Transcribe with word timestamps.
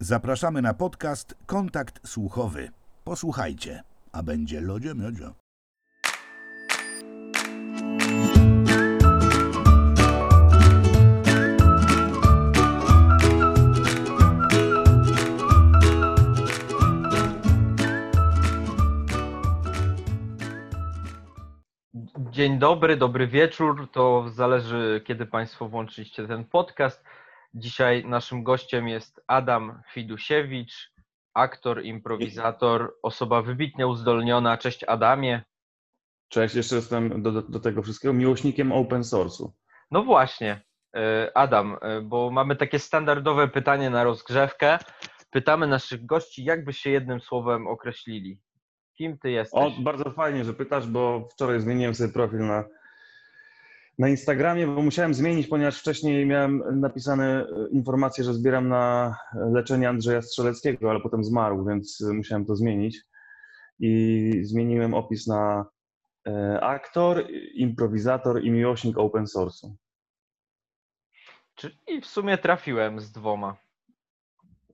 Zapraszamy 0.00 0.62
na 0.62 0.74
podcast 0.74 1.34
Kontakt 1.46 2.08
Słuchowy. 2.08 2.70
Posłuchajcie, 3.04 3.82
a 4.12 4.22
będzie 4.22 4.60
lodzie 4.60 4.94
miodzio. 4.94 5.34
Dzień 22.30 22.58
dobry, 22.58 22.96
dobry 22.96 23.26
wieczór. 23.26 23.88
To 23.92 24.28
zależy, 24.28 25.02
kiedy 25.06 25.26
Państwo 25.26 25.68
włączyliście 25.68 26.26
ten 26.26 26.44
podcast. 26.44 27.04
Dzisiaj 27.58 28.04
naszym 28.04 28.42
gościem 28.42 28.88
jest 28.88 29.20
Adam 29.26 29.82
Fidusiewicz, 29.92 30.92
aktor, 31.34 31.84
improwizator, 31.84 32.94
osoba 33.02 33.42
wybitnie 33.42 33.86
uzdolniona. 33.86 34.58
Cześć 34.58 34.84
Adamie. 34.84 35.42
Cześć, 36.28 36.54
jeszcze 36.54 36.76
jestem 36.76 37.22
do, 37.22 37.42
do, 37.42 37.60
tego 37.60 37.82
wszystkiego 37.82 38.14
miłośnikiem 38.14 38.72
open 38.72 39.02
source'u. 39.02 39.50
No 39.90 40.02
właśnie, 40.02 40.60
e, 40.96 41.30
Adam, 41.34 41.76
e, 41.82 42.00
bo 42.00 42.30
mamy 42.30 42.56
takie 42.56 42.78
standardowe 42.78 43.48
pytanie 43.48 43.90
na 43.90 44.04
rozgrzewkę. 44.04 44.78
Pytamy 45.30 45.66
naszych 45.66 46.06
gości, 46.06 46.44
jakby 46.44 46.72
się 46.72 46.90
jednym 46.90 47.20
słowem 47.20 47.66
określili. 47.66 48.40
Kim 48.96 49.18
ty 49.18 49.30
jesteś? 49.30 49.78
O, 49.78 49.82
bardzo 49.82 50.10
fajnie, 50.10 50.44
że 50.44 50.54
pytasz, 50.54 50.86
bo 50.86 51.28
wczoraj 51.32 51.60
zmieniłem 51.60 51.94
sobie 51.94 52.12
profil 52.12 52.46
na, 52.46 52.64
na 53.98 54.08
Instagramie, 54.08 54.66
bo 54.66 54.82
musiałem 54.82 55.14
zmienić, 55.14 55.46
ponieważ 55.46 55.80
wcześniej 55.80 56.26
miałem 56.26 56.80
napisane 56.80 57.46
e, 57.46 57.68
informacje, 57.70 58.24
że 58.24 58.34
zbieram 58.34 58.68
na 58.68 59.16
leczenie 59.52 59.88
Andrzeja 59.88 60.22
Strzeleckiego, 60.22 60.90
ale 60.90 61.00
potem 61.00 61.24
zmarł, 61.24 61.64
więc 61.64 62.04
musiałem 62.14 62.46
to 62.46 62.56
zmienić. 62.56 63.00
I 63.80 64.32
zmieniłem 64.42 64.94
opis 64.94 65.26
na 65.26 65.66
e, 66.26 66.60
aktor, 66.60 67.24
improwizator 67.54 68.44
i 68.44 68.50
miłośnik 68.50 68.98
open 68.98 69.24
source'u. 69.24 69.72
Czyli 71.54 72.00
w 72.00 72.06
sumie 72.06 72.38
trafiłem 72.38 73.00
z 73.00 73.12
dwoma. 73.12 73.56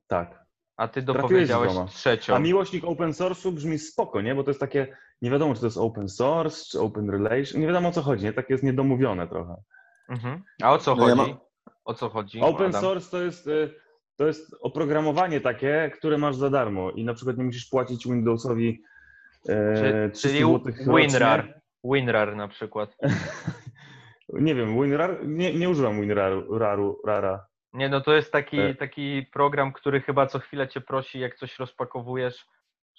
Tak. 0.06 0.44
A 0.76 0.88
ty 0.88 1.02
dopowiedziałeś 1.02 1.72
trzecią. 1.88 2.34
A 2.34 2.38
miłośnik 2.38 2.84
open 2.84 3.10
source'u 3.10 3.52
brzmi 3.52 3.78
spoko, 3.78 4.20
nie? 4.20 4.34
Bo 4.34 4.44
to 4.44 4.50
jest 4.50 4.60
takie, 4.60 4.96
nie 5.24 5.30
wiadomo, 5.30 5.54
czy 5.54 5.60
to 5.60 5.66
jest 5.66 5.78
open 5.78 6.08
source, 6.08 6.64
czy 6.70 6.80
open 6.80 7.10
relation, 7.10 7.60
nie 7.60 7.66
wiadomo 7.66 7.88
o 7.88 7.92
co 7.92 8.02
chodzi, 8.02 8.24
nie? 8.24 8.32
Tak 8.32 8.50
jest 8.50 8.62
niedomówione 8.64 9.28
trochę. 9.28 9.54
Mhm. 10.08 10.42
A 10.62 10.72
o 10.72 10.78
co 10.78 10.94
No 10.94 11.08
ja 11.08 11.14
chodzi? 11.16 11.30
mam- 11.30 11.40
O 11.84 11.94
co 11.94 12.08
chodzi? 12.08 12.40
Open 12.40 12.66
Adam? 12.66 12.82
source 12.82 13.10
to 13.10 13.22
jest, 13.22 13.46
y, 13.46 13.74
to 14.16 14.26
jest 14.26 14.56
oprogramowanie 14.60 15.40
takie, 15.40 15.90
które 15.98 16.18
masz 16.18 16.36
za 16.36 16.50
darmo 16.50 16.90
i 16.90 17.04
na 17.04 17.14
przykład 17.14 17.36
nie 17.38 17.44
musisz 17.44 17.66
płacić 17.68 18.04
Windowsowi 18.06 18.82
e, 19.48 19.74
Czy, 19.76 20.10
300 20.12 20.28
czyli 20.28 20.40
złotych 20.42 20.78
WinRAR. 20.78 21.38
rocznie. 21.46 21.60
WinRAR 21.84 22.36
na 22.36 22.48
przykład. 22.48 22.96
Nie 24.28 24.54
wiem, 24.54 24.80
WinRAR? 24.82 25.26
Nie, 25.26 25.54
nie 25.54 25.68
używam 25.70 26.00
WinRARu, 26.00 26.58
raru, 26.58 27.00
rara. 27.06 27.46
Nie, 27.72 27.88
no 27.88 28.00
to 28.00 28.14
jest 28.14 28.32
taki, 28.32 28.60
E. 28.60 28.74
taki 28.74 29.26
program, 29.32 29.72
który 29.72 30.00
chyba 30.00 30.26
co 30.26 30.38
chwilę 30.38 30.68
cię 30.68 30.80
prosi, 30.80 31.18
jak 31.20 31.36
coś 31.36 31.58
rozpakowujesz, 31.58 32.46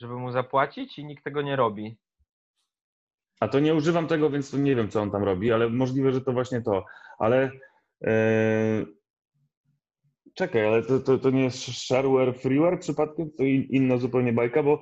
żeby 0.02 0.14
mu 0.14 0.32
zapłacić 0.32 1.00
i 1.00 1.06
nikt 1.06 1.24
tego 1.24 1.42
nie 1.42 1.56
robi. 1.56 1.98
A 3.40 3.48
to 3.48 3.60
nie 3.60 3.76
używam 3.76 4.08
tego, 4.08 4.30
więc 4.30 4.54
nie 4.54 4.76
wiem, 4.76 4.90
co 4.90 5.02
on 5.02 5.12
tam 5.12 5.24
robi, 5.24 5.52
ale 5.52 5.70
możliwe, 5.70 6.12
że 6.12 6.22
to 6.22 6.34
właśnie 6.34 6.62
to. 6.62 6.86
Ale 7.20 7.52
e, 8.04 8.86
czekaj, 10.34 10.68
ale 10.68 10.84
to, 10.84 11.00
to, 11.00 11.18
to 11.18 11.30
nie 11.30 11.44
jest 11.44 11.88
shareware, 11.88 12.36
freeware 12.36 12.80
przypadkiem? 12.80 13.32
To 13.38 13.44
in, 13.44 13.64
inna 13.64 13.98
zupełnie 13.98 14.34
bajka, 14.34 14.64
bo, 14.64 14.80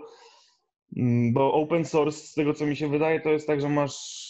mm, 0.97 1.33
bo 1.33 1.53
open 1.53 1.85
source, 1.85 2.17
z 2.17 2.33
tego 2.33 2.53
co 2.53 2.65
mi 2.65 2.75
się 2.75 2.89
wydaje, 2.89 3.21
to 3.21 3.29
jest 3.29 3.47
tak, 3.47 3.61
że 3.61 3.69
masz 3.69 4.23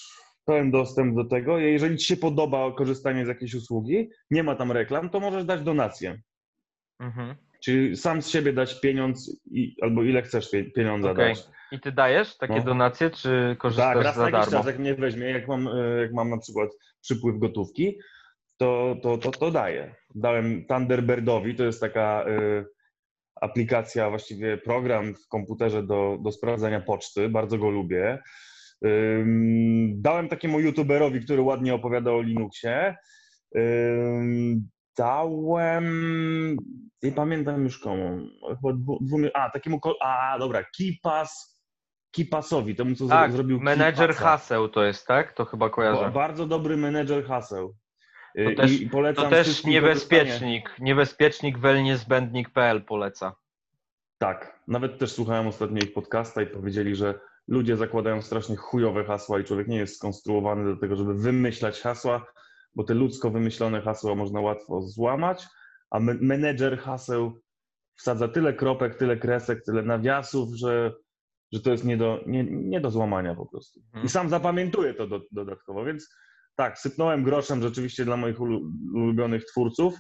pełen 0.45 0.71
dostęp 0.71 1.16
do 1.16 1.25
tego 1.25 1.57
jeżeli 1.59 1.97
ci 1.97 2.06
się 2.06 2.17
podoba 2.17 2.72
korzystanie 2.72 3.25
z 3.25 3.28
jakiejś 3.28 3.53
usługi, 3.53 4.09
nie 4.31 4.44
ma 4.44 4.56
tam 4.56 4.72
reklam, 4.72 5.09
to 5.09 5.19
możesz 5.19 5.45
dać 5.45 5.62
donację. 5.62 6.22
Mhm. 7.00 7.35
Czyli 7.63 7.97
sam 7.97 8.22
z 8.22 8.29
siebie 8.29 8.53
dać 8.53 8.79
pieniądz 8.81 9.41
i, 9.51 9.75
albo 9.81 10.03
ile 10.03 10.22
chcesz 10.22 10.51
pie- 10.53 10.72
pieniądza 10.72 11.12
Okej. 11.12 11.34
dać. 11.35 11.44
I 11.72 11.79
ty 11.79 11.91
dajesz 11.91 12.38
takie 12.38 12.56
No. 12.56 12.63
donacje, 12.63 13.09
czy 13.09 13.56
korzystasz 13.59 13.96
Tak, 13.96 14.03
raz 14.06 14.16
za 14.16 14.31
darmo? 14.31 14.51
czas, 14.51 14.66
jak 14.66 14.79
mnie 14.79 14.96
weźmie, 14.96 15.25
jak 15.29 15.47
mam, 15.47 15.68
e, 15.68 16.01
jak 16.01 16.13
mam 16.13 16.29
na 16.29 16.38
przykład 16.38 16.69
przypływ 17.01 17.40
gotówki, 17.40 18.00
to, 18.57 18.96
to, 19.03 19.18
to, 19.18 19.31
to 19.31 19.51
daję. 19.51 19.96
Dałem 20.16 20.66
Thunderbirdowi, 20.66 21.56
to 21.56 21.63
jest 21.63 21.81
taka 21.81 22.25
e, 22.28 22.66
aplikacja, 23.41 24.09
właściwie 24.09 24.57
program 24.57 25.13
w 25.16 25.28
komputerze 25.28 25.84
do, 25.84 26.18
do 26.22 26.31
sprawdzania 26.31 26.81
poczty, 26.81 27.30
bardzo 27.30 27.57
go 27.57 27.69
lubię. 27.69 28.19
Ym, 28.85 30.01
Dałem 30.01 30.30
takiemu 30.30 30.59
youtuberowi, 30.59 31.22
który 31.22 31.41
ładnie 31.41 31.74
opowiada 31.74 32.12
o 32.12 32.22
Linuxie. 32.22 32.95
Dałem, 34.98 36.58
nie 37.04 37.12
pamiętam 37.12 37.64
już 37.64 37.80
komu, 37.80 38.20
chyba 38.62 38.74
dwu, 38.74 38.98
dwu, 39.02 39.18
a 39.34 39.50
takiemu, 39.50 39.80
a 40.02 40.36
dobra, 40.40 40.64
Kipas, 40.78 41.59
Kipasowi, 42.12 42.76
temu 42.76 42.96
co 42.96 43.08
Tak, 43.08 43.31
zrobił 43.31 43.59
menedżer 43.59 44.09
Kipasa. 44.09 44.30
haseł 44.30 44.70
to 44.70 44.84
jest, 44.84 45.08
tak? 45.08 45.34
To 45.34 45.46
chyba 45.46 45.66
Ba- 45.66 45.76
kojarzę. 45.76 46.12
Bardzo 46.12 46.46
dobry 46.46 46.78
menedżer 46.78 47.26
haseł. 47.26 47.76
Y, 48.40 48.56
To 48.56 48.62
też- 48.62 48.81
I 48.81 48.90
polecam 48.90 49.24
To 49.24 49.30
też 49.30 49.64
niebezpiecznik. 49.64 50.76
Niebezpiecznik 50.80 51.60
welniezbędnik.pl 51.60 52.81
poleca. 52.84 53.36
Tak, 54.18 54.60
nawet 54.68 55.00
też 55.00 55.12
słuchałem 55.12 55.48
ostatnio 55.48 55.78
ich 55.81 55.94
podcasta 55.94 56.42
i 56.42 56.48
powiedzieli, 56.48 56.96
że 56.96 57.20
ludzie 57.48 57.78
zakładają 57.78 58.22
strasznie 58.22 58.56
chujowe 58.56 59.04
hasła 59.04 59.40
i 59.40 59.44
człowiek 59.44 59.68
nie 59.68 59.78
jest 59.78 59.96
skonstruowany 59.96 60.66
do 60.75 60.78
tego, 60.80 60.96
żeby 60.96 61.14
wymyślać 61.14 61.81
hasła, 61.81 62.25
bo 62.75 62.84
te 62.84 62.94
ludzko 62.94 63.31
wymyślone 63.31 63.81
hasła 63.81 64.16
można 64.16 64.41
łatwo 64.41 64.81
złamać, 64.81 65.45
a 65.91 66.00
me- 66.00 66.17
menedżer 66.22 66.78
haseł 66.79 67.41
wsadza 67.95 68.28
tyle 68.28 68.53
kropek, 68.53 68.95
tyle 68.95 69.17
kresek, 69.17 69.63
tyle 69.66 69.81
nawiasów, 69.81 70.56
że, 70.56 70.94
że 71.51 71.62
to 71.62 71.72
jest 71.72 71.85
nie 71.85 71.97
do, 71.97 72.23
nie, 72.28 72.44
nie 72.44 72.81
do 72.81 72.91
złamania 72.91 73.35
po 73.35 73.45
prostu. 73.45 73.79
Mhm. 73.85 74.06
I 74.06 74.09
sam 74.09 74.29
zapamiętuję 74.29 74.94
to 74.94 75.07
do, 75.07 75.22
dodatkowo, 75.31 75.85
więc 75.85 76.16
tak, 76.56 76.79
sypnąłem 76.79 77.23
groszem 77.23 77.62
rzeczywiście 77.62 78.06
dla 78.06 78.17
moich 78.17 78.39
ulu- 78.39 78.72
ulubionych 78.94 79.45
twórców 79.45 79.94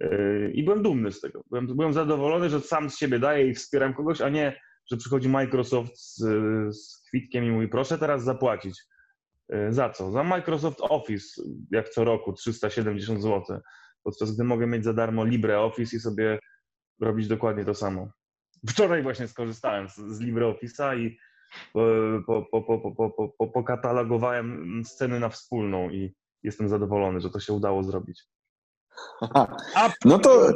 yy, 0.00 0.50
i 0.54 0.64
byłem 0.64 0.82
dumny 0.82 1.12
z 1.12 1.20
tego. 1.20 1.44
Byłem, 1.50 1.66
byłem 1.66 1.92
zadowolony, 1.92 2.50
że 2.50 2.60
sam 2.60 2.90
z 2.90 2.96
siebie 2.98 3.18
daję 3.18 3.48
i 3.48 3.54
wspieram 3.54 3.94
kogoś, 3.94 4.20
a 4.20 4.28
nie, 4.28 4.60
że 4.90 4.96
przychodzi 4.96 5.28
Microsoft 5.28 5.96
z, 5.96 6.18
z 6.76 7.02
kwitkiem 7.08 7.44
i 7.44 7.50
mówi, 7.50 7.68
proszę 7.68 7.98
teraz 7.98 8.24
zapłacić. 8.24 8.80
Yy, 9.52 9.72
Za 9.72 9.90
co? 9.90 10.10
Za 10.10 10.22
Microsoft 10.24 10.78
Office, 10.80 11.42
jak 11.70 11.88
co 11.88 12.04
roku, 12.04 12.32
370 12.32 13.22
zł, 13.22 13.60
podczas 14.02 14.34
gdy 14.34 14.44
mogę 14.44 14.66
mieć 14.66 14.84
za 14.84 14.92
darmo 14.92 15.24
LibreOffice 15.24 15.96
i 15.96 16.00
sobie 16.00 16.38
robić 17.00 17.28
dokładnie 17.28 17.64
to 17.64 17.74
samo. 17.74 18.08
Wczoraj 18.68 19.02
właśnie 19.02 19.28
skorzystałem 19.28 19.88
z, 19.88 19.96
z 19.96 20.20
LibreOffice'a 20.20 20.98
i 20.98 21.18
e, 21.76 22.22
po, 22.26 22.42
po, 22.42 22.62
po, 22.62 22.78
po, 22.78 23.10
po, 23.10 23.28
po, 23.38 23.48
pokatalogowałem 23.48 24.82
sceny 24.84 25.20
na 25.20 25.28
wspólną 25.28 25.90
i 25.90 26.14
jestem 26.42 26.68
zadowolony, 26.68 27.20
że 27.20 27.30
to 27.30 27.40
się 27.40 27.52
udało 27.52 27.82
zrobić. 27.82 28.24
A, 29.20 29.56
No 30.04 30.18
to- 30.18 30.52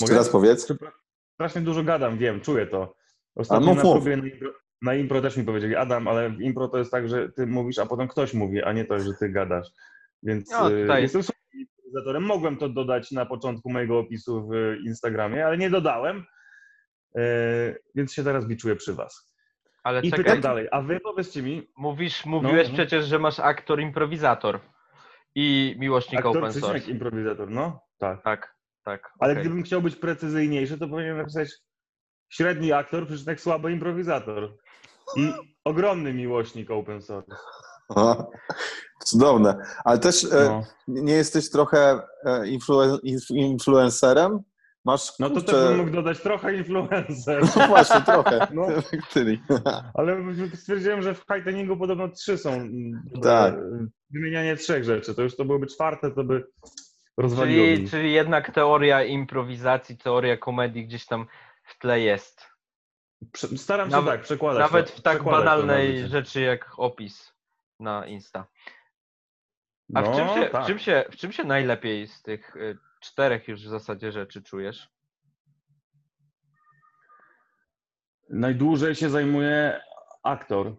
Jeszcze 0.00 0.14
raz 0.14 0.28
powiedz. 0.28 0.72
Strasznie 1.34 1.60
dużo 1.60 1.84
gadam, 1.84 2.18
wiem, 2.18 2.40
czuję 2.40 2.66
to. 2.66 2.94
A 3.36 3.40
Ostatnio 3.40 3.66
mów, 3.74 3.76
na 3.76 3.82
próbie 3.92 4.16
na 4.16 4.22
na 4.82 4.94
impro 4.94 5.20
też 5.20 5.36
mi 5.36 5.44
powiedzieli, 5.44 5.76
Adam, 5.76 6.08
ale 6.08 6.30
w 6.30 6.40
impro 6.40 6.68
to 6.68 6.78
jest 6.78 6.90
tak, 6.90 7.08
że 7.08 7.28
ty 7.28 7.46
mówisz, 7.46 7.78
a 7.78 7.86
potem 7.86 8.08
ktoś 8.08 8.34
mówi, 8.34 8.62
a 8.62 8.72
nie 8.72 8.84
to, 8.84 8.98
że 8.98 9.14
ty 9.14 9.28
gadasz. 9.28 9.68
Więc 10.22 10.50
No, 10.50 10.72
y, 10.72 10.82
tutaj- 10.82 11.02
jestem 11.02 11.22
improwizatorem. 11.54 12.22
Mogłem 12.22 12.56
to 12.56 12.68
dodać 12.68 13.10
na 13.10 13.26
początku 13.26 13.70
mojego 13.70 13.98
opisu 13.98 14.48
w 14.48 14.76
Instagramie, 14.86 15.46
ale 15.46 15.58
nie 15.58 15.70
dodałem, 15.70 16.24
y, 17.16 17.82
więc 17.94 18.12
się 18.12 18.24
teraz 18.24 18.46
biczuję 18.46 18.76
przy 18.76 18.94
was. 18.94 19.32
Ale 19.84 20.00
I 20.00 20.10
czekaj, 20.10 20.24
pytam 20.24 20.40
dalej, 20.40 20.68
a 20.70 20.82
wy 20.82 21.00
powiedzcie 21.00 21.42
mi, 21.42 21.70
mówisz, 21.76 22.26
mówiłeś 22.26 22.68
no. 22.68 22.74
przecież, 22.74 23.04
że 23.04 23.18
masz 23.18 23.40
aktor 23.40 23.80
improwizator 23.80 24.60
i 25.34 25.76
miłośnik 25.78 26.18
aktor 26.18 26.38
open 26.38 26.52
source. 26.52 26.90
improwizator, 26.90 27.50
no? 27.50 27.80
Tak. 27.98 28.22
Tak, 28.22 28.54
tak. 28.84 29.12
Ale 29.18 29.32
okej. 29.32 29.44
gdybym 29.44 29.62
chciał 29.62 29.82
być 29.82 29.96
precyzyjniejszy, 29.96 30.78
to 30.78 30.88
powinienem 30.88 31.18
napisać 31.18 31.48
średni 32.32 32.72
aktor, 32.72 33.06
przecinek 33.06 33.40
słaby 33.40 33.72
improwizator. 33.72 34.56
I 35.16 35.32
ogromny 35.64 36.14
miłośnik 36.14 36.70
open 36.70 37.02
source. 37.02 37.36
Cudowne. 39.04 39.56
Ale 39.84 39.98
też 39.98 40.24
e, 40.24 40.28
No. 40.48 40.62
nie 40.88 41.12
jesteś 41.12 41.50
trochę 41.50 42.00
e, 42.24 42.40
influen- 42.42 42.98
inf- 43.04 43.34
influencerem? 43.34 44.38
Masz 44.84 45.18
No 45.18 45.28
to 45.28 45.34
kurczę... 45.34 45.52
też 45.52 45.68
bym 45.68 45.76
mógł 45.78 45.90
dodać 45.90 46.20
trochę 46.20 46.54
influencer. 46.54 47.42
No 47.56 47.66
właśnie, 47.68 48.00
trochę. 48.00 48.46
No. 48.54 48.66
Ale 49.94 50.16
stwierdziłem, 50.54 51.02
że 51.02 51.14
w 51.14 51.18
high 51.34 51.68
podobno 51.78 52.08
trzy 52.08 52.38
są. 52.38 52.50
mm, 52.52 53.02
Tak. 53.22 53.54
e, 53.54 53.86
Wymienianie 54.10 54.56
trzech 54.56 54.84
rzeczy. 54.84 55.14
To 55.14 55.22
już 55.22 55.36
to 55.36 55.44
byłoby 55.44 55.66
czwarte, 55.66 56.10
to 56.10 56.24
by 56.24 56.44
rozwaliło 57.16 57.66
Czyli, 57.66 57.82
mi. 57.82 57.88
czyli 57.90 58.12
jednak 58.12 58.50
teoria 58.54 59.04
improwizacji, 59.04 59.98
teoria 59.98 60.36
komedii 60.36 60.86
gdzieś 60.86 61.06
tam 61.06 61.26
w 61.72 61.78
tle 61.78 62.00
jest. 62.00 62.46
Staram 63.56 63.90
się 63.90 63.96
Nawet- 63.96 64.14
tak 64.14 64.22
przekładać. 64.22 64.60
Nawet 64.60 64.90
w 64.90 65.00
tak 65.02 65.16
przekładać 65.16 65.44
banalnej 65.44 66.08
rzeczy 66.08 66.40
jak 66.40 66.78
opis 66.78 67.34
na 67.80 68.06
Insta. 68.06 68.46
A 69.94 70.02
w, 70.02 70.04
No, 70.04 70.16
czym 70.16 70.28
się, 70.42 70.50
tak. 70.50 70.64
w, 70.64 70.66
czym 70.66 70.78
się, 70.78 71.04
w 71.10 71.16
czym 71.16 71.32
się 71.32 71.44
najlepiej 71.44 72.08
z 72.08 72.22
tych 72.22 72.56
y, 72.56 72.78
czterech 73.00 73.48
już 73.48 73.64
w 73.66 73.68
zasadzie 73.68 74.12
rzeczy 74.12 74.42
czujesz? 74.42 74.88
Najdłużej 78.30 78.94
się 78.94 79.10
zajmuje 79.10 79.80
aktor, 80.22 80.76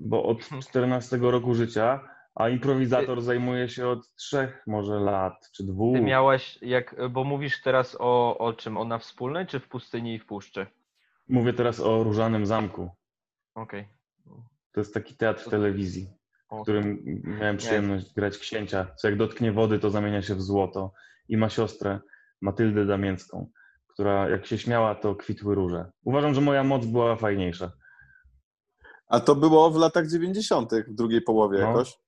bo 0.00 0.24
od 0.24 0.38
Mhm. 0.42 0.62
14 0.62 1.16
roku 1.30 1.54
życia, 1.54 2.09
a 2.34 2.48
improwizator 2.48 3.22
zajmuje 3.22 3.68
się 3.68 3.88
od 3.88 4.14
trzech 4.14 4.62
może 4.66 5.00
lat, 5.00 5.50
czy 5.52 5.64
dwóch. 5.64 5.96
Ty 5.96 6.02
miałeś, 6.02 6.58
jak, 6.62 6.96
bo 7.10 7.24
mówisz 7.24 7.62
teraz 7.62 7.96
o, 8.00 8.38
o 8.38 8.52
czym? 8.52 8.76
O 8.76 8.84
na 8.84 8.98
wspólnej, 8.98 9.46
czy 9.46 9.60
w 9.60 9.68
pustyni 9.68 10.14
i 10.14 10.18
w 10.18 10.26
puszczy? 10.26 10.66
Mówię 11.28 11.52
teraz 11.52 11.80
o 11.80 12.04
Różanym 12.04 12.46
Zamku. 12.46 12.90
Okej. 13.54 13.88
To 14.72 14.80
jest 14.80 14.94
taki 14.94 15.16
teatr 15.16 15.44
w 15.44 15.50
telewizji, 15.50 16.06
w 16.52 16.62
którym 16.62 17.02
miałem 17.24 17.56
przyjemność 17.56 18.14
grać 18.14 18.38
księcia, 18.38 18.86
co 18.96 19.08
jak 19.08 19.16
dotknie 19.16 19.52
wody, 19.52 19.78
to 19.78 19.90
zamienia 19.90 20.22
się 20.22 20.34
w 20.34 20.42
złoto. 20.42 20.92
I 21.28 21.36
ma 21.36 21.48
siostrę 21.48 22.00
Matyldę 22.40 22.86
Damięcką, 22.86 23.50
która 23.86 24.28
jak 24.28 24.46
się 24.46 24.58
śmiała, 24.58 24.94
to 24.94 25.14
kwitły 25.14 25.54
róże. 25.54 25.90
Uważam, 26.04 26.34
że 26.34 26.40
moja 26.40 26.64
moc 26.64 26.86
była 26.86 27.16
fajniejsza. 27.16 27.72
A 29.06 29.20
to 29.20 29.34
było 29.34 29.70
w 29.70 29.76
latach 29.76 30.06
90., 30.08 30.72
w 30.88 30.94
drugiej 30.94 31.22
połowie 31.22 31.58
No. 31.58 31.66
jakoś. 31.66 31.98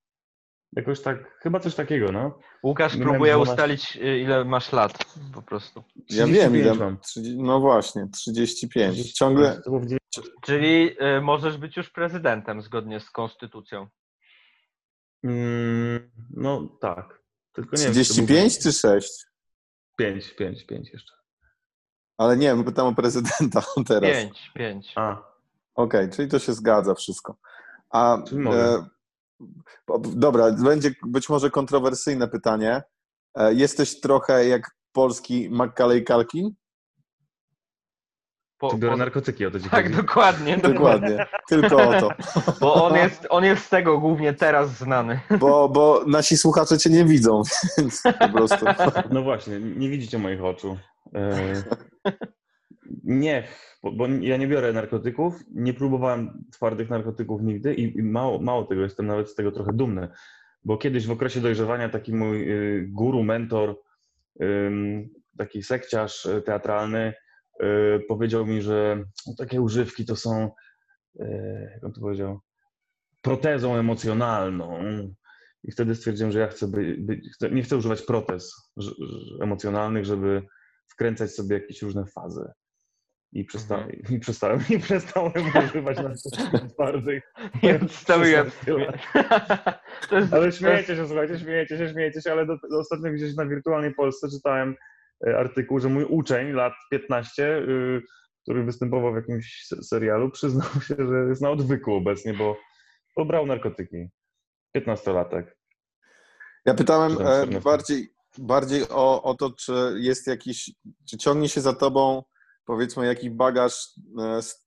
Jakoś 0.77 1.01
tak, 1.01 1.39
chyba 1.41 1.61
coś 1.61 1.75
takiego, 1.75 2.13
no. 2.13 2.39
Łukasz 2.63 2.97
próbuje 2.97 3.33
12. 3.33 3.53
ustalić, 3.53 3.97
y, 3.97 4.19
ile 4.19 4.45
masz 4.45 4.73
lat 4.73 5.05
po 5.35 5.43
prostu. 5.43 5.85
Ja 6.11 6.27
wiem, 6.27 6.57
ile. 6.57 6.71
35 6.71 6.79
mam. 6.79 6.99
30, 6.99 7.43
no 7.43 7.61
właśnie, 7.61 8.09
35. 8.13 9.13
Ciągle. 9.13 9.61
Czyli 10.43 10.97
y, 11.17 11.21
możesz 11.21 11.57
być 11.57 11.77
już 11.77 11.91
prezydentem 11.91 12.63
zgodnie 12.63 13.01
z 13.01 13.11
konstytucją. 13.11 13.87
Mm, 15.25 16.11
no 16.31 16.69
tak. 16.81 17.23
Tylko 17.53 17.77
nie 17.77 17.83
wiem, 17.83 17.93
czy 17.95 18.01
35 18.01 18.59
czy 18.59 18.73
6? 18.73 19.11
5, 19.97 20.35
5, 20.35 20.67
5 20.67 20.93
jeszcze. 20.93 21.15
Ale 22.19 22.37
nie, 22.37 22.55
my 22.55 22.65
pytam 22.65 22.87
o 22.87 22.95
prezydenta 22.95 23.63
teraz. 23.89 24.11
Pięć, 24.11 24.51
pięć. 24.55 24.93
A, 24.97 25.33
Okej, 25.75 26.11
czyli 26.11 26.29
to 26.29 26.39
się 26.39 26.53
zgadza 26.53 26.95
wszystko. 26.95 27.37
A 27.91 28.19
Czyli 28.29 28.41
mogę. 28.41 28.75
e, 28.75 28.87
dobra, 30.15 30.53
będzie 30.53 30.91
być 31.07 31.29
może 31.29 31.51
kontrowersyjne 31.51 32.29
pytanie. 32.29 32.83
E, 33.35 33.55
jesteś 33.55 34.01
trochę 34.01 34.49
jak 34.49 34.71
polski 34.93 35.51
Macaulay 35.51 36.05
Culkin? 36.05 36.55
Po, 38.59 38.71
czy 38.71 38.77
biorę 38.77 38.93
po- 38.93 38.99
narkotyki, 38.99 39.47
o 39.47 39.51
to 39.51 39.61
ci 39.61 39.71
tak, 39.71 39.85
chodzi? 39.85 39.97
dokładnie. 39.97 40.57
Dokładnie, 40.59 41.27
tylko 41.49 41.89
o 41.89 42.01
to. 42.01 42.11
Bo 42.61 42.85
on 42.85 42.97
jest, 42.97 43.27
on 43.31 43.45
jest 43.45 43.65
z 43.65 43.69
tego 43.69 43.99
głównie 43.99 44.35
teraz 44.35 44.71
znany. 44.71 45.21
Bo, 45.39 45.69
bo 45.69 46.05
nasi 46.07 46.37
słuchacze 46.37 46.79
cię 46.79 46.91
nie 46.91 47.05
widzą, 47.05 47.43
więc 47.79 48.03
po 48.19 48.29
prostu. 48.29 48.67
No 49.11 49.23
właśnie, 49.23 49.61
nie 49.61 49.89
widzicie 49.89 50.19
moich 50.19 50.45
oczu. 50.45 50.79
Nie, 53.05 53.49
bo, 53.83 53.93
bo 53.93 54.07
ja 54.07 54.37
nie 54.37 54.49
biorę 54.49 54.73
narkotyków, 54.73 55.35
nie 55.55 55.75
próbowałem 55.75 56.45
twardych 56.53 56.91
narkotyków 56.91 57.43
nigdy 57.43 57.75
i, 57.75 57.97
i 57.99 58.03
mało, 58.03 58.39
mało 58.39 58.65
tego, 58.65 58.83
jestem 58.83 59.07
nawet 59.07 59.31
z 59.31 59.35
tego 59.35 59.53
trochę 59.53 59.73
dumny. 59.73 60.09
Bo 60.65 60.79
kiedyś 60.79 61.07
w 61.07 61.11
okresie 61.11 61.41
dojrzewania 61.41 61.89
taki 61.89 62.15
mój 62.15 62.51
y, 62.53 62.87
guru, 62.89 63.23
mentor, 63.23 63.81
ym, 64.43 65.09
taki 65.39 65.63
sekciarz 65.63 66.27
y, 66.27 66.43
teatralny 66.43 67.15
y, 67.63 67.65
powiedział 68.09 68.47
mi, 68.47 68.63
że 68.63 69.05
no, 69.27 69.35
takie 69.39 69.61
używki 69.61 70.05
to 70.05 70.17
są, 70.17 70.51
y, 71.21 71.71
jak 71.75 71.85
on 71.85 71.93
to 71.93 72.01
powiedział, 72.01 72.41
protezą 73.23 73.77
emocjonalną. 73.77 74.81
I 75.65 75.73
wtedy 75.73 75.95
stwierdziłem, 75.95 76.33
że 76.33 76.39
ja 76.39 76.49
chcę 76.49 76.67
chcę, 77.35 77.51
nie 77.51 77.63
chcę 77.63 77.77
używać 77.77 78.03
protez 78.03 78.73
ż- 78.77 78.97
ż- 78.97 79.43
emocjonalnych, 79.43 80.05
żeby 80.05 80.43
wkręcać 80.89 81.31
sobie 81.31 81.55
jakieś 81.55 81.83
różne 81.83 82.07
fazy. 82.07 82.51
I, 83.33 83.45
przesta- 83.45 83.75
Mhm. 83.79 83.91
i 84.17 84.21
przestałem, 84.21 84.61
i 84.71 84.79
przestałem 84.79 85.33
używać 85.69 85.97
narkotyków 85.97 86.61
twardych. 86.75 87.33
Nie 87.63 87.81
odstawiłem. 87.81 88.51
16 88.51 88.73
lat. 88.73 89.81
To 90.11 90.19
jest, 90.19 90.33
Ale 90.33 90.53
śmiejecie 90.53 90.97
się, 90.97 91.07
słuchajcie, 91.07 91.39
śmiejecie 91.39 91.79
się, 91.79 91.89
śmiejecie 91.89 92.23
się, 92.23 92.33
ale 92.33 92.47
do, 92.47 92.57
do 92.71 92.79
ostatnio 92.79 93.13
gdzieś 93.13 93.35
na 93.37 93.47
Wirtualnej 93.47 93.95
Polsce 93.95 94.29
czytałem 94.31 94.77
e, 95.27 95.39
artykuł, 95.39 95.79
że 95.81 95.89
mój 95.89 96.05
uczeń 96.05 96.53
lat 96.53 96.73
15, 96.91 97.57
y, 97.59 98.03
który 98.43 98.65
występował 98.65 99.13
w 99.13 99.17
jakimś 99.17 99.65
se- 99.67 99.83
serialu, 99.83 100.31
przyznał 100.31 100.69
się, 100.89 100.95
że 100.99 101.29
jest 101.29 101.43
na 101.43 101.51
odwyku 101.51 101.95
obecnie, 101.95 102.35
bo, 102.35 102.57
bo 103.17 103.25
brał 103.25 103.47
narkotyki. 103.47 104.09
15-latek. 104.77 105.43
Ja 106.65 106.75
pytałem 106.75 107.13
e, 107.13 107.15
14? 107.17 107.61
bardziej, 107.61 108.09
bardziej 108.39 108.83
o, 108.91 109.23
o 109.23 109.35
to, 109.35 109.51
czy 109.59 109.73
jest 109.97 110.27
jakiś, 110.27 110.71
czy 111.09 111.17
ciągnie 111.19 111.49
się 111.49 111.61
za 111.61 111.73
tobą, 111.73 112.23
powiedzmy, 112.65 113.07
jakiś 113.07 113.31
bagaż 113.31 113.91
e, 114.21 114.43
z 114.43 114.67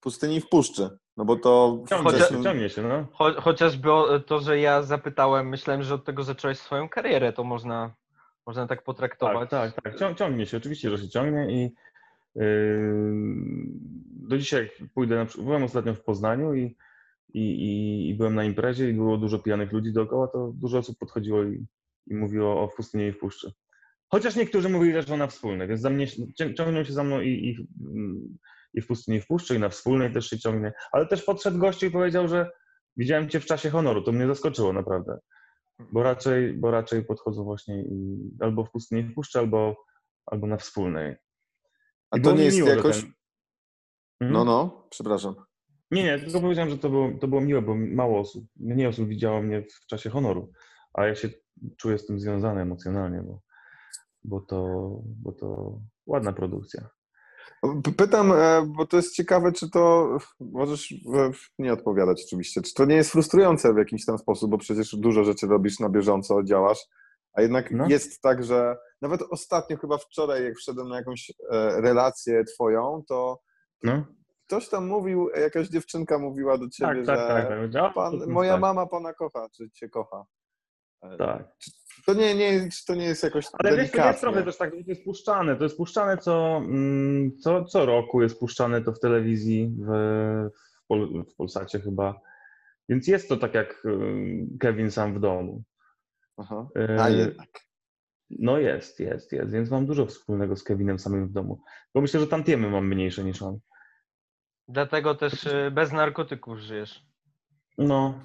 pustyni 0.00 0.40
w 0.40 0.48
puszczy. 0.48 0.88
No 1.16 1.24
bo 1.24 1.36
to 1.36 1.84
Ciągnie 1.88 2.42
ciągnie 2.44 2.68
się, 2.68 2.82
no. 2.82 3.06
cho, 3.12 3.40
chociażby 3.40 3.88
to, 4.26 4.40
że 4.40 4.58
ja 4.60 4.82
zapytałem, 4.82 5.48
myślałem, 5.48 5.82
że 5.82 5.94
od 5.94 6.04
tego 6.04 6.22
zacząłeś 6.22 6.58
swoją 6.58 6.88
karierę, 6.88 7.32
to 7.32 7.44
można, 7.44 7.94
można 8.46 8.66
tak 8.66 8.78
Tak, 8.78 8.84
potraktować. 8.84 9.50
tak, 9.50 9.82
tak. 9.82 9.98
Cią, 9.98 10.14
ciągnie 10.14 10.46
się, 10.46 10.56
oczywiście, 10.56 10.90
że 10.90 10.98
się 10.98 11.08
ciągnie 11.08 11.46
i 11.50 11.74
yy, 12.34 12.92
do 14.28 14.38
dzisiaj 14.38 14.70
jak 14.80 14.90
pójdę, 14.94 15.16
na, 15.16 15.24
przykład- 15.24 15.46
byłem 15.46 15.62
ostatnio 15.62 15.94
w 15.94 16.00
Poznaniu 16.04 16.54
i, 16.54 16.76
i, 17.34 17.40
i, 17.40 18.08
i 18.10 18.14
byłem 18.14 18.34
na 18.34 18.44
imprezie 18.44 18.90
i 18.90 18.94
było 18.94 19.16
dużo 19.18 19.38
pijanych 19.38 19.72
ludzi 19.72 19.92
dookoła, 19.92 20.28
to 20.28 20.52
dużo 20.54 20.78
osób 20.78 20.98
podchodziło 20.98 21.42
i, 21.42 21.66
i 22.06 22.14
mówiło 22.14 22.62
o 22.62 22.68
pustyni 22.68 23.04
i 23.06 23.12
w 23.12 23.18
puszczy. 23.18 23.52
Chociaż 24.10 24.36
niektórzy 24.36 24.68
mówili 24.68 24.98
o 25.12 25.16
na 25.16 25.26
wspólnej, 25.26 25.68
więc 25.68 25.80
za 25.80 25.90
mnie 25.90 26.06
cią- 26.06 26.54
ciągną 26.54 26.84
się 26.84 26.92
za 26.92 27.04
mną 27.04 27.20
i, 27.20 27.28
i, 27.28 27.68
i 28.74 28.80
w 28.80 28.86
pustyni 28.86 29.16
i 29.16 29.20
w 29.20 29.26
puszczy 29.26 29.56
i 29.56 29.58
na 29.58 29.68
wspólnej 29.68 30.12
też 30.12 30.30
się 30.30 30.38
ciągnie. 30.38 30.72
Ale 30.92 31.06
też 31.06 31.22
podszedł 31.22 31.58
gościu 31.58 31.86
i 31.86 31.90
powiedział, 31.90 32.28
że 32.28 32.50
widziałem 32.96 33.28
cię 33.28 33.40
w 33.40 33.46
czasie 33.46 33.70
honoru, 33.70 34.02
to 34.02 34.12
mnie 34.12 34.26
zaskoczyło 34.26 34.72
naprawdę. 34.72 35.18
Bo 35.92 36.02
raczej, 36.02 36.52
bo 36.52 36.70
raczej 36.70 37.04
podchodzą 37.04 37.44
właśnie 37.44 37.82
i, 37.82 38.18
albo 38.40 38.64
w 38.64 38.70
pustyni 38.70 39.00
i 39.00 39.04
w 39.04 39.14
puszczy, 39.14 39.38
albo, 39.38 39.84
albo 40.26 40.46
na 40.46 40.56
wspólnej. 40.56 41.16
A 42.10 42.16
I 42.18 42.20
to 42.20 42.22
było 42.22 42.34
nie 42.36 42.44
jest 42.44 42.56
miło, 42.56 42.68
że 42.68 42.76
jakoś. 42.76 43.00
ten- 43.00 43.12
Mhm. 44.20 44.32
No, 44.32 44.44
no, 44.44 44.86
przepraszam. 44.90 45.34
Nie, 45.90 46.04
nie, 46.04 46.18
tylko 46.18 46.40
powiedziałem, 46.40 46.70
że 46.70 46.78
to 46.78 46.90
było, 46.90 47.10
to 47.20 47.28
było 47.28 47.40
miłe, 47.40 47.62
bo 47.62 47.74
mało 47.74 48.20
osób, 48.20 48.44
mniej 48.56 48.86
osób 48.86 49.08
widziało 49.08 49.42
mnie 49.42 49.62
w 49.62 49.86
czasie 49.86 50.10
honoru, 50.10 50.52
a 50.94 51.06
ja 51.06 51.14
się 51.14 51.28
czuję 51.76 51.98
z 51.98 52.06
tym 52.06 52.20
związany 52.20 52.60
emocjonalnie, 52.60 53.22
bo, 53.22 53.40
bo, 54.24 54.40
to, 54.40 54.90
bo 55.22 55.32
to 55.32 55.78
ładna 56.06 56.32
produkcja. 56.32 56.88
Pytam, 57.96 58.32
e, 58.32 58.66
bo 58.76 58.86
to 58.86 58.96
jest 58.96 59.14
ciekawe, 59.14 59.52
czy 59.52 59.70
to 59.70 60.08
możesz 60.40 60.92
e, 60.92 61.30
nie 61.58 61.72
odpowiadać 61.72 62.22
oczywiście, 62.26 62.62
czy 62.62 62.74
to 62.74 62.84
nie 62.84 62.96
jest 62.96 63.12
frustrujące 63.12 63.74
w 63.74 63.78
jakiś 63.78 64.04
tam 64.04 64.18
sposób, 64.18 64.50
bo 64.50 64.58
przecież 64.58 64.96
dużo 64.96 65.24
rzeczy 65.24 65.46
robisz 65.46 65.80
na 65.80 65.88
bieżąco, 65.88 66.42
działasz, 66.42 66.86
a 67.32 67.42
jednak 67.42 67.70
No. 67.70 67.88
jest 67.88 68.22
tak, 68.22 68.44
że 68.44 68.76
nawet 69.02 69.22
ostatnio, 69.30 69.76
chyba 69.76 69.98
wczoraj, 69.98 70.44
jak 70.44 70.56
wszedłem 70.56 70.88
na 70.88 70.96
jakąś 70.96 71.32
e, 71.52 71.80
relację 71.80 72.44
twoją, 72.44 73.02
to 73.08 73.40
No? 73.82 74.04
ktoś 74.46 74.68
tam 74.68 74.86
mówił, 74.86 75.28
jakaś 75.28 75.68
dziewczynka 75.68 76.18
mówiła 76.18 76.58
do 76.58 76.68
ciebie, 76.68 77.04
Tak, 77.04 77.06
tak, 77.06 77.18
że 77.18 77.68
tak. 77.68 77.72
tak. 77.72 77.94
Pan, 77.94 78.26
moja 78.28 78.52
tak, 78.52 78.60
mama 78.60 78.86
pana 78.86 79.14
kocha, 79.14 79.48
czy 79.56 79.70
cię 79.70 79.88
kocha. 79.88 80.24
E, 81.02 81.16
Tak. 81.16 81.48
To 82.06 82.14
nie, 82.14 82.34
nie, 82.34 82.68
to 82.86 82.94
nie 82.94 83.04
jest 83.04 83.22
jakoś 83.22 83.46
Ale 83.52 83.76
wiesz, 83.76 83.90
to 83.90 84.08
jest 84.08 84.20
trochę 84.20 84.42
też 84.42 84.56
tak, 84.58 84.70
to 84.70 84.76
jest 84.86 85.04
puszczane. 85.04 85.56
To 85.56 85.64
jest 85.64 85.76
puszczane 85.76 86.18
co, 86.18 86.56
mm, 86.56 87.38
co, 87.38 87.64
co 87.64 87.86
roku, 87.86 88.22
jest 88.22 88.38
puszczane 88.40 88.82
to 88.82 88.92
w 88.92 89.00
telewizji, 89.00 89.76
w, 89.78 89.86
w, 90.84 90.86
Pol, 90.86 91.24
w 91.24 91.34
Polsacie 91.34 91.80
chyba. 91.80 92.20
Więc 92.88 93.08
jest 93.08 93.28
to 93.28 93.36
tak 93.36 93.54
jak 93.54 93.84
y, 93.84 94.58
Kevin 94.60 94.90
sam 94.90 95.14
w 95.14 95.20
domu. 95.20 95.62
Aha. 96.36 96.68
Y, 96.78 97.00
A 97.00 97.08
jednak. 97.08 97.48
No 98.30 98.58
jest, 98.58 99.00
jest, 99.00 99.32
jest. 99.32 99.52
Więc 99.52 99.70
mam 99.70 99.86
dużo 99.86 100.06
wspólnego 100.06 100.56
z 100.56 100.62
Kevinem 100.62 100.98
samym 100.98 101.28
w 101.28 101.32
domu. 101.32 101.62
Bo 101.94 102.00
myślę, 102.00 102.20
że 102.20 102.26
tantiemy 102.26 102.70
mam 102.70 102.88
mniejsze 102.88 103.24
niż 103.24 103.42
on. 103.42 103.58
Dlatego 104.68 105.14
też 105.14 105.46
y, 105.46 105.70
bez 105.70 105.92
narkotyków 105.92 106.58
żyjesz. 106.58 107.06
No, 107.78 108.24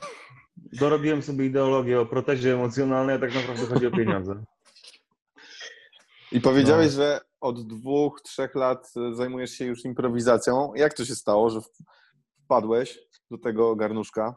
dorobiłem 0.57 1.21
sobie 1.21 1.45
ideologię 1.45 1.99
o 1.99 2.05
protezie 2.05 2.53
emocjonalnej, 2.53 3.15
a 3.15 3.19
tak 3.19 3.35
naprawdę 3.35 3.65
chodzi 3.65 3.87
o 3.87 3.91
pieniądze. 3.91 4.43
I 6.31 6.41
powiedziałeś, 6.41 6.87
No. 6.87 6.93
że 6.93 7.19
od 7.41 7.67
dwóch, 7.67 8.21
trzech 8.21 8.55
lat 8.55 8.91
e, 8.97 9.15
zajmujesz 9.15 9.51
się 9.51 9.65
już 9.65 9.85
improwizacją. 9.85 10.73
Jak 10.75 10.93
to 10.93 11.05
się 11.05 11.15
stało, 11.15 11.49
że 11.49 11.59
wpadłeś 12.45 12.99
do 13.31 13.37
tego 13.37 13.75
garnuszka? 13.75 14.35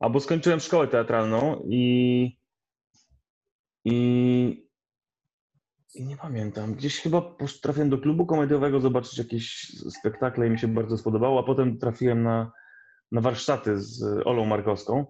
Albo 0.00 0.20
skończyłem 0.20 0.60
szkołę 0.60 0.88
teatralną 0.88 1.62
i 1.68 2.38
I, 3.84 4.68
I 5.94 6.04
nie 6.04 6.16
pamiętam. 6.16 6.74
Gdzieś 6.74 7.00
chyba 7.00 7.36
trafiłem 7.62 7.90
do 7.90 7.98
klubu 7.98 8.26
komediowego 8.26 8.80
zobaczyć 8.80 9.18
jakieś 9.18 9.72
spektakle 9.98 10.46
i 10.46 10.50
mi 10.50 10.58
się 10.58 10.68
bardzo 10.68 10.98
spodobało, 10.98 11.40
a 11.40 11.42
potem 11.42 11.78
trafiłem 11.78 12.22
na, 12.22 12.52
na 13.16 13.22
warsztaty 13.22 13.80
z 13.80 14.02
Olą 14.26 14.44
Markowską 14.44 15.06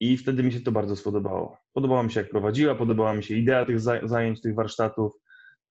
i 0.00 0.16
wtedy 0.16 0.42
mi 0.42 0.52
się 0.52 0.60
to 0.60 0.72
bardzo 0.72 0.96
spodobało. 0.96 1.58
Podobało 1.72 2.02
mi 2.02 2.12
się, 2.12 2.20
jak 2.20 2.30
prowadziła, 2.30 2.74
podobała 2.74 3.14
mi 3.14 3.24
się 3.24 3.34
idea 3.34 3.66
tych 3.66 3.80
za- 3.80 4.06
zajęć, 4.06 4.40
tych 4.40 4.54
warsztatów, 4.54 5.12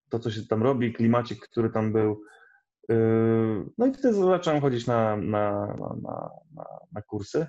to, 0.10 0.20
co 0.20 0.32
się 0.32 0.48
tam 0.48 0.64
robi, 0.64 0.94
klimacik, 0.94 1.40
który 1.48 1.70
tam 1.70 1.94
był. 1.94 2.22
Yy, 2.90 3.66
No 3.78 3.86
i 3.86 3.94
wtedy 3.94 4.14
zacząłem 4.14 4.62
chodzić 4.62 4.88
na, 4.88 5.16
na, 5.18 5.66
na, 6.02 6.30
na, 6.56 6.70
na 6.92 7.02
kursy. 7.02 7.48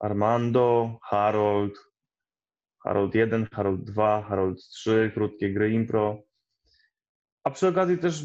Armando, 0.00 0.98
Harold, 1.10 1.74
Harold 2.84 3.14
1, 3.14 3.46
Harold 3.52 3.84
2, 3.84 4.22
Harold 4.22 4.58
3, 4.58 5.10
krótkie 5.14 5.52
gry 5.52 5.72
impro. 5.72 6.22
A 7.44 7.50
przy 7.50 7.68
okazji 7.68 7.98
też 7.98 8.24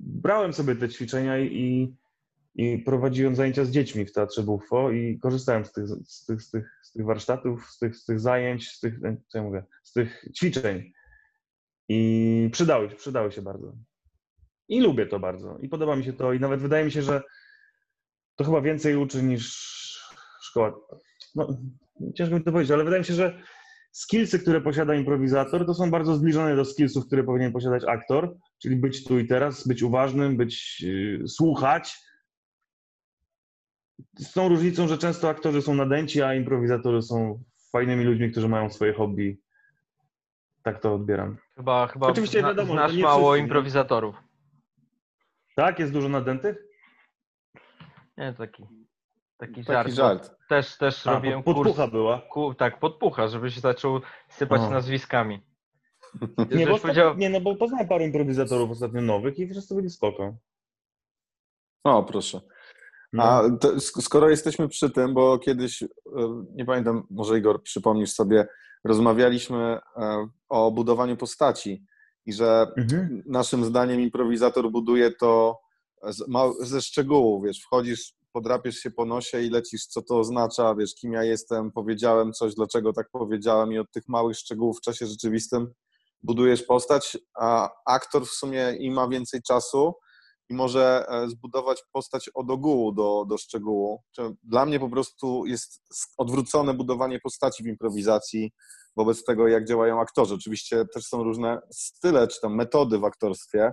brałem 0.00 0.52
sobie 0.52 0.76
te 0.76 0.88
ćwiczenia 0.88 1.38
i, 1.38 1.96
i 2.56 2.78
prowadziłem 2.78 3.36
zajęcia 3.36 3.64
z 3.64 3.70
dziećmi 3.70 4.06
w 4.06 4.12
Teatrze 4.12 4.42
Buffo 4.42 4.90
i 4.90 5.18
korzystałem 5.18 5.64
z 5.64 5.72
tych, 5.72 5.86
z 5.88 6.24
tych, 6.26 6.42
z 6.42 6.50
tych, 6.50 6.78
z 6.82 6.92
tych 6.92 7.06
warsztatów, 7.06 7.66
z 7.70 7.78
tych, 7.78 7.96
z 7.96 8.04
tych 8.04 8.20
zajęć, 8.20 8.68
z 8.68 8.80
tych, 8.80 8.94
co 9.28 9.38
ja 9.38 9.44
mówię, 9.44 9.64
z 9.82 9.92
tych 9.92 10.24
ćwiczeń. 10.36 10.92
I 11.88 12.48
przydały, 12.52 12.88
przydały 12.88 13.32
się 13.32 13.42
bardzo. 13.42 13.72
I 14.68 14.80
lubię 14.80 15.06
to 15.06 15.18
bardzo. 15.18 15.58
I 15.58 15.68
podoba 15.68 15.96
mi 15.96 16.04
się 16.04 16.12
to. 16.12 16.32
I 16.32 16.40
nawet 16.40 16.60
wydaje 16.60 16.84
mi 16.84 16.92
się, 16.92 17.02
że 17.02 17.22
to 18.36 18.44
chyba 18.44 18.60
więcej 18.60 18.96
uczy 18.96 19.22
niż 19.22 19.46
szkoła. 20.42 20.74
No, 21.34 21.58
ciężko 22.14 22.34
mi 22.34 22.44
to 22.44 22.52
powiedzieć, 22.52 22.72
ale 22.72 22.84
wydaje 22.84 23.00
mi 23.00 23.06
się, 23.06 23.14
że 23.14 23.42
skillsy, 23.92 24.38
które 24.38 24.60
posiada 24.60 24.94
improwizator, 24.94 25.66
to 25.66 25.74
są 25.74 25.90
bardzo 25.90 26.14
zbliżone 26.14 26.56
do 26.56 26.64
skillsów, 26.64 27.06
które 27.06 27.24
powinien 27.24 27.52
posiadać 27.52 27.84
aktor, 27.84 28.36
czyli 28.58 28.76
być 28.76 29.04
tu 29.04 29.18
i 29.18 29.26
teraz, 29.26 29.68
być 29.68 29.82
uważnym, 29.82 30.36
być, 30.36 30.80
yy, 30.80 31.28
słuchać. 31.28 32.05
Z 34.18 34.32
tą 34.32 34.48
różnicą, 34.48 34.88
że 34.88 34.98
często 34.98 35.28
aktorzy 35.28 35.62
są 35.62 35.74
nadęci, 35.74 36.22
a 36.22 36.34
improwizatorzy 36.34 37.02
są 37.02 37.42
fajnymi 37.72 38.04
ludźmi, 38.04 38.30
którzy 38.30 38.48
mają 38.48 38.70
swoje 38.70 38.92
hobby. 38.92 39.40
Tak 40.62 40.80
to 40.80 40.94
odbieram. 40.94 41.36
Chyba, 41.56 41.86
chyba 41.86 42.06
Oczywiście 42.06 42.38
zna, 42.40 42.48
wiadomo, 42.48 42.72
znasz 42.72 42.96
mało 42.96 43.18
wszyscy, 43.30 43.38
nie? 43.38 43.44
improwizatorów. 43.44 44.16
Tak? 45.56 45.78
Jest 45.78 45.92
dużo 45.92 46.08
nadętych? 46.08 46.56
Nie, 48.16 48.34
taki, 48.38 48.62
taki, 49.36 49.62
żart. 49.64 49.86
Taki 49.86 49.92
żart. 49.96 50.36
Też, 50.48 50.78
też 50.78 51.06
A, 51.06 51.12
robiłem 51.12 51.42
pod- 51.42 51.56
podpucha 51.56 51.82
kurs. 51.82 51.92
była. 51.92 52.20
Ku, 52.30 52.54
tak, 52.54 52.78
podpucha, 52.80 53.28
żeby 53.28 53.50
się 53.50 53.60
zaczął 53.60 54.00
sypać 54.28 54.60
O. 54.60 54.70
nazwiskami. 54.70 55.40
Nie, 56.56 56.66
bo, 56.66 56.78
powiedział, 56.78 57.16
nie, 57.16 57.30
no 57.30 57.40
bo 57.40 57.56
poznałem 57.56 57.88
paru 57.88 58.04
improwizatorów 58.04 58.70
ostatnio 58.70 59.00
nowych 59.02 59.38
i 59.38 59.48
wszyscy 59.48 59.74
byli 59.74 59.90
spoko. 59.90 60.36
O, 61.84 62.02
proszę. 62.04 62.40
No. 63.16 63.22
A 63.22 63.50
to, 63.60 63.68
sk- 63.72 64.02
skoro 64.02 64.30
jesteśmy 64.30 64.68
przy 64.68 64.90
tym, 64.90 65.14
bo 65.14 65.38
kiedyś, 65.38 65.82
e, 65.82 65.86
nie 66.54 66.64
pamiętam, 66.64 67.06
może 67.10 67.38
Igor, 67.38 67.62
przypomnisz 67.62 68.12
sobie, 68.12 68.46
rozmawialiśmy 68.84 69.58
e, 69.96 70.28
o 70.48 70.70
budowaniu 70.70 71.16
postaci 71.16 71.84
i 72.26 72.32
że 72.32 72.66
Mhm. 72.76 73.22
naszym 73.26 73.64
zdaniem 73.64 74.00
improwizator 74.00 74.70
buduje 74.70 75.10
to 75.10 75.58
ze 76.60 76.80
szczegółów, 76.80 77.44
wiesz, 77.44 77.60
wchodzisz, 77.60 78.12
podrapiesz 78.32 78.76
się 78.76 78.90
po 78.90 79.04
nosie 79.04 79.42
i 79.42 79.50
lecisz, 79.50 79.86
co 79.86 80.02
to 80.02 80.18
oznacza, 80.18 80.74
wiesz, 80.74 80.94
kim 80.94 81.12
ja 81.12 81.22
jestem, 81.24 81.72
powiedziałem 81.72 82.32
coś, 82.32 82.54
dlaczego 82.54 82.92
tak 82.92 83.10
powiedziałem 83.10 83.72
i 83.72 83.78
od 83.78 83.90
tych 83.92 84.08
małych 84.08 84.36
szczegółów 84.36 84.78
w 84.78 84.80
czasie 84.80 85.06
rzeczywistym 85.06 85.72
budujesz 86.22 86.62
postać, 86.62 87.18
a 87.34 87.70
aktor 87.86 88.26
w 88.26 88.30
sumie 88.30 88.76
im 88.78 88.94
ma 88.94 89.08
więcej 89.08 89.42
czasu 89.42 89.94
i 90.48 90.54
może 90.54 91.06
e, 91.08 91.28
zbudować 91.28 91.82
postać 91.92 92.28
od 92.28 92.50
ogółu 92.50 92.92
do, 92.92 93.24
do 93.28 93.38
szczegółu. 93.38 94.02
Dla 94.42 94.66
mnie 94.66 94.80
po 94.80 94.88
prostu 94.88 95.46
jest 95.46 95.82
odwrócone 96.16 96.74
budowanie 96.74 97.20
postaci 97.20 97.62
w 97.62 97.66
improwizacji 97.66 98.52
wobec 98.96 99.24
tego, 99.24 99.48
jak 99.48 99.68
działają 99.68 100.00
aktorzy. 100.00 100.34
Oczywiście 100.34 100.84
też 100.94 101.04
są 101.04 101.22
różne 101.22 101.60
style 101.70 102.28
czy 102.28 102.40
tam 102.40 102.54
metody 102.54 102.98
w 102.98 103.04
aktorstwie. 103.04 103.72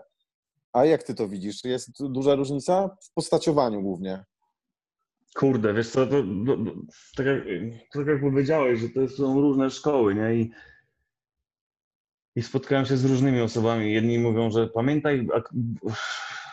A 0.73 0.85
jak 0.85 1.03
ty 1.03 1.15
to 1.15 1.27
widzisz? 1.27 1.63
Jest 1.63 1.89
duża 1.99 2.35
różnica 2.35 2.97
w 3.03 3.13
postaciowaniu 3.13 3.81
głównie? 3.81 4.25
Kurde, 5.35 5.73
wiesz 5.73 5.89
co, 5.89 6.07
to, 6.07 6.23
to, 6.45 6.57
to, 6.57 6.71
tak, 7.15 7.25
jak, 7.25 7.43
tak 7.93 8.07
jak 8.07 8.21
powiedziałeś, 8.21 8.79
że 8.79 8.89
to 8.89 9.07
są 9.07 9.41
różne 9.41 9.69
szkoły, 9.69 10.15
nie? 10.15 10.35
I, 10.35 10.51
I 12.35 12.41
spotkałem 12.41 12.85
się 12.85 12.97
z 12.97 13.05
różnymi 13.05 13.41
osobami. 13.41 13.93
Jedni 13.93 14.19
mówią, 14.19 14.51
że 14.51 14.67
pamiętaj, 14.67 15.27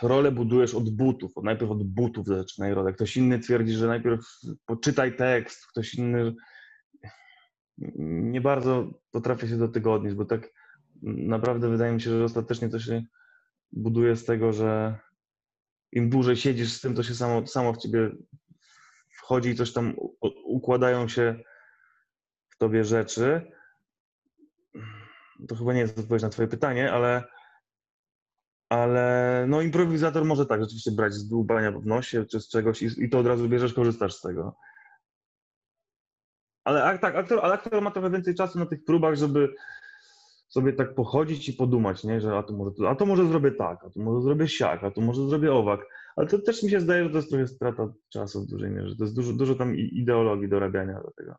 rolę 0.02 0.33
budujesz 0.33 0.75
od 0.75 0.90
butów. 0.90 1.33
Najpierw 1.42 1.71
od 1.71 1.83
butów 1.83 2.26
zaczynaj 2.26 2.75
rolę. 2.75 2.92
Ktoś 2.92 3.16
inny 3.16 3.38
twierdzi, 3.38 3.73
że 3.73 3.87
najpierw 3.87 4.21
poczytaj 4.66 5.16
tekst. 5.16 5.66
Ktoś 5.66 5.95
inny 5.95 6.35
nie 7.99 8.40
bardzo 8.40 8.90
potrafię 9.11 9.49
się 9.49 9.57
do 9.57 9.69
tego 9.69 9.95
odnieść, 9.95 10.16
bo 10.16 10.25
tak 10.25 10.49
naprawdę 11.02 11.69
wydaje 11.69 11.92
mi 11.92 12.00
się, 12.00 12.11
że 12.11 12.25
ostatecznie 12.25 12.69
to 12.69 12.78
się 12.78 13.02
buduje 13.73 14.16
z 14.16 14.25
tego, 14.25 14.52
że 14.52 14.99
im 15.92 16.11
dłużej 16.11 16.37
siedzisz 16.37 16.73
z 16.73 16.80
tym, 16.80 16.95
to 16.95 17.02
się 17.02 17.14
samo, 17.14 17.47
samo 17.47 17.73
w 17.73 17.78
ciebie 17.78 18.11
wchodzi 19.19 19.50
i 19.50 19.54
coś 19.54 19.73
tam 19.73 19.95
układają 20.45 21.09
się 21.09 21.40
w 22.49 22.57
tobie 22.59 22.85
rzeczy. 22.85 23.52
To 25.49 25.57
chyba 25.57 25.73
nie 25.73 25.80
jest 25.80 25.99
odpowiedź 25.99 26.23
na 26.23 26.28
twoje 26.28 26.49
pytanie, 26.49 26.92
ale 26.92 27.25
ale 28.71 29.45
no 29.49 29.61
improwizator 29.61 30.25
może 30.25 30.47
tak 30.47 30.61
rzeczywiście 30.61 30.91
brać 30.91 31.12
z 31.12 31.29
dłubania 31.29 31.73
w 31.73 31.87
nosie 31.87 32.25
czy 32.25 32.41
z 32.41 32.49
czegoś 32.49 32.83
i, 32.83 33.05
i 33.05 33.11
to 33.11 33.19
od 33.19 33.27
razu 33.27 33.49
bierzesz, 33.49 33.75
korzystasz 33.75 34.15
z 34.15 34.21
tego. 34.21 34.57
Ale 36.65 36.85
ak, 36.85 37.00
tak, 37.00 37.17
aktor, 37.17 37.41
ale 37.43 37.55
aktor 37.55 37.83
ma 37.83 37.91
trochę 37.91 38.11
więcej 38.11 38.35
czasu 38.35 38.59
na 38.59 38.67
tych 38.67 38.85
próbach, 38.85 39.15
żeby 39.15 39.55
sobie 40.49 40.73
tak 40.73 40.95
pochodzić 40.95 41.49
i 41.49 41.53
podumać, 41.53 42.05
nie? 42.05 42.21
że 42.21 42.37
a 42.37 42.43
to, 42.43 42.53
może, 42.53 42.89
a 42.89 42.95
to 42.95 43.07
może 43.07 43.27
zrobię 43.27 43.50
tak, 43.50 43.85
a 43.85 43.91
to 43.91 44.00
może 44.00 44.23
zrobię 44.23 44.49
siak, 44.49 44.85
a 44.85 44.91
to 44.91 45.00
może 45.00 45.29
zrobię 45.29 45.53
owak. 45.53 45.81
Ale 46.17 46.27
to 46.27 46.39
też 46.39 46.62
mi 46.62 46.71
się 46.71 46.81
zdaje, 46.81 47.05
że 47.05 47.11
to 47.11 47.17
jest 47.17 47.31
trochę 47.31 47.47
strata 47.47 47.93
czasu 48.09 48.43
w 48.43 48.47
dużej 48.47 48.71
mierze. 48.71 48.97
To 48.97 49.05
jest 49.05 49.17
dużo, 49.17 49.33
dużo 49.33 49.55
tam 49.55 49.77
ideologii 49.77 50.49
dorabiania 50.49 51.00
do 51.00 51.11
tego. 51.11 51.35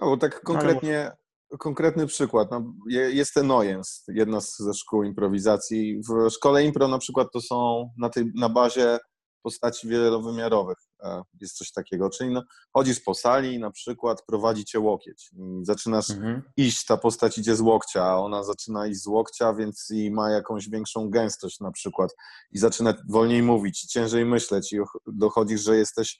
No, 0.00 0.06
bo 0.06 0.16
tak 0.16 0.40
konkretnie, 0.40 1.10
konkretny 1.58 2.06
przykład. 2.06 2.48
No, 2.50 2.74
je- 2.88 3.10
jest 3.12 3.34
ten 3.34 3.46
Nojens, 3.46 4.04
jedna 4.08 4.40
z, 4.40 4.58
ze 4.58 4.74
szkół 4.74 5.02
improwizacji. 5.02 6.00
W 6.08 6.30
szkole 6.30 6.64
impro 6.64 6.88
na 6.88 6.98
przykład 6.98 7.28
to 7.32 7.40
są 7.40 7.88
na, 7.98 8.08
tej, 8.08 8.32
na 8.34 8.48
bazie 8.48 8.98
postaci 9.42 9.88
wielowymiarowych. 9.88 10.76
e, 11.02 11.22
Jest 11.40 11.56
coś 11.56 11.72
takiego. 11.72 12.10
Czyli 12.10 12.30
no, 12.30 12.42
chodzisz 12.72 13.00
po 13.00 13.14
sali, 13.14 13.58
na 13.58 13.70
przykład 13.70 14.22
prowadzi 14.26 14.64
cię 14.64 14.80
łokieć. 14.80 15.30
I 15.32 15.64
Zaczynasz 15.64 16.08
iść, 16.56 16.84
ta 16.84 16.96
postać 16.96 17.38
idzie 17.38 17.56
z 17.56 17.60
łokcia, 17.60 18.04
a 18.04 18.16
ona 18.16 18.44
zaczyna 18.44 18.86
iść 18.86 19.00
z 19.02 19.06
łokcia, 19.06 19.54
więc 19.54 19.90
i 19.90 20.10
ma 20.10 20.30
jakąś 20.30 20.68
większą 20.68 21.10
gęstość 21.10 21.60
na 21.60 21.70
przykład 21.72 22.10
i 22.52 22.58
zaczyna 22.58 22.94
wolniej 23.08 23.42
mówić 23.42 23.84
i 23.84 23.88
ciężej 23.88 24.24
myśleć 24.24 24.72
i 24.72 24.80
och- 24.80 24.98
dochodzisz, 25.06 25.60
że 25.62 25.76
jesteś, 25.76 26.18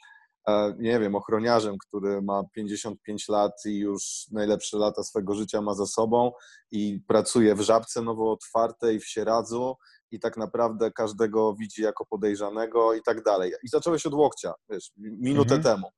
nie 0.78 1.00
wiem, 1.00 1.14
ochroniarzem, 1.14 1.76
który 1.88 2.22
ma 2.22 2.42
55 2.52 3.28
lat 3.28 3.52
i 3.64 3.78
już 3.78 4.26
najlepsze 4.32 4.78
lata 4.78 5.02
swego 5.02 5.34
życia 5.34 5.60
ma 5.62 5.74
za 5.74 5.86
sobą 5.86 6.32
i 6.70 7.00
pracuje 7.08 7.54
w 7.54 7.60
Żabce 7.60 8.02
nowo 8.02 8.32
otwartej, 8.32 9.00
w 9.00 9.06
Sieradzu 9.08 9.76
i 10.10 10.20
tak 10.20 10.36
naprawdę 10.36 10.90
każdego 10.90 11.54
widzi 11.54 11.82
jako 11.82 12.06
podejrzanego 12.06 12.94
i 12.94 13.02
tak 13.02 13.22
dalej. 13.22 13.52
I 13.62 13.68
zacząłeś 13.68 14.06
od 14.06 14.14
łokcia, 14.14 14.54
wiesz, 14.70 14.90
minutę 14.96 15.54
Mhm. 15.54 15.62
temu. 15.62 15.88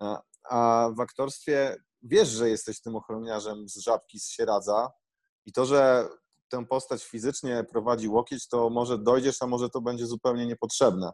A- 0.00 0.22
A 0.50 0.90
w 0.96 1.00
aktorstwie 1.00 1.76
wiesz, 2.02 2.28
że 2.28 2.48
jesteś 2.50 2.80
tym 2.80 2.96
ochroniarzem 2.96 3.68
z 3.68 3.76
żabki 3.76 4.20
z 4.20 4.28
Sieradza 4.28 4.90
i 5.46 5.52
to, 5.52 5.64
że 5.64 6.08
tę 6.48 6.66
postać 6.66 7.04
fizycznie 7.04 7.64
prowadzi 7.70 8.08
łokieć, 8.08 8.48
to 8.48 8.70
może 8.70 8.98
dojdziesz, 8.98 9.42
a 9.42 9.46
może 9.46 9.70
to 9.70 9.80
będzie 9.80 10.06
zupełnie 10.06 10.46
niepotrzebne. 10.46 11.10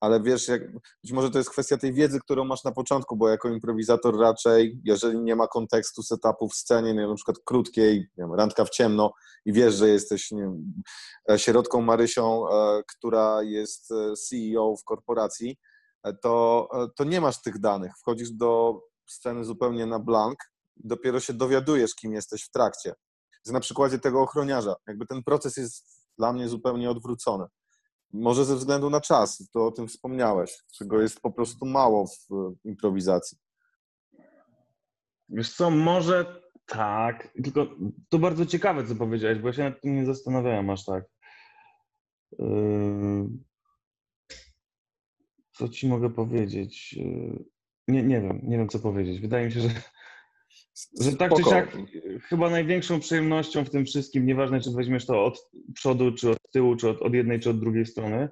Ale 0.00 0.22
wiesz, 0.22 0.48
jak, 0.48 0.72
być 1.02 1.12
może 1.12 1.30
to 1.30 1.38
jest 1.38 1.50
kwestia 1.50 1.76
tej 1.76 1.92
wiedzy, 1.92 2.20
którą 2.20 2.44
masz 2.44 2.64
na 2.64 2.72
początku, 2.72 3.16
bo 3.16 3.28
jako 3.28 3.48
improwizator 3.48 4.18
raczej, 4.18 4.80
jeżeli 4.84 5.18
nie 5.18 5.36
ma 5.36 5.46
kontekstu 5.46 6.02
setupu 6.02 6.48
w 6.48 6.54
scenie, 6.54 6.94
nie 6.94 7.06
na 7.06 7.14
przykład 7.14 7.36
krótkiej, 7.44 7.98
nie 7.98 8.24
wiem, 8.24 8.34
randka 8.34 8.64
w 8.64 8.70
ciemno 8.70 9.12
i 9.44 9.52
wiesz, 9.52 9.74
że 9.74 9.88
jesteś 9.88 10.30
nie 10.30 10.50
sierotką 11.36 11.82
Marysią, 11.82 12.48
e, 12.48 12.82
która 12.96 13.42
jest 13.42 13.92
e, 13.92 14.14
CEO 14.16 14.76
w 14.76 14.84
korporacji, 14.84 15.56
e, 16.02 16.12
to, 16.12 16.68
e, 16.72 16.86
to 16.96 17.04
nie 17.04 17.20
masz 17.20 17.42
tych 17.42 17.58
danych. 17.58 17.92
Wchodzisz 17.98 18.30
do 18.30 18.80
sceny 19.06 19.44
zupełnie 19.44 19.86
na 19.86 19.98
blank, 19.98 20.38
dopiero 20.76 21.20
się 21.20 21.32
dowiadujesz, 21.32 21.94
kim 21.94 22.12
jesteś 22.12 22.42
w 22.44 22.50
trakcie. 22.50 22.94
Więc 23.46 23.52
na 23.52 23.60
przykładzie 23.60 23.98
tego 23.98 24.22
ochroniarza, 24.22 24.74
jakby 24.86 25.06
ten 25.06 25.22
proces 25.22 25.56
jest 25.56 26.06
dla 26.18 26.32
mnie 26.32 26.48
zupełnie 26.48 26.90
odwrócony. 26.90 27.46
Może 28.12 28.44
ze 28.44 28.56
względu 28.56 28.90
na 28.90 29.00
czas, 29.00 29.48
to 29.52 29.66
o 29.66 29.70
tym 29.70 29.88
wspomniałeś, 29.88 30.58
czego 30.72 31.00
jest 31.00 31.20
po 31.20 31.30
prostu 31.32 31.66
mało 31.66 32.06
w 32.06 32.28
improwizacji. 32.64 33.38
Wiesz 35.28 35.54
co, 35.54 35.70
może 35.70 36.42
Tak, 36.66 37.32
tylko 37.44 37.66
to 38.08 38.18
bardzo 38.18 38.46
ciekawe, 38.46 38.86
co 38.86 38.94
powiedziałeś, 38.94 39.38
bo 39.38 39.46
ja 39.48 39.52
się 39.52 39.64
nad 39.64 39.80
tym 39.80 39.94
nie 39.94 40.06
zastanawiałem 40.06 40.70
aż 40.70 40.84
tak. 40.84 41.04
Yy, 42.38 43.28
Co 45.52 45.68
ci 45.68 45.88
mogę 45.88 46.10
powiedzieć? 46.10 46.92
Yy, 46.92 47.44
Nie, 47.88 48.02
nie 48.02 48.20
wiem, 48.20 48.40
nie 48.42 48.58
wiem 48.58 48.68
co 48.68 48.78
powiedzieć. 48.78 49.20
Wydaje 49.20 49.46
mi 49.46 49.52
się, 49.52 49.60
że, 49.60 49.68
że 51.00 51.16
tak 51.16 51.30
czy 51.30 51.42
Spoko. 51.42 51.50
siak 51.50 51.76
chyba 52.22 52.50
największą 52.50 53.00
przyjemnością 53.00 53.64
w 53.64 53.70
tym 53.70 53.84
wszystkim, 53.84 54.26
nieważne 54.26 54.60
czy 54.60 54.70
weźmiesz 54.70 55.06
to 55.06 55.24
od 55.24 55.50
przodu, 55.74 56.12
czy 56.12 56.30
od 56.30 56.38
tyłu, 56.52 56.76
czy 56.76 56.88
od, 56.88 57.02
od 57.02 57.14
jednej, 57.14 57.40
czy 57.40 57.50
od 57.50 57.60
drugiej 57.60 57.86
strony, 57.86 58.28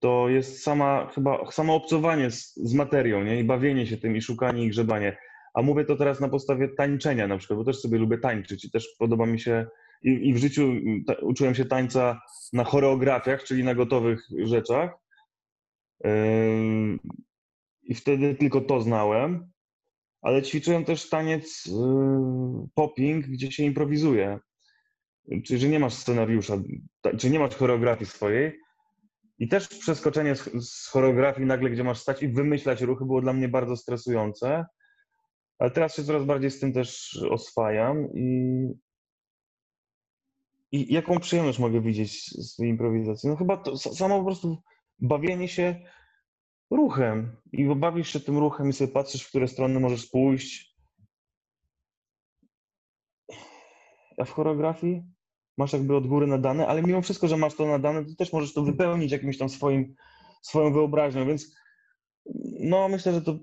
to 0.00 0.28
jest 0.28 0.62
sama 0.62 1.10
chyba 1.14 1.50
samo 1.50 1.74
obcowanie 1.74 2.30
z, 2.30 2.56
z 2.56 2.74
materią, 2.74 3.24
nie? 3.24 3.40
I 3.40 3.44
bawienie 3.44 3.86
się 3.86 3.96
tym, 3.96 4.16
i 4.16 4.22
szukanie, 4.22 4.64
i 4.64 4.68
grzebanie. 4.68 5.16
A 5.54 5.62
mówię 5.62 5.84
to 5.84 5.96
teraz 5.96 6.20
na 6.20 6.28
podstawie 6.28 6.68
tańczenia 6.68 7.26
na 7.26 7.38
przykład, 7.38 7.58
bo 7.58 7.64
też 7.64 7.80
sobie 7.80 7.98
lubię 7.98 8.18
tańczyć 8.18 8.64
i 8.64 8.70
też 8.70 8.88
podoba 8.98 9.26
mi 9.26 9.40
się 9.40 9.66
i, 10.02 10.28
i 10.28 10.34
w 10.34 10.36
życiu 10.36 10.62
mm, 10.62 11.04
ta, 11.04 11.14
uczyłem 11.14 11.54
się 11.54 11.64
tańca 11.64 12.20
na 12.52 12.64
choreografiach, 12.64 13.44
czyli 13.44 13.64
na 13.64 13.74
gotowych 13.74 14.26
rzeczach. 14.44 14.90
Ym, 16.06 17.00
I 17.82 17.94
wtedy 17.94 18.34
tylko 18.34 18.60
to 18.60 18.80
znałem, 18.80 19.50
ale 20.22 20.42
ćwiczyłem 20.42 20.84
też 20.84 21.08
taniec 21.08 21.66
yy, 21.66 21.72
popping, 22.74 23.26
gdzie 23.26 23.52
się 23.52 23.62
improwizuje. 23.62 24.38
Czyli, 25.44 25.60
że 25.60 25.68
nie 25.68 25.78
masz 25.78 25.94
scenariusza, 25.94 26.56
ta, 27.00 27.16
czy 27.16 27.30
nie 27.30 27.38
masz 27.38 27.54
choreografii 27.54 28.10
swojej. 28.10 28.60
I 29.38 29.48
też 29.48 29.68
przeskoczenie 29.68 30.36
z, 30.36 30.68
z 30.68 30.86
choreografii 30.86 31.46
nagle, 31.46 31.70
gdzie 31.70 31.84
masz 31.84 31.98
stać 32.00 32.22
i 32.22 32.28
wymyślać 32.28 32.80
ruchy, 32.80 33.04
było 33.04 33.20
dla 33.20 33.32
mnie 33.32 33.48
bardzo 33.48 33.76
stresujące. 33.76 34.64
Ale 35.58 35.70
teraz 35.70 35.96
się 35.96 36.04
coraz 36.04 36.24
bardziej 36.24 36.50
z 36.50 36.60
tym 36.60 36.72
też 36.72 37.18
oswajam 37.30 38.08
i, 38.14 38.66
i 40.72 40.94
jaką 40.94 41.18
przyjemność 41.18 41.58
mogę 41.58 41.80
widzieć 41.80 42.24
z 42.26 42.56
tej 42.56 42.68
improwizacji? 42.68 43.28
No 43.28 43.36
chyba 43.36 43.56
to 43.56 43.72
sa- 43.72 43.94
samo 43.94 44.18
po 44.18 44.24
prostu 44.24 44.62
bawienie 44.98 45.48
się 45.48 45.84
ruchem 46.70 47.36
i 47.52 47.64
bawisz 47.64 48.12
się 48.12 48.20
tym 48.20 48.38
ruchem 48.38 48.68
i 48.68 48.72
sobie 48.72 48.92
patrzysz, 48.92 49.22
w 49.22 49.28
które 49.28 49.48
strony 49.48 49.80
możesz 49.80 50.06
pójść. 50.06 50.76
A 54.18 54.24
w 54.24 54.30
choreografii 54.30 55.02
masz 55.58 55.72
jakby 55.72 55.96
od 55.96 56.06
góry 56.06 56.26
nadane, 56.26 56.66
ale 56.66 56.82
mimo 56.82 57.02
wszystko, 57.02 57.28
że 57.28 57.36
masz 57.36 57.54
to 57.54 57.66
nadane, 57.66 58.04
to 58.04 58.14
też 58.18 58.32
możesz 58.32 58.54
to 58.54 58.62
wypełnić 58.62 59.12
jakimś 59.12 59.38
tam 59.38 59.48
swoim, 59.48 59.94
swoją 60.42 60.72
wyobraźnią, 60.72 61.26
więc 61.26 61.56
no 62.60 62.88
myślę, 62.88 63.12
że 63.12 63.22
to, 63.22 63.38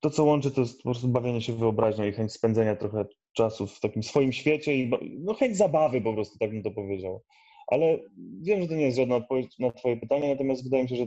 to 0.00 0.10
co 0.10 0.24
łączy, 0.24 0.50
to 0.50 0.60
jest 0.60 0.76
po 0.76 0.82
prostu 0.82 1.08
bawienie 1.08 1.42
się 1.42 1.52
wyobraźnią 1.52 2.04
i 2.04 2.12
chęć 2.12 2.32
spędzenia 2.32 2.76
trochę 2.76 3.04
czasu 3.32 3.66
w 3.66 3.80
takim 3.80 4.02
swoim 4.02 4.32
świecie 4.32 4.76
i 4.76 4.90
no 5.18 5.34
chęć 5.34 5.56
zabawy 5.56 6.00
po 6.00 6.14
prostu, 6.14 6.38
tak 6.38 6.50
bym 6.50 6.62
to 6.62 6.70
powiedział. 6.70 7.22
Ale 7.66 7.98
wiem, 8.42 8.62
że 8.62 8.68
to 8.68 8.74
nie 8.74 8.84
jest 8.84 8.96
żadna 8.96 9.16
odpowiedź 9.16 9.58
na 9.58 9.72
twoje 9.72 9.96
pytanie, 9.96 10.30
natomiast 10.30 10.64
wydaje 10.64 10.82
mi 10.82 10.88
się, 10.88 10.96
że 10.96 11.06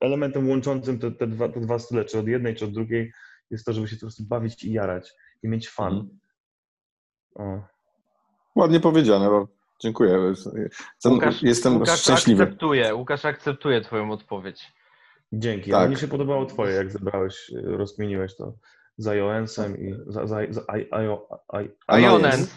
elementem 0.00 0.48
łączącym 0.50 0.98
te, 0.98 1.10
te, 1.10 1.26
dwa, 1.26 1.48
te 1.48 1.60
dwa 1.60 1.78
style, 1.78 2.04
czy 2.04 2.18
od 2.18 2.26
jednej, 2.28 2.54
czy 2.54 2.64
od 2.64 2.72
drugiej, 2.72 3.12
jest 3.50 3.66
to, 3.66 3.72
żeby 3.72 3.88
się 3.88 3.96
po 3.96 4.00
prostu 4.00 4.22
bawić 4.24 4.64
i 4.64 4.72
jarać 4.72 5.12
i 5.42 5.48
mieć 5.48 5.68
fan. 5.70 6.08
O. 7.34 7.62
Ładnie 8.56 8.80
powiedziane, 8.80 9.28
bo 9.28 9.48
dziękuję. 9.82 10.18
Jestem, 10.94 11.12
Łukasz, 11.12 11.42
jestem 11.42 11.76
Łukasz 11.78 12.00
szczęśliwy. 12.00 12.42
akceptuje, 12.42 12.94
Łukasz 12.94 13.24
akceptuje 13.24 13.80
twoją 13.80 14.10
odpowiedź. 14.12 14.72
Dzięki. 15.32 15.70
Tak. 15.70 15.80
Tak. 15.80 15.90
Mi 15.90 15.96
się 15.96 16.08
podobało 16.08 16.46
twoje, 16.46 16.74
jak 16.74 16.90
zebrałeś, 16.90 17.50
rozkminiłeś 17.64 18.36
to 18.36 18.52
z 18.96 19.06
iOS-em 19.08 19.78
i 19.78 19.94
za, 20.06 20.26
za, 20.26 20.36
za 20.50 20.60
I, 20.78 20.88
IO, 20.90 21.28
I, 21.62 22.02
Ionens, 22.02 22.56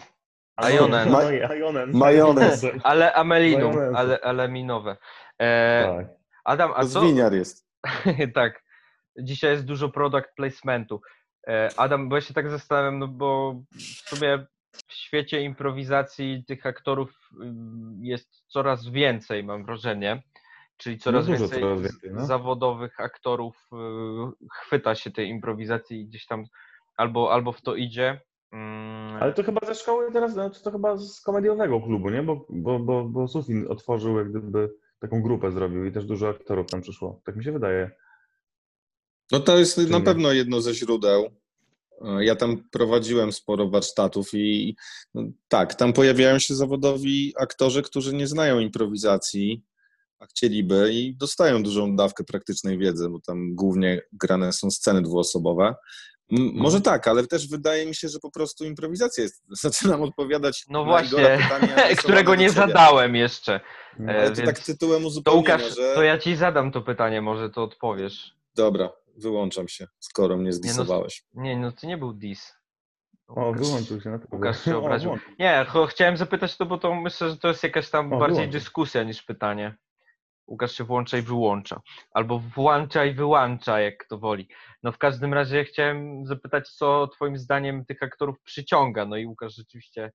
Ionens. 0.74 1.12
Ma- 1.12 1.54
Ionens. 1.54 1.94
Majonez. 1.94 2.66
ale 2.82 3.12
amelinum, 3.14 3.74
Majonez. 3.74 3.96
ale, 3.96 4.20
ale 4.20 4.48
minowe. 4.48 4.96
E, 5.38 5.84
Tak. 5.96 6.15
Adam, 6.46 6.70
a 6.74 6.82
To 6.82 6.88
co? 6.88 7.00
zwiniar 7.00 7.34
jest. 7.34 7.66
tak. 8.34 8.62
Dzisiaj 9.18 9.50
jest 9.50 9.64
dużo 9.64 9.88
product 9.88 10.28
placementu. 10.36 11.00
E, 11.48 11.70
Adam, 11.76 12.08
bo 12.08 12.14
ja 12.16 12.20
się 12.22 12.34
tak 12.34 12.50
zastanawiam, 12.50 12.98
no 12.98 13.08
bo 13.08 13.54
w 13.72 14.08
sumie 14.08 14.46
w 14.88 14.92
świecie 14.92 15.40
improwizacji 15.40 16.44
tych 16.46 16.66
aktorów 16.66 17.10
ym, 17.42 17.98
jest 18.02 18.44
coraz 18.48 18.88
więcej, 18.88 19.44
mam 19.44 19.64
wrażenie. 19.64 20.22
Czyli 20.76 20.98
coraz 20.98 21.28
No 21.28 21.36
więcej, 21.36 21.60
coraz 21.60 21.80
więcej, 21.82 22.10
no. 22.12 22.26
zawodowych 22.26 23.00
aktorów 23.00 23.68
y, 23.72 24.46
chwyta 24.52 24.94
się 24.94 25.10
tej 25.10 25.28
improwizacji 25.28 26.00
i 26.00 26.06
gdzieś 26.06 26.26
tam 26.26 26.44
albo, 26.96 27.32
albo 27.32 27.52
w 27.52 27.60
to 27.62 27.74
idzie. 27.74 28.20
Mm, 28.52 29.22
Ale 29.22 29.32
to 29.32 29.42
chyba 29.42 29.66
ze 29.66 29.74
szkoły 29.74 30.12
teraz, 30.12 30.36
no, 30.36 30.50
to 30.50 30.70
chyba 30.70 30.96
z 30.96 31.20
komediowego 31.20 31.80
klubu, 31.80 32.10
nie? 32.10 32.22
Bo, 32.22 32.46
bo, 32.50 32.78
bo, 32.78 33.04
bo 33.04 33.28
Sufin 33.28 33.66
otworzył 33.68 34.18
jak 34.18 34.30
gdyby 34.30 34.70
taką 35.00 35.22
grupę 35.22 35.52
zrobił 35.52 35.84
i 35.84 35.92
też 35.92 36.04
dużo 36.04 36.28
aktorów 36.28 36.66
tam 36.70 36.80
przyszło. 36.82 37.20
Tak 37.24 37.36
mi 37.36 37.44
się 37.44 37.52
wydaje. 37.52 37.90
No 39.32 39.40
to 39.40 39.58
jest 39.58 39.78
na 39.78 39.98
nie? 39.98 40.04
pewno 40.04 40.32
jedno 40.32 40.60
ze 40.60 40.74
źródeł. 40.74 41.30
E, 42.04 42.24
Ja 42.24 42.36
tam 42.36 42.68
prowadziłem 42.70 43.32
sporo 43.32 43.68
warsztatów 43.68 44.28
i 44.34 44.76
no, 45.14 45.22
tak, 45.48 45.74
tam 45.74 45.92
pojawiają 45.92 46.38
się 46.38 46.54
zawodowi 46.54 47.34
aktorzy, 47.40 47.82
którzy 47.82 48.14
nie 48.14 48.26
znają 48.26 48.58
improwizacji, 48.58 49.64
a 50.18 50.26
chcieliby 50.26 50.90
i 50.92 51.16
dostają 51.16 51.62
dużą 51.62 51.96
dawkę 51.96 52.24
praktycznej 52.24 52.78
wiedzy, 52.78 53.08
bo 53.08 53.20
tam 53.20 53.54
głównie 53.54 54.02
grane 54.12 54.52
są 54.52 54.70
sceny 54.70 55.02
dwuosobowe. 55.02 55.74
M- 56.32 56.50
Może 56.54 56.80
tak, 56.80 57.08
ale 57.08 57.26
też 57.26 57.48
wydaje 57.48 57.86
mi 57.86 57.94
się, 57.94 58.08
że 58.08 58.18
po 58.18 58.30
prostu 58.30 58.64
improwizacja 58.64 59.22
jest. 59.24 59.44
Zaczynam 59.62 60.02
odpowiadać 60.02 60.64
No 60.68 60.78
na 60.78 60.84
właśnie, 60.84 61.34
adresowane 61.34 61.96
którego 61.96 62.34
nie 62.34 62.48
ciebie. 62.48 62.60
zadałem 62.66 63.16
jeszcze. 63.16 63.60
No. 63.98 64.12
E, 64.12 64.16
Ale 64.18 64.30
to 64.30 64.36
więc 64.36 64.48
tak 64.48 64.58
tytułem 64.64 65.02
To 65.02 65.08
uzupełnienia, 65.08 65.54
Łukasz, 65.54 65.76
że... 65.76 65.94
to 65.94 66.02
ja 66.02 66.18
ci 66.18 66.36
zadam 66.36 66.72
to 66.72 66.82
pytanie, 66.82 67.22
może 67.22 67.50
to 67.50 67.62
odpowiesz. 67.62 68.34
Dobra, 68.54 68.92
wyłączam 69.16 69.68
się, 69.68 69.86
skoro 70.00 70.36
mnie 70.36 70.52
zdisowałeś. 70.52 71.24
Nie, 71.34 71.56
no 71.56 71.72
to 71.72 71.86
nie 71.86 71.98
był 71.98 72.12
dis. 72.12 72.54
O, 73.28 73.52
wyłączył 73.52 74.00
się 74.00 74.10
na 74.10 74.18
to. 74.18 74.26
Łukasz 74.32 74.64
się 74.64 74.76
obraził. 74.84 75.18
Nie, 75.38 75.66
chciałem 75.88 76.16
zapytać 76.16 76.56
to, 76.56 76.66
bo 76.66 76.78
to 76.78 76.94
myślę, 76.94 77.30
że 77.30 77.36
to 77.36 77.48
jest 77.48 77.62
jakaś 77.62 77.90
tam 77.90 78.12
O, 78.12 78.18
bardziej 78.18 78.36
wyłączył. 78.36 78.60
dyskusja 78.60 79.02
niż 79.02 79.22
pytanie. 79.22 79.74
Łukasz 80.48 80.72
się 80.72 80.84
włącza 80.84 81.18
i 81.18 81.22
wyłącza. 81.22 81.80
Albo 82.10 82.38
włącza 82.38 83.04
i 83.04 83.14
wyłącza, 83.14 83.80
jak 83.80 83.96
kto 84.06 84.18
woli. 84.18 84.48
No 84.82 84.92
w 84.92 84.98
każdym 84.98 85.34
razie 85.34 85.64
chciałem 85.64 86.26
zapytać, 86.26 86.68
co 86.70 87.06
twoim 87.08 87.38
zdaniem 87.38 87.84
tych 87.84 88.02
aktorów 88.02 88.40
przyciąga. 88.42 89.06
No 89.06 89.16
i 89.16 89.26
Łukasz 89.26 89.54
rzeczywiście 89.54 90.12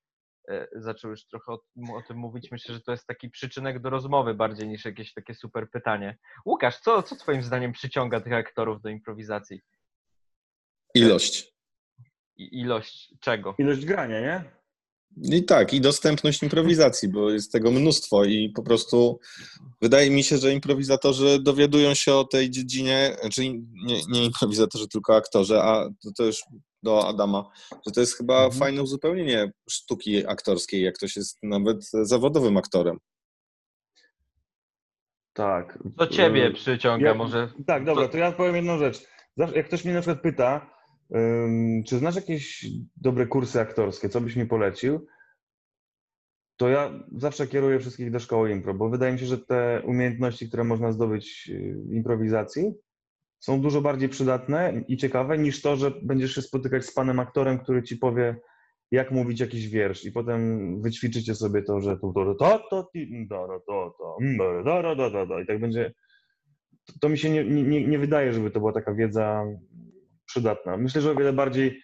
e, 0.49 0.67
zaczął 0.75 1.11
już 1.11 1.25
trochę 1.27 1.51
o, 1.51 1.57
tym- 1.57 1.89
o 1.95 2.01
tym 2.01 2.17
mówić. 2.17 2.51
Myślę, 2.51 2.75
że 2.75 2.81
to 2.81 2.91
jest 2.91 3.07
taki 3.07 3.29
przyczynek 3.29 3.79
do 3.79 3.89
rozmowy 3.89 4.33
bardziej 4.33 4.67
niż 4.67 4.85
jakieś 4.85 5.13
takie 5.13 5.33
super 5.33 5.69
pytanie. 5.69 6.17
Łukasz, 6.45 6.77
co, 6.79 7.03
co 7.03 7.15
twoim 7.15 7.43
zdaniem 7.43 7.71
przyciąga 7.71 8.21
tych 8.21 8.33
aktorów 8.33 8.81
do 8.81 8.89
improwizacji? 8.89 9.61
Ilość. 10.95 11.53
I 12.37 12.59
ilość 12.61 13.13
czego? 13.19 13.55
Ilość 13.57 13.85
grania, 13.85 14.21
nie? 14.21 14.61
I 15.17 15.43
tak, 15.45 15.74
i 15.74 15.82
dostępność 15.82 16.43
improwizacji, 16.43 17.10
bo 17.10 17.30
jest 17.30 17.52
tego 17.52 17.71
mnóstwo 17.71 18.24
i 18.26 18.50
po 18.56 18.63
prostu 18.63 19.19
wydaje 19.82 20.12
mi 20.12 20.24
się, 20.24 20.38
że 20.38 20.54
improwizatorzy 20.54 21.39
dowiadują 21.39 21.93
się 21.93 22.13
o 22.13 22.24
tej 22.24 22.50
dziedzinie, 22.50 23.15
czyli 23.34 23.63
nie, 23.86 24.02
nie 24.10 24.26
improwizatorzy, 24.26 24.88
tylko 24.88 25.15
aktorzy, 25.15 25.60
a 25.62 25.89
to, 26.04 26.12
to 26.17 26.24
już 26.26 26.41
do 26.84 27.08
Adama, 27.08 27.50
że 27.86 27.91
to 27.93 28.00
jest 28.02 28.17
chyba 28.17 28.34
Mhm. 28.43 28.60
fajne 28.60 28.84
uzupełnienie 28.84 29.52
sztuki 29.69 30.28
aktorskiej, 30.28 30.82
jak 30.84 30.95
ktoś 30.95 31.15
jest 31.15 31.38
nawet 31.43 31.86
zawodowym 31.91 32.58
aktorem. 32.58 32.97
Tak. 35.34 35.80
Co 36.00 36.08
ciebie 36.08 36.45
E, 36.45 36.52
przyciąga? 36.52 37.08
Ja- 37.08 37.13
Może 37.15 37.52
Tak, 37.67 37.86
dobra, 37.86 38.08
to 38.08 38.17
ja 38.17 38.32
powiem 38.32 38.56
jedną 38.56 38.78
rzecz. 38.80 39.02
Zawsze, 39.38 39.56
jak 39.58 39.67
ktoś 39.67 39.86
mnie 39.86 39.93
na 39.93 40.02
przykład 40.02 40.21
pyta, 40.21 40.71
czy 41.88 41.97
znasz 41.97 42.15
jakieś 42.15 42.65
dobre 42.97 43.28
kursy 43.28 43.60
aktorskie, 43.60 44.10
co 44.10 44.21
byś 44.21 44.36
mi 44.36 44.45
polecił, 44.45 45.08
to 46.58 46.69
ja 46.69 47.04
zawsze 47.17 47.47
kieruję 47.47 47.80
wszystkich 47.80 48.12
do 48.12 48.19
szkoły 48.19 48.52
impro, 48.52 48.74
bo 48.74 48.89
wydaje 48.89 49.13
mi 49.13 49.19
się, 49.19 49.26
że 49.26 49.38
te 49.38 49.82
umiejętności, 49.86 50.47
które 50.47 50.63
można 50.63 50.91
zdobyć 50.91 51.47
yy, 51.47 51.74
w 51.74 51.93
improwizacji, 51.93 52.74
są 53.39 53.62
dużo 53.62 53.82
bardziej 53.82 54.10
przydatne 54.10 54.84
i 54.88 54.97
ciekawe 54.97 55.38
niż 55.38 55.62
to, 55.62 55.76
że 55.76 55.91
będziesz 56.02 56.36
się 56.36 56.41
spotykać 56.41 56.86
z 56.86 56.93
panem 56.93 57.19
aktorem, 57.19 57.60
który 57.60 57.84
ci 57.84 57.97
powie, 57.97 58.36
jak 58.91 59.12
mówić 59.12 59.39
jakiś 59.39 59.67
wiersz 59.67 60.06
i 60.06 60.12
potem 60.12 60.82
wyćwiczycie 60.82 61.36
sobie 61.36 61.63
to, 61.63 61.82
że 61.82 61.97
to, 61.97 62.13
to, 62.13 62.26
to, 62.26 62.36
to, 62.36 62.67
to, 62.69 62.89
to, 64.95 65.12
to, 65.12 65.28
to, 65.28 65.39
i 65.39 65.45
tak 65.45 65.60
będzie 65.60 65.93
to 67.02 67.10
mi 67.10 67.17
się 67.17 67.30
nie, 67.30 67.43
nie, 67.43 67.88
nie 67.88 68.00
wydaje, 68.00 68.34
żeby 68.34 68.52
to 68.52 68.60
była 68.60 68.74
taka 68.74 68.93
wiedza 68.93 69.45
przydatna. 70.31 70.77
Myślę, 70.77 71.01
że 71.01 71.11
o 71.11 71.15
wiele 71.15 71.33
bardziej 71.33 71.81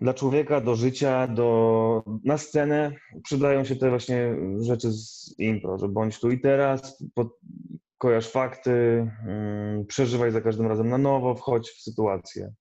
dla 0.00 0.14
człowieka, 0.14 0.60
do 0.60 0.74
życia, 0.76 1.26
do, 1.26 2.02
na 2.24 2.38
scenę 2.38 2.92
przydają 3.24 3.64
się 3.64 3.76
te 3.76 3.90
właśnie 3.90 4.36
rzeczy 4.60 4.92
z 4.92 5.34
impro, 5.38 5.78
że 5.78 5.88
bądź 5.88 6.20
tu 6.20 6.30
i 6.30 6.40
teraz, 6.40 7.04
pod, 7.14 7.28
kojarz 7.98 8.30
fakty, 8.30 8.70
mm, 9.26 9.86
przeżywaj 9.86 10.30
za 10.30 10.40
każdym 10.40 10.66
razem 10.66 10.88
na 10.88 10.98
nowo, 10.98 11.34
wchodź 11.34 11.70
w 11.70 11.82
sytuację. 11.82 12.52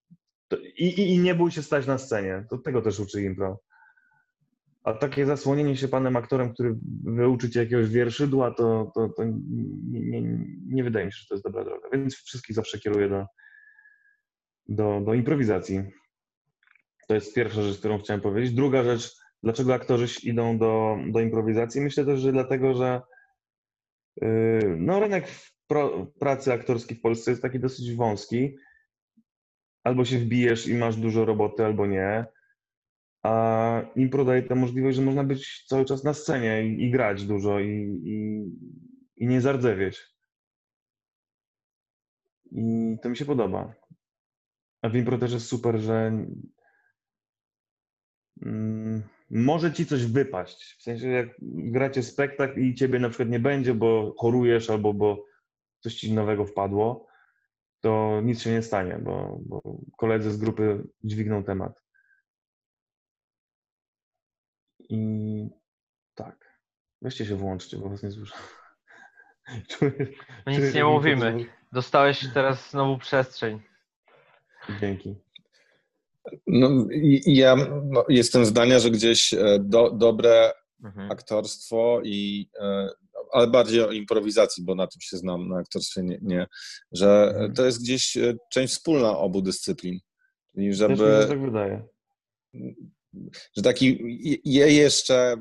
To, 0.48 0.58
i, 0.58 0.86
i, 0.86 1.14
I 1.14 1.20
nie 1.20 1.36
bój 1.36 1.52
się 1.52 1.64
stać 1.64 1.88
na 1.88 1.98
scenie. 1.98 2.46
To 2.50 2.58
tego 2.58 2.82
też 2.82 3.00
uczy 3.00 3.24
impro. 3.24 3.60
A 4.84 4.94
takie 4.94 5.26
zasłonienie 5.26 5.78
się 5.78 5.88
panem 5.88 6.16
aktorem, 6.16 6.54
który 6.54 6.76
wyuczy 7.04 7.50
cię 7.50 7.60
jakiegoś 7.60 7.90
wierszydła, 7.90 8.52
to, 8.52 8.92
to, 8.96 9.10
to 9.10 9.24
nie, 9.24 10.22
nie, 10.22 10.46
nie 10.66 10.84
wydaje 10.84 11.06
mi 11.06 11.12
się, 11.12 11.18
że 11.22 11.28
to 11.28 11.36
jest 11.36 11.46
dobra 11.46 11.64
droga. 11.64 11.90
Więc 11.94 12.16
wszystkich 12.16 12.56
zawsze 12.56 12.80
kieruję 12.80 13.10
do, 13.10 13.26
do, 14.68 15.02
do 15.02 15.14
improwizacji. 15.14 15.84
To 17.08 17.16
jest 17.16 17.36
pierwsza 17.36 17.62
rzecz, 17.62 17.80
którą 17.80 18.00
chciałem 18.00 18.22
powiedzieć. 18.22 18.54
Druga 18.54 18.84
rzecz, 18.84 19.18
dlaczego 19.44 19.74
aktorzy 19.74 20.08
idą 20.24 20.58
do, 20.58 20.98
do 21.12 21.20
improwizacji? 21.20 21.82
Myślę 21.82 22.06
też, 22.06 22.20
że 22.20 22.32
dlatego, 22.32 22.74
że 22.74 23.02
yy, 24.22 24.76
no, 24.80 25.00
rynek 25.00 25.28
pro, 25.68 26.06
pracy 26.20 26.54
aktorskiej 26.54 26.98
w 26.98 27.02
Polsce 27.02 27.32
jest 27.32 27.42
taki 27.42 27.60
dosyć 27.60 27.96
wąski. 27.96 28.56
Albo 29.84 30.06
się 30.06 30.20
wbijesz 30.20 30.68
i 30.68 30.76
masz 30.76 30.96
dużo 30.96 31.26
roboty, 31.26 31.66
albo 31.66 31.88
nie. 31.88 32.26
A 33.24 33.82
impro 33.96 34.26
daje 34.26 34.44
tę 34.44 34.56
możliwość, 34.56 34.98
że 34.98 35.04
można 35.04 35.24
być 35.24 35.66
cały 35.68 35.86
czas 35.86 36.04
na 36.04 36.14
scenie 36.14 36.68
i, 36.68 36.84
i 36.84 36.92
grać 36.92 37.26
dużo 37.26 37.60
i, 37.60 38.02
i, 38.06 38.44
i 39.18 39.28
nie 39.28 39.42
zardzewieć. 39.42 40.14
I 42.52 42.98
to 43.02 43.10
mi 43.10 43.18
się 43.18 43.26
podoba. 43.26 43.74
A 44.84 44.90
w 44.90 44.96
impro 44.96 45.18
też 45.18 45.34
jest 45.34 45.48
super, 45.48 45.80
że 45.80 46.26
mm, 48.42 49.04
może 49.30 49.74
ci 49.74 49.86
coś 49.86 50.06
wypaść. 50.06 50.76
W 50.80 50.82
sensie, 50.82 51.08
jak 51.08 51.28
gracie 51.42 52.04
spektakl 52.04 52.60
i 52.60 52.76
ciebie 52.76 53.00
na 53.00 53.10
przykład 53.10 53.30
nie 53.30 53.40
będzie, 53.40 53.74
bo 53.74 54.14
chorujesz 54.18 54.70
albo 54.70 54.94
bo 54.94 55.26
coś 55.80 55.96
ci 55.96 56.14
nowego 56.14 56.46
wpadło, 56.46 57.08
to 57.82 58.22
nic 58.24 58.42
się 58.42 58.52
nie 58.52 58.62
stanie, 58.62 59.00
bo, 59.02 59.40
bo 59.46 59.62
koledzy 59.98 60.32
z 60.32 60.38
grupy 60.38 60.88
dźwigną 61.04 61.44
temat. 61.44 61.84
I 64.90 65.50
tak. 66.16 66.60
Weźcie 67.02 67.26
się 67.26 67.36
włączcie, 67.36 67.78
bo 67.78 67.90
was 67.90 68.04
nie 68.04 68.12
słyszę. 68.12 68.36
Czuję, 69.70 69.92
czuję, 69.92 70.08
nic 70.48 70.60
że 70.60 70.72
nie 70.72 70.86
mówimy. 70.86 71.46
Dostałeś 71.72 72.34
teraz 72.34 72.72
znowu 72.72 72.98
przestrzeń. 72.98 73.73
Dzięki. 74.82 75.16
No, 76.48 76.88
ja 77.26 77.56
no, 77.86 78.06
jestem 78.10 78.46
zdania, 78.46 78.80
że 78.80 78.92
gdzieś 78.92 79.34
e, 79.34 79.60
do, 79.62 79.92
dobre 79.92 80.52
Mhm. 80.84 81.12
aktorstwo 81.12 82.02
i 82.04 82.50
e, 82.60 82.90
ale 83.32 83.48
bardziej 83.48 83.82
o 83.82 83.92
improwizacji, 83.92 84.64
bo 84.64 84.76
na 84.76 84.88
tym 84.88 85.02
się 85.02 85.18
znam, 85.18 85.48
na 85.48 85.58
aktorstwie 85.58 86.04
nie, 86.04 86.20
nie 86.22 86.48
że 86.92 87.28
Mhm. 87.28 87.54
to 87.54 87.66
jest 87.66 87.82
gdzieś 87.84 88.18
e, 88.18 88.34
część 88.52 88.74
wspólna 88.74 89.18
obu 89.18 89.42
dyscyplin. 89.42 90.00
Czyli 90.56 90.70
Też 90.70 90.90
mi 90.90 90.98
się 90.98 90.98
żeby, 90.98 91.26
tak 91.28 91.42
wydaje. 91.42 91.84
że 93.58 93.62
taki 93.64 94.00
je 94.46 94.72
jeszcze, 94.74 95.36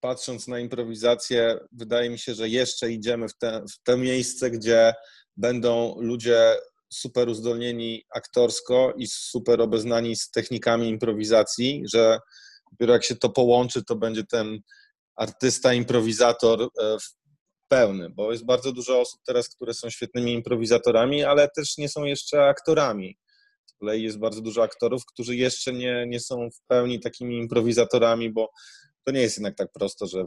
patrząc 0.00 0.48
na 0.48 0.58
improwizację, 0.58 1.58
wydaje 1.72 2.10
mi 2.10 2.18
się, 2.18 2.34
że 2.34 2.48
jeszcze 2.48 2.92
idziemy 2.92 3.28
w 3.28 3.38
te, 3.38 3.64
w 3.72 3.82
te 3.82 3.96
miejsce, 3.96 4.50
gdzie 4.50 4.94
będą 5.36 6.00
ludzie 6.00 6.56
super 6.92 7.28
uzdolnieni 7.28 8.04
aktorsko 8.14 8.92
i 8.96 9.06
super 9.06 9.60
obeznani 9.60 10.16
z 10.16 10.30
technikami 10.30 10.88
improwizacji, 10.88 11.82
że 11.92 12.18
dopiero 12.72 12.92
jak 12.92 13.04
się 13.04 13.16
to 13.16 13.28
połączy, 13.28 13.84
to 13.84 13.96
będzie 13.96 14.24
ten 14.24 14.58
artysta, 15.16 15.74
improwizator 15.74 16.62
e, 16.62 16.96
pełny, 17.68 18.10
bo 18.10 18.32
jest 18.32 18.44
bardzo 18.44 18.72
dużo 18.72 19.00
osób 19.00 19.20
teraz, 19.26 19.48
które 19.48 19.74
są 19.74 19.90
świetnymi 19.90 20.32
improwizatorami, 20.32 21.24
ale 21.24 21.48
też 21.56 21.78
nie 21.78 21.88
są 21.88 22.04
jeszcze 22.04 22.44
aktorami. 22.44 23.16
Z 23.66 23.72
kolei 23.72 24.02
jest 24.02 24.18
bardzo 24.18 24.40
dużo 24.40 24.62
aktorów, 24.62 25.06
którzy 25.06 25.36
jeszcze 25.36 25.72
nie, 25.72 26.04
nie 26.08 26.20
są 26.20 26.48
w 26.50 26.66
pełni 26.66 27.00
takimi 27.00 27.38
improwizatorami, 27.38 28.32
bo 28.32 28.50
to 29.04 29.12
nie 29.12 29.20
jest 29.20 29.36
jednak 29.36 29.54
tak 29.56 29.72
prosto, 29.72 30.06
że 30.06 30.24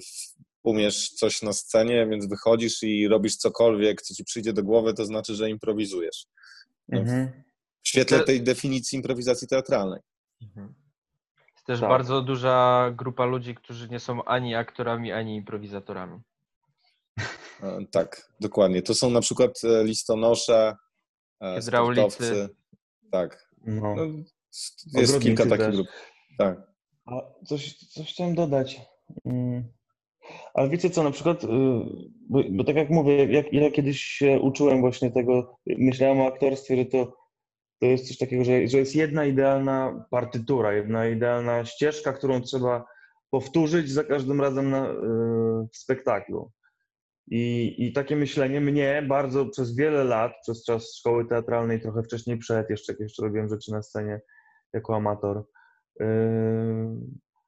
umiesz 0.63 1.09
coś 1.09 1.41
na 1.41 1.53
scenie, 1.53 2.07
więc 2.07 2.25
wychodzisz 2.29 2.83
i 2.83 3.07
robisz 3.07 3.35
cokolwiek, 3.37 4.01
co 4.01 4.13
ci 4.13 4.23
przyjdzie 4.23 4.53
do 4.53 4.63
głowy, 4.63 4.93
to 4.93 5.05
znaczy, 5.05 5.35
że 5.35 5.49
improwizujesz. 5.49 6.25
No, 6.87 6.99
Mhm. 6.99 7.43
W 7.83 7.87
świetle 7.89 8.19
tej 8.23 8.41
definicji 8.41 8.95
improwizacji 8.95 9.47
teatralnej. 9.47 9.99
Mhm. 10.41 10.73
Jest 11.55 11.65
też 11.65 11.79
Tak. 11.79 11.89
bardzo 11.89 12.21
duża 12.21 12.87
grupa 12.95 13.25
ludzi, 13.25 13.55
którzy 13.55 13.89
nie 13.89 13.99
są 13.99 14.23
ani 14.23 14.55
aktorami, 14.55 15.11
ani 15.11 15.35
improwizatorami. 15.35 16.19
E, 17.63 17.85
Tak, 17.91 18.31
dokładnie. 18.39 18.81
To 18.81 18.93
są 18.93 19.09
na 19.09 19.21
przykład 19.21 19.51
e, 19.63 19.83
listonosze, 19.83 20.75
e, 21.41 21.55
Hydraulicy. 21.55 22.11
sportowcy. 22.11 22.49
Tak. 23.11 23.49
No. 23.65 23.95
No, 23.95 24.03
jest 24.05 24.85
Ogrodnicy 24.95 25.19
kilka 25.19 25.43
takich 25.43 25.65
też. 25.65 25.75
grup. 25.75 25.87
Tak. 26.37 26.57
A 27.05 27.11
coś, 27.45 27.77
coś 27.77 28.13
chciałem 28.13 28.35
dodać. 28.35 28.81
Mm. 29.25 29.63
Ale 30.53 30.69
wiecie 30.69 30.89
co, 30.89 31.03
na 31.03 31.11
przykład, 31.11 31.43
y, 31.43 31.47
bo, 32.29 32.43
bo 32.51 32.63
tak 32.63 32.75
jak 32.75 32.89
mówię, 32.89 33.25
jak 33.25 33.53
ja 33.53 33.71
kiedyś 33.71 34.01
się 34.01 34.39
uczyłem 34.39 34.81
właśnie 34.81 35.11
tego, 35.11 35.57
myślałem 35.67 36.21
o 36.21 36.27
aktorstwie, 36.27 36.77
że 36.77 36.85
to, 36.85 37.17
to 37.79 37.85
jest 37.85 38.07
coś 38.07 38.17
takiego, 38.17 38.43
że, 38.43 38.67
że 38.67 38.77
jest 38.77 38.95
jedna 38.95 39.25
idealna 39.25 40.05
partytura, 40.11 40.73
jedna 40.73 41.07
idealna 41.07 41.65
ścieżka, 41.65 42.13
którą 42.13 42.41
trzeba 42.41 42.85
powtórzyć 43.29 43.91
za 43.91 44.03
każdym 44.03 44.41
razem 44.41 44.69
na, 44.69 44.89
y, 44.89 44.93
w 45.73 45.77
spektaklu. 45.77 46.51
I, 47.31 47.75
I 47.77 47.93
takie 47.93 48.15
myślenie 48.15 48.61
mnie 48.61 49.03
bardzo 49.07 49.45
przez 49.45 49.75
wiele 49.75 50.03
lat, 50.03 50.33
przez 50.41 50.65
czas 50.65 50.95
szkoły 50.95 51.25
teatralnej, 51.25 51.81
trochę 51.81 52.03
wcześniej 52.03 52.37
przed, 52.37 52.69
jeszcze 52.69 52.93
jak 52.93 52.99
jeszcze 52.99 53.23
robiłem 53.23 53.49
rzeczy 53.49 53.71
na 53.71 53.81
scenie 53.81 54.21
jako 54.73 54.95
amator, 54.95 55.43
yy, 55.99 56.05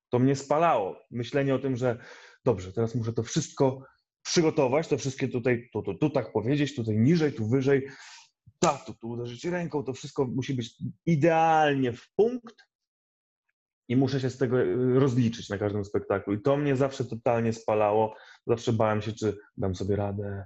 to 0.10 0.20
mnie 0.20 0.36
spalało. 0.36 0.96
Myślenie 1.12 1.56
o 1.56 1.60
tym, 1.60 1.76
że 1.76 1.98
dobrze, 2.46 2.74
teraz 2.74 2.96
muszę 2.96 3.14
to 3.14 3.24
wszystko 3.24 3.84
przygotować, 4.24 4.88
to 4.88 4.98
wszystkie 4.98 5.28
tutaj, 5.28 5.70
tu, 5.74 5.82
tu, 5.82 5.94
tu 5.94 6.10
tak 6.10 6.32
powiedzieć, 6.32 6.76
tutaj 6.76 6.98
niżej, 6.98 7.34
tu 7.34 7.50
wyżej, 7.50 7.88
tak, 8.60 8.86
tu, 8.86 8.94
tu 8.94 9.10
uderzyć 9.10 9.46
ręką, 9.46 9.84
to 9.84 9.94
wszystko 9.94 10.26
musi 10.26 10.54
być 10.54 10.76
idealnie 11.06 11.94
w 11.94 12.10
punkt 12.16 12.56
i 13.88 13.96
muszę 13.96 14.20
się 14.20 14.30
z 14.30 14.38
tego 14.38 14.58
yy, 14.58 15.00
rozliczyć 15.00 15.50
na 15.50 15.58
każdym 15.58 15.86
spektaklu. 15.86 16.34
I 16.34 16.42
to 16.42 16.58
mnie 16.58 16.76
zawsze 16.76 17.06
totalnie 17.06 17.54
spalało. 17.54 18.16
Zawsze 18.48 18.74
bałem 18.74 19.02
się, 19.02 19.14
czy 19.14 19.38
dam 19.58 19.76
sobie 19.76 19.96
radę, 19.96 20.44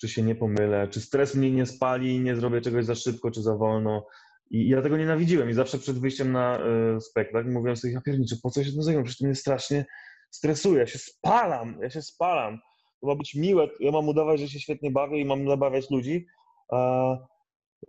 czy 0.00 0.08
się 0.08 0.22
nie 0.22 0.34
pomylę, 0.34 0.88
czy 0.88 1.00
stres 1.00 1.34
mnie 1.34 1.50
nie 1.50 1.66
spali, 1.66 2.20
nie 2.20 2.36
zrobię 2.36 2.60
czegoś 2.60 2.84
za 2.84 2.94
szybko, 2.94 3.30
czy 3.30 3.42
za 3.42 3.56
wolno. 3.56 4.06
I 4.50 4.68
ja 4.68 4.82
tego 4.82 4.96
nienawidziłem 4.96 5.50
i 5.50 5.54
zawsze 5.54 5.78
przed 5.78 5.98
wyjściem 5.98 6.32
na 6.32 6.58
y, 6.96 7.00
spektakl 7.00 7.50
mówiłem 7.50 7.76
sobie, 7.76 7.92
ja 7.92 8.00
pierniczę, 8.00 8.36
po 8.42 8.50
co 8.50 8.64
się 8.64 8.72
tym 8.72 8.82
zajmę? 8.82 9.02
Przecież 9.02 9.18
to 9.18 9.24
mnie 9.24 9.34
strasznie 9.34 9.84
stresuje, 10.32 10.78
ja 10.78 10.86
się 10.86 10.98
spalam, 10.98 11.78
ja 11.82 11.90
się 11.90 12.02
spalam. 12.02 12.58
To 13.00 13.06
ma 13.06 13.14
być 13.14 13.34
miłe, 13.34 13.68
ja 13.80 13.92
mam 13.92 14.08
udawać, 14.08 14.40
że 14.40 14.48
się 14.48 14.60
świetnie 14.60 14.90
bawię 14.90 15.20
i 15.20 15.24
mam 15.24 15.48
zabawiać 15.48 15.90
ludzi, 15.90 16.26
a, 16.72 17.12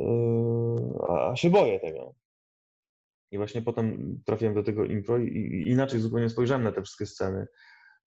y, 0.02 0.06
a 1.10 1.36
się 1.36 1.50
boję 1.50 1.80
tego. 1.80 2.16
I 3.32 3.38
właśnie 3.38 3.62
potem 3.62 4.18
trafiłem 4.26 4.54
do 4.54 4.64
tego 4.64 4.86
impro 4.86 5.18
i 5.18 5.64
inaczej 5.68 6.00
zupełnie 6.00 6.30
spojrzałem 6.30 6.64
na 6.64 6.72
te 6.72 6.82
wszystkie 6.82 7.06
sceny, 7.06 7.48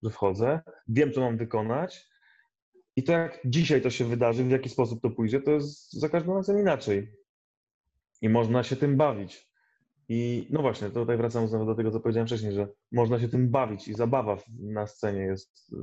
że 0.03 0.11
wchodzę, 0.11 0.61
wiem, 0.89 1.13
co 1.13 1.21
mam 1.21 1.37
wykonać 1.37 2.07
i 2.97 3.03
to 3.03 3.13
jak 3.13 3.41
dzisiaj 3.45 3.83
to 3.83 3.91
się 3.91 4.05
wydarzy, 4.05 4.45
w 4.45 4.51
jaki 4.51 4.69
sposób 4.69 5.03
to 5.03 5.11
pójdzie, 5.11 5.41
to 5.41 5.51
jest 5.51 5.93
za 5.93 6.09
każdym 6.09 6.35
razem 6.35 6.59
inaczej. 6.59 7.13
I 8.23 8.29
można 8.29 8.63
się 8.63 8.77
tym 8.77 8.97
bawić. 8.97 9.46
I 10.09 10.47
no 10.51 10.63
właśnie, 10.63 10.89
to 10.89 11.01
tutaj 11.01 11.17
wracam 11.17 11.49
znowu 11.49 11.67
do 11.67 11.75
tego, 11.75 11.91
co 11.91 12.01
powiedziałem 12.01 12.27
wcześniej, 12.27 12.53
że 12.53 12.69
można 12.93 13.21
się 13.21 13.29
tym 13.29 13.51
bawić 13.51 13.89
i 13.89 13.95
zabawa 13.95 14.37
na 14.59 14.87
scenie 14.87 15.21
jest 15.21 15.73
y, 15.73 15.77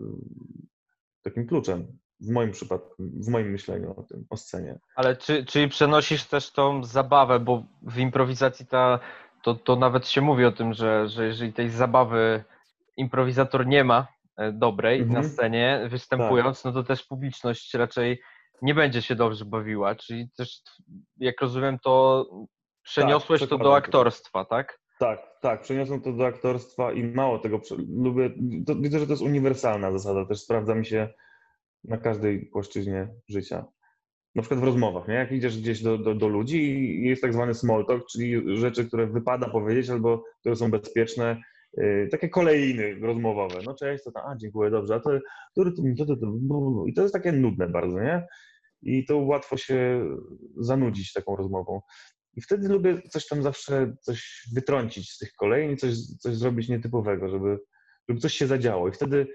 takim 1.22 1.48
kluczem. 1.48 1.98
W 2.20 2.30
moim 2.30 2.52
przypadku, 2.52 2.96
w 3.00 3.28
moim 3.28 3.52
myśleniu 3.52 3.94
o 3.98 4.04
tym, 4.04 4.26
o 4.30 4.38
scenie. 4.38 4.80
Ale 4.96 5.16
czy, 5.16 5.46
czyli 5.46 5.68
przenosisz 5.70 6.26
też 6.26 6.52
tą 6.52 6.84
zabawę, 6.84 7.40
bo 7.40 7.64
w 7.82 7.98
improwizacji 7.98 8.66
ta, 8.66 9.00
to, 9.44 9.56
to 9.56 9.76
nawet 9.76 10.08
się 10.08 10.22
mówi 10.22 10.46
o 10.46 10.52
tym, 10.52 10.74
że, 10.74 11.08
że 11.08 11.26
jeżeli 11.26 11.54
tej 11.54 11.70
zabawy 11.70 12.44
improwizator 12.98 13.68
nie 13.68 13.84
ma 13.84 14.08
e, 14.38 14.52
dobrej 14.52 15.02
Mhm. 15.02 15.22
na 15.22 15.30
scenie 15.30 15.88
występując, 15.90 16.64
no 16.64 16.72
to 16.72 16.84
też 16.84 17.04
publiczność 17.04 17.74
raczej 17.74 18.22
nie 18.62 18.76
będzie 18.76 19.02
się 19.02 19.16
dobrze 19.16 19.46
bawiła. 19.46 19.96
Czyli 19.96 20.30
też, 20.38 20.62
jak 21.18 21.42
rozumiem, 21.42 21.80
to 21.80 22.26
przeniosłeś 22.84 23.48
to 23.48 23.58
do 23.58 23.76
aktorstwa, 23.76 24.46
tak? 24.46 24.80
Tak, 25.00 25.20
tak, 25.42 25.62
przeniosłem 25.62 26.02
to 26.02 26.14
do 26.14 26.26
aktorstwa 26.26 26.92
i 26.92 27.04
mało 27.04 27.40
tego, 27.40 27.62
lubię, 27.98 28.30
to, 28.68 28.76
widzę, 28.76 29.00
że 29.00 29.06
to 29.06 29.14
jest 29.14 29.24
uniwersalna 29.24 29.92
zasada, 29.92 30.26
też 30.26 30.42
sprawdza 30.42 30.76
mi 30.76 30.86
się 30.86 31.10
na 31.84 31.98
każdej 31.98 32.46
płaszczyźnie 32.46 33.08
życia. 33.30 33.66
Na 34.36 34.42
przykład 34.42 34.60
w 34.60 34.64
rozmowach, 34.64 35.08
nie? 35.08 35.14
Jak 35.14 35.32
idziesz 35.32 35.58
gdzieś 35.58 35.82
do, 35.82 35.98
do, 35.98 36.16
do 36.16 36.28
ludzi 36.28 36.58
i 36.58 37.04
jest 37.10 37.22
tak 37.22 37.34
zwany 37.34 37.54
small 37.54 37.86
talk, 37.86 38.06
czyli 38.12 38.58
rzeczy, 38.58 38.88
które 38.88 39.08
wypada 39.08 39.50
powiedzieć 39.50 39.90
albo 39.90 40.24
które 40.40 40.56
są 40.56 40.72
bezpieczne, 40.72 41.42
yy, 41.78 42.08
takie 42.12 42.30
kolejny 42.30 43.00
rozmowowe. 43.00 43.56
No 43.66 43.76
cześć, 43.76 44.04
to 44.04 44.12
tam, 44.12 44.24
a 44.28 44.36
dziękuję, 44.38 44.70
dobrze, 44.70 44.96
a 44.96 45.00
to, 45.00 45.10
to, 45.56 45.64
to, 45.98 46.06
to, 46.06 46.16
to, 46.16 46.28
i 46.88 46.94
to 46.94 47.02
jest 47.02 47.14
takie 47.14 47.32
nudne 47.32 47.70
bardzo, 47.70 48.00
nie? 48.00 48.28
I 48.82 49.06
to 49.06 49.18
łatwo 49.18 49.58
się 49.58 50.06
zanudzić 50.58 51.14
taką 51.14 51.36
rozmową. 51.36 51.82
I 52.36 52.42
wtedy 52.42 52.68
lubię 52.68 53.02
coś 53.10 53.28
tam 53.28 53.44
zawsze, 53.44 53.96
coś 54.02 54.48
wytrącić 54.54 55.12
z 55.12 55.18
tych 55.18 55.34
kolejni, 55.34 55.78
coś, 55.78 55.96
coś 56.20 56.36
zrobić 56.36 56.70
nietypowego, 56.70 57.30
żeby, 57.30 57.60
żeby 58.10 58.20
coś 58.20 58.34
się 58.34 58.48
zadziało. 58.48 58.88
I 58.90 58.92
wtedy, 58.92 59.28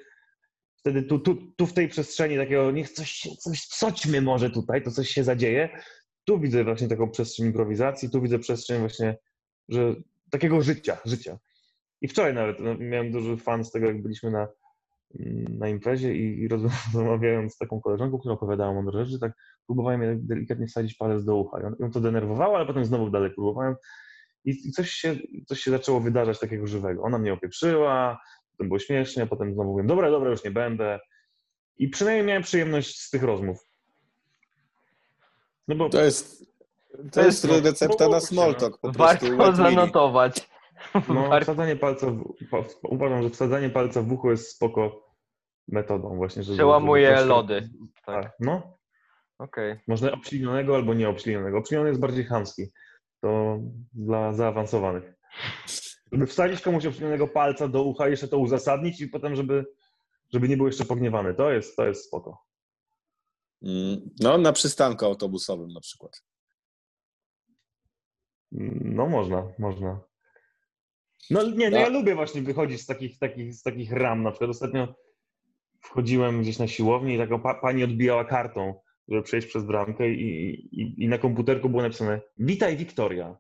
wtedy 0.77 1.03
tu, 1.03 1.19
tu, 1.19 1.53
tu 1.57 1.67
w 1.67 1.73
tej 1.73 1.89
przestrzeni 1.89 2.37
takiego, 2.37 2.71
niech 2.71 2.91
coś, 2.91 3.29
coś 3.39 3.61
wsadźmy 3.61 4.21
może 4.21 4.51
tutaj, 4.51 4.83
to 4.83 4.91
coś 4.91 5.09
się 5.09 5.25
zadzieje. 5.25 5.83
Tu 6.25 6.41
widzę 6.41 6.65
właśnie 6.65 6.89
taką 6.89 7.11
przestrzeń 7.11 7.47
improwizacji, 7.47 8.11
tu 8.11 8.23
widzę 8.23 8.39
przestrzeń 8.39 8.81
właśnie, 8.81 9.17
że 9.69 9.95
takiego 10.31 10.63
życia, 10.63 10.99
życia. 11.05 11.39
I 12.01 12.09
wczoraj 12.09 12.35
nawet 12.35 12.61
no, 12.61 12.75
miałem 12.79 13.13
duży 13.13 13.37
fan 13.37 13.65
z 13.65 13.71
tego, 13.71 13.87
jak 13.87 14.03
byliśmy 14.03 14.31
na, 14.31 14.49
na 15.59 15.69
imprezie 15.69 16.15
i, 16.15 16.49
rozmawiając 16.95 17.55
z 17.55 17.59
taką 17.59 17.81
koleżanką, 17.81 18.19
która 18.19 18.35
opowiadała 18.35 18.73
mądre 18.75 19.05
rzeczy, 19.05 19.19
tak 19.19 19.33
próbowałem 19.67 20.03
jej 20.03 20.17
delikatnie 20.19 20.67
wsadzić 20.67 20.95
palec 20.95 21.25
do 21.25 21.37
ucha. 21.37 21.61
I 21.61 21.65
on- 21.65 21.77
ją 21.81 21.91
to 21.91 22.01
denerwowało, 22.01 22.57
ale 22.57 22.67
potem 22.67 22.85
znowu 22.85 23.11
dalej 23.11 23.31
próbowałem. 23.31 23.75
I, 24.45 24.51
i 24.69 24.73
coś, 24.73 24.91
się, 24.91 25.17
coś 25.47 25.61
się 25.61 25.71
zaczęło 25.71 26.01
wydarzać 26.01 26.39
takiego 26.41 26.67
żywego. 26.67 27.03
Ona 27.03 27.19
mnie 27.19 27.33
opieprzyła, 27.33 28.21
potem 28.53 28.69
było 28.69 28.79
śmiesznie, 28.79 29.27
potem 29.27 29.55
znowu 29.55 29.71
mówiłem, 29.71 29.87
dobra, 29.87 30.11
dobra, 30.11 30.31
już 30.31 30.45
nie 30.45 30.51
będę. 30.51 31.01
I 31.79 31.89
przynajmniej 31.89 32.27
miałem 32.27 32.43
przyjemność 32.43 33.01
z 33.01 33.11
tych 33.11 33.23
rozmów. 33.23 33.59
No 35.69 35.75
bo 35.75 35.89
To 35.91 36.03
jest, 36.05 36.41
to 36.91 36.97
To 37.13 37.23
jest 37.23 37.45
jest- 37.45 37.65
recepta 37.65 38.05
na 38.05 38.11
no, 38.11 38.21
small 38.21 38.55
talk. 38.55 38.79
Po 38.81 38.93
prostu 38.93 39.37
Warto 39.37 39.57
zanotować. 39.57 40.49
no, 41.09 41.41
wsadzanie 41.41 41.77
palca, 41.77 42.11
w, 42.11 42.35
uważam, 42.83 43.23
że 43.23 43.31
wsadzanie 43.31 43.71
palca 43.71 44.03
w 44.03 44.13
ucho 44.13 44.31
jest 44.31 44.51
spoko 44.51 45.09
metodą 45.69 46.17
właśnie, 46.17 46.43
żeby... 46.43 46.57
Przełamuje 46.57 47.17
żeby 47.17 47.29
lody. 47.29 47.71
Tak, 48.07 48.25
Tak, 48.25 48.33
no. 48.41 48.79
okej. 49.39 49.81
Można 49.89 50.13
obślinionego 50.13 50.75
albo 50.75 50.95
nieobślinionego. 50.95 51.59
Obśliniony 51.59 51.89
jest 51.89 52.01
bardziej 52.01 52.25
chamski. 52.25 52.63
To 53.21 53.59
dla 53.93 54.33
zaawansowanych. 54.33 55.15
Żeby 56.13 56.27
wsadzić 56.27 56.61
komuś 56.61 56.87
obślinionego 56.87 57.29
palca 57.29 57.69
do 57.69 57.83
ucha, 57.83 58.09
jeszcze 58.09 58.29
to 58.29 58.39
uzasadnić 58.39 59.01
i 59.01 59.09
potem, 59.09 59.37
żeby, 59.37 59.67
żeby 60.33 60.49
nie 60.49 60.57
był 60.57 60.67
jeszcze 60.67 60.85
pogniewany. 60.85 61.35
To 61.35 61.53
jest, 61.53 61.77
to 61.77 61.87
jest 61.87 62.07
spoko. 62.07 62.45
Mm, 63.63 64.11
No, 64.21 64.39
na 64.39 64.53
przystanku 64.53 65.07
autobusowym 65.07 65.73
na 65.73 65.81
przykład. 65.81 66.23
No 68.81 69.07
można, 69.07 69.53
można. 69.59 70.01
No 71.31 71.43
nie, 71.43 71.71
no 71.71 71.79
ja 71.79 71.89
lubię 71.89 72.15
właśnie 72.15 72.43
wychodzić 72.43 72.81
z 72.81 72.87
takich, 72.87 73.19
takich, 73.19 73.55
z 73.55 73.63
takich 73.63 73.93
ram. 73.93 74.23
Na 74.23 74.31
przykład 74.31 74.51
ostatnio 74.51 74.95
wchodziłem 75.81 76.43
gdzieś 76.43 76.59
na 76.59 76.69
siłownię 76.69 77.15
i 77.15 77.19
taka 77.19 77.39
pa, 77.39 77.55
pani 77.55 77.85
odbijała 77.85 78.25
kartą, 78.25 78.81
żeby 79.09 79.23
przejść 79.23 79.49
przez 79.49 79.65
bramkę 79.65 80.11
i, 80.11 80.51
i, 80.81 81.05
i 81.05 81.09
na 81.09 81.19
komputerku 81.19 81.69
było 81.69 81.83
napisane 81.83 82.21
Witaj 82.39 82.77
Wiktoria. 82.77 83.37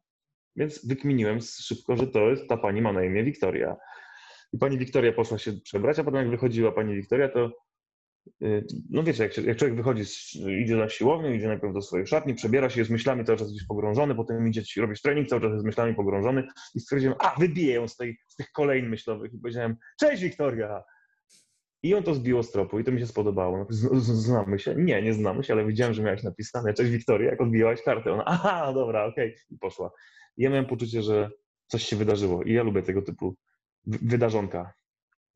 Więc 0.56 0.86
wykminiłem 0.86 1.40
szybko, 1.40 1.96
że 1.96 2.06
to 2.06 2.30
jest, 2.30 2.48
ta 2.48 2.56
pani 2.56 2.82
ma 2.82 2.92
na 2.92 3.04
imię 3.04 3.24
Wiktoria. 3.24 3.76
I 4.52 4.58
pani 4.58 4.78
Wiktoria 4.78 5.12
poszła 5.12 5.38
się 5.38 5.52
przebrać, 5.52 5.98
a 5.98 6.04
potem 6.04 6.20
jak 6.20 6.30
wychodziła 6.30 6.72
pani 6.72 6.94
Wiktoria, 6.94 7.28
to 7.28 7.50
no 8.90 9.02
wiecie, 9.02 9.22
jak, 9.22 9.36
jak 9.38 9.56
człowiek 9.56 9.76
wychodzi, 9.76 10.04
z, 10.04 10.34
idzie 10.34 10.76
na 10.76 10.88
siłownię, 10.88 11.36
idzie 11.36 11.48
najpierw 11.48 11.74
do 11.74 11.82
swojej 11.82 12.06
szatni, 12.06 12.34
przebiera 12.34 12.70
się, 12.70 12.80
jest 12.80 12.90
myślami 12.90 13.24
cały 13.24 13.38
czas 13.38 13.50
gdzieś 13.52 13.66
pogrążony, 13.66 14.14
potem 14.14 14.48
idzie 14.48 14.62
robić 14.80 15.02
trening, 15.02 15.28
cały 15.28 15.42
czas 15.42 15.52
jest 15.52 15.64
myślami 15.64 15.94
pogrążony 15.94 16.48
i 16.74 16.80
stwierdziłem, 16.80 17.16
a 17.18 17.34
wybiję 17.40 17.74
ją 17.74 17.88
z, 17.88 17.96
tej, 17.96 18.18
z 18.28 18.36
tych 18.36 18.52
kolejn 18.52 18.88
myślowych 18.88 19.34
i 19.34 19.38
powiedziałem, 19.38 19.76
cześć 20.00 20.22
Wiktoria! 20.22 20.82
I 21.82 21.88
ją 21.88 22.02
to 22.02 22.14
zbiło 22.14 22.42
z 22.42 22.52
tropu 22.52 22.78
i 22.78 22.84
to 22.84 22.92
mi 22.92 23.00
się 23.00 23.06
spodobało. 23.06 23.58
No, 23.58 23.66
z- 23.68 24.04
Znamy 24.24 24.58
się? 24.58 24.74
Nie, 24.74 25.02
nie 25.02 25.14
znamy 25.14 25.44
się, 25.44 25.52
ale 25.52 25.66
widziałem, 25.66 25.94
że 25.94 26.02
miałeś 26.02 26.22
napisane, 26.22 26.74
cześć 26.74 26.90
Wiktoria, 26.90 27.30
jak 27.30 27.40
odbijałaś 27.40 27.82
kartę. 27.82 28.12
Ona, 28.12 28.24
aha, 28.26 28.72
dobra, 28.74 29.04
okej, 29.04 29.34
i 29.50 29.58
poszła. 29.58 29.90
I 30.36 30.42
ja 30.42 30.50
miałem 30.50 30.66
poczucie, 30.66 31.02
że 31.02 31.30
coś 31.66 31.82
się 31.82 31.96
wydarzyło 31.96 32.42
i 32.42 32.52
ja 32.52 32.62
lubię 32.62 32.82
tego 32.82 33.02
typu 33.02 33.34
wy- 33.86 33.98
wydarzonka. 34.02 34.72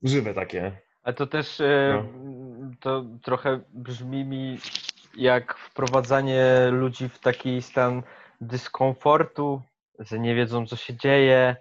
Żywe 0.03 0.35
takie. 0.35 0.79
A 1.03 1.13
to 1.13 1.27
też 1.27 1.61
e, 1.61 2.03
No. 2.13 2.42
To 2.81 3.05
trochę 3.23 3.61
brzmi 3.75 4.25
mi 4.25 4.59
jak 5.17 5.59
wprowadzanie 5.59 6.69
ludzi 6.71 7.09
w 7.09 7.19
taki 7.19 7.63
stan 7.63 8.03
dyskomfortu, 8.41 9.63
że 9.99 10.19
nie 10.19 10.35
wiedzą, 10.35 10.67
co 10.67 10.77
się 10.77 10.97
dzieje. 10.97 11.57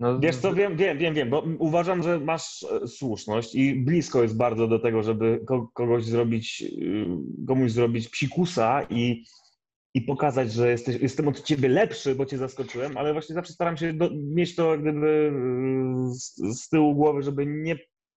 No, 0.00 0.18
Wiesz 0.18 0.36
co, 0.36 0.54
wiem, 0.54 0.76
wiem, 0.76 0.98
wiem, 0.98 1.14
wiem, 1.14 1.30
bo 1.30 1.44
uważam, 1.58 2.02
że 2.02 2.20
masz 2.20 2.62
e, 2.82 2.88
słuszność 2.88 3.54
i 3.54 3.74
blisko 3.74 4.22
jest 4.22 4.36
bardzo 4.36 4.68
do 4.68 4.78
tego, 4.78 5.02
żeby 5.02 5.40
ko- 5.46 5.68
kogoś 5.74 6.04
zrobić, 6.04 6.62
y, 6.62 7.06
komuś 7.48 7.70
zrobić 7.72 8.08
psikusa 8.08 8.82
i, 8.90 9.24
i 9.94 10.00
pokazać, 10.02 10.52
że 10.52 10.70
jesteś, 10.70 10.96
jestem 11.02 11.28
od 11.28 11.42
ciebie 11.42 11.68
lepszy, 11.68 12.14
bo 12.14 12.26
cię 12.26 12.38
zaskoczyłem, 12.38 12.96
ale 12.96 13.12
właśnie 13.12 13.34
zawsze 13.34 13.52
staram 13.52 13.76
się 13.76 13.92
do, 13.92 14.10
mieć 14.12 14.56
to 14.56 14.70
jak 14.70 14.80
gdyby 14.80 15.32
y, 16.10 16.14
z, 16.14 16.34
z 16.62 16.68
tyłu 16.68 16.94
głowy, 16.94 17.22
żeby 17.22 17.46
nie, 17.46 17.76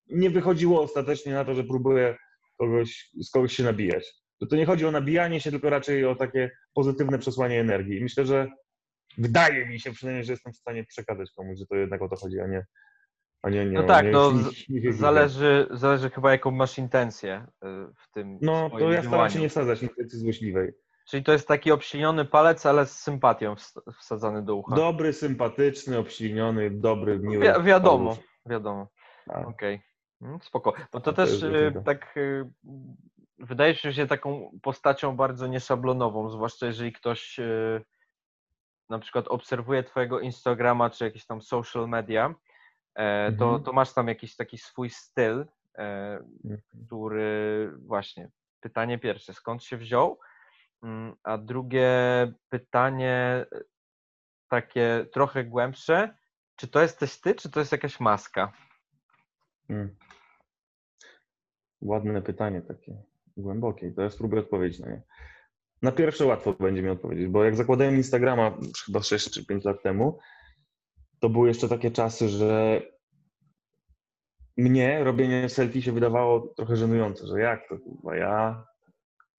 nie 0.10 0.30
wychodziło 0.30 0.82
ostatecznie 0.82 1.34
na 1.34 1.46
to, 1.46 1.54
że 1.54 1.64
próbuję 1.64 2.18
kogoś, 2.58 3.10
z 3.22 3.32
kogoś 3.32 3.54
się 3.54 3.64
nabijać. 3.64 4.14
Że 4.42 4.48
to 4.48 4.56
nie 4.56 4.66
chodzi 4.66 4.86
o 4.86 4.92
nabijanie 4.92 5.42
się, 5.42 5.52
tylko 5.52 5.70
raczej 5.70 6.06
o 6.06 6.16
takie 6.16 6.52
pozytywne 6.74 7.20
przesłanie 7.20 7.60
energii. 7.60 7.98
I 8.00 8.04
myślę, 8.04 8.26
że 8.26 8.48
wydaje 9.18 9.66
mi 9.66 9.80
się 9.80 9.92
przynajmniej, 9.92 10.26
że 10.26 10.34
jestem 10.34 10.54
w 10.54 10.58
stanie 10.58 10.84
przekazać 10.84 11.32
komuś, 11.36 11.58
że 11.60 11.66
to 11.66 11.76
jednak 11.76 12.02
o 12.02 12.10
to 12.10 12.16
chodzi, 12.16 12.40
a 12.40 12.48
nie. 12.48 12.66
A 13.44 13.50
nie, 13.50 13.66
nie 13.66 13.72
No 13.72 13.84
tak, 13.84 14.06
nie, 14.06 14.12
no 14.12 14.32
nie- 14.70 14.82
nie- 14.82 14.94
zależy, 14.94 15.68
zależy 15.72 16.10
chyba 16.10 16.32
jaką 16.32 16.52
masz 16.52 16.78
intencję 16.78 17.46
y, 17.64 17.68
w 17.98 18.12
tym 18.14 18.38
No, 18.42 18.70
to 18.70 18.80
ja 18.80 18.92
staram 18.92 19.12
działaniu. 19.12 19.34
się 19.34 19.40
nie 19.40 19.50
wsadzać 19.50 19.82
intencji 19.84 20.20
złośliwej. 20.20 20.72
Czyli 21.10 21.24
to 21.24 21.32
jest 21.32 21.48
taki 21.48 21.72
obśliniony 21.72 22.26
palec, 22.26 22.66
ale 22.66 22.86
z 22.86 23.00
sympatią 23.00 23.54
ws- 23.56 23.82
wsadzany 24.00 24.44
do 24.46 24.56
ucha. 24.56 24.76
Dobry, 24.76 25.14
sympatyczny, 25.14 25.98
obśliniony, 25.98 26.72
dobry, 26.72 27.20
miły. 27.20 27.54
Wi- 27.58 27.64
wiadomo, 27.64 28.18
wiadomo. 28.46 28.88
Tak. 29.26 29.48
Okej, 29.48 29.74
Mm, 29.74 29.82
spoko. 30.42 30.72
Bo 30.72 30.78
to 30.78 30.88
No 30.94 31.02
to 31.02 31.14
też 31.14 31.40
tego. 31.40 31.82
tak 31.82 32.16
wydajesz 33.40 33.84
mi 33.84 33.94
się 33.94 34.08
taką 34.08 34.60
postacią 34.62 35.16
bardzo 35.16 35.48
nieszablonową, 35.48 36.30
zwłaszcza 36.30 36.66
jeżeli 36.66 36.94
ktoś 36.94 37.40
y, 37.40 37.86
na 38.90 39.00
przykład 39.00 39.28
obserwuje 39.28 39.84
twojego 39.84 40.20
Instagrama 40.20 40.90
czy 40.90 41.04
jakieś 41.04 41.26
tam 41.26 41.42
social 41.42 41.90
media, 41.90 42.36
e, 42.96 43.32
to, 43.32 43.46
Mhm. 43.46 43.64
to 43.64 43.74
masz 43.74 43.94
tam 43.94 44.08
jakiś 44.08 44.36
taki 44.36 44.58
swój 44.58 44.90
styl, 44.90 45.46
e, 45.78 46.20
który 46.86 47.72
właśnie, 47.78 48.30
pytanie 48.60 49.00
pierwsze, 49.00 49.34
skąd 49.34 49.64
się 49.64 49.78
wziął? 49.78 50.20
Mm, 50.84 51.16
A 51.24 51.38
drugie 51.38 51.90
pytanie 52.50 53.46
takie 54.48 55.06
trochę 55.14 55.44
głębsze, 55.44 56.18
czy 56.56 56.68
to 56.68 56.82
jesteś 56.82 57.22
ty, 57.22 57.36
czy 57.36 57.52
to 57.52 57.60
jest 57.60 57.72
jakaś 57.72 58.00
maska? 58.00 58.52
Mm. 59.70 59.96
Ładne 61.82 62.22
pytanie 62.22 62.62
takie, 62.62 63.04
głębokie. 63.38 63.92
To 63.92 64.02
ja 64.02 64.10
spróbuję 64.10 64.42
odpowiedzieć 64.42 64.80
na 64.80 64.90
nie. 64.90 65.02
Na 65.82 65.92
pierwsze 65.92 66.26
łatwo 66.26 66.54
będzie 66.54 66.82
mi 66.82 66.90
odpowiedzieć, 66.90 67.28
bo 67.28 67.44
jak 67.44 67.56
zakładałem 67.56 67.96
Instagrama 67.96 68.58
chyba 68.86 69.02
6 69.04 69.32
czy 69.32 69.46
5 69.46 69.66
lat 69.66 69.84
temu, 69.84 70.20
to 71.20 71.30
były 71.30 71.48
jeszcze 71.48 71.70
takie 71.70 71.92
czasy, 71.92 72.30
że 72.30 72.82
mnie 74.58 75.04
robienie 75.04 75.50
selfie 75.50 75.82
się 75.82 75.92
wydawało 75.92 76.54
trochę 76.58 76.76
żenujące, 76.76 77.28
że 77.28 77.40
jak 77.40 77.70
to 77.70 77.78
kurwa 77.80 78.16
ja 78.16 78.66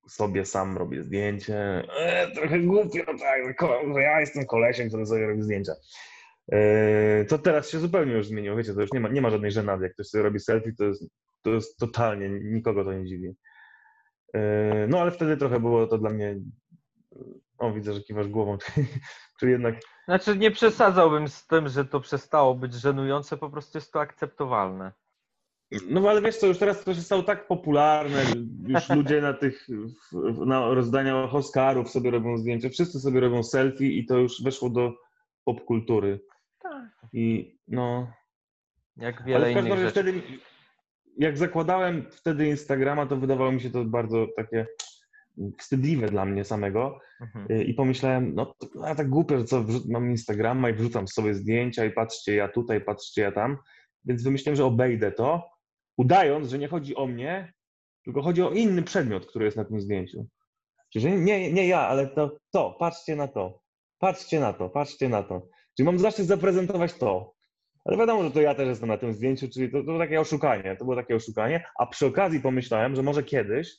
sobie 0.09 0.45
sam 0.45 0.79
robię 0.79 1.05
zdjęcie, 1.05 1.85
e, 1.99 2.31
trochę 2.31 2.59
głupio, 2.59 3.05
tak, 3.05 3.67
że 3.95 4.01
ja 4.03 4.21
jestem 4.21 4.47
kolesiem, 4.47 4.89
który 4.89 5.07
sobie 5.07 5.27
robi 5.27 5.43
zdjęcia. 5.43 5.73
E, 6.53 7.25
To 7.25 7.39
teraz 7.39 7.71
się 7.71 7.79
zupełnie 7.79 8.13
już 8.13 8.27
zmieniło, 8.27 8.57
wiecie, 8.57 8.75
to 8.75 8.81
już 8.81 8.93
nie 8.93 9.01
ma, 9.01 9.09
nie 9.09 9.21
ma 9.23 9.31
żadnej 9.31 9.51
żenady, 9.51 9.85
jak 9.85 9.93
ktoś 9.93 10.07
sobie 10.07 10.25
robi 10.25 10.41
selfie, 10.41 10.73
to 10.79 10.85
jest, 10.85 11.09
to 11.43 11.51
jest 11.51 11.79
totalnie, 11.79 12.29
nikogo 12.29 12.85
to 12.85 12.93
nie 12.93 13.05
dziwi. 13.05 13.35
E, 14.35 14.87
No 14.89 15.01
ale 15.01 15.11
wtedy 15.11 15.37
trochę 15.37 15.61
było 15.61 15.87
to 15.87 15.99
dla 15.99 16.11
mnie, 16.11 16.37
o 17.59 17.73
widzę, 17.73 17.95
że 17.95 18.01
kiwasz 18.01 18.29
głową, 18.29 18.59
czyli, 19.41 19.53
jednak 19.53 19.75
Znaczy 20.05 20.37
nie 20.37 20.51
przesadzałbym 20.51 21.29
z 21.29 21.47
tym, 21.47 21.69
że 21.69 21.85
to 21.85 22.01
przestało 22.01 22.55
być 22.55 22.75
żenujące, 22.75 23.37
po 23.37 23.51
prostu 23.51 23.79
jest 23.79 23.93
to 23.93 24.01
akceptowalne. 24.01 24.93
No 25.91 26.11
ale 26.11 26.23
wiesz 26.23 26.37
co, 26.37 26.47
już 26.47 26.59
teraz 26.59 26.85
to 26.85 26.95
się 26.95 27.01
stało 27.01 27.23
tak 27.23 27.47
popularne, 27.47 28.25
już 28.67 28.89
ludzie 28.97 29.21
na 29.21 29.33
tych 29.33 29.67
na 30.47 30.75
rozdaniach 30.75 31.35
Oscarów 31.35 31.91
sobie 31.91 32.11
robią 32.11 32.39
zdjęcia, 32.39 32.69
wszyscy 32.69 33.01
sobie 33.01 33.21
robią 33.21 33.43
selfie 33.43 33.99
i 33.99 34.07
to 34.07 34.19
już 34.19 34.43
weszło 34.43 34.71
do 34.71 34.93
popkultury. 35.45 36.21
Tak. 36.63 36.85
I 37.13 37.57
no, 37.69 38.13
Jak 38.97 39.17
ale 39.21 39.27
wiele 39.27 39.55
każdym 39.55 39.67
innych 39.67 39.79
rzeczy. 39.79 39.91
wtedy, 39.91 40.23
jak 41.19 41.39
zakładałem 41.39 42.07
wtedy 42.11 42.49
Instagrama, 42.49 43.07
to 43.07 43.17
wydawało 43.17 43.53
mi 43.53 43.61
się 43.61 43.71
to 43.71 43.85
bardzo 43.85 44.27
takie 44.37 44.67
wstydliwe 45.59 46.09
dla 46.09 46.25
mnie 46.25 46.45
samego 46.45 47.01
Mhm. 47.21 47.47
Y, 47.51 47.65
i 47.65 47.75
pomyślałem, 47.75 48.35
no 48.35 48.47
to 48.47 48.87
a 48.87 48.95
tak 48.95 49.09
głupio, 49.09 49.39
że 49.39 49.45
co, 49.45 49.65
mam 49.89 50.11
Instagrama 50.11 50.71
i 50.71 50.75
wrzucam 50.75 51.09
sobie 51.09 51.35
zdjęcia 51.35 51.85
i 51.85 51.91
patrzcie 51.91 52.35
ja 52.35 52.49
tutaj, 52.49 52.81
patrzcie 52.81 53.23
ja 53.23 53.33
tam, 53.33 53.59
więc 54.05 54.23
wymyśliłem, 54.23 54.57
że 54.57 54.65
obejdę 54.65 55.13
to, 55.13 55.51
udając, 55.97 56.49
że 56.49 56.59
nie 56.59 56.69
chodzi 56.69 56.97
o 56.97 57.07
mnie, 57.07 57.53
tylko 58.05 58.23
chodzi 58.23 58.43
o 58.43 58.51
inny 58.51 58.83
przedmiot, 58.83 59.27
który 59.27 59.45
jest 59.45 59.57
na 59.57 59.65
tym 59.65 59.81
zdjęciu. 59.81 60.27
Czyli 60.93 61.07
nie, 61.07 61.53
nie 61.53 61.67
ja, 61.67 61.81
ale 61.81 62.07
to, 62.07 62.37
to, 62.51 62.77
patrzcie 62.79 63.17
na 63.17 63.29
to. 63.29 63.61
Patrzcie 63.99 64.41
na 64.41 64.53
to, 64.53 64.69
patrzcie 64.69 65.09
na 65.09 65.23
to. 65.23 65.49
Czyli 65.79 65.87
mam 65.87 65.99
zaszczyt 65.99 66.27
zaprezentować 66.27 66.95
to. 66.95 67.35
Ale 67.85 67.97
wiadomo, 67.97 68.25
że 68.25 68.31
to 68.31 68.41
ja 68.41 68.55
też 68.55 68.69
jestem 68.69 68.89
na 68.89 68.99
tym 68.99 69.13
zdjęciu, 69.13 69.49
czyli 69.49 69.71
to, 69.71 69.79
to 69.79 69.85
było 69.85 69.99
takie 69.99 70.21
oszukanie, 70.21 70.77
to 70.77 70.85
było 70.85 70.97
takie 70.97 71.17
oszukanie, 71.17 71.65
a 71.79 71.87
przy 71.87 72.07
okazji 72.07 72.41
pomyślałem, 72.41 72.97
że 72.97 73.03
może 73.03 73.23
kiedyś 73.23 73.77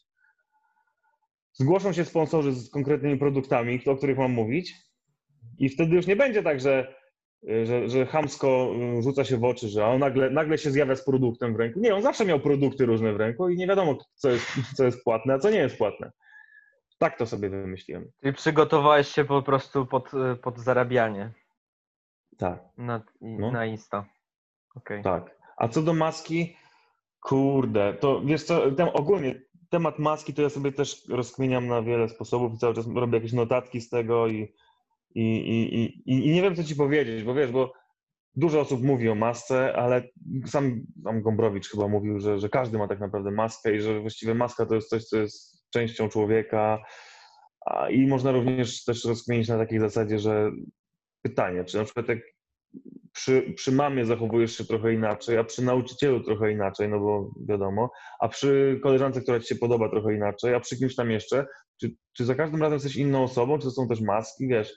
zgłoszą 1.53 1.93
się 1.93 2.05
sponsorzy 2.05 2.51
z 2.51 2.69
konkretnymi 2.69 3.17
produktami, 3.17 3.81
o 3.85 3.95
których 3.95 4.17
mam 4.17 4.31
mówić 4.31 4.73
i 5.57 5.69
wtedy 5.69 5.95
już 5.95 6.07
nie 6.07 6.15
będzie 6.15 6.43
tak, 6.43 6.59
że, 6.59 6.95
że, 7.63 7.89
że 7.89 8.05
chamsko 8.05 8.71
y, 8.99 9.01
rzuca 9.01 9.25
się 9.25 9.37
w 9.37 9.43
oczy, 9.43 9.69
że 9.69 9.85
on 9.85 9.99
nagle, 9.99 10.29
nagle 10.29 10.57
się 10.57 10.71
zjawia 10.71 10.95
z 10.95 11.05
produktem 11.05 11.53
w 11.53 11.59
ręku. 11.59 11.79
Nie, 11.79 11.95
on 11.95 12.01
zawsze 12.01 12.25
miał 12.25 12.39
produkty 12.39 12.85
różne 12.85 13.13
w 13.13 13.17
ręku 13.17 13.49
i 13.49 13.57
nie 13.57 13.67
wiadomo, 13.67 13.97
co 14.15 14.29
jest, 14.29 14.45
co 14.75 14.83
jest 14.83 15.03
płatne, 15.03 15.33
a 15.33 15.39
co 15.39 15.49
nie 15.49 15.59
jest 15.59 15.77
płatne. 15.77 16.11
Tak 16.97 17.17
to 17.17 17.25
sobie 17.25 17.49
wymyśliłem. 17.49 18.11
Czyli 18.21 18.33
przygotowałeś 18.33 19.07
się 19.07 19.25
po 19.25 19.41
prostu 19.41 19.85
pod, 19.85 20.11
pod 20.41 20.59
zarabianie 20.59 21.31
Tak. 22.39 22.59
na, 22.77 23.03
No. 23.21 23.51
na 23.51 23.65
Insta. 23.65 24.05
Okej. 24.75 25.03
Tak. 25.03 25.37
A 25.57 25.67
co 25.67 25.81
do 25.81 25.93
maski, 25.93 26.55
kurde, 27.21 27.93
to 27.93 28.21
wiesz 28.25 28.43
co, 28.43 28.71
tem, 28.71 28.87
ogólnie 28.93 29.41
temat 29.69 29.99
maski 29.99 30.33
to 30.33 30.41
ja 30.41 30.49
sobie 30.49 30.71
też 30.71 31.07
rozkminiam 31.09 31.67
na 31.67 31.81
wiele 31.81 32.09
sposobów 32.09 32.53
i 32.53 32.57
cały 32.57 32.73
czas 32.73 32.87
robię 32.95 33.17
jakieś 33.17 33.33
notatki 33.33 33.81
z 33.81 33.89
tego 33.89 34.27
i, 34.27 34.53
i, 35.15 35.23
i, 35.23 35.83
i, 35.83 36.27
i 36.27 36.33
nie 36.33 36.41
wiem, 36.41 36.55
co 36.55 36.63
ci 36.63 36.75
powiedzieć, 36.75 37.23
bo 37.23 37.33
wiesz, 37.33 37.51
bo 37.51 37.73
dużo 38.35 38.59
osób 38.59 38.83
mówi 38.83 39.09
o 39.09 39.15
masce, 39.15 39.73
ale 39.75 40.03
sam, 40.45 40.81
sam 41.03 41.21
Gombrowicz 41.21 41.69
chyba 41.69 41.87
mówił, 41.87 42.19
że, 42.19 42.39
że 42.39 42.49
każdy 42.49 42.77
ma 42.77 42.87
tak 42.87 42.99
naprawdę 42.99 43.31
maskę 43.31 43.75
i 43.75 43.81
że 43.81 43.99
właściwie 43.99 44.33
maska 44.33 44.65
to 44.65 44.75
jest 44.75 44.89
coś, 44.89 45.03
co 45.03 45.17
jest 45.17 45.69
częścią 45.69 46.09
człowieka 46.09 46.83
i 47.89 48.07
można 48.07 48.31
również 48.31 48.83
też 48.83 49.05
rozkminić 49.05 49.47
na 49.47 49.57
takiej 49.57 49.79
zasadzie, 49.79 50.19
że 50.19 50.51
pytanie, 51.21 51.65
czy 51.65 51.77
na 51.77 51.83
przykład 51.83 52.07
jak 52.07 52.19
przy, 53.13 53.53
przy 53.55 53.71
mamie 53.71 54.05
zachowujesz 54.05 54.57
się 54.57 54.65
trochę 54.65 54.93
inaczej, 54.93 55.37
a 55.37 55.43
przy 55.43 55.61
nauczycielu 55.61 56.23
trochę 56.23 56.51
inaczej, 56.51 56.89
no 56.89 56.99
bo 56.99 57.31
wiadomo, 57.47 57.91
a 58.19 58.27
przy 58.27 58.79
koleżance, 58.83 59.21
która 59.21 59.39
ci 59.39 59.47
się 59.47 59.55
podoba 59.55 59.89
trochę 59.89 60.15
inaczej, 60.15 60.55
a 60.55 60.59
przy 60.59 60.77
kimś 60.77 60.95
tam 60.95 61.11
jeszcze, 61.11 61.45
czy, 61.81 61.95
czy 62.13 62.25
za 62.25 62.35
każdym 62.35 62.61
razem 62.61 62.75
jesteś 62.75 62.95
inną 62.95 63.23
osobą, 63.23 63.57
czy 63.59 63.63
to 63.63 63.71
są 63.71 63.87
też 63.87 64.01
maski, 64.01 64.47
wiesz? 64.47 64.75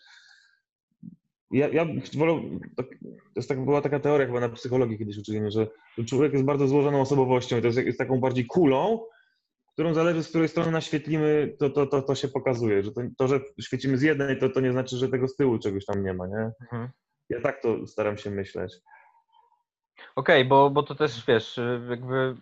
Ja, 1.50 1.68
ja 1.68 1.86
wolę, 2.16 2.42
to 2.76 2.84
jest 3.36 3.48
tak, 3.48 3.64
była 3.64 3.80
taka 3.80 4.00
teoria 4.00 4.26
chyba 4.26 4.40
na 4.40 4.48
psychologii 4.48 4.98
kiedyś 4.98 5.18
uczyli, 5.18 5.40
że 5.50 5.66
człowiek 6.06 6.32
jest 6.32 6.44
bardzo 6.44 6.68
złożoną 6.68 7.00
osobowością 7.00 7.58
i 7.58 7.60
to 7.60 7.66
jest, 7.66 7.78
jest 7.78 7.98
taką 7.98 8.20
bardziej 8.20 8.46
kulą, 8.46 9.00
którą 9.72 9.94
zależy 9.94 10.22
z 10.22 10.28
której 10.28 10.48
strony 10.48 10.70
naświetlimy, 10.70 11.56
to, 11.58 11.70
to, 11.70 11.86
to, 11.86 12.02
to 12.02 12.14
się 12.14 12.28
pokazuje, 12.28 12.82
że 12.82 12.92
to, 12.92 13.00
to, 13.18 13.28
że 13.28 13.40
świecimy 13.60 13.98
z 13.98 14.02
jednej, 14.02 14.38
to, 14.38 14.48
to 14.48 14.60
nie 14.60 14.72
znaczy, 14.72 14.96
że 14.96 15.08
tego 15.08 15.28
z 15.28 15.36
tyłu 15.36 15.58
czegoś 15.58 15.84
tam 15.84 16.04
nie 16.04 16.14
ma, 16.14 16.26
nie? 16.26 16.50
Mhm. 16.62 16.88
Ja 17.28 17.40
tak 17.40 17.62
to 17.62 17.86
staram 17.86 18.16
się 18.16 18.30
myśleć. 18.30 18.74
Okej, 20.16 20.44
bo, 20.44 20.70
bo 20.70 20.82
to 20.82 20.94
też 20.94 21.26
wiesz, 21.26 21.60
jakby 21.90 22.36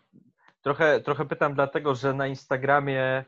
trochę, 0.62 1.00
trochę 1.00 1.24
pytam 1.24 1.54
dlatego, 1.54 1.94
że 1.94 2.14
na 2.14 2.26
Instagramie 2.26 3.24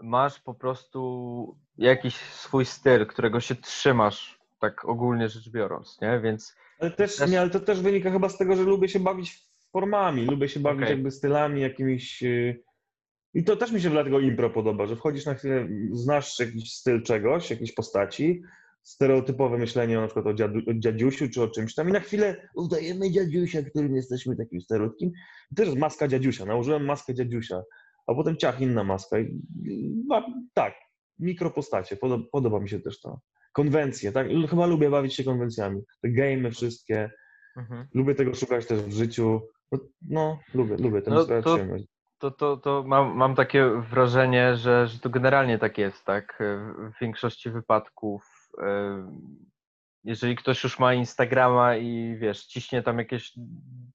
masz 0.00 0.40
po 0.40 0.54
prostu 0.54 1.58
jakiś 1.78 2.16
swój 2.16 2.64
styl, 2.64 3.06
którego 3.06 3.40
się 3.40 3.54
trzymasz, 3.54 4.40
tak 4.58 4.84
ogólnie 4.84 5.28
rzecz 5.28 5.50
biorąc, 5.50 6.00
nie? 6.00 6.20
Więc 6.20 6.56
Ale 6.80 6.90
też, 6.90 7.16
Też- 7.16 7.30
nie, 7.30 7.40
ale 7.40 7.50
to 7.50 7.60
też 7.60 7.80
wynika 7.80 8.10
chyba 8.10 8.28
z 8.28 8.38
tego, 8.38 8.56
że 8.56 8.62
lubię 8.62 8.88
się 8.88 9.00
bawić 9.00 9.50
formami, 9.72 10.26
lubię 10.26 10.48
się 10.48 10.60
bawić 10.60 10.82
Okej. 10.82 10.94
jakby 10.96 11.10
stylami 11.10 11.60
jakimiś. 11.60 12.22
yy, 12.22 12.62
I 13.34 13.44
to 13.44 13.56
też 13.56 13.72
mi 13.72 13.80
się 13.80 13.90
dlatego 13.90 14.20
impro 14.20 14.50
podoba, 14.50 14.86
że 14.86 14.96
wchodzisz 14.96 15.26
na 15.26 15.34
chwilę, 15.34 15.68
znasz 15.92 16.38
jakiś 16.38 16.74
styl 16.74 17.02
czegoś, 17.02 17.50
jakiejś 17.50 17.72
postaci, 17.72 18.42
stereotypowe 18.82 19.58
myślenie 19.58 19.96
na 19.96 20.06
przykład 20.06 20.26
o, 20.26 20.34
dziadu, 20.34 20.58
o 20.58 20.74
dziadziusiu 20.74 21.28
czy 21.28 21.42
o 21.42 21.48
czymś 21.48 21.74
tam 21.74 21.88
i 21.88 21.92
na 21.92 22.00
chwilę 22.00 22.48
udajemy 22.54 23.10
dziadziusia, 23.10 23.62
którym 23.62 23.96
jesteśmy 23.96 24.36
takim 24.36 24.60
stereotypem. 24.60 25.12
I 25.52 25.54
też 25.54 25.66
jest 25.66 25.78
maska 25.78 26.08
dziadziusia, 26.08 26.44
nałożyłem 26.44 26.84
maskę 26.84 27.14
dziadziusia, 27.14 27.62
a 28.06 28.14
potem 28.14 28.36
ciach, 28.36 28.60
inna 28.60 28.84
maska. 28.84 29.18
I, 29.18 29.40
ma- 30.06 30.26
tak, 30.54 30.74
mikropostacie, 31.18 31.96
podoba, 31.96 32.24
podoba 32.32 32.60
mi 32.60 32.68
się 32.68 32.80
też 32.80 33.00
to. 33.00 33.20
Konwencje, 33.52 34.12
tak? 34.12 34.26
Chyba 34.50 34.66
lubię 34.66 34.90
bawić 34.90 35.14
się 35.14 35.24
konwencjami. 35.24 35.80
Te 36.02 36.10
gamey 36.10 36.50
wszystkie, 36.50 37.10
mhm. 37.56 37.86
lubię 37.94 38.14
tego 38.14 38.34
szukać 38.34 38.66
też 38.66 38.82
w 38.82 38.92
życiu. 38.92 39.40
No, 39.72 39.78
no 40.02 40.38
lubię, 40.54 40.76
lubię, 40.76 41.02
to 41.02 41.10
No 41.10 41.24
to-. 41.24 41.58
To, 42.20 42.30
to, 42.30 42.56
to 42.56 42.82
mam, 42.86 43.16
mam 43.16 43.34
takie 43.34 43.66
wrażenie, 43.90 44.56
że, 44.56 44.86
że 44.86 44.98
to 44.98 45.10
generalnie 45.10 45.58
tak 45.58 45.78
jest, 45.78 46.04
tak? 46.04 46.38
W 46.40 46.92
w 46.96 47.00
większości 47.00 47.50
wypadków. 47.50 48.48
em, 48.58 49.20
Jeżeli 50.04 50.36
ktoś 50.36 50.64
już 50.64 50.78
ma 50.78 50.94
Instagrama 50.94 51.76
i 51.76 52.16
wiesz, 52.18 52.46
ciśnie 52.46 52.82
tam 52.82 52.98
jakieś 52.98 53.32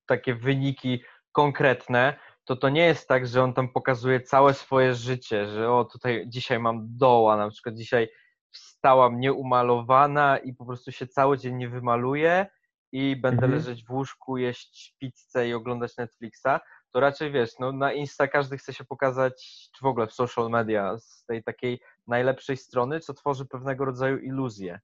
takie 0.05 0.35
wyniki 0.35 1.03
konkretne, 1.31 2.13
to 2.45 2.55
to 2.55 2.69
nie 2.69 2.85
jest 2.85 3.07
tak, 3.07 3.27
że 3.27 3.43
on 3.43 3.53
tam 3.53 3.69
pokazuje 3.69 4.21
całe 4.21 4.53
swoje 4.53 4.93
życie, 4.95 5.47
że 5.47 5.71
o 5.71 5.85
tutaj 5.85 6.25
dzisiaj 6.27 6.59
mam 6.59 6.97
doła, 6.97 7.37
na 7.37 7.49
przykład 7.49 7.75
dzisiaj 7.75 8.09
wstałam 8.51 9.19
nieumalowana 9.19 10.37
i 10.37 10.53
po 10.53 10.65
prostu 10.65 10.91
się 10.91 11.07
cały 11.07 11.37
dzień 11.37 11.55
nie 11.55 11.69
wymaluję 11.69 12.45
i 12.91 13.15
będę 13.15 13.45
Mhm. 13.45 13.51
leżeć 13.51 13.85
w 13.85 13.91
łóżku, 13.91 14.37
jeść 14.37 14.95
pizzę 14.99 15.47
i 15.47 15.53
oglądać 15.53 15.97
Netflixa 15.97 16.59
to 16.95 16.99
raczej 16.99 17.31
wiesz, 17.31 17.49
no 17.59 17.71
na 17.71 17.93
Insta 17.93 18.27
każdy 18.27 18.57
chce 18.57 18.73
się 18.73 18.83
pokazać, 18.85 19.45
czy 19.75 19.81
w 19.81 19.85
ogóle 19.85 20.07
w 20.07 20.13
social 20.13 20.49
media, 20.49 20.97
z 20.97 21.25
tej 21.25 21.43
takiej 21.43 21.79
najlepszej 22.07 22.57
strony, 22.57 22.99
co 22.99 23.13
tworzy 23.13 23.45
pewnego 23.45 23.85
rodzaju 23.85 24.17
iluzję. 24.17 24.79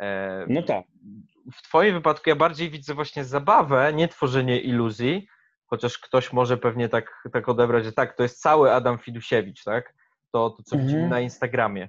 E, 0.00 0.44
No 0.48 0.62
tak. 0.62 0.84
W 1.54 1.62
Twoim 1.62 1.94
wypadku 1.94 2.30
ja 2.30 2.36
bardziej 2.36 2.70
widzę 2.70 2.94
właśnie 2.94 3.24
zabawę, 3.24 3.92
nie 3.92 4.08
tworzenie 4.08 4.60
iluzji, 4.60 5.26
chociaż 5.66 5.98
ktoś 5.98 6.32
może 6.32 6.56
pewnie 6.56 6.88
tak, 6.88 7.22
tak 7.32 7.48
odebrać, 7.48 7.84
że 7.84 7.92
tak, 7.92 8.16
to 8.16 8.22
jest 8.22 8.40
cały 8.40 8.72
Adam 8.72 8.98
Fidusiewicz, 8.98 9.64
tak? 9.64 9.94
To, 10.32 10.50
to 10.50 10.62
co 10.62 10.76
Mhm. 10.76 10.86
widzimy 10.88 11.08
na 11.08 11.20
Instagramie. 11.20 11.88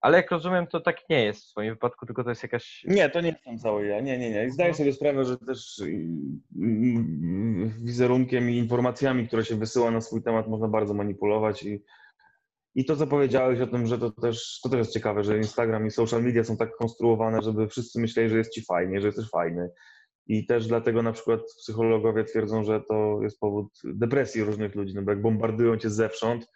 Ale 0.00 0.16
jak 0.16 0.30
rozumiem, 0.30 0.66
to 0.66 0.80
tak 0.80 0.96
nie 1.10 1.24
jest 1.24 1.44
w 1.44 1.50
Twoim 1.50 1.74
wypadku, 1.74 2.06
tylko 2.06 2.24
to 2.24 2.30
jest 2.30 2.42
jakaś. 2.42 2.84
Nie, 2.88 3.10
to 3.10 3.20
nie 3.20 3.28
jestem 3.28 3.58
cały 3.58 3.86
ja. 3.86 4.00
Nie, 4.00 4.18
nie, 4.18 4.30
nie. 4.30 4.46
I 4.46 4.50
zdaję 4.50 4.74
sobie 4.74 4.92
sprawę, 4.92 5.24
że 5.24 5.38
też 5.38 5.82
wizerunkiem 7.84 8.50
i 8.50 8.56
informacjami, 8.56 9.26
które 9.26 9.44
się 9.44 9.56
wysyła 9.56 9.90
na 9.90 10.00
swój 10.00 10.22
temat, 10.22 10.48
można 10.48 10.68
bardzo 10.68 10.94
manipulować. 10.94 11.62
I, 11.62 11.84
i 12.74 12.84
to, 12.84 12.96
co 12.96 13.06
powiedziałeś 13.06 13.60
o 13.60 13.66
tym, 13.66 13.86
że 13.86 13.98
to 13.98 14.10
też, 14.10 14.60
to 14.62 14.68
też 14.68 14.78
jest 14.78 14.92
ciekawe, 14.92 15.24
że 15.24 15.36
Instagram 15.36 15.86
i 15.86 15.90
social 15.90 16.22
media 16.22 16.44
są 16.44 16.56
tak 16.56 16.76
konstruowane, 16.76 17.42
żeby 17.42 17.68
wszyscy 17.68 18.00
myśleli, 18.00 18.30
że 18.30 18.38
jest 18.38 18.54
ci 18.54 18.64
fajnie, 18.64 19.00
że 19.00 19.06
jesteś 19.06 19.30
fajny. 19.30 19.70
I 20.26 20.46
też 20.46 20.66
dlatego 20.66 21.02
na 21.02 21.12
przykład 21.12 21.40
psychologowie 21.58 22.24
twierdzą, 22.24 22.64
że 22.64 22.80
to 22.88 23.18
jest 23.22 23.40
powód 23.40 23.68
depresji 23.84 24.44
różnych 24.44 24.74
ludzi, 24.74 24.94
no 24.94 25.02
bo 25.02 25.10
jak 25.10 25.22
bombardują 25.22 25.76
cię 25.76 25.90
zewsząd 25.90 26.46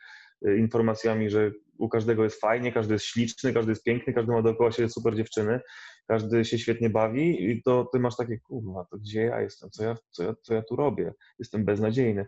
informacjami, 0.58 1.30
że 1.30 1.52
u 1.78 1.88
każdego 1.88 2.24
jest 2.24 2.40
fajnie, 2.40 2.72
każdy 2.72 2.92
jest 2.94 3.04
śliczny, 3.04 3.52
każdy 3.52 3.72
jest 3.72 3.84
piękny, 3.84 4.12
każdy 4.12 4.32
ma 4.32 4.42
dookoła 4.42 4.72
siebie 4.72 4.88
super 4.88 5.16
dziewczyny, 5.16 5.60
każdy 6.06 6.44
się 6.44 6.58
świetnie 6.58 6.90
bawi 6.90 7.50
i 7.50 7.62
to 7.62 7.88
ty 7.92 7.98
masz 7.98 8.16
takie, 8.16 8.38
kurwa, 8.38 8.86
to 8.90 8.98
gdzie 8.98 9.22
ja 9.22 9.40
jestem, 9.40 9.70
co 9.70 9.84
ja, 9.84 9.96
co 10.10 10.22
ja, 10.22 10.34
co 10.42 10.54
ja 10.54 10.62
tu 10.62 10.76
robię, 10.76 11.12
jestem 11.38 11.64
beznadziejny. 11.64 12.26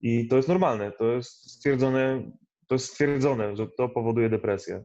I 0.00 0.28
to 0.28 0.36
jest 0.36 0.48
normalne, 0.48 0.92
to 0.92 1.12
jest 1.12 1.50
stwierdzone, 1.50 2.30
to 2.66 2.74
jest 2.74 2.86
stwierdzone, 2.86 3.56
że 3.56 3.66
to 3.76 3.88
powoduje 3.88 4.28
depresję. 4.28 4.84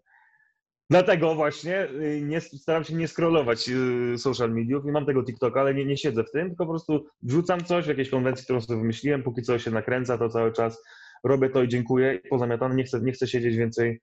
Dlatego 0.89 1.35
właśnie 1.35 1.89
y, 1.89 2.21
nie, 2.21 2.41
staram 2.41 2.83
się 2.83 2.93
nie 2.93 3.07
scrollować 3.07 3.69
y, 3.69 4.17
social 4.17 4.51
mediów 4.53 4.85
i 4.85 4.91
mam 4.91 5.05
tego 5.05 5.23
TikToka, 5.23 5.61
ale 5.61 5.73
nie, 5.73 5.85
nie 5.85 5.97
siedzę 5.97 6.23
w 6.23 6.31
tym, 6.31 6.47
tylko 6.47 6.65
po 6.65 6.71
prostu 6.71 7.05
wrzucam 7.21 7.63
coś 7.63 7.85
w 7.85 7.87
jakiejś 7.87 8.09
konwencji, 8.09 8.43
którą 8.43 8.61
sobie 8.61 8.79
wymyśliłem, 8.79 9.23
póki 9.23 9.41
co 9.41 9.59
się 9.59 9.71
nakręca 9.71 10.17
to 10.17 10.29
cały 10.29 10.53
czas, 10.53 10.83
robię 11.25 11.49
to 11.49 11.63
i 11.63 11.67
dziękuję, 11.67 12.15
i 12.25 12.29
pozamiatane, 12.29 12.75
nie 12.75 12.83
chcę, 12.83 13.01
nie 13.01 13.11
chcę 13.11 13.27
siedzieć 13.27 13.55
więcej 13.55 14.01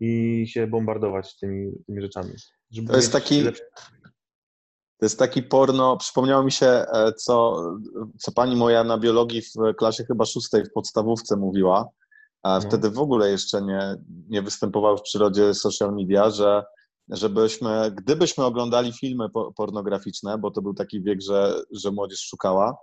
i 0.00 0.44
się 0.48 0.66
bombardować 0.66 1.36
tymi, 1.36 1.72
tymi 1.86 2.02
rzeczami. 2.02 2.30
żeby 2.70 2.88
To 2.88 2.96
jest 2.96 3.12
taki- 3.12 3.44
To 4.98 5.06
jest 5.06 5.18
taki 5.18 5.42
porno, 5.42 5.96
przypomniało 5.96 6.44
mi 6.44 6.52
się, 6.52 6.66
e, 6.66 7.12
co, 7.12 7.62
co 8.18 8.32
pani 8.32 8.56
moja 8.56 8.84
na 8.84 8.98
biologii 8.98 9.42
w 9.42 9.74
klasie 9.78 10.04
chyba 10.04 10.24
szóstej 10.26 10.64
w 10.64 10.72
podstawówce 10.72 11.36
mówiła. 11.36 11.88
A 12.42 12.54
No. 12.54 12.60
wtedy 12.60 12.90
w 12.90 12.98
ogóle 12.98 13.30
jeszcze 13.30 13.62
nie, 13.62 13.96
nie 14.28 14.42
występowały 14.42 14.98
w 14.98 15.02
przyrodzie 15.02 15.54
social 15.54 15.94
media, 15.94 16.30
że 16.30 16.64
żebyśmy, 17.08 17.92
gdybyśmy 17.94 18.44
oglądali 18.44 18.92
filmy 18.92 19.30
po- 19.30 19.52
pornograficzne, 19.52 20.38
bo 20.38 20.50
to 20.50 20.62
był 20.62 20.74
taki 20.74 21.02
wiek, 21.02 21.20
że, 21.22 21.62
że 21.72 21.90
młodzież 21.90 22.20
szukała, 22.20 22.76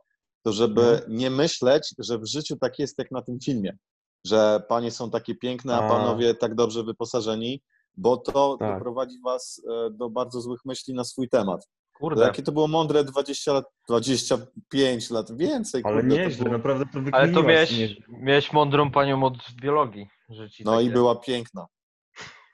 to 0.44 0.52
żeby 0.54 0.82
Mhm. 0.82 1.18
nie 1.18 1.30
myśleć, 1.30 1.94
że 2.00 2.18
w 2.20 2.26
życiu 2.26 2.56
tak 2.58 2.80
jest 2.80 2.98
jak 3.00 3.12
na 3.12 3.22
tym 3.22 3.40
filmie, 3.40 3.78
że 4.26 4.64
panie 4.70 4.92
są 4.92 5.10
takie 5.12 5.36
piękne, 5.36 5.76
a 5.76 5.86
A. 5.86 5.90
panowie 5.90 6.34
tak 6.36 6.56
dobrze 6.56 6.84
wyposażeni, 6.84 7.62
bo 7.98 8.18
to 8.18 8.58
Tak. 8.60 8.74
doprowadzi 8.74 9.20
was 9.26 9.62
e, 9.88 9.90
do 9.92 10.10
bardzo 10.10 10.42
złych 10.42 10.60
myśli 10.66 10.94
na 10.94 11.04
swój 11.04 11.30
temat. 11.30 11.62
To 11.62 12.00
Kurde. 12.00 12.24
Jakie 12.24 12.44
to 12.44 12.52
było 12.52 12.68
mądre 12.68 13.04
20 13.04 13.54
lat, 13.54 13.66
25 13.90 15.10
lat, 15.12 15.38
więcej. 15.38 15.82
Ale 15.86 15.96
kurde, 16.02 16.16
to 16.16 16.22
nieźle, 16.22 16.44
było- 16.46 16.58
naprawdę 16.58 16.86
to 16.86 16.92
wykminiłaś. 16.92 17.24
Ale 17.24 17.34
to 17.34 17.44
miałeś, 17.44 17.78
nie- 17.78 17.96
miałeś 18.10 18.54
mądrą 18.54 18.92
panią 18.92 19.24
od 19.24 19.34
biologii. 19.62 20.08
Że 20.30 20.50
ci 20.50 20.64
No 20.64 20.82
i 20.82 20.90
była 20.90 21.16
piękna. 21.16 21.66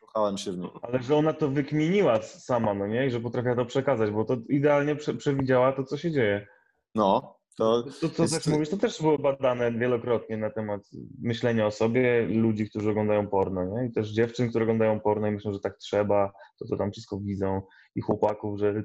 Zakochałem 0.01 0.37
się 0.37 0.51
w 0.51 0.57
niej. 0.57 0.69
Ale 0.81 1.03
że 1.03 1.15
ona 1.15 1.33
to 1.33 1.47
wykminiła 1.49 2.21
sama, 2.21 2.73
no 2.73 2.87
nie? 2.87 3.07
I 3.07 3.11
że 3.11 3.19
potrafiła 3.19 3.55
to 3.55 3.65
przekazać, 3.65 4.11
bo 4.11 4.25
to 4.25 4.37
idealnie 4.49 4.95
prze, 4.95 5.13
przewidziała 5.13 5.71
to, 5.71 5.83
co 5.83 5.97
się 5.97 6.11
dzieje. 6.11 6.47
No, 6.95 7.35
to 7.57 7.83
To, 8.01 8.09
co 8.09 8.23
Jest- 8.23 8.35
też 8.35 8.47
mówisz, 8.47 8.69
to 8.69 8.77
też 8.77 9.01
było 9.01 9.17
badane 9.17 9.71
wielokrotnie 9.71 10.37
na 10.37 10.49
temat 10.49 10.81
myślenia 11.21 11.67
o 11.67 11.71
sobie, 11.71 12.27
ludzi, 12.27 12.69
którzy 12.69 12.89
oglądają 12.89 13.27
porno, 13.27 13.65
nie? 13.65 13.87
I 13.87 13.91
też 13.91 14.09
dziewczyn, 14.09 14.49
które 14.49 14.63
oglądają 14.63 14.99
porno 14.99 15.27
i 15.27 15.31
myślą, 15.31 15.53
że 15.53 15.59
tak 15.59 15.77
trzeba, 15.77 16.31
to 16.59 16.65
to 16.67 16.77
tam 16.77 16.91
wszystko 16.91 17.19
widzą, 17.19 17.61
i 17.95 18.01
chłopaków, 18.01 18.59
że... 18.59 18.83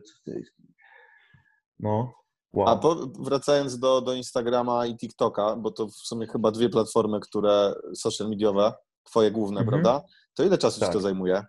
No, 1.80 2.12
wow. 2.52 2.68
A 2.68 2.76
po, 2.76 2.94
wracając 3.18 3.78
do, 3.78 4.00
do 4.00 4.14
Instagrama 4.14 4.86
i 4.86 4.96
TikToka, 4.96 5.56
bo 5.56 5.70
to 5.70 5.86
w 5.86 5.92
sumie 5.94 6.26
chyba 6.26 6.50
dwie 6.50 6.68
platformy, 6.68 7.20
które 7.20 7.74
social 7.94 8.28
mediowe, 8.28 8.72
twoje 9.04 9.30
główne, 9.30 9.60
Mhm. 9.60 9.68
prawda? 9.82 10.06
To 10.34 10.44
ile 10.44 10.58
czasu 10.58 10.80
Tak. 10.80 10.88
ci 10.88 10.92
to 10.92 11.00
zajmuje? 11.00 11.42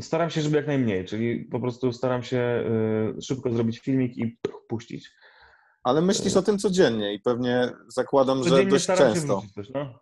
Staram 0.00 0.30
się, 0.30 0.40
żeby 0.40 0.56
jak 0.56 0.66
najmniej, 0.66 1.04
czyli 1.04 1.44
po 1.44 1.60
prostu 1.60 1.92
staram 1.92 2.22
się 2.22 2.64
y, 3.18 3.22
szybko 3.22 3.52
zrobić 3.52 3.78
filmik 3.78 4.16
i 4.18 4.38
puścić. 4.68 5.10
Ale 5.84 6.02
myślisz 6.02 6.36
o 6.36 6.42
tym 6.42 6.58
codziennie 6.58 7.14
i 7.14 7.20
pewnie 7.20 7.72
zakładam, 7.88 8.44
że 8.44 8.50
Codziennie 8.50 8.70
dość 8.70 8.84
staram 8.84 9.08
się 9.08 9.14
często. 9.14 9.42
coś, 9.54 9.70
no. 9.70 9.98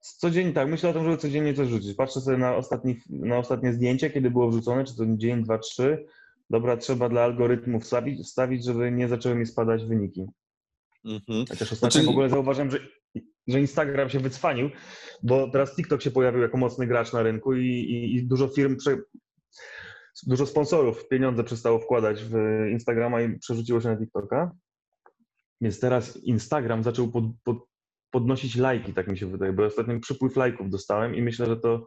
Codziennie, 0.00 0.52
tak, 0.52 0.68
myślę 0.68 0.90
o 0.90 0.92
tym, 0.92 1.04
żeby 1.04 1.16
codziennie 1.16 1.54
coś 1.54 1.68
wrzucić. 1.68 1.94
Patrzę 1.96 2.20
sobie 2.20 2.36
na, 2.36 2.56
ostatni, 2.56 3.00
na 3.10 3.38
ostatnie 3.38 3.72
zdjęcie, 3.72 4.10
kiedy 4.10 4.30
było 4.30 4.50
wrzucone, 4.50 4.84
czy 4.84 4.96
to 4.96 5.04
dzień, 5.08 5.42
dwa, 5.44 5.58
trzy. 5.58 6.06
Dobra, 6.50 6.76
trzeba 6.76 7.08
dla 7.08 7.22
algorytmu 7.24 7.80
wstawić, 7.80 8.20
wstawić 8.26 8.64
żeby 8.64 8.92
nie 8.92 9.08
zaczęły 9.08 9.34
mi 9.34 9.46
spadać 9.46 9.84
wyniki. 9.84 10.26
Mhm. 11.04 11.44
Chociaż 11.48 11.72
ostatnio 11.72 11.90
Znaczy- 11.90 12.06
w 12.06 12.10
ogóle 12.10 12.28
zauważyłem, 12.28 12.70
że, 12.70 12.78
że 13.48 13.60
Instagram 13.60 14.10
się 14.10 14.20
wycwanił, 14.20 14.70
bo 15.22 15.50
teraz 15.50 15.76
TikTok 15.76 16.02
się 16.02 16.10
pojawił 16.10 16.42
jako 16.42 16.56
mocny 16.56 16.86
gracz 16.86 17.12
na 17.12 17.22
rynku 17.22 17.54
i, 17.54 17.66
i, 17.66 18.14
i 18.16 18.26
dużo 18.26 18.48
firm, 18.48 18.76
prze, 18.76 18.96
dużo 20.22 20.46
sponsorów 20.46 21.08
pieniądze 21.08 21.44
przestało 21.44 21.78
wkładać 21.78 22.24
w 22.24 22.34
Instagrama 22.70 23.20
i 23.20 23.38
przerzuciło 23.38 23.80
się 23.80 23.88
na 23.88 23.96
TikToka. 23.96 24.50
Więc 25.60 25.80
teraz 25.80 26.16
Instagram 26.16 26.82
zaczął 26.82 27.08
pod, 27.08 27.24
pod, 27.44 27.58
podnosić 28.10 28.56
lajki, 28.56 28.94
tak 28.94 29.08
mi 29.08 29.18
się 29.18 29.26
wydaje, 29.26 29.52
bo 29.52 29.64
ostatnio 29.64 30.00
przypływ 30.00 30.36
lajków 30.36 30.70
dostałem 30.70 31.14
i 31.14 31.22
myślę, 31.22 31.46
że 31.46 31.56
to, 31.56 31.78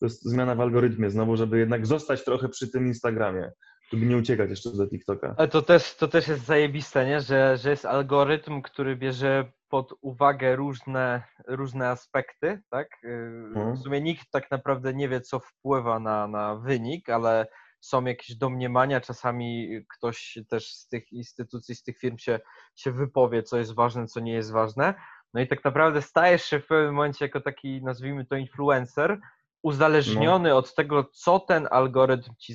to 0.00 0.06
jest 0.06 0.24
zmiana 0.24 0.54
w 0.54 0.60
algorytmie 0.60 1.10
znowu, 1.10 1.36
żeby 1.36 1.58
jednak 1.58 1.86
zostać 1.86 2.24
trochę 2.24 2.48
przy 2.48 2.70
tym 2.70 2.86
Instagramie, 2.86 3.50
żeby 3.92 4.06
nie 4.06 4.16
uciekać 4.16 4.50
jeszcze 4.50 4.70
do 4.70 4.88
TikToka. 4.88 5.34
Ale 5.38 5.48
to 5.48 5.62
też, 5.62 5.96
to 5.96 6.08
też 6.08 6.28
jest 6.28 6.44
zajebiste, 6.44 7.06
nie? 7.06 7.20
Że, 7.20 7.56
że 7.56 7.70
jest 7.70 7.84
algorytm, 7.84 8.62
który 8.62 8.96
bierze 8.96 9.52
pod 9.68 9.94
uwagę 10.00 10.56
różne, 10.56 11.22
różne 11.48 11.88
aspekty, 11.88 12.62
tak? 12.70 12.88
Yy, 13.02 13.40
Mhm. 13.54 13.76
W 13.76 13.78
sumie 13.78 14.00
nikt 14.00 14.30
tak 14.30 14.50
naprawdę 14.50 14.94
nie 14.94 15.08
wie, 15.08 15.20
co 15.20 15.40
wpływa 15.40 15.98
na, 15.98 16.26
na 16.26 16.56
wynik, 16.56 17.10
ale 17.10 17.46
są 17.80 18.04
jakieś 18.04 18.36
domniemania, 18.36 19.00
czasami 19.00 19.80
ktoś 19.96 20.38
też 20.48 20.74
z 20.74 20.88
tych 20.88 21.12
instytucji, 21.12 21.74
z 21.74 21.82
tych 21.82 21.98
firm 21.98 22.18
się, 22.18 22.40
się 22.76 22.92
wypowie, 22.92 23.42
co 23.42 23.58
jest 23.58 23.74
ważne, 23.74 24.06
co 24.06 24.20
nie 24.20 24.32
jest 24.32 24.52
ważne. 24.52 24.94
No 25.34 25.40
i 25.40 25.48
tak 25.48 25.64
naprawdę 25.64 26.02
stajesz 26.02 26.44
się 26.44 26.60
w 26.60 26.66
pewnym 26.66 26.94
momencie 26.94 27.24
jako 27.24 27.40
taki, 27.40 27.82
nazwijmy 27.82 28.26
to, 28.26 28.36
influencer, 28.36 29.20
uzależniony 29.62 30.54
od 30.54 30.74
tego, 30.74 31.04
co 31.04 31.40
ten 31.40 31.68
algorytm 31.70 32.30
ci 32.38 32.54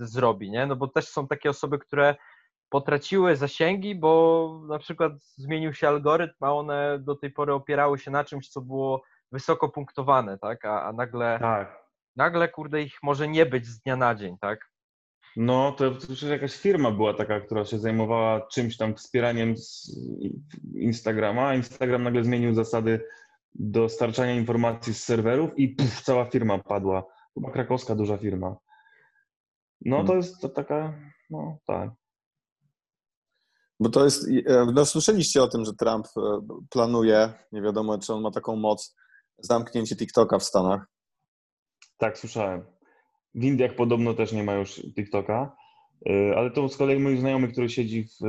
zrobi, 0.00 0.50
nie? 0.50 0.66
No 0.66 0.76
bo 0.76 0.88
też 0.88 1.08
są 1.08 1.28
takie 1.28 1.50
osoby, 1.50 1.78
które 1.78 2.16
potraciły 2.68 3.36
zasięgi, 3.36 3.94
bo 3.94 4.60
na 4.68 4.78
przykład 4.78 5.12
zmienił 5.22 5.74
się 5.74 5.88
algorytm, 5.88 6.44
a 6.44 6.52
one 6.52 6.98
do 6.98 7.14
tej 7.14 7.30
pory 7.30 7.54
opierały 7.54 7.98
się 7.98 8.10
na 8.10 8.24
czymś, 8.24 8.48
co 8.48 8.60
było 8.60 9.02
wysoko 9.32 9.68
punktowane, 9.68 10.38
tak? 10.38 10.64
A, 10.64 10.82
a 10.82 10.92
nagle, 10.92 11.38
Tak. 11.40 11.81
Nagle, 12.16 12.48
kurde, 12.48 12.82
ich 12.82 12.94
może 13.02 13.28
nie 13.28 13.46
być 13.46 13.66
z 13.66 13.80
dnia 13.80 13.96
na 13.96 14.14
dzień, 14.14 14.36
tak? 14.40 14.72
No, 15.36 15.72
to 15.72 15.90
przecież 15.90 16.22
jakaś 16.22 16.56
firma 16.56 16.90
była 16.90 17.14
taka, 17.14 17.40
która 17.40 17.64
się 17.64 17.78
zajmowała 17.78 18.46
czymś 18.46 18.76
tam 18.76 18.94
wspieraniem 18.94 19.56
z 19.56 19.96
Instagrama, 20.74 21.48
a 21.48 21.54
Instagram 21.54 22.02
nagle 22.02 22.24
zmienił 22.24 22.54
zasady 22.54 23.04
dostarczania 23.54 24.34
informacji 24.34 24.94
z 24.94 25.04
serwerów 25.04 25.50
i 25.56 25.68
puf, 25.68 26.02
cała 26.02 26.24
firma 26.30 26.58
padła. 26.58 27.04
Chyba 27.34 27.50
krakowska 27.50 27.94
duża 27.94 28.18
firma. 28.18 28.56
No 29.80 29.96
to 29.96 30.02
Hmm. 30.02 30.16
jest 30.16 30.40
to 30.40 30.48
taka, 30.48 30.98
no 31.30 31.58
tak. 31.66 31.90
Bo 33.80 33.88
to 33.88 34.04
jest, 34.04 34.28
e, 34.46 34.66
no 34.74 34.86
słyszeliście 34.86 35.42
o 35.42 35.48
tym, 35.48 35.64
że 35.64 35.72
Trump 35.74 36.06
e, 36.06 36.20
planuje, 36.70 37.32
nie 37.52 37.62
wiadomo 37.62 37.98
czy 37.98 38.12
on 38.12 38.22
ma 38.22 38.30
taką 38.30 38.56
moc, 38.56 38.96
zamknięcie 39.38 39.96
TikToka 39.96 40.38
w 40.38 40.44
Stanach. 40.44 40.91
Tak, 42.02 42.18
słyszałem. 42.18 42.64
W 43.34 43.44
Indiach 43.44 43.74
podobno 43.74 44.14
też 44.14 44.32
nie 44.32 44.42
ma 44.42 44.54
już 44.54 44.82
TikToka, 44.94 45.56
y, 46.08 46.36
ale 46.36 46.50
to 46.50 46.68
z 46.68 46.76
kolei 46.76 46.98
mój 46.98 47.16
znajomy, 47.16 47.48
który 47.48 47.68
siedzi 47.68 48.04
w, 48.04 48.24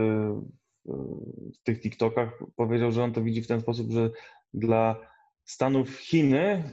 w 1.54 1.64
tych 1.64 1.82
TikTokach, 1.82 2.40
powiedział, 2.56 2.92
że 2.92 3.04
on 3.04 3.14
to 3.14 3.22
widzi 3.22 3.42
w 3.42 3.48
ten 3.48 3.62
sposób, 3.62 3.92
że 3.92 4.10
dla 4.54 4.96
Stanów 5.46 5.90
Chiny 5.90 6.64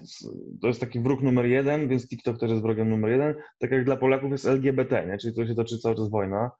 to 0.61 0.69
jest 0.69 0.81
taki 0.81 1.01
wróg 1.01 1.23
numer 1.23 1.47
jeden, 1.47 1.89
więc 1.89 2.09
TikTok 2.09 2.39
też 2.39 2.51
jest 2.51 2.63
wrogiem 2.63 2.91
numer 2.91 3.11
jeden, 3.11 3.35
tak 3.59 3.71
jak 3.71 3.85
dla 3.85 3.97
Polaków 3.97 4.31
jest 4.31 4.47
LGBT, 4.47 5.07
nie? 5.07 5.19
czyli 5.19 5.35
to 5.35 5.47
się 5.47 5.55
toczy 5.55 5.79
cały 5.79 5.95
czas 5.95 6.11
wojna. 6.11 6.51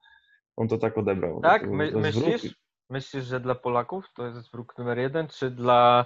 On 0.55 0.67
to 0.67 0.77
tak 0.77 0.97
odebrał. 0.97 1.41
Tak? 1.41 1.69
My, 1.69 1.91
wróg. 1.91 2.03
myślisz, 2.03 2.55
myślisz, 2.89 3.23
że 3.25 3.39
dla 3.39 3.55
Polaków 3.55 4.05
to 4.15 4.27
jest 4.27 4.51
wróg 4.51 4.77
numer 4.77 4.97
jeden, 4.97 5.27
czy 5.27 5.51
dla 5.51 6.05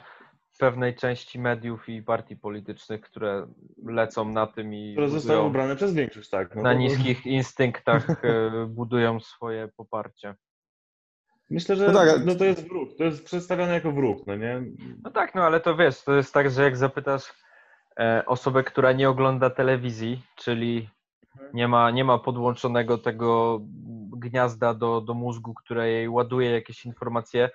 pewnej 0.57 0.95
części 0.95 1.39
mediów 1.39 1.89
i 1.89 2.03
partii 2.03 2.35
politycznych, 2.35 3.01
które 3.01 3.47
lecą 3.85 4.29
na 4.29 4.47
tym 4.47 4.73
i 4.73 4.93
Które 4.93 5.09
zostały 5.09 5.41
ubrane 5.41 5.75
przez 5.75 5.93
większość, 5.93 6.29
tak. 6.29 6.55
No 6.55 6.61
na 6.61 6.73
to- 6.73 6.79
niskich 6.79 7.25
instynktach 7.37 8.23
e, 8.23 8.51
budują 8.67 9.19
swoje 9.19 9.67
poparcie? 9.77 10.35
Myślę, 11.49 11.75
że 11.75 11.87
No 11.87 11.93
tak, 11.93 12.25
no 12.25 12.35
to 12.35 12.45
jest 12.45 12.67
wróg, 12.67 12.97
to 12.97 13.03
jest 13.03 13.25
przedstawiane 13.25 13.73
jako 13.73 13.91
wróg, 13.91 14.27
no 14.27 14.35
nie? 14.35 14.63
No 15.03 15.11
tak, 15.11 15.35
no 15.35 15.43
ale 15.43 15.59
to 15.59 15.75
wiesz, 15.75 16.03
to 16.03 16.15
jest 16.15 16.33
tak, 16.33 16.51
że 16.51 16.63
jak 16.63 16.77
zapytasz 16.77 17.33
e, 17.99 18.23
osobę, 18.25 18.63
która 18.63 18.91
nie 18.91 19.09
ogląda 19.09 19.49
telewizji, 19.49 20.21
czyli 20.35 20.89
nie 21.53 21.67
ma, 21.67 21.91
nie 21.91 22.03
ma 22.03 22.19
podłączonego 22.19 22.97
tego 22.97 23.59
gniazda 24.17 24.73
do, 24.73 25.01
do 25.01 25.13
mózgu, 25.13 25.53
które 25.53 25.89
jej 25.89 26.09
ładuje 26.09 26.51
jakieś 26.51 26.85
informacje, 26.85 27.49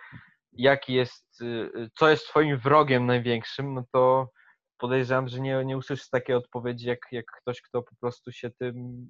jaki 0.52 0.94
jest, 0.94 1.40
y, 1.40 1.90
co 1.98 2.08
jest 2.08 2.26
twoim 2.26 2.58
wrogiem 2.58 3.06
największym, 3.06 3.74
no 3.74 3.84
to 3.92 4.30
podejrzewam, 4.78 5.28
że 5.28 5.40
nie, 5.40 5.64
nie 5.64 5.76
usłyszysz 5.76 6.10
takiej 6.10 6.36
odpowiedzi 6.36 6.88
jak, 6.88 6.98
jak 7.12 7.24
ktoś, 7.40 7.62
kto 7.62 7.82
po 7.82 7.96
prostu 8.00 8.32
się 8.32 8.50
tym 8.50 9.08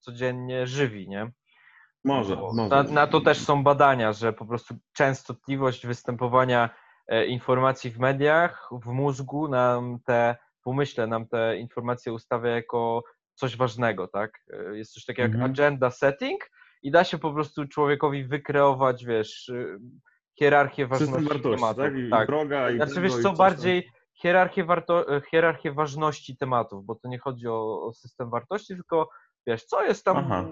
codziennie 0.00 0.66
żywi, 0.66 1.08
nie? 1.08 1.30
Może, 2.04 2.36
Bo 2.36 2.52
może. 2.52 2.76
Na, 2.76 2.82
na 2.82 3.06
to 3.06 3.20
też 3.20 3.38
są 3.38 3.62
badania, 3.64 4.12
że 4.12 4.32
po 4.32 4.46
prostu 4.46 4.74
częstotliwość 4.92 5.86
występowania 5.86 6.70
e, 7.06 7.26
informacji 7.26 7.90
w 7.90 7.98
mediach, 7.98 8.68
w 8.84 8.86
mózgu 8.86 9.48
nam 9.48 9.98
te, 10.06 10.36
w 10.64 10.66
umyśle 10.66 11.06
nam 11.06 11.28
te 11.28 11.56
informacje 11.58 12.12
ustawia 12.12 12.50
jako 12.50 13.02
coś 13.34 13.56
ważnego, 13.56 14.08
tak? 14.08 14.30
E, 14.52 14.78
Jest 14.78 14.92
coś 14.92 15.04
takiego 15.04 15.26
Mhm. 15.26 15.42
jak 15.42 15.50
agenda 15.50 15.90
setting 15.90 16.50
i 16.82 16.90
da 16.90 17.04
się 17.04 17.18
po 17.18 17.32
prostu 17.32 17.68
człowiekowi 17.68 18.24
wykreować, 18.24 19.04
wiesz, 19.04 19.48
y, 19.48 19.78
hierarchię 20.40 20.86
ważności 20.86 21.28
wartości, 21.28 21.50
tematów. 21.60 21.84
tak? 21.84 21.96
I 21.96 22.10
tak. 22.10 22.26
droga, 22.26 22.70
i 22.70 22.76
Znaczy 22.76 23.00
wiesz 23.00 23.16
co, 23.22 23.32
bardziej 23.32 23.90
hierarchię, 24.14 24.64
warto, 24.64 25.16
e, 25.16 25.20
hierarchię 25.30 25.72
ważności 25.72 26.36
tematów, 26.36 26.84
bo 26.84 26.94
to 26.94 27.08
nie 27.08 27.18
chodzi 27.18 27.48
o, 27.48 27.82
o 27.82 27.92
system 27.92 28.30
wartości, 28.30 28.74
tylko 28.74 29.08
wiesz, 29.46 29.64
co 29.64 29.84
jest 29.84 30.04
tam 30.04 30.16
Aha. 30.16 30.44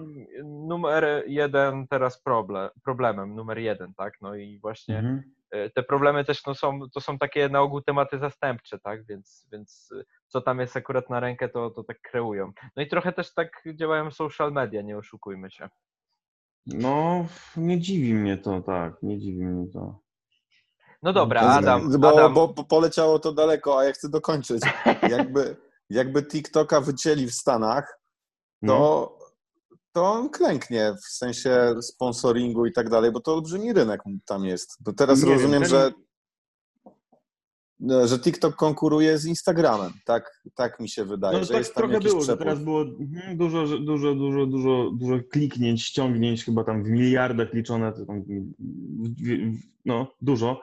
numer 0.43 1.23
jeden 1.27 1.87
teraz 1.87 2.21
problem, 2.21 2.69
problemem, 2.83 3.35
numer 3.35 3.57
jeden, 3.57 3.93
tak? 3.93 4.13
No 4.21 4.35
i 4.35 4.59
właśnie 4.59 4.97
Mhm. 4.97 5.23
e, 5.51 5.69
te 5.69 5.83
problemy 5.83 6.25
też 6.25 6.45
no, 6.45 6.55
są, 6.55 6.79
to 6.93 7.01
są 7.01 7.17
takie 7.17 7.49
na 7.49 7.61
ogół 7.61 7.81
tematy 7.81 8.19
zastępcze, 8.19 8.79
tak? 8.79 9.05
Więc, 9.05 9.47
więc 9.51 9.93
e, 9.99 10.03
co 10.27 10.41
tam 10.41 10.59
jest 10.59 10.77
akurat 10.77 11.09
na 11.09 11.19
rękę, 11.19 11.49
to, 11.49 11.69
to 11.69 11.83
tak 11.83 12.01
kreują. 12.01 12.51
No 12.75 12.83
i 12.83 12.87
trochę 12.87 13.13
też 13.13 13.33
tak 13.33 13.63
działają 13.75 14.11
social 14.11 14.51
media, 14.51 14.81
nie 14.81 14.97
oszukujmy 14.97 15.51
się. 15.51 15.69
No, 16.65 17.25
nie 17.57 17.79
dziwi 17.79 18.13
mnie 18.13 18.37
to, 18.37 18.61
tak, 18.61 18.93
nie 19.03 19.19
dziwi 19.19 19.45
mnie 19.45 19.67
to. 19.73 19.99
No 21.03 21.13
dobra, 21.13 21.41
To 21.41 21.49
Adam, 21.49 21.99
bo, 21.99 22.09
Adam, 22.09 22.33
bo, 22.33 22.47
bo 22.47 22.63
poleciało 22.63 23.19
to 23.19 23.33
daleko, 23.33 23.79
a 23.79 23.83
ja 23.83 23.91
chcę 23.91 24.09
dokończyć. 24.09 24.63
Jakby, 25.09 25.55
jakby 25.89 26.23
TikToka 26.23 26.81
wycięli 26.81 27.27
w 27.27 27.33
Stanach, 27.33 27.99
No, 28.61 28.73
to, 28.73 29.19
to 29.91 30.11
on 30.11 30.29
klęknie 30.29 30.95
w 31.05 31.11
sensie 31.11 31.75
sponsoringu 31.81 32.65
i 32.65 32.71
tak 32.73 32.89
dalej, 32.89 33.11
bo 33.11 33.19
to 33.19 33.33
olbrzymi 33.33 33.73
rynek 33.73 34.01
tam 34.25 34.45
jest. 34.45 34.77
Bo 34.79 34.93
teraz 34.93 35.19
Nie 35.19 35.25
wiem, 35.25 35.33
rozumiem, 35.35 35.61
ten- 35.61 35.69
że, 35.69 35.91
że 38.05 38.19
TikTok 38.19 38.55
konkuruje 38.55 39.17
z 39.17 39.25
Instagramem. 39.25 39.91
Tak, 40.05 40.41
tak 40.55 40.79
mi 40.79 40.89
się 40.89 41.05
wydaje, 41.05 41.37
no 41.37 41.43
że 41.43 41.49
tak 41.49 41.57
jest 41.57 41.75
tam 41.75 41.81
trochę 41.81 41.93
jakiś 41.93 42.09
było, 42.09 42.21
przepływ. 42.21 42.39
teraz 42.39 42.63
było 42.63 42.81
mhm, 42.81 43.37
dużo, 43.37 43.67
dużo, 43.67 44.15
dużo, 44.15 44.45
dużo, 44.45 44.91
dużo 44.93 45.19
kliknięć, 45.31 45.83
ściągnięć, 45.83 46.45
chyba 46.45 46.63
tam 46.63 46.83
w 46.83 46.89
miliardach 46.89 47.53
liczone, 47.53 47.93
no, 49.85 50.07
dużo. 50.21 50.61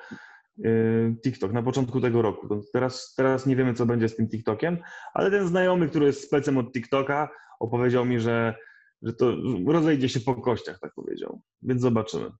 yy, 0.58 1.16
TikTok 1.24 1.52
na 1.52 1.62
początku 1.62 2.00
tego 2.00 2.22
roku. 2.22 2.62
Teraz, 2.72 3.14
teraz 3.14 3.46
nie 3.46 3.56
wiemy, 3.56 3.74
co 3.74 3.86
będzie 3.86 4.08
z 4.08 4.16
tym 4.16 4.28
TikTokiem, 4.28 4.78
ale 5.14 5.30
ten 5.30 5.48
znajomy, 5.48 5.88
który 5.88 6.06
jest 6.06 6.24
specem 6.24 6.58
od 6.58 6.72
TikToka, 6.72 7.28
opowiedział 7.60 8.04
mi, 8.04 8.20
że, 8.20 8.54
że 9.02 9.12
to 9.12 9.36
rozejdzie 9.66 10.08
się 10.08 10.20
po 10.20 10.34
kościach, 10.34 10.78
tak 10.80 10.94
powiedział. 10.94 11.40
Więc 11.62 11.82
zobaczymy. 11.82 12.30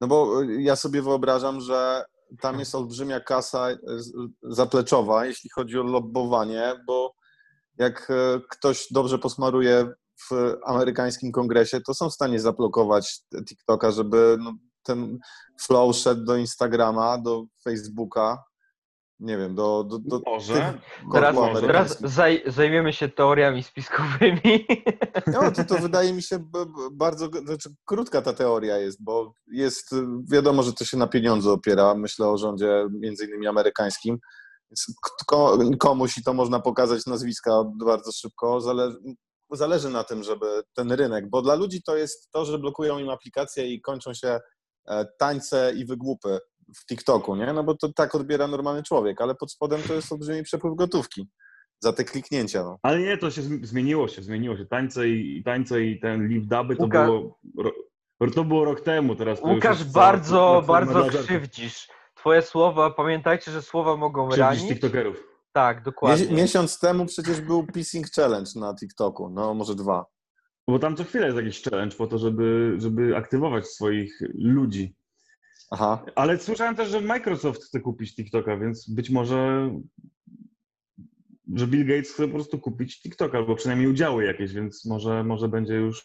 No 0.00 0.08
bo 0.08 0.42
ja 0.42 0.76
sobie 0.76 1.02
wyobrażam, 1.02 1.60
że 1.60 2.04
tam 2.40 2.58
jest 2.58 2.74
olbrzymia 2.74 3.20
kasa 3.20 3.70
e, 3.70 3.78
zapleczowa, 4.42 5.26
jeśli 5.26 5.50
chodzi 5.50 5.78
o 5.78 5.82
lobbowanie, 5.82 6.74
bo 6.86 7.14
jak 7.78 8.10
e, 8.10 8.40
ktoś 8.50 8.86
dobrze 8.90 9.18
posmaruje 9.18 9.92
w 10.30 10.54
amerykańskim 10.66 11.32
kongresie, 11.32 11.80
to 11.80 11.94
są 11.94 12.10
w 12.10 12.14
stanie 12.14 12.40
zablokować 12.40 13.20
TikToka, 13.48 13.90
żeby 13.90 14.36
no, 14.40 14.52
ten 14.82 15.18
flow 15.60 15.96
szedł 15.96 16.24
do 16.24 16.36
Instagrama, 16.36 17.18
do 17.18 17.44
Facebooka, 17.64 18.44
nie 19.22 19.36
wiem, 19.36 19.54
do, 19.54 19.84
do, 19.84 19.98
do 19.98 20.20
Może. 20.26 20.78
Teraz, 21.12 21.36
teraz 21.60 22.00
zaj, 22.00 22.42
zajmiemy 22.46 22.92
się 22.92 23.08
teoriami 23.08 23.62
spiskowymi. 23.62 24.66
No, 25.26 25.52
to, 25.52 25.64
to 25.64 25.78
wydaje 25.78 26.12
mi 26.12 26.22
się 26.22 26.44
bardzo, 26.92 27.26
znaczy 27.44 27.70
krótka 27.84 28.22
ta 28.22 28.32
teoria 28.32 28.78
jest, 28.78 29.04
bo 29.04 29.34
jest, 29.46 29.92
y, 29.92 29.96
wiadomo, 30.30 30.62
że 30.62 30.72
to 30.72 30.84
się 30.84 30.96
na 30.96 31.06
pieniądze 31.06 31.52
opiera, 31.52 31.94
myślę 31.94 32.28
o 32.28 32.38
rządzie 32.38 32.86
między 33.00 33.24
innymi 33.24 33.46
amerykańskim, 33.46 34.18
ko- 35.26 35.58
komuś 35.78 36.18
i 36.18 36.22
to 36.22 36.34
można 36.34 36.60
pokazać 36.60 37.06
nazwiska 37.06 37.64
bardzo 37.84 38.12
szybko, 38.12 38.60
zale, 38.60 38.92
zależy 39.52 39.88
na 39.88 40.04
tym, 40.04 40.22
żeby 40.22 40.62
ten 40.74 40.92
rynek, 40.92 41.30
bo 41.30 41.42
dla 41.42 41.54
ludzi 41.54 41.82
to 41.82 41.96
jest 41.96 42.30
to, 42.30 42.44
że 42.44 42.58
blokują 42.58 42.98
im 42.98 43.10
aplikacje 43.10 43.66
i 43.74 43.80
kończą 43.80 44.14
się 44.14 44.40
e, 44.88 45.06
tańce 45.18 45.72
i 45.76 45.86
wygłupy 45.86 46.38
w 46.76 46.86
TikToku, 46.86 47.36
nie? 47.36 47.52
No 47.52 47.64
bo 47.64 47.76
to 47.76 47.92
tak 47.92 48.14
odbiera 48.14 48.46
normalny 48.46 48.82
człowiek, 48.82 49.20
ale 49.20 49.34
pod 49.34 49.52
spodem 49.52 49.80
to 49.88 49.94
jest 49.94 50.12
olbrzymi 50.12 50.42
przepływ 50.42 50.76
gotówki 50.76 51.28
za 51.80 51.92
te 51.92 52.04
kliknięcia, 52.04 52.62
no. 52.62 52.78
Ale 52.82 52.98
nie, 52.98 53.18
to 53.18 53.30
się 53.30 53.42
zmi- 53.42 53.64
zmieniło 53.66 54.08
się, 54.08 54.22
zmieniło 54.22 54.56
się. 54.56 54.66
Tańce 54.66 55.08
i, 55.08 55.42
tańce 55.44 55.84
i 55.84 56.00
ten 56.00 56.28
live 56.28 56.46
duby 56.46 56.76
to 56.76 56.82
Łukasz- 56.84 57.06
było, 57.06 57.38
to 58.34 58.44
było 58.44 58.64
rok 58.64 58.80
temu, 58.80 59.16
teraz 59.16 59.40
to 59.40 59.46
Łukasz, 59.48 59.84
bardzo, 59.84 60.62
bardzo 60.66 61.04
krzywdzisz. 61.04 61.88
Twoje 62.14 62.42
słowa, 62.42 62.90
pamiętajcie, 62.90 63.50
że 63.52 63.62
słowa 63.62 63.96
mogą 63.96 64.28
Krzywdzisz 64.28 64.40
ranić. 64.60 64.68
tiktokerów. 64.68 65.24
Tak, 65.52 65.82
dokładnie. 65.82 66.26
Mies- 66.26 66.32
miesiąc 66.32 66.78
temu 66.78 67.06
przecież 67.06 67.40
był 67.40 67.66
Pissing 67.66 68.06
Challenge 68.16 68.50
na 68.56 68.74
TikToku, 68.74 69.30
no 69.30 69.54
może 69.54 69.74
dwa. 69.74 70.06
Bo 70.68 70.78
tam 70.78 70.96
co 70.96 71.04
chwilę 71.04 71.24
jest 71.26 71.36
jakiś 71.38 71.62
challenge 71.62 71.96
po 71.96 72.06
to, 72.06 72.18
żeby, 72.18 72.74
żeby 72.78 73.16
aktywować 73.16 73.66
swoich 73.66 74.18
ludzi. 74.34 74.94
Aha. 75.70 76.04
Ale 76.14 76.38
słyszałem 76.38 76.76
też, 76.76 76.88
że 76.88 77.00
Microsoft 77.00 77.64
chce 77.64 77.80
kupić 77.80 78.14
TikToka, 78.14 78.56
więc 78.56 78.90
być 78.90 79.10
może, 79.10 79.70
że 81.54 81.66
Bill 81.66 81.86
Gates 81.86 82.12
chce 82.12 82.26
po 82.26 82.34
prostu 82.34 82.58
kupić 82.58 83.02
TikTok, 83.02 83.34
albo 83.34 83.56
przynajmniej 83.56 83.88
udziały 83.88 84.24
jakieś, 84.24 84.52
więc 84.52 84.84
może, 84.84 85.24
może 85.24 85.48
będzie 85.48 85.74
już, 85.74 86.04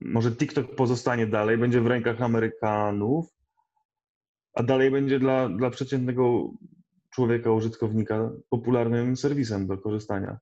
może 0.00 0.32
TikTok 0.32 0.74
pozostanie 0.74 1.26
dalej, 1.26 1.58
będzie 1.58 1.80
w 1.80 1.86
rękach 1.86 2.22
Amerykanów, 2.22 3.26
a 4.54 4.62
dalej 4.62 4.90
będzie 4.90 5.18
dla, 5.18 5.48
dla 5.48 5.70
przeciętnego 5.70 6.50
człowieka, 7.10 7.52
użytkownika 7.52 8.30
popularnym 8.48 9.16
serwisem 9.16 9.66
do 9.66 9.78
korzystania. 9.78 10.38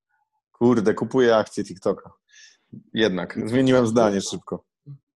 Kurde, 0.52 0.94
kupuję 0.94 1.36
akcję 1.36 1.64
TikToka. 1.64 2.10
Jednak, 2.94 3.48
zmieniłem 3.48 3.86
zdanie 3.86 4.20
szybko. 4.20 4.64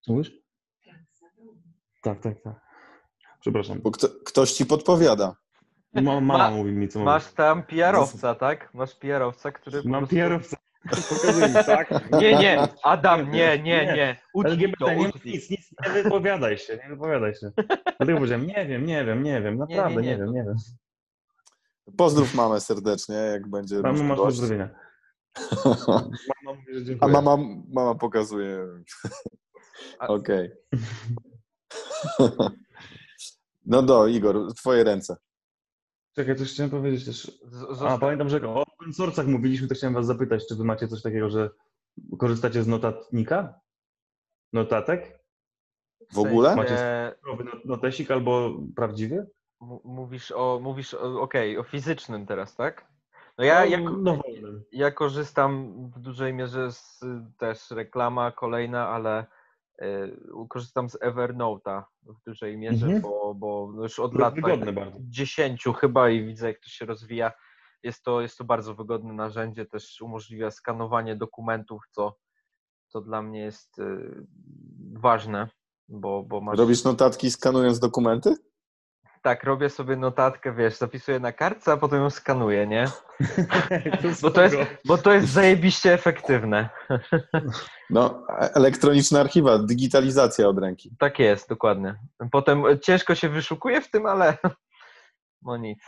Mówisz? 0.09 0.33
Tak, 2.03 2.23
tak, 2.23 2.43
tak. 2.43 2.72
Przepraszam. 3.43 3.81
Bo 3.81 3.91
kto, 3.91 4.09
ktoś 4.25 4.53
ci 4.53 4.67
podpowiada. 4.67 5.37
Ma, 5.95 6.01
mama 6.03 6.39
Ma- 6.39 6.51
mówi 6.51 6.73
mi, 6.73 6.89
co 6.89 7.01
Masz 7.05 7.33
tam 7.33 7.63
PR-owca, 7.63 8.35
tak? 8.35 8.75
Masz 8.75 8.95
PR-owca, 8.95 9.53
który. 9.53 9.83
Mam 9.85 10.01
prostu- 10.01 10.17
PR-owca. 10.17 10.57
Pokazuję 10.91 11.49
mi, 11.49 11.55
tak? 11.55 11.91
Nie, 12.21 12.39
nie, 12.39 12.69
Adam, 12.83 13.31
nie, 13.31 13.59
nie, 13.59 13.87
Nie. 13.87 13.95
nie. 13.95 14.17
Udźwij 14.35 14.75
to, 14.79 14.89
nie, 14.95 14.97
nic, 15.25 15.25
nic, 15.51 15.51
nie 15.87 15.91
wypowiadaj 16.03 16.59
się, 16.59 16.77
nie 16.77 16.89
wypowiadaj 16.89 17.35
się. 17.35 17.51
Dlatego 17.99 18.19
powiedziałem, 18.19 18.47
nie 18.47 18.67
wiem, 18.67 18.87
nie 18.87 19.05
wiem, 19.05 19.23
nie 19.23 19.43
wiem, 19.43 19.59
naprawdę 19.59 20.01
nie, 20.03 20.07
nie, 20.07 20.13
nie. 20.13 20.19
wiem, 20.19 20.33
nie 20.33 20.45
wiem. 20.45 20.55
Pozdrów 21.97 22.35
mamę 22.35 22.61
serdecznie, 22.61 23.15
jak 23.15 23.49
będzie. 23.49 23.81
Mamo, 23.81 24.03
masz 24.05 24.19
pozdrowienia. 24.19 24.69
Mama 25.65 26.59
mówi, 26.59 26.75
że 26.75 26.81
A 26.81 26.85
dziękuję. 26.85 27.13
mama, 27.13 27.37
mama 27.73 27.95
pokazuje. 27.95 28.59
A- 29.99 30.07
Okej. 30.15 30.51
No 33.67 33.83
do, 33.83 34.07
Igor, 34.07 34.55
twoje 34.55 34.85
ręce. 34.85 35.17
Czekaj, 36.17 36.37
coś 36.37 36.53
chciałem 36.53 36.71
powiedzieć 36.71 37.05
też. 37.05 37.39
Z- 37.71 37.83
A, 37.83 37.99
pamiętam, 37.99 38.29
że 38.29 38.49
o 38.49 38.55
open 38.63 38.91
source'ach 38.93 39.27
mówiliśmy, 39.27 39.69
to 39.69 39.75
chciałem 39.75 39.95
was 39.95 40.07
zapytać, 40.07 40.47
czy 40.49 40.55
wy 40.57 40.65
macie 40.65 40.89
coś 40.89 41.03
takiego, 41.03 41.31
że 41.31 41.51
korzystacie 42.19 42.63
z 42.63 42.67
notatnika? 42.67 43.61
Notatek? 44.53 45.19
W 46.13 46.19
ogóle? 46.19 46.57
Macie- 46.57 46.69
sensie, 46.69 47.15
Nowy 47.27 47.45
not- 47.45 47.65
Notesik 47.65 48.11
albo 48.11 48.51
prawdziwy? 48.77 49.17
m- 49.63 49.79
Mówisz 49.85 50.33
o, 50.37 50.61
mówisz 50.63 50.95
o, 50.95 51.21
okej, 51.21 51.59
o 51.59 51.63
fizycznym 51.63 52.27
teraz, 52.27 52.55
tak? 52.57 52.93
No 53.39 53.45
ja, 53.45 53.59
No, 53.61 53.65
ja, 53.67 53.79
dowolnym. 53.79 54.65
ja 54.73 54.91
korzystam 54.91 55.73
w 55.91 55.99
dużej 56.01 56.35
mierze 56.35 56.73
z 56.73 57.01
też 57.39 57.71
reklama 57.71 58.33
kolejna, 58.33 58.89
ale 58.89 59.27
korzystam 60.49 60.89
z 60.91 60.99
Evernote'a 61.01 61.83
w 62.03 62.23
dużej 62.27 62.57
mierze, 62.59 62.87
Mhm. 62.87 63.03
bo, 63.03 63.35
bo 63.35 63.73
już 63.83 63.99
od 63.99 64.15
lat 64.15 64.35
tak. 64.35 64.93
10 65.01 65.65
chyba 65.81 66.11
i 66.11 66.27
widzę 66.27 66.49
jak 66.49 66.61
to 66.61 66.69
się 66.69 66.87
rozwija. 66.87 67.33
Jest 67.83 68.03
to, 68.05 68.21
jest 68.21 68.39
to 68.39 68.45
bardzo 68.45 68.75
wygodne 68.75 69.15
narzędzie, 69.15 69.67
też 69.67 70.01
umożliwia 70.01 70.51
skanowanie 70.51 71.17
dokumentów, 71.17 71.83
co, 71.91 72.17
co 72.89 73.01
dla 73.01 73.23
mnie 73.23 73.41
jest 73.41 73.79
y, 73.79 74.27
ważne, 74.93 75.49
bo, 75.89 76.23
bo 76.23 76.41
masz... 76.41 76.59
Robisz 76.59 76.85
notatki 76.85 77.31
skanując 77.31 77.79
dokumenty? 77.79 78.35
Tak, 79.23 79.45
robię 79.45 79.71
sobie 79.71 79.97
notatkę, 79.97 80.53
wiesz, 80.53 80.77
zapisuję 80.77 81.21
na 81.21 81.33
kartce, 81.33 81.73
a 81.73 81.77
potem 81.77 81.99
ją 82.01 82.11
skanuję, 82.11 82.67
nie? 82.67 82.87
Bo 84.23 84.31
to 84.31 84.43
jest, 84.43 84.57
bo 84.85 84.99
to 84.99 85.13
jest 85.13 85.29
zajebiście 85.29 85.93
efektywne. 85.93 86.69
No, 87.91 88.27
e- 88.29 88.55
elektroniczne 88.55 89.21
archiwa, 89.21 89.59
digitalizacja 89.59 90.49
od 90.49 90.59
ręki. 90.59 90.91
Tak 90.99 91.19
jest, 91.19 91.49
dokładnie. 91.49 91.95
Potem 92.33 92.65
ciężko 92.83 93.15
się 93.15 93.29
wyszukuje 93.29 93.81
w 93.81 93.91
tym, 93.91 94.07
ale 94.07 94.37
no 95.43 95.57
nic. 95.57 95.79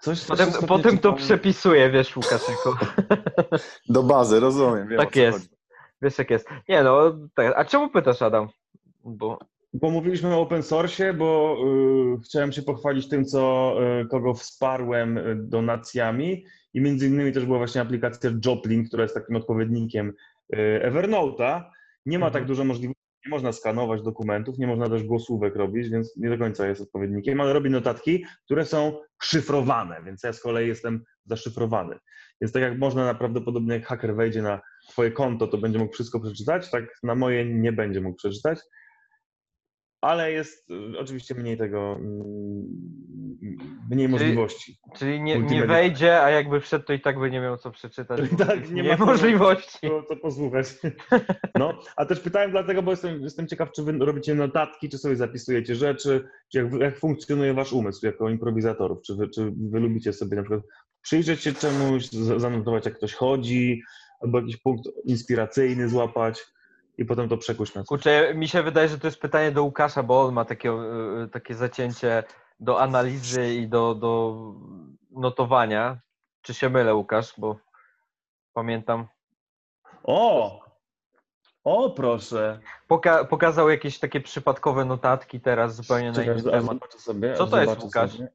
Coś, 0.00 0.18
coś 0.20 0.26
Potem, 0.28 0.48
ostatnio 0.48 0.68
potem 0.68 0.98
to 0.98 1.12
przepisuję, 1.12 1.90
wiesz, 1.90 2.16
Łukaszyku. 2.16 2.74
Do 3.88 4.02
bazy, 4.02 4.40
rozumiem. 4.40 4.88
Wiem, 4.88 4.98
Tak 4.98 5.16
jest. 5.16 5.38
chodzi. 5.38 5.50
Wiesz 6.02 6.18
jak 6.18 6.30
jest. 6.30 6.48
Nie 6.68 6.82
no, 6.82 7.12
tak. 7.34 7.52
a 7.56 7.64
czemu 7.64 7.90
pytasz, 7.90 8.22
Adam? 8.22 8.48
Bo 9.04 9.38
Bo 9.72 9.90
mówiliśmy 9.90 10.34
o 10.34 10.40
open 10.40 10.62
source, 10.62 11.14
bo 11.14 11.56
y, 12.16 12.20
chciałem 12.24 12.52
się 12.52 12.62
pochwalić 12.62 13.08
tym, 13.08 13.24
co, 13.24 13.74
y, 14.02 14.06
kogo 14.06 14.34
wsparłem 14.34 15.18
y, 15.18 15.36
donacjami 15.36 16.44
i 16.74 16.80
między 16.80 17.06
innymi 17.06 17.32
też 17.32 17.46
była 17.46 17.58
właśnie 17.58 17.80
aplikacja 17.80 18.30
Joplin, 18.46 18.84
która 18.84 19.02
jest 19.02 19.14
takim 19.14 19.36
odpowiednikiem 19.36 20.12
y, 20.54 20.56
Evernote'a. 20.84 21.62
Nie 22.06 22.18
ma 22.18 22.26
Mhm. 22.26 22.32
tak 22.32 22.48
dużo 22.48 22.64
możliwości, 22.64 23.00
nie 23.26 23.30
można 23.30 23.52
skanować 23.52 24.02
dokumentów, 24.02 24.58
nie 24.58 24.66
można 24.66 24.88
też 24.88 25.02
głosówek 25.04 25.56
robić, 25.56 25.88
więc 25.88 26.16
nie 26.16 26.30
do 26.30 26.38
końca 26.38 26.66
jest 26.68 26.80
odpowiednikiem, 26.80 27.40
ale 27.40 27.52
robi 27.52 27.70
notatki, 27.70 28.24
które 28.44 28.64
są 28.64 29.00
szyfrowane, 29.22 30.02
więc 30.06 30.22
ja 30.22 30.32
z 30.32 30.40
kolei 30.40 30.68
jestem 30.68 31.04
zaszyfrowany. 31.24 31.96
Więc 32.40 32.52
tak 32.52 32.62
jak 32.62 32.78
można 32.78 33.04
naprawdę 33.04 33.40
podobnie 33.40 33.74
jak 33.74 33.86
haker 33.86 34.14
wejdzie 34.14 34.42
na 34.42 34.60
twoje 34.88 35.10
konto, 35.10 35.46
to 35.46 35.58
będzie 35.58 35.78
mógł 35.78 35.92
wszystko 35.92 36.20
przeczytać, 36.20 36.70
tak 36.70 36.84
na 37.02 37.14
moje 37.14 37.44
nie 37.44 37.72
będzie 37.72 38.00
mógł 38.00 38.16
przeczytać 38.16 38.58
ale 40.00 40.32
jest 40.32 40.70
y, 40.70 40.98
oczywiście 40.98 41.34
mniej 41.34 41.56
tego, 41.56 41.96
mm, 41.96 43.20
mniej 43.90 44.08
możliwości. 44.08 44.78
czyli 44.96 45.20
nie, 45.20 45.38
nie 45.40 45.66
wejdzie, 45.66 46.22
a 46.22 46.30
jakby 46.30 46.60
wszedł, 46.60 46.84
to 46.84 46.92
i 46.92 47.00
tak 47.00 47.18
by 47.18 47.30
nie 47.30 47.40
miał 47.40 47.56
co 47.56 47.70
przeczytać. 47.70 48.20
Tak, 48.38 48.70
nie 48.70 48.82
ma 48.82 48.96
możliwości. 48.96 49.88
To, 49.88 50.02
to 50.02 50.16
posłuchać. 50.16 50.66
No, 51.58 51.80
a 51.96 52.06
też 52.06 52.20
pytałem 52.20 52.50
dlatego, 52.50 52.82
bo 52.82 52.90
jestem, 52.90 53.22
jestem 53.22 53.46
ciekaw, 53.46 53.72
czy 53.72 53.82
wy 53.82 53.92
robicie 53.92 54.34
notatki, 54.34 54.88
czy 54.88 54.98
sobie 54.98 55.16
zapisujecie 55.16 55.74
rzeczy, 55.74 56.28
czy 56.52 56.58
jak, 56.58 56.72
jak 56.72 56.98
funkcjonuje 56.98 57.54
wasz 57.54 57.72
umysł 57.72 58.06
jako 58.06 58.30
improwizatorów, 58.30 59.02
czy 59.02 59.14
wy, 59.14 59.28
czy 59.28 59.52
wy 59.70 59.80
lubicie 59.80 60.12
sobie 60.12 60.36
na 60.36 60.42
przykład 60.42 60.62
przyjrzeć 61.02 61.40
się 61.40 61.52
czemuś, 61.52 62.08
zanotować 62.36 62.84
jak 62.84 62.94
ktoś 62.94 63.14
chodzi, 63.14 63.82
albo 64.20 64.40
jakiś 64.40 64.56
punkt 64.56 64.84
inspiracyjny 65.04 65.88
złapać 65.88 66.46
i 67.00 67.04
potem 67.04 67.28
to 67.28 67.36
przekuć 67.36 67.74
na 67.74 67.80
coś. 67.82 67.88
Kurczę, 67.88 68.34
mi 68.34 68.48
się 68.48 68.62
wydaje, 68.62 68.88
że 68.88 68.98
to 68.98 69.06
jest 69.06 69.20
pytanie 69.20 69.52
do 69.52 69.62
Łukasza, 69.64 70.02
bo 70.02 70.20
on 70.22 70.34
ma 70.34 70.44
takie, 70.44 70.70
y, 71.24 71.28
takie 71.32 71.54
zacięcie 71.54 72.24
do 72.60 72.80
analizy 72.80 73.54
i 73.54 73.68
do, 73.68 73.94
do 73.94 74.36
notowania. 75.10 76.00
Czy 76.42 76.54
się 76.54 76.70
mylę, 76.70 76.94
Łukasz? 76.94 77.34
Bo 77.38 77.56
pamiętam. 78.52 79.06
O! 80.04 80.60
O, 81.64 81.90
proszę. 81.90 82.60
Poka 82.88 83.24
pokazał 83.24 83.70
jakieś 83.70 83.98
takie 83.98 84.20
przypadkowe 84.20 84.84
notatki 84.84 85.40
teraz 85.40 85.74
zupełnie 85.76 86.08
na 86.08 86.14
Czekaj, 86.14 86.38
inny 86.40 86.52
aż 86.52 86.66
temat. 86.66 86.94
sobie. 86.94 87.34
Co 87.34 87.46
to 87.46 87.60
jest, 87.62 87.82
Łukasz? 87.82 88.12
sobie. 88.12 88.28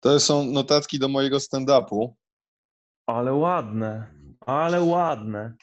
To 0.00 0.20
są 0.20 0.44
notatki 0.44 0.98
do 0.98 1.08
mojego 1.08 1.36
stand-upu. 1.36 2.12
Ale 3.06 3.32
ładne, 3.34 4.14
ale 4.40 4.82
ładne. 4.82 5.54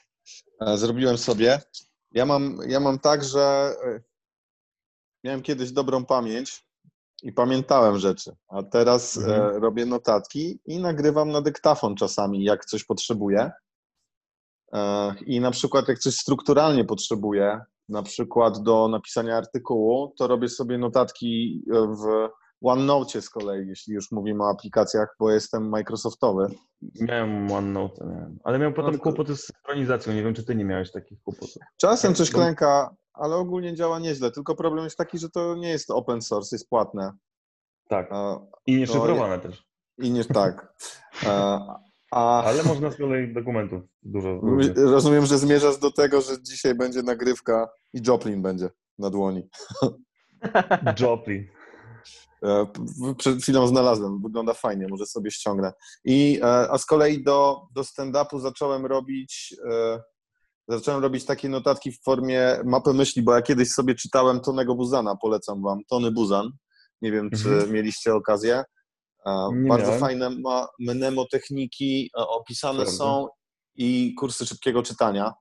E, 0.62 0.78
Zrobiłem 0.78 1.18
sobie. 1.18 1.62
Ja 2.12 2.26
mam, 2.26 2.58
ja 2.68 2.80
mam 2.80 3.00
tak, 3.00 3.24
że 3.24 3.76
e, 3.86 4.02
miałem 5.24 5.42
kiedyś 5.42 5.72
dobrą 5.72 6.06
pamięć 6.06 6.68
i 7.24 7.34
pamiętałem 7.34 7.98
rzeczy, 7.98 8.36
a 8.48 8.64
teraz 8.64 9.18
Mhm. 9.18 9.42
e, 9.42 9.60
robię 9.60 9.86
notatki 9.86 10.60
i 10.66 10.80
nagrywam 10.80 11.32
na 11.32 11.42
dyktafon 11.42 11.96
czasami, 11.96 12.44
jak 12.44 12.66
coś 12.66 12.84
potrzebuję. 12.84 13.52
E, 14.74 15.16
I 15.26 15.40
na 15.40 15.52
przykład 15.52 15.88
jak 15.88 16.00
coś 16.00 16.16
strukturalnie 16.16 16.86
potrzebuję, 16.86 17.62
na 17.90 18.04
przykład 18.04 18.64
do 18.64 18.88
napisania 18.88 19.38
artykułu, 19.38 20.14
to 20.18 20.28
robię 20.28 20.50
sobie 20.50 20.78
notatki 20.78 21.64
w 21.72 22.30
OneNote 22.62 23.22
z 23.22 23.30
kolei, 23.30 23.68
jeśli 23.68 23.94
już 23.94 24.12
mówimy 24.12 24.44
o 24.44 24.50
aplikacjach, 24.50 25.16
bo 25.20 25.32
jestem 25.32 25.70
Microsoftowy. 25.70 26.48
Miałem 27.02 27.52
OneNote, 27.52 28.06
miałem. 28.06 28.40
ale 28.44 28.60
miałem 28.60 28.74
potem 28.74 28.94
No 28.94 29.00
kłopoty 29.00 29.36
z 29.38 29.46
synchronizacją. 29.46 30.14
Nie 30.14 30.24
wiem, 30.24 30.34
czy 30.34 30.44
ty 30.46 30.56
nie 30.56 30.66
miałeś 30.66 30.92
takich 30.92 31.22
kłopotów. 31.22 31.56
Czasem 31.78 32.16
coś 32.16 32.32
Bo- 32.32 32.38
klęka, 32.38 32.96
ale 33.14 33.36
ogólnie 33.36 33.76
działa 33.76 34.00
nieźle. 34.00 34.32
Tylko 34.32 34.56
problem 34.56 34.84
jest 34.84 34.98
taki, 34.98 35.20
że 35.20 35.30
to 35.30 35.56
nie 35.56 35.70
jest 35.70 35.92
open 35.92 36.22
source, 36.22 36.56
jest 36.56 36.70
płatne. 36.70 37.12
Tak. 37.90 38.08
A, 38.12 38.40
I 38.66 38.78
nieszyfrowane 38.78 39.40
też. 39.40 39.66
I 39.98 40.12
nie 40.12 40.26
tak. 40.26 40.74
A, 41.28 41.60
a 42.12 42.44
Ale 42.44 42.64
można 42.64 42.92
z 42.92 42.98
kolei 42.98 43.34
dokumentów 43.34 43.82
dużo. 44.04 44.42
rozumiem, 44.76 45.26
że 45.26 45.38
zmierzasz 45.38 45.78
do 45.78 45.92
tego, 45.92 46.22
że 46.22 46.42
dzisiaj 46.42 46.76
będzie 46.76 47.04
nagrywka 47.04 47.70
i 47.94 48.02
Joplin 48.08 48.42
będzie 48.42 48.70
na 49.00 49.10
dłoni. 49.10 49.50
Joplin. 51.00 51.48
E, 52.44 52.68
Przed 53.18 53.42
chwilą 53.42 53.68
znalazłem, 53.68 54.22
wygląda 54.22 54.54
fajnie, 54.54 54.88
może 54.88 55.06
sobie 55.06 55.32
ściągnę. 55.32 55.74
I, 56.06 56.40
e, 56.44 56.72
a 56.72 56.78
z 56.78 56.86
kolei 56.86 57.24
do, 57.24 57.62
do 57.76 57.82
stand-upu 57.82 58.40
zacząłem 58.40 58.86
robić, 58.86 59.56
e, 59.72 60.02
zacząłem 60.68 61.02
robić 61.04 61.26
takie 61.26 61.50
notatki 61.50 61.92
w 61.92 62.04
formie 62.04 62.60
mapy 62.66 62.94
myśli, 62.94 63.22
bo 63.22 63.34
ja 63.36 63.42
kiedyś 63.42 63.72
sobie 63.72 63.96
czytałem 63.96 64.40
Tonego 64.40 64.76
Buzana, 64.76 65.16
polecam 65.16 65.62
wam, 65.62 65.80
Tony 65.90 66.12
Buzan. 66.12 66.50
Nie 67.02 67.12
wiem, 67.12 67.30
czy 67.30 67.50
Mhm. 67.50 67.72
mieliście 67.72 68.16
okazję. 68.16 68.64
Nie 69.54 69.70
Bardzo 69.70 69.86
miałem. 69.86 70.00
fajne 70.00 70.30
ma 70.30 70.68
mnemotechniki 70.80 72.10
opisane 72.14 72.76
Prawda. 72.80 72.92
są 72.98 73.28
i 73.76 74.16
kursy 74.20 74.46
szybkiego 74.46 74.84
czytania. 74.84 75.34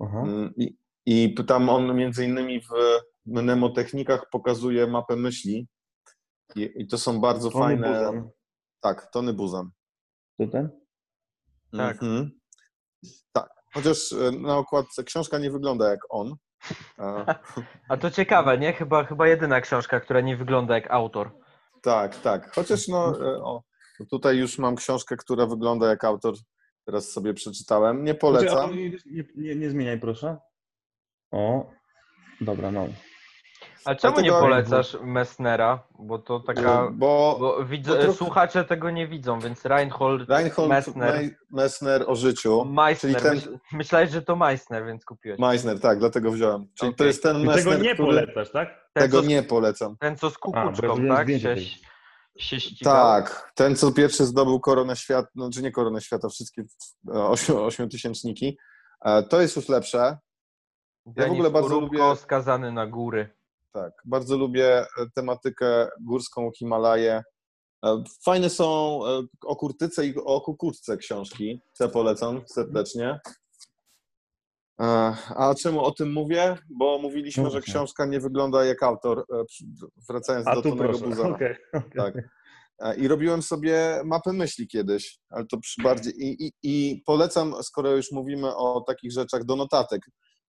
Aha. 0.00 0.20
Mm, 0.22 0.52
I, 0.56 0.76
I 1.06 1.34
tam 1.46 1.68
on 1.68 1.96
między 1.96 2.24
innymi 2.24 2.60
w 2.60 2.66
mnemotechnikach 3.26 4.24
pokazuje 4.32 4.86
mapę 4.86 5.16
myśli. 5.16 5.66
I, 6.56 6.70
i 6.76 6.86
to 6.86 6.98
są 6.98 7.20
bardzo 7.20 7.50
Tony 7.50 7.64
fajne. 7.64 7.88
Buzan. 7.88 8.30
Tak, 8.80 9.10
Tony 9.12 9.32
Buzan. 9.32 9.70
To 10.38 10.46
ten? 10.46 10.70
Tak. 11.72 12.02
Mhm. 12.02 12.30
Tak. 13.32 13.48
Chociaż 13.74 14.12
e, 14.12 14.30
na 14.32 14.56
okładce 14.56 15.04
książka 15.04 15.38
nie 15.38 15.50
wygląda 15.50 15.90
jak 15.90 16.00
on. 16.08 16.34
A 17.88 17.96
to 17.96 18.10
ciekawe, 18.10 18.58
nie? 18.58 18.72
Chyba, 18.72 19.04
chyba 19.04 19.28
jedyna 19.28 19.60
książka, 19.60 20.00
która 20.00 20.20
nie 20.20 20.36
wygląda 20.36 20.74
jak 20.74 20.90
autor. 20.90 21.30
tak, 21.82 22.16
tak. 22.16 22.54
Chociaż 22.54 22.88
no, 22.88 23.26
e, 23.26 23.42
o, 23.42 23.62
tutaj 24.10 24.36
już 24.36 24.58
mam 24.58 24.76
książkę, 24.76 25.16
która 25.16 25.46
wygląda 25.46 25.88
jak 25.88 26.04
autor. 26.04 26.34
Teraz 26.84 27.10
sobie 27.10 27.34
przeczytałem. 27.34 28.04
Nie 28.04 28.14
Polecam. 28.14 28.68
polecam. 28.68 28.76
Nie, 29.06 29.24
nie, 29.36 29.54
nie 29.54 29.70
zmieniaj, 29.70 30.00
proszę. 30.00 30.36
O, 31.30 31.70
dobra, 32.40 32.70
no. 32.70 32.88
A 33.84 33.94
czemu 33.94 34.20
nie 34.20 34.30
polecasz 34.30 34.96
Messnera? 35.02 35.82
Bo 35.98 36.18
to 36.18 36.40
taka... 36.40 36.88
Bo 36.92 37.36
Bo 37.40 37.64
widzę, 37.64 37.90
bo 37.92 37.96
trochę- 37.98 38.12
słuchacze 38.18 38.64
tego 38.64 38.90
nie 38.90 39.08
widzą, 39.08 39.40
więc 39.40 39.64
Reinhold, 39.64 40.28
Reinhold 40.28 40.70
Messner, 40.70 41.12
Messner, 41.14 41.36
Messner 41.50 42.04
o 42.06 42.14
życiu. 42.16 42.64
Meissner. 42.64 43.12
czyli 43.12 43.24
ten- 43.24 43.34
Myśl, 43.34 43.58
myślałeś, 43.72 44.10
że 44.10 44.22
to 44.22 44.36
Meissner, 44.36 44.86
więc 44.86 45.04
kupiłeś. 45.04 45.38
Meissner, 45.38 45.80
tak, 45.80 45.98
dlatego 45.98 46.30
wziąłem. 46.32 46.66
Czyli 46.74 46.90
to 46.92 46.96
Okej. 46.96 47.06
jest 47.06 47.22
ten 47.22 47.36
I 47.36 47.40
tego 47.40 47.52
Messner, 47.54 47.80
nie 47.82 47.94
który... 47.94 48.08
polecasz, 48.08 48.50
tak? 48.52 48.68
Ten, 48.92 49.02
Tego 49.02 49.20
nie 49.20 49.42
polecam. 49.42 49.96
ten, 50.00 50.16
co 50.16 50.30
z 50.30 50.38
kukuczką, 50.38 50.66
ja 50.66 50.72
widziałem 50.92 51.08
tak? 51.08 51.24
zdjęcie 51.26 51.48
Się, 51.48 51.54
tej. 51.54 52.42
się 52.42 52.60
ścigał. 52.60 52.94
Tak, 52.94 53.52
ten 53.54 53.76
co 53.76 53.92
pierwszy 53.92 54.24
zdobył 54.24 54.60
koronę 54.60 54.96
świata, 54.96 55.28
no 55.34 55.50
czy 55.50 55.62
nie 55.62 55.72
koronę 55.72 56.00
świata, 56.00 56.28
wszystkie 56.28 56.62
e, 57.14 57.24
ośmiotysięczniki. 57.64 58.58
E, 59.04 59.22
To 59.22 59.40
jest 59.40 59.56
już 59.56 59.68
lepsze. 59.68 60.18
Denis 61.06 61.28
w 61.30 61.32
ogóle 61.32 61.50
bardzo 61.50 61.68
Kurubko 61.74 61.96
lubię- 61.96 62.16
skazany 62.16 62.72
na 62.72 62.86
góry. 62.86 63.37
Tak, 63.72 63.92
bardzo 64.04 64.36
lubię 64.36 64.80
e, 64.80 64.86
tematykę 65.14 65.88
górską 66.00 66.50
Himalaję. 66.58 67.22
E, 67.84 68.02
Fajne 68.24 68.50
są 68.50 69.00
e, 69.06 69.22
o 69.42 69.56
kurtyce 69.56 70.06
i 70.06 70.14
o 70.16 70.40
kukuczce 70.40 70.96
książki. 70.96 71.60
Te 71.78 71.88
polecam 71.88 72.40
serdecznie. 72.46 73.20
A 75.36 75.54
czemu 75.62 75.84
o 75.84 75.90
tym 75.90 76.12
mówię? 76.12 76.56
Bo 76.70 76.98
mówiliśmy, 76.98 77.42
No 77.42 77.50
że 77.50 77.60
książka 77.60 78.06
nie 78.06 78.20
wygląda 78.20 78.64
jak 78.64 78.82
autor. 78.82 79.24
Wracając 80.08 80.46
do 80.46 80.62
Tonego. 80.62 80.98
Buzana. 80.98 81.28
Okej, 81.34 81.56
okej. 81.72 81.90
Tak. 81.96 82.14
I 82.98 83.08
robiłem 83.08 83.42
sobie 83.42 84.02
mapę 84.04 84.32
myśli 84.32 84.68
kiedyś, 84.68 85.18
ale 85.30 85.46
to 85.46 85.58
przy 85.58 85.82
bardziej. 85.82 86.12
I, 86.24 86.46
i, 86.46 86.52
I 86.62 87.02
polecam, 87.06 87.54
skoro 87.62 87.90
już 87.96 88.12
mówimy 88.12 88.56
o 88.56 88.80
takich 88.80 89.12
rzeczach, 89.12 89.44
do 89.44 89.56
notatek. 89.56 90.02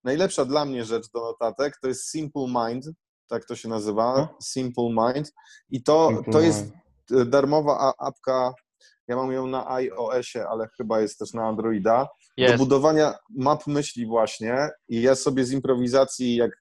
Najlepsza 0.03 0.45
dla 0.45 0.65
mnie 0.65 0.86
rzecz 0.86 1.11
do 1.13 1.22
notatek 1.22 1.78
to 1.82 1.88
jest 1.88 2.09
Simple 2.11 2.47
Mind, 2.47 2.86
tak 3.30 3.46
to 3.46 3.56
się 3.56 3.70
nazywa. 3.70 4.18
No. 4.18 4.38
Simple 4.42 4.90
Mind. 4.90 5.34
I 5.70 5.84
to, 5.84 6.22
to 6.32 6.42
jest 6.42 6.72
e, 7.12 7.26
darmowa 7.26 7.94
apka. 7.98 8.54
Ja 9.08 9.16
mam 9.16 9.32
ją 9.32 9.48
na 9.48 9.70
iOSie, 9.70 10.48
ale 10.50 10.68
chyba 10.78 11.02
jest 11.02 11.20
też 11.20 11.34
na 11.34 11.48
Androida. 11.48 12.08
Do 12.52 12.58
budowania 12.58 13.16
map 13.30 13.68
myśli 13.68 14.06
właśnie. 14.06 14.70
I 14.88 15.02
ja 15.02 15.16
sobie 15.16 15.46
z 15.46 15.52
improwizacji, 15.52 16.36
jak 16.36 16.52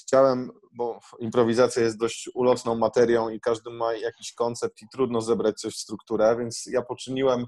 chciałem, 0.00 0.50
bo 0.72 1.00
improwizacja 1.18 1.82
jest 1.82 1.98
dość 1.98 2.30
ulotną 2.34 2.74
materią 2.74 3.28
i 3.28 3.40
każdy 3.40 3.70
ma 3.70 3.94
jakiś 3.94 4.32
koncept 4.32 4.82
i 4.82 4.88
trudno 4.92 5.20
zebrać 5.20 5.60
coś 5.60 5.74
w 5.74 5.78
strukturę, 5.78 6.36
więc 6.38 6.66
ja 6.66 6.82
poczyniłem 6.82 7.46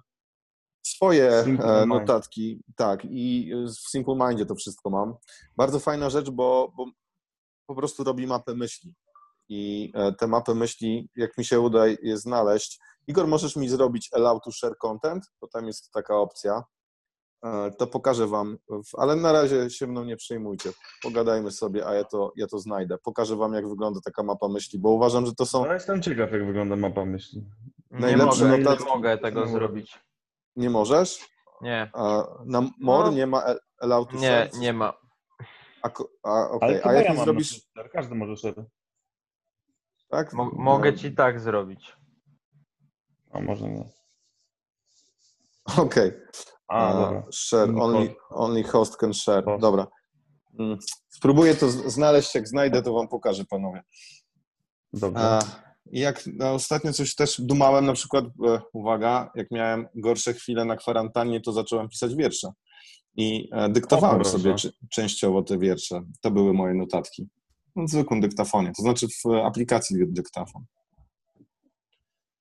swoje 0.82 1.42
Simple 1.44 1.66
e, 1.66 1.86
Mind. 1.86 1.88
notatki, 1.88 2.62
tak, 2.76 3.04
i 3.04 3.52
w 3.66 3.90
Simple 3.90 4.14
Mindzie 4.14 4.46
to 4.46 4.54
wszystko 4.54 4.90
mam. 4.90 5.14
Bardzo 5.56 5.80
fajna 5.80 6.10
rzecz, 6.10 6.30
bo, 6.30 6.72
bo 6.76 6.86
po 7.70 7.74
prostu 7.74 8.04
robi 8.04 8.26
mapę 8.26 8.54
myśli 8.54 8.94
i 9.48 9.92
e, 9.94 10.12
te 10.12 10.26
mapy 10.26 10.54
myśli, 10.54 11.08
jak 11.16 11.38
mi 11.38 11.44
się 11.44 11.60
uda 11.60 11.86
je 11.86 12.18
znaleźć. 12.18 12.78
Igor, 13.06 13.26
możesz 13.26 13.56
mi 13.56 13.68
zrobić 13.68 14.08
allow 14.12 14.42
to 14.44 14.52
share 14.52 14.76
content, 14.78 15.24
bo 15.40 15.48
tam 15.48 15.66
jest 15.66 15.90
taka 15.92 16.16
opcja. 16.16 16.62
E, 17.44 17.70
To 17.78 17.86
pokażę 17.86 18.26
wam, 18.26 18.58
ale 18.98 19.16
na 19.16 19.32
razie 19.32 19.70
się 19.70 19.86
mną 19.86 20.04
nie 20.04 20.16
przejmujcie. 20.16 20.70
Pogadajmy 21.02 21.50
sobie, 21.50 21.86
a 21.86 21.94
ja 21.94 22.04
to, 22.04 22.32
ja 22.36 22.46
to 22.46 22.58
znajdę. 22.58 22.98
Pokażę 22.98 23.36
wam, 23.36 23.52
jak 23.54 23.68
wygląda 23.68 24.00
taka 24.04 24.22
mapa 24.22 24.48
myśli, 24.48 24.78
bo 24.78 24.90
uważam, 24.90 25.26
że 25.26 25.34
to 25.34 25.46
są. 25.46 25.64
No 25.66 25.72
jestem 25.72 26.02
ciekaw, 26.02 26.32
jak 26.32 26.46
wygląda 26.46 26.76
mapa 26.76 27.04
myśli. 27.04 27.44
Nie 27.90 28.00
najlepsze 28.00 28.44
mogę, 28.44 28.58
nie 28.58 28.64
notatki. 28.64 28.84
mogę 28.88 29.18
tego 29.18 29.40
No. 29.40 29.46
zrobić. 29.48 29.98
Nie 30.56 30.70
możesz? 30.70 31.18
Nie, 31.62 31.90
A 31.94 32.24
na 32.44 32.60
more 32.80 33.04
No. 33.10 33.16
nie 33.16 33.26
ma 33.26 33.44
al- 33.44 33.60
allow 33.78 34.08
to 34.08 34.16
nie, 34.16 34.28
share? 34.28 34.50
nie 34.58 34.72
ma. 34.72 34.92
A, 35.82 35.90
a, 36.22 36.50
okej. 36.50 36.68
Ale 36.68 36.82
a 36.84 36.92
jak 36.92 37.04
ja 37.04 37.10
nie 37.10 37.16
mam 37.16 37.24
zrobisz. 37.24 37.60
Każdy 37.92 38.14
może 38.14 38.36
share. 38.36 38.64
tak? 40.08 40.32
Mo- 40.32 40.50
mogę 40.54 40.94
ci 40.94 41.14
tak 41.14 41.40
zrobić. 41.40 41.96
A 43.30 43.40
może 43.40 43.68
nie. 43.68 43.84
Okej. 45.78 46.12
A, 46.68 46.92
dobra. 46.92 47.22
Share, 47.32 47.70
Only 47.80 48.14
only, 48.30 48.62
host. 48.62 48.96
can 48.96 49.14
share. 49.14 49.44
Host. 49.44 49.60
Dobra. 49.60 49.86
Mm, 50.58 50.78
Spróbuję 51.08 51.54
to 51.54 51.70
znaleźć, 51.70 52.34
jak 52.34 52.48
znajdę, 52.48 52.82
to 52.82 52.92
wam 52.92 53.08
pokażę, 53.08 53.44
panowie. 53.44 53.82
Dobrze. 54.92 55.24
A, 55.24 55.38
i 55.92 56.00
jak 56.00 56.22
no, 56.26 56.54
ostatnio 56.54 56.92
coś 56.92 57.14
też 57.14 57.40
dumałem, 57.40 57.86
na 57.86 57.92
przykład, 57.92 58.24
e, 58.24 58.60
uwaga, 58.72 59.30
jak 59.34 59.50
miałem 59.50 59.88
gorsze 59.94 60.34
chwile 60.34 60.64
na 60.64 60.76
kwarantannie, 60.76 61.40
to 61.40 61.52
zacząłem 61.52 61.88
pisać 61.88 62.14
wiersze. 62.14 62.48
I 63.16 63.48
e, 63.52 63.68
dyktowałem 63.68 64.20
O, 64.20 64.24
sobie 64.24 64.54
czy, 64.54 64.72
częściowo 64.90 65.42
te 65.42 65.58
wiersze. 65.58 66.02
To 66.20 66.30
były 66.30 66.52
moje 66.52 66.74
notatki. 66.74 67.28
W 67.76 67.90
zwykłym 67.90 68.20
dyktafonie, 68.20 68.72
to 68.76 68.82
znaczy 68.82 69.06
w 69.08 69.30
aplikacji 69.44 69.96
dyktafon. 70.06 70.64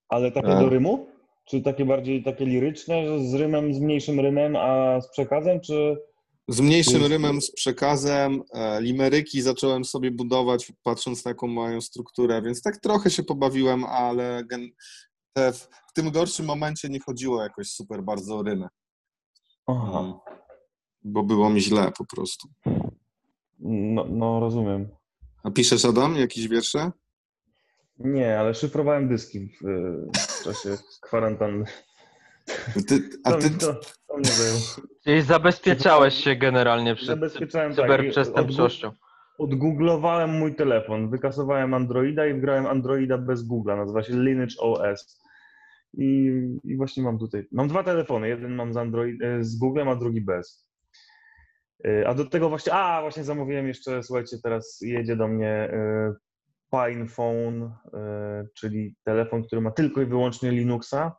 Ale 0.08 0.32
takie 0.32 0.48
e. 0.48 0.60
do 0.60 0.68
rymu? 0.68 1.06
Czy 1.44 1.60
takie 1.60 1.84
bardziej 1.84 2.22
takie 2.22 2.46
liryczne, 2.46 3.04
z 3.30 3.34
rymem, 3.34 3.74
z 3.74 3.80
mniejszym 3.80 4.20
rymem, 4.20 4.56
a 4.56 5.00
z 5.00 5.10
przekazem, 5.10 5.60
czy... 5.60 5.96
Z 6.48 6.60
mniejszym 6.60 7.06
rymem, 7.06 7.40
z 7.40 7.52
przekazem, 7.52 8.42
e, 8.54 8.82
limeryki 8.82 9.42
zacząłem 9.42 9.84
sobie 9.84 10.10
budować, 10.10 10.72
patrząc 10.82 11.24
na 11.24 11.30
jaką 11.30 11.46
mają 11.46 11.80
strukturę, 11.80 12.42
więc 12.42 12.62
tak 12.62 12.76
trochę 12.76 13.10
się 13.10 13.22
pobawiłem, 13.22 13.84
ale 13.84 14.44
w, 15.36 15.92
tym 15.94 16.10
gorszym 16.10 16.46
momencie 16.46 16.88
nie 16.88 17.00
chodziło 17.00 17.42
jakoś 17.42 17.68
super 17.68 18.02
bardzo 18.02 18.38
o 18.38 18.42
rymę, 18.42 18.68
Aha. 19.66 20.20
Bo 21.04 21.22
było 21.22 21.50
mi 21.50 21.60
źle 21.60 21.92
po 21.98 22.04
prostu. 22.04 22.48
No, 23.60 24.06
no 24.10 24.40
rozumiem. 24.40 24.88
A 25.42 25.50
piszesz, 25.50 25.84
Adam, 25.84 26.16
jakieś 26.16 26.48
wiersze? 26.48 26.90
Nie, 27.98 28.40
ale 28.40 28.54
szyfrowałem 28.54 29.08
dyski 29.08 29.40
w, 29.40 29.60
w 30.18 30.44
czasie 30.44 30.76
kwarantanny. 31.02 31.64
Ty, 32.88 33.02
a 33.24 33.30
To, 33.30 33.38
ty, 33.38 33.50
to, 33.50 33.74
to 34.08 34.16
mnie 34.16 34.30
zajęło. 34.30 34.58
Czyli 35.04 35.22
zabezpieczałeś 35.22 36.14
się 36.14 36.36
generalnie 36.36 36.94
przed 36.94 37.06
Zabezpieczałem 37.06 37.74
tak. 37.74 37.84
cyberprzestępczością. 37.84 38.92
Odgooglowałem 39.38 40.38
mój 40.38 40.54
telefon, 40.54 41.10
wykasowałem 41.10 41.74
Androida 41.74 42.26
i 42.26 42.34
wgrałem 42.34 42.66
Androida 42.66 43.18
bez 43.18 43.48
Google'a, 43.48 43.76
nazywa 43.76 44.02
się 44.02 44.12
Lineage 44.12 44.54
OS. 44.58 45.20
I, 45.94 46.30
I 46.64 46.76
właśnie 46.76 47.02
mam 47.02 47.18
tutaj, 47.18 47.48
mam 47.52 47.68
dwa 47.68 47.82
telefony, 47.82 48.28
jeden 48.28 48.54
mam 48.54 48.72
z, 48.72 48.76
Android, 48.76 49.16
z 49.40 49.56
Googlem, 49.56 49.88
a 49.88 49.96
drugi 49.96 50.20
bez. 50.20 50.69
E, 51.84 52.08
A 52.08 52.14
do 52.14 52.24
tego 52.24 52.48
właśnie, 52.48 52.72
a 52.72 53.00
właśnie 53.00 53.24
zamówiłem 53.24 53.68
jeszcze, 53.68 54.02
słuchajcie, 54.02 54.36
teraz 54.42 54.78
jedzie 54.82 55.16
do 55.16 55.28
mnie 55.28 55.48
e, 55.48 56.14
PinePhone, 56.70 57.62
e, 57.94 58.46
czyli 58.54 58.94
telefon, 59.04 59.42
który 59.44 59.60
ma 59.62 59.70
tylko 59.70 60.02
i 60.02 60.06
wyłącznie 60.06 60.50
Linuxa, 60.50 61.16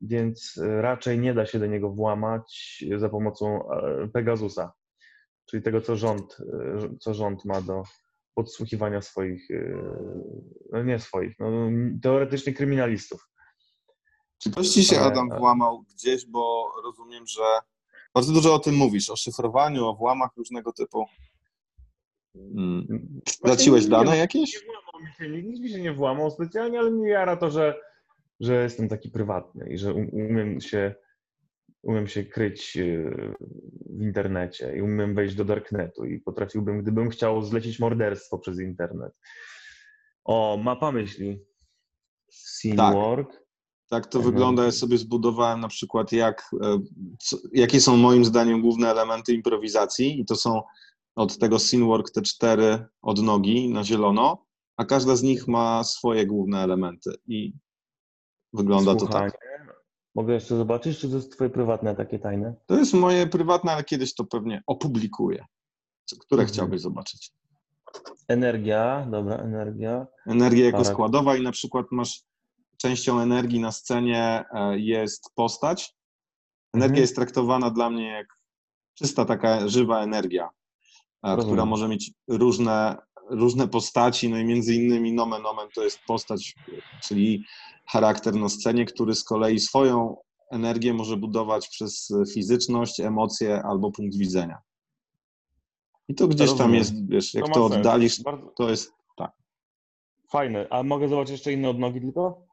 więc 0.00 0.58
e, 0.58 0.82
raczej 0.82 1.18
nie 1.18 1.34
da 1.34 1.46
się 1.46 1.58
do 1.58 1.66
niego 1.66 1.90
włamać 1.90 2.84
za 2.96 3.08
pomocą 3.08 3.70
e, 3.72 4.08
Pegasusa, 4.08 4.72
czyli 5.46 5.62
tego, 5.62 5.80
co 5.80 5.96
rząd, 5.96 6.36
e, 6.40 6.96
co 7.00 7.14
rząd 7.14 7.44
ma 7.44 7.60
do 7.60 7.82
podsłuchiwania 8.34 9.02
swoich, 9.02 9.50
e, 9.50 9.82
no 10.72 10.82
nie 10.82 10.98
swoich, 10.98 11.38
no, 11.38 11.50
teoretycznie 12.02 12.52
kryminalistów. 12.52 13.28
czy 14.38 14.50
ktoś 14.50 14.68
ci 14.68 14.84
się, 14.84 14.96
Ale- 14.98 15.06
Adam, 15.06 15.28
włamał 15.38 15.82
gdzieś, 15.82 16.26
bo 16.26 16.72
rozumiem, 16.84 17.26
że 17.26 17.42
bardzo 18.16 18.32
dużo 18.32 18.54
o 18.54 18.58
tym 18.58 18.74
mówisz, 18.74 19.10
o 19.10 19.16
szyfrowaniu, 19.16 19.84
o 19.86 19.94
włamach 19.94 20.30
różnego 20.36 20.72
typu. 20.72 21.04
Mm. 22.34 23.20
Straciłeś 23.28 23.84
nie- 23.84 23.90
dane 23.90 24.10
nie- 24.12 24.16
jakieś? 24.18 24.54
Nie 24.54 24.60
włamał 24.66 25.08
mi 25.08 25.14
się, 25.14 25.42
nikt 25.42 25.60
mi 25.60 25.68
się 25.70 25.80
nie 25.82 25.92
włamał 25.92 26.30
specjalnie, 26.30 26.78
ale 26.78 26.90
mnie 26.90 27.08
jara 27.08 27.36
to, 27.36 27.50
że, 27.50 27.80
że 28.40 28.62
jestem 28.62 28.88
taki 28.88 29.10
prywatny 29.10 29.68
i 29.70 29.78
że 29.78 29.94
um- 29.94 30.08
umiem 30.12 30.60
się, 30.60 30.94
umiem 31.82 32.06
się 32.06 32.24
kryć 32.24 32.76
e, 32.76 32.82
w 33.90 34.02
internecie 34.02 34.76
i 34.76 34.82
umiem 34.82 35.14
wejść 35.14 35.34
do 35.34 35.44
darknetu 35.44 36.04
i 36.04 36.20
potrafiłbym, 36.20 36.82
gdybym 36.82 37.10
chciał 37.10 37.42
zlecić 37.42 37.78
morderstwo 37.78 38.38
przez 38.38 38.60
internet. 38.60 39.12
O, 40.24 40.56
mapa 40.62 40.92
myśli. 40.92 41.44
Scene.org. 42.30 43.32
Tak 43.32 43.45
to 43.90 43.96
Mhm. 43.96 44.24
wygląda. 44.24 44.64
Ja 44.64 44.72
sobie 44.72 44.98
zbudowałem 44.98 45.60
na 45.60 45.68
przykład, 45.68 46.12
jak, 46.12 46.50
e, 46.62 46.78
co, 47.18 47.36
jakie 47.52 47.80
są 47.80 47.96
moim 47.96 48.24
zdaniem 48.24 48.62
główne 48.62 48.90
elementy 48.90 49.34
improwizacji, 49.34 50.20
i 50.20 50.24
to 50.24 50.36
są 50.36 50.62
od 51.16 51.38
tego 51.38 51.58
Scene.work 51.58 52.10
te 52.10 52.22
cztery 52.22 52.86
odnogi 53.02 53.68
na 53.68 53.84
zielono, 53.84 54.44
a 54.76 54.84
każda 54.84 55.16
z 55.16 55.22
nich 55.22 55.48
ma 55.48 55.84
swoje 55.84 56.26
główne 56.26 56.62
elementy. 56.62 57.10
I 57.28 57.52
wygląda 58.52 58.94
to 58.94 59.06
tak. 59.06 59.38
Mogę 60.14 60.34
jeszcze 60.34 60.56
zobaczyć, 60.56 60.98
czy 60.98 61.08
to 61.10 61.16
jest 61.16 61.32
twoje 61.32 61.50
prywatne 61.50 61.96
takie 61.96 62.18
tajne? 62.18 62.54
To 62.66 62.78
jest 62.78 62.94
moje 62.94 63.26
prywatne, 63.26 63.72
ale 63.72 63.84
kiedyś 63.84 64.14
to 64.14 64.24
pewnie 64.24 64.62
opublikuję. 64.66 65.44
Które 66.20 66.42
Mhm. 66.42 66.48
chciałbyś 66.54 66.80
zobaczyć? 66.80 67.30
Energia, 68.28 69.06
dobra, 69.10 69.36
energia. 69.36 70.06
Energia 70.26 70.64
jako 70.64 70.82
Tak. 70.84 70.92
składowa 70.92 71.36
i 71.36 71.42
na 71.42 71.52
przykład 71.52 71.86
masz 71.90 72.22
częścią 72.76 73.20
energii 73.20 73.60
na 73.60 73.72
scenie 73.72 74.44
e, 74.52 74.78
jest 74.78 75.30
postać. 75.34 75.94
Energia 76.74 76.86
Mhm. 76.86 77.00
jest 77.02 77.14
traktowana 77.16 77.70
dla 77.70 77.90
mnie 77.90 78.08
jak 78.08 78.26
czysta 78.94 79.24
taka 79.24 79.68
żywa 79.68 80.02
energia, 80.02 80.44
e, 80.44 80.50
Rozumiem. 81.22 81.46
która 81.46 81.64
może 81.66 81.88
mieć 81.88 82.10
różne, 82.28 82.96
różne 83.30 83.68
postaci, 83.68 84.28
no 84.30 84.38
i 84.38 84.44
między 84.44 84.74
innymi 84.74 85.12
nomen 85.12 85.46
omen 85.46 85.68
to 85.74 85.84
jest 85.84 85.98
postać, 86.06 86.54
czyli 87.02 87.44
charakter 87.86 88.34
na 88.34 88.48
scenie, 88.48 88.84
który 88.84 89.14
z 89.14 89.24
kolei 89.24 89.60
swoją 89.60 90.16
energię 90.50 90.94
może 90.94 91.16
budować 91.16 91.68
przez 91.68 92.12
fizyczność, 92.34 93.00
emocje 93.00 93.62
albo 93.62 93.90
punkt 93.92 94.16
widzenia. 94.16 94.58
I 96.08 96.14
to 96.14 96.28
gdzieś 96.28 96.52
tam 96.52 96.74
jest, 96.74 97.08
wiesz, 97.08 97.34
jak 97.34 97.48
to 97.48 97.68
sens. 97.68 97.78
oddalisz, 97.78 98.22
to 98.56 98.70
jest 98.70 98.92
fajne. 100.30 100.66
A 100.70 100.82
mogę 100.82 101.08
zobaczyć 101.08 101.32
jeszcze 101.32 101.52
inne 101.52 101.70
odnogi 101.70 102.00
tylko? 102.00 102.45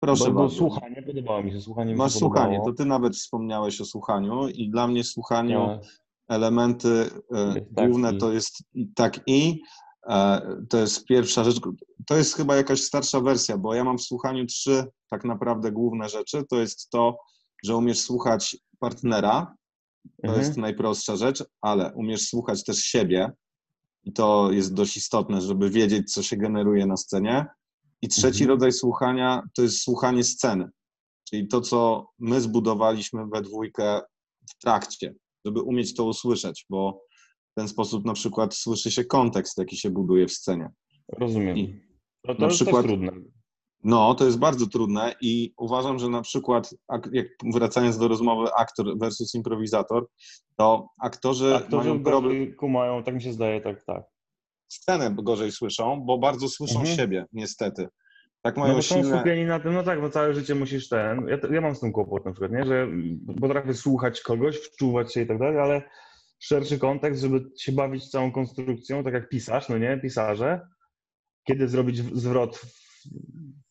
Proszę 0.00 0.24
bo, 0.24 0.30
bo 0.32 0.40
bardzo. 0.40 0.56
słuchanie 0.56 1.02
podobało 1.02 1.42
mi 1.42 1.52
się. 1.52 1.60
Słuchanie 1.60 1.96
Masz 1.96 2.12
słuchanie, 2.12 2.60
to 2.64 2.72
ty 2.72 2.84
nawet 2.84 3.16
wspomniałeś 3.16 3.80
o 3.80 3.84
słuchaniu 3.84 4.48
i 4.48 4.70
dla 4.70 4.86
mnie 4.86 5.04
słuchaniu 5.04 5.66
Tak. 5.66 5.80
elementy 6.28 7.10
tak 7.74 7.88
główne 7.90 8.12
i. 8.14 8.18
to 8.18 8.32
jest 8.32 8.62
tak 8.94 9.20
i, 9.26 9.62
e, 10.08 10.40
to 10.70 10.78
jest 10.78 11.04
pierwsza 11.04 11.44
rzecz, 11.44 11.60
to 12.06 12.16
jest 12.16 12.34
chyba 12.36 12.56
jakaś 12.56 12.80
starsza 12.82 13.20
wersja, 13.20 13.58
bo 13.58 13.74
ja 13.74 13.84
mam 13.84 13.98
w 13.98 14.02
słuchaniu 14.02 14.46
trzy 14.46 14.84
tak 15.10 15.24
naprawdę 15.24 15.72
główne 15.72 16.08
rzeczy, 16.08 16.44
to 16.50 16.60
jest 16.60 16.90
to, 16.90 17.18
że 17.64 17.76
umiesz 17.76 18.00
słuchać 18.00 18.56
partnera, 18.78 19.54
to 20.22 20.28
Mhm. 20.28 20.38
jest 20.40 20.56
najprostsza 20.56 21.16
rzecz, 21.16 21.44
ale 21.60 21.92
umiesz 21.94 22.28
słuchać 22.28 22.64
też 22.64 22.78
siebie 22.78 23.32
i 24.04 24.12
to 24.12 24.52
jest 24.52 24.74
dość 24.74 24.96
istotne, 24.96 25.40
żeby 25.40 25.70
wiedzieć, 25.70 26.12
co 26.12 26.22
się 26.22 26.36
generuje 26.36 26.86
na 26.86 26.96
scenie. 26.96 27.46
I 28.02 28.08
trzeci 28.08 28.42
Mhm. 28.42 28.48
rodzaj 28.50 28.72
słuchania 28.72 29.42
to 29.56 29.62
jest 29.62 29.82
słuchanie 29.82 30.24
sceny, 30.24 30.68
czyli 31.28 31.48
to, 31.48 31.60
co 31.60 32.06
my 32.18 32.40
zbudowaliśmy 32.40 33.26
we 33.34 33.42
dwójkę 33.42 34.00
w 34.50 34.58
trakcie, 34.62 35.14
żeby 35.44 35.62
umieć 35.62 35.94
to 35.94 36.04
usłyszeć, 36.04 36.66
bo 36.70 37.02
w 37.52 37.54
ten 37.54 37.68
sposób 37.68 38.04
na 38.04 38.12
przykład 38.12 38.54
słyszy 38.54 38.90
się 38.90 39.04
kontekst, 39.04 39.58
jaki 39.58 39.76
się 39.76 39.90
buduje 39.90 40.26
w 40.26 40.32
scenie. 40.32 40.68
Rozumiem. 41.18 41.56
I 41.58 41.80
No 42.24 42.34
to 42.34 42.40
na 42.40 42.46
jest 42.46 42.56
przykład- 42.62 42.84
trudne. 42.86 43.12
No, 43.84 44.14
to 44.14 44.24
jest 44.26 44.38
bardzo 44.38 44.66
trudne 44.66 45.14
i 45.20 45.54
uważam, 45.58 45.98
że 45.98 46.08
na 46.08 46.22
przykład, 46.22 46.74
ak- 46.88 47.10
jak 47.12 47.26
wracając 47.54 47.98
do 47.98 48.08
rozmowy 48.08 48.48
aktor 48.54 48.98
versus 48.98 49.34
improwizator, 49.34 50.06
to 50.56 50.88
aktorzy, 51.02 51.54
Aktorzy 51.56 51.88
mają 51.88 52.04
problem, 52.04 52.54
kumają, 52.56 53.02
tak 53.04 53.14
mi 53.14 53.22
się 53.22 53.32
zdaje, 53.32 53.60
tak, 53.60 53.84
tak. 53.84 54.04
Scenę 54.72 55.14
gorzej 55.22 55.52
słyszą, 55.52 56.00
bo 56.00 56.18
bardzo 56.18 56.48
słyszą 56.48 56.78
Mhm. 56.78 56.96
siebie, 56.96 57.26
niestety. 57.32 57.88
Tak 58.42 58.56
No 58.56 58.62
mają 58.62 58.74
bo 58.74 58.82
są 58.82 58.94
silne... 58.94 59.16
skupieni 59.16 59.44
na 59.44 59.60
tym, 59.60 59.74
no 59.74 59.82
tak, 59.82 60.00
bo 60.00 60.10
całe 60.10 60.34
życie 60.34 60.54
musisz 60.54 60.88
ten. 60.88 61.28
Ja, 61.28 61.38
ja 61.50 61.60
mam 61.60 61.74
z 61.74 61.80
tym 61.80 61.92
kłopot 61.92 62.24
na 62.24 62.32
przykład, 62.32 62.52
nie? 62.52 62.64
że 62.64 62.88
potrafię 63.40 63.74
słuchać 63.74 64.20
kogoś, 64.20 64.56
wczuwać 64.56 65.14
się 65.14 65.22
i 65.22 65.26
tak 65.26 65.38
dalej, 65.38 65.58
ale 65.58 65.82
szerszy 66.38 66.78
kontekst, 66.78 67.22
żeby 67.22 67.44
się 67.58 67.72
bawić 67.72 68.10
całą 68.10 68.32
konstrukcją, 68.32 69.04
tak 69.04 69.14
jak 69.14 69.28
pisarz, 69.28 69.68
no 69.68 69.78
nie, 69.78 69.98
pisarze, 70.02 70.60
kiedy 71.48 71.68
zrobić 71.68 71.96
zwrot 72.18 72.56
w, 72.56 72.64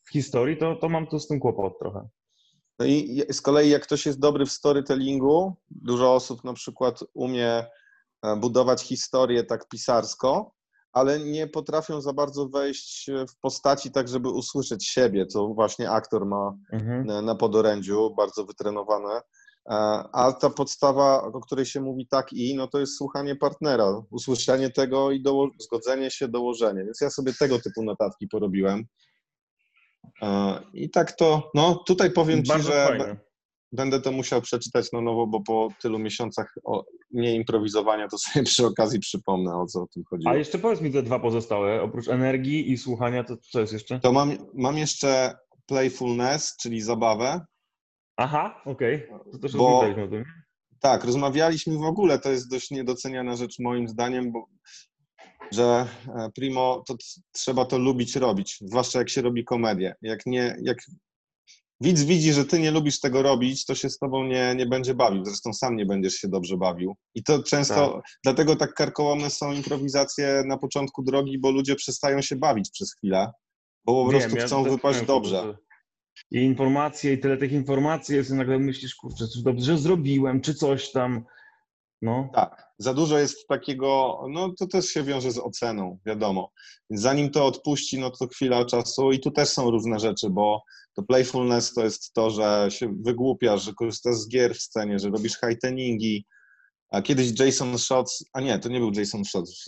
w 0.07 0.11
historii, 0.11 0.57
to, 0.57 0.75
to 0.75 0.89
mam 0.89 1.07
tu 1.07 1.19
z 1.19 1.27
tym 1.27 1.39
kłopot 1.39 1.79
trochę. 1.79 2.07
No 2.79 2.85
i 2.85 3.23
z 3.31 3.41
kolei 3.41 3.69
jak 3.69 3.83
ktoś 3.83 4.05
jest 4.05 4.19
dobry 4.19 4.45
w 4.45 4.51
storytellingu, 4.51 5.55
dużo 5.71 6.13
osób 6.13 6.43
na 6.43 6.53
przykład 6.53 6.99
umie 7.13 7.65
e, 8.23 8.35
budować 8.37 8.81
historię 8.81 9.43
tak 9.43 9.67
pisarsko, 9.69 10.51
ale 10.91 11.19
nie 11.19 11.47
potrafią 11.47 12.01
za 12.01 12.13
bardzo 12.13 12.47
wejść 12.49 13.09
w 13.29 13.39
postaci 13.41 13.91
tak, 13.91 14.07
żeby 14.07 14.29
usłyszeć 14.29 14.87
siebie, 14.87 15.25
co 15.25 15.47
właśnie 15.47 15.89
aktor 15.91 16.25
ma 16.25 16.53
Mhm. 16.73 17.05
na- 17.05 17.21
na 17.21 17.35
podorędziu, 17.35 18.13
bardzo 18.17 18.45
wytrenowane. 18.45 19.21
E, 19.69 19.73
A 20.13 20.33
ta 20.33 20.49
podstawa, 20.49 21.23
o 21.23 21.39
której 21.39 21.65
się 21.65 21.81
mówi 21.81 22.07
tak 22.07 22.33
i, 22.33 22.55
no 22.55 22.67
to 22.67 22.79
jest 22.79 22.97
słuchanie 22.97 23.35
partnera, 23.35 24.01
usłyszenie 24.11 24.69
tego 24.69 25.11
i 25.11 25.21
doło- 25.23 25.49
zgodzenie 25.59 26.11
się, 26.11 26.27
dołożenie. 26.27 26.83
Więc 26.85 27.01
ja 27.01 27.09
sobie 27.09 27.33
tego 27.39 27.59
typu 27.59 27.83
notatki 27.83 28.27
porobiłem. 28.27 28.83
E, 30.21 30.59
I 30.73 30.89
tak 30.89 31.11
to, 31.11 31.51
no 31.55 31.75
tutaj 31.87 32.11
powiem 32.11 32.43
Ci, 32.43 32.49
Bardzo 32.49 32.71
że 32.71 32.87
fajne. 32.87 33.17
Będę 33.71 34.01
to 34.01 34.11
musiał 34.11 34.41
przeczytać 34.41 34.91
na 34.91 35.01
nowo, 35.01 35.27
bo 35.27 35.41
po 35.41 35.67
tylu 35.81 35.99
miesiącach 35.99 36.53
o, 36.63 36.85
nie 37.11 37.35
improwizowania 37.35 38.07
to 38.07 38.17
sobie 38.17 38.45
przy 38.45 38.65
okazji 38.65 38.99
przypomnę, 38.99 39.55
o 39.55 39.65
co 39.65 39.81
o 39.81 39.87
tym 39.87 40.03
chodziło. 40.09 40.31
A 40.31 40.35
jeszcze 40.35 40.59
powiedz 40.59 40.81
mi 40.81 40.91
te 40.91 41.03
dwa 41.03 41.19
pozostałe, 41.19 41.81
oprócz 41.81 42.07
energii 42.07 42.71
i 42.71 42.77
słuchania, 42.77 43.23
to 43.23 43.37
co 43.37 43.59
jest 43.59 43.73
jeszcze? 43.73 43.99
To 43.99 44.11
mam, 44.11 44.37
mam 44.53 44.77
jeszcze 44.77 45.37
playfulness, 45.65 46.57
czyli 46.61 46.81
zabawę. 46.81 47.41
Aha, 48.17 48.61
okej, 48.65 49.07
to 49.31 49.39
też 49.39 49.51
Bo- 49.51 49.81
rozmawialiśmy 49.81 50.03
o 50.03 50.07
tym. 50.07 50.23
Tak, 50.79 51.03
rozmawialiśmy 51.03 51.77
w 51.77 51.83
ogóle, 51.83 52.19
to 52.19 52.31
jest 52.31 52.51
dość 52.51 52.71
niedoceniana 52.71 53.35
rzecz 53.35 53.59
moim 53.59 53.87
zdaniem, 53.87 54.31
bo 54.31 54.45
że 55.51 55.87
e, 56.07 56.29
primo, 56.35 56.83
to 56.87 56.95
trzeba 57.31 57.65
to 57.65 57.77
lubić 57.77 58.15
robić, 58.15 58.57
zwłaszcza 58.61 58.99
jak 58.99 59.09
się 59.09 59.21
robi 59.21 59.43
komedię. 59.43 59.95
Jak 60.01 60.25
nie, 60.25 60.57
jak 60.61 60.77
widz 61.81 62.03
widzi, 62.03 62.33
że 62.33 62.45
ty 62.45 62.59
nie 62.59 62.71
lubisz 62.71 62.99
tego 62.99 63.21
robić, 63.21 63.65
to 63.65 63.75
się 63.75 63.89
z 63.89 63.97
tobą 63.97 64.23
nie, 64.23 64.55
nie 64.55 64.65
będzie 64.65 64.93
bawił, 64.93 65.25
zresztą 65.25 65.53
sam 65.53 65.75
nie 65.75 65.85
będziesz 65.85 66.13
się 66.13 66.27
dobrze 66.27 66.57
bawił. 66.57 66.95
I 67.15 67.23
to 67.23 67.43
często, 67.43 68.01
dlatego 68.23 68.55
tak 68.55 68.73
karkołomne 68.73 69.29
są 69.29 69.51
improwizacje 69.51 70.43
na 70.45 70.57
początku 70.57 71.03
drogi, 71.03 71.39
bo 71.39 71.51
ludzie 71.51 71.75
przestają 71.75 72.21
się 72.21 72.35
bawić 72.35 72.69
przez 72.71 72.93
chwilę, 72.93 73.31
bo 73.85 74.05
po 74.05 74.11
Wiem, 74.11 74.19
prostu 74.19 74.37
ja 74.37 74.45
chcą 74.45 74.63
też 74.63 74.73
wypaść 74.73 75.01
dobrze. 75.01 75.57
I 76.31 76.39
informacje, 76.39 77.13
i 77.13 77.17
tyle 77.17 77.37
tych 77.37 77.51
informacji 77.51 78.15
jest, 78.15 78.29
i 78.29 78.33
nagle 78.33 78.59
myślisz, 78.59 78.95
kurczę, 78.95 79.27
czy 79.33 79.43
dobrze 79.43 79.77
zrobiłem, 79.77 80.41
czy 80.41 80.53
coś 80.53 80.91
tam. 80.91 81.25
No. 82.01 82.29
Tak, 82.33 82.73
za 82.77 82.93
dużo 82.93 83.19
jest 83.19 83.47
takiego, 83.47 84.21
no 84.29 84.53
to 84.59 84.67
też 84.67 84.85
się 84.85 85.03
wiąże 85.03 85.31
z 85.31 85.37
oceną, 85.37 85.99
wiadomo. 86.05 86.51
Więc 86.89 87.01
zanim 87.01 87.31
to 87.31 87.45
odpuści, 87.45 87.99
no 87.99 88.09
to 88.09 88.27
chwila 88.27 88.65
czasu 88.65 89.11
i 89.11 89.19
tu 89.19 89.31
też 89.31 89.49
są 89.49 89.71
różne 89.71 89.99
rzeczy, 89.99 90.29
bo 90.29 90.63
to 90.95 91.03
playfulness 91.03 91.73
to 91.73 91.83
jest 91.83 92.13
to, 92.13 92.29
że 92.29 92.67
się 92.69 92.95
wygłupiasz, 93.05 93.63
że 93.63 93.73
korzystasz 93.73 94.15
z 94.15 94.29
gier 94.29 94.55
w 94.55 94.61
scenie, 94.61 94.99
że 94.99 95.09
robisz 95.09 95.39
highteningi. 95.39 96.25
A 96.91 97.01
kiedyś 97.01 97.39
Jason 97.39 97.77
Shots, 97.77 98.25
a 98.33 98.41
nie, 98.41 98.59
to 98.59 98.69
nie 98.69 98.79
był 98.79 98.91
Jason 98.91 99.25
Shots, 99.25 99.65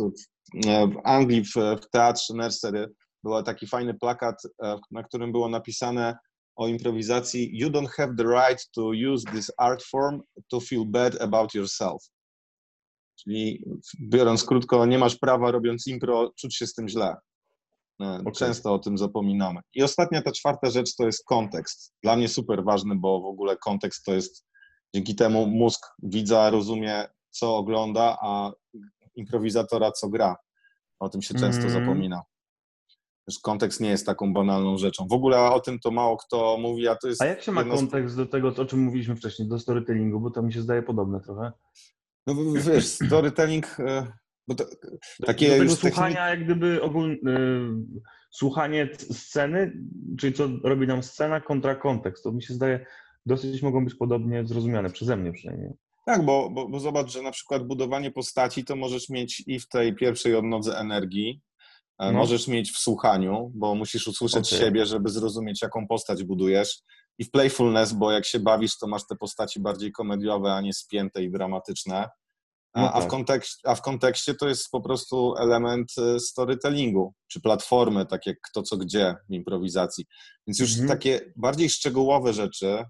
w, 0.66 0.98
Anglii 1.04 1.44
w, 1.44 1.54
w 1.56 1.90
teatrze 1.92 2.34
Nursery 2.34 2.88
był 3.24 3.44
taki 3.44 3.68
fajny 3.68 3.94
plakat, 3.94 4.42
e, 4.64 4.80
na 4.92 5.04
którym 5.04 5.32
było 5.32 5.50
napisane 5.50 6.18
o 6.56 6.68
improwizacji 6.68 7.60
You 7.60 7.70
don't 7.70 7.90
have 7.98 8.16
the 8.18 8.24
right 8.24 8.70
to 8.76 8.92
use 9.14 9.32
this 9.32 9.52
art 9.58 9.84
form 9.84 10.22
to 10.48 10.60
feel 10.60 10.86
bad 10.86 11.22
about 11.22 11.54
yourself. 11.56 12.04
Czyli 13.24 13.64
biorąc 14.02 14.44
krótko, 14.44 14.86
nie 14.86 14.98
masz 15.00 15.16
prawa 15.16 15.52
robiąc 15.52 15.88
impro 15.88 16.32
czuć 16.38 16.56
się 16.56 16.68
z 16.68 16.74
tym 16.74 16.90
źle. 16.90 17.16
Okay. 18.00 18.32
Często 18.32 18.74
o 18.74 18.80
tym 18.80 18.98
zapominamy. 18.98 19.60
I 19.74 19.84
ostatnia, 19.84 20.22
ta 20.22 20.32
czwarta 20.32 20.70
rzecz 20.70 20.96
to 20.96 21.06
jest 21.06 21.26
kontekst. 21.26 21.94
Dla 22.04 22.16
mnie 22.16 22.28
super 22.28 22.64
ważny, 22.64 22.96
bo 22.96 23.22
w 23.22 23.26
ogóle 23.26 23.58
kontekst 23.58 24.06
to 24.06 24.14
jest 24.14 24.46
dzięki 24.96 25.16
temu 25.16 25.48
mózg 25.48 25.86
widza 26.04 26.50
rozumie, 26.50 27.06
co 27.30 27.58
ogląda, 27.58 28.18
a 28.22 28.52
improwizatora, 29.16 29.92
co 29.92 30.10
gra. 30.10 30.36
O 31.00 31.10
tym 31.10 31.22
się 31.22 31.34
często 31.34 31.68
mm. 31.68 31.72
zapomina. 31.72 32.22
Też 33.26 33.40
kontekst 33.40 33.82
nie 33.82 33.90
jest 33.90 34.06
taką 34.06 34.34
banalną 34.34 34.78
rzeczą. 34.78 35.08
W 35.08 35.14
ogóle 35.14 35.52
o 35.52 35.60
tym 35.60 35.80
to 35.80 35.92
mało 35.92 36.18
kto 36.18 36.58
mówi, 36.58 36.88
a 36.88 36.96
to 36.96 37.08
jest. 37.08 37.22
A 37.22 37.26
jak 37.26 37.42
się 37.42 37.52
ma 37.52 37.64
kontekst 37.64 38.18
do 38.18 38.26
tego, 38.26 38.48
o 38.48 38.66
czym 38.66 38.80
mówiliśmy 38.80 39.16
wcześniej, 39.16 39.48
do 39.48 39.60
storytellingu, 39.60 40.20
bo 40.20 40.32
to 40.32 40.42
mi 40.42 40.54
się 40.54 40.62
zdaje 40.62 40.82
podobne 40.82 41.20
trochę. 41.20 41.52
No 42.28 42.36
wiesz, 42.54 42.86
storytelling, 42.86 43.80
e, 43.80 44.08
bo 44.48 44.56
to, 44.56 44.66
takie 45.26 45.50
do 45.50 45.58
tego 45.58 45.76
słuchania, 45.76 46.30
jak 46.30 46.44
gdyby 46.44 46.82
ogólnie, 46.82 47.18
słuchanie 48.32 48.90
sceny, 49.12 49.74
czyli 50.20 50.34
co 50.34 50.50
robi 50.64 50.88
nam 50.88 51.04
scena 51.04 51.42
kontra 51.42 51.76
kontekst, 51.76 52.24
to 52.24 52.32
mi 52.32 52.44
się 52.44 52.54
zdaje, 52.54 52.86
dosyć 53.26 53.62
mogą 53.62 53.86
być 53.86 53.96
podobnie 53.96 54.48
zrozumiane, 54.48 54.90
przeze 54.90 55.18
mnie 55.18 55.32
przynajmniej. 55.32 55.72
Tak, 56.06 56.26
bo, 56.26 56.50
bo, 56.50 56.70
bo 56.70 56.80
zobacz, 56.80 57.12
że 57.12 57.22
na 57.22 57.32
przykład 57.32 57.68
budowanie 57.68 58.12
postaci 58.12 58.66
to 58.66 58.76
możesz 58.76 59.10
mieć 59.10 59.44
i 59.48 59.60
w 59.60 59.68
tej 59.68 59.96
pierwszej 59.96 60.36
odnodze 60.36 60.78
energii, 60.78 61.42
e, 62.00 62.12
no. 62.12 62.20
możesz 62.20 62.48
mieć 62.48 62.72
w 62.72 62.78
słuchaniu, 62.78 63.52
bo 63.56 63.76
musisz 63.76 64.08
usłyszeć 64.08 64.48
okay. 64.48 64.60
siebie, 64.60 64.86
żeby 64.86 65.10
zrozumieć, 65.10 65.62
jaką 65.62 65.88
postać 65.88 66.24
budujesz 66.24 66.82
i 67.20 67.24
w 67.24 67.32
playfulness, 67.32 67.94
bo 67.94 68.12
jak 68.12 68.26
się 68.26 68.40
bawisz, 68.40 68.78
to 68.78 68.88
masz 68.88 69.08
te 69.08 69.16
postaci 69.16 69.60
bardziej 69.60 69.92
komediowe, 69.92 70.54
a 70.54 70.62
nie 70.62 70.74
spięte 70.74 71.24
i 71.24 71.32
dramatyczne. 71.32 72.10
A, 72.74 72.82
no 72.82 72.88
tak. 72.88 72.96
a, 72.96 73.02
w 73.02 73.08
kontekście, 73.08 73.70
a 73.70 73.76
w 73.76 73.82
kontekście 73.82 74.36
to 74.36 74.48
jest 74.48 74.70
po 74.72 74.82
prostu 74.82 75.36
element 75.38 75.92
y, 76.16 76.20
storytellingu, 76.20 77.14
czy 77.28 77.42
platformy, 77.42 78.06
tak 78.06 78.26
jak 78.26 78.38
kto 78.42 78.64
co 78.64 78.78
gdzie 78.78 79.16
w 79.30 79.34
improwizacji. 79.34 80.06
Więc 80.48 80.60
już 80.60 80.72
mhm. 80.72 80.90
takie 80.90 81.34
bardziej 81.36 81.70
szczegółowe 81.70 82.34
rzeczy, 82.34 82.84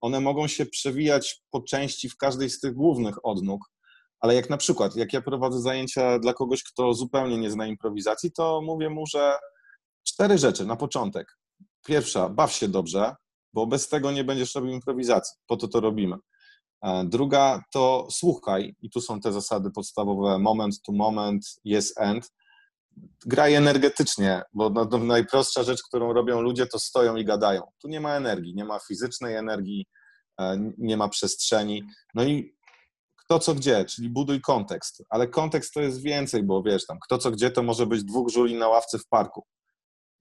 one 0.00 0.20
mogą 0.20 0.46
się 0.48 0.66
przewijać 0.66 1.42
po 1.50 1.62
części 1.62 2.08
w 2.08 2.16
każdej 2.16 2.50
z 2.50 2.60
tych 2.60 2.74
głównych 2.74 3.26
odnóg, 3.26 3.60
ale 4.20 4.34
jak 4.34 4.50
na 4.50 4.56
przykład, 4.56 4.96
jak 4.96 5.12
ja 5.12 5.22
prowadzę 5.22 5.60
zajęcia 5.60 6.18
dla 6.18 6.32
kogoś, 6.32 6.62
kto 6.62 6.94
zupełnie 6.94 7.38
nie 7.38 7.50
zna 7.50 7.66
improwizacji, 7.66 8.32
to 8.32 8.60
mówię 8.62 8.90
mu, 8.90 9.06
że 9.06 9.36
cztery 10.06 10.38
rzeczy 10.38 10.66
na 10.66 10.76
początek. 10.76 11.38
Pierwsza, 11.86 12.28
baw 12.28 12.52
się 12.52 12.68
dobrze, 12.68 13.14
bo 13.54 13.66
bez 13.66 13.88
tego 13.88 14.12
nie 14.12 14.24
będziesz 14.24 14.54
robił 14.54 14.70
improwizacji. 14.72 15.36
Po 15.46 15.56
to 15.56 15.68
to 15.68 15.80
robimy. 15.80 16.16
E, 16.82 17.04
druga 17.04 17.62
to 17.72 18.08
słuchaj, 18.10 18.76
i 18.82 18.90
tu 18.90 19.00
są 19.00 19.20
te 19.20 19.32
zasady 19.32 19.70
podstawowe: 19.70 20.38
moment 20.38 20.82
to 20.82 20.92
moment, 20.92 21.44
yes 21.64 21.98
and. 21.98 22.32
Graj 23.26 23.54
energetycznie, 23.54 24.42
bo 24.52 24.70
najprostsza 24.98 25.62
rzecz, 25.62 25.82
którą 25.82 26.12
robią 26.12 26.40
ludzie, 26.40 26.66
to 26.66 26.78
stoją 26.78 27.16
i 27.16 27.24
gadają. 27.24 27.62
Tu 27.82 27.88
nie 27.88 28.00
ma 28.00 28.14
energii, 28.14 28.54
nie 28.54 28.64
ma 28.64 28.78
fizycznej 28.78 29.36
energii, 29.36 29.86
e, 30.40 30.72
nie 30.78 30.96
ma 30.96 31.08
przestrzeni. 31.08 31.82
No 32.14 32.24
i 32.24 32.54
kto 33.24 33.38
co 33.38 33.54
gdzie, 33.54 33.84
czyli 33.84 34.10
buduj 34.10 34.40
kontekst. 34.40 35.02
Ale 35.08 35.28
kontekst 35.28 35.74
to 35.74 35.80
jest 35.80 36.02
więcej, 36.02 36.42
bo 36.42 36.62
wiesz, 36.62 36.86
tam 36.86 36.98
kto 37.04 37.18
co 37.18 37.30
gdzie 37.30 37.50
to 37.50 37.62
może 37.62 37.86
być 37.86 38.04
dwóch 38.04 38.30
żuli 38.30 38.54
na 38.54 38.68
ławce 38.68 38.98
w 38.98 39.06
parku. 39.06 39.46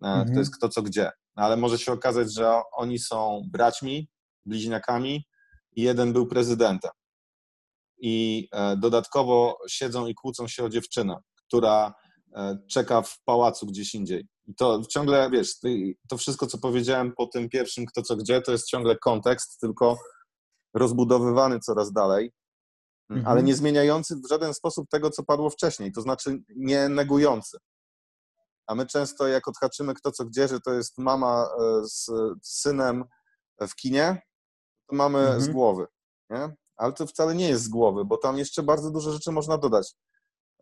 E, 0.04 0.08
mhm. 0.08 0.34
To 0.34 0.40
jest 0.40 0.58
kto 0.58 0.70
co 0.70 0.82
gdzie 0.82 1.12
ale 1.36 1.58
może 1.58 1.80
się 1.80 1.92
okazać, 1.92 2.34
że 2.34 2.62
oni 2.72 3.00
są 3.00 3.42
braćmi, 3.52 4.10
bliźniakami 4.46 5.26
i 5.76 5.82
jeden 5.82 6.14
był 6.14 6.28
prezydentem. 6.28 6.92
I 7.98 8.48
e, 8.52 8.78
dodatkowo 8.78 9.58
siedzą 9.68 10.08
i 10.08 10.16
kłócą 10.16 10.48
się 10.48 10.64
o 10.64 10.70
dziewczynę, 10.70 11.18
która 11.48 11.94
e, 12.36 12.58
czeka 12.72 13.02
w 13.02 13.24
pałacu 13.26 13.66
gdzieś 13.66 13.96
indziej. 13.96 14.28
I 14.48 14.56
to 14.56 14.82
ciągle, 14.90 15.30
wiesz, 15.30 15.50
to 16.10 16.18
wszystko, 16.18 16.48
co 16.48 16.58
powiedziałem 16.58 17.14
po 17.18 17.28
tym 17.28 17.50
pierwszym 17.50 17.86
kto 17.86 18.02
co 18.02 18.16
gdzie, 18.16 18.42
to 18.42 18.52
jest 18.52 18.68
ciągle 18.68 18.98
kontekst, 18.98 19.60
tylko 19.60 19.98
rozbudowywany 20.74 21.60
coraz 21.60 21.92
dalej, 21.92 22.32
mhm. 23.10 23.28
ale 23.28 23.44
nie 23.44 23.56
zmieniający 23.56 24.16
w 24.16 24.30
żaden 24.30 24.54
sposób 24.54 24.90
tego, 24.90 25.10
co 25.10 25.24
padło 25.24 25.50
wcześniej, 25.50 25.92
to 25.92 26.02
znaczy 26.02 26.40
nie 26.56 26.90
negujący. 26.90 27.58
A 28.68 28.76
my 28.76 28.86
często, 28.86 29.28
jak 29.28 29.48
odhaczymy 29.48 29.94
kto 29.94 30.12
co 30.12 30.26
gdzie, 30.26 30.48
że 30.48 30.60
to 30.60 30.74
jest 30.74 30.98
mama 30.98 31.48
e, 31.60 31.88
z 31.88 32.12
synem 32.44 33.04
w 33.62 33.76
kinie, 33.76 34.22
to 34.90 34.96
mamy 34.96 35.20
mhm. 35.20 35.42
z 35.42 35.48
głowy. 35.48 35.86
Nie? 36.30 36.56
Ale 36.76 36.94
to 36.94 37.08
wcale 37.08 37.36
nie 37.36 37.50
jest 37.50 37.64
z 37.64 37.70
głowy, 37.70 38.06
bo 38.06 38.18
tam 38.18 38.38
jeszcze 38.38 38.64
bardzo 38.64 38.92
dużo 38.92 39.12
rzeczy 39.12 39.32
można 39.32 39.58
dodać. 39.58 39.94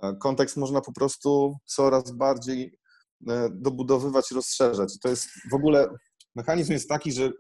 E, 0.02 0.16
kontekst 0.16 0.58
można 0.58 0.82
po 0.82 0.94
prostu 0.94 1.56
coraz 1.66 2.12
bardziej 2.12 2.80
e, 3.30 3.50
dobudowywać, 3.52 4.32
rozszerzać. 4.32 5.00
To 5.00 5.10
jest 5.10 5.30
w 5.52 5.54
ogóle 5.54 5.90
mechanizm 6.36 6.72
jest 6.72 6.90
taki, 6.90 7.12
że 7.12 7.32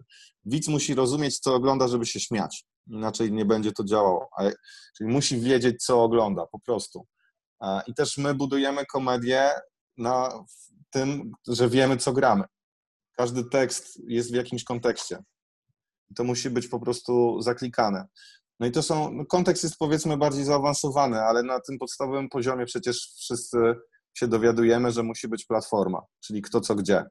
widz 0.45 0.68
musi 0.68 0.95
rozumieć, 0.95 1.39
co 1.39 1.55
ogląda, 1.55 1.88
żeby 1.88 2.05
się 2.05 2.20
śmiać. 2.20 2.66
Inaczej 2.88 3.32
nie 3.32 3.45
będzie 3.45 3.72
to 3.72 3.84
działało. 3.84 4.30
Czyli 4.97 5.09
musi 5.09 5.39
wiedzieć, 5.39 5.84
co 5.84 6.03
ogląda, 6.03 6.45
po 6.51 6.59
prostu. 6.59 7.05
I 7.88 7.93
też 7.93 8.18
my 8.18 8.34
budujemy 8.34 8.86
komedię 8.86 9.51
na 10.01 10.45
tym, 10.89 11.31
że 11.47 11.69
wiemy, 11.69 11.97
co 11.97 12.13
gramy. 12.13 12.43
Każdy 13.17 13.43
tekst 13.43 14.01
jest 14.07 14.31
w 14.31 14.35
jakimś 14.35 14.63
kontekście. 14.63 15.23
To 16.15 16.23
musi 16.23 16.49
być 16.49 16.67
po 16.67 16.79
prostu 16.79 17.41
zaklikane. 17.41 18.05
No 18.59 18.67
i 18.67 18.71
to 18.71 18.83
są, 18.83 19.11
no 19.11 19.25
kontekst 19.25 19.63
jest 19.63 19.77
powiedzmy 19.77 20.17
bardziej 20.17 20.43
zaawansowany, 20.43 21.21
ale 21.21 21.43
na 21.43 21.59
tym 21.59 21.77
podstawowym 21.77 22.29
poziomie 22.29 22.65
przecież 22.65 23.13
wszyscy 23.17 23.57
się 24.13 24.27
dowiadujemy, 24.27 24.91
że 24.91 25.03
musi 25.03 25.27
być 25.27 25.45
platforma, 25.45 26.01
czyli 26.19 26.41
kto 26.41 26.61
co 26.61 26.75
gdzie. 26.75 27.05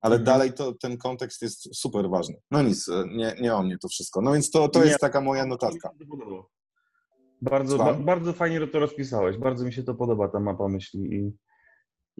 Ale 0.00 0.16
mhm. 0.16 0.24
dalej 0.24 0.52
to, 0.52 0.72
ten 0.72 0.98
kontekst 0.98 1.42
jest 1.42 1.76
super 1.76 2.10
ważny. 2.10 2.34
No 2.50 2.62
nic, 2.62 2.86
nie, 3.16 3.36
nie 3.40 3.54
o 3.54 3.62
mnie 3.62 3.78
to 3.78 3.88
wszystko. 3.88 4.20
No 4.20 4.32
więc 4.32 4.50
to, 4.50 4.68
to 4.68 4.84
jest 4.84 4.98
taka 4.98 5.20
moja 5.20 5.46
notatka. 5.46 5.90
Bardzo, 7.42 7.78
ba, 7.78 7.94
bardzo 7.94 8.32
fajnie 8.32 8.66
to 8.66 8.78
rozpisałeś. 8.78 9.36
Bardzo 9.36 9.64
mi 9.64 9.72
się 9.72 9.82
to 9.82 9.94
podoba, 9.94 10.28
ta 10.28 10.40
mapa 10.40 10.68
myśli 10.68 11.14
i 11.14 11.32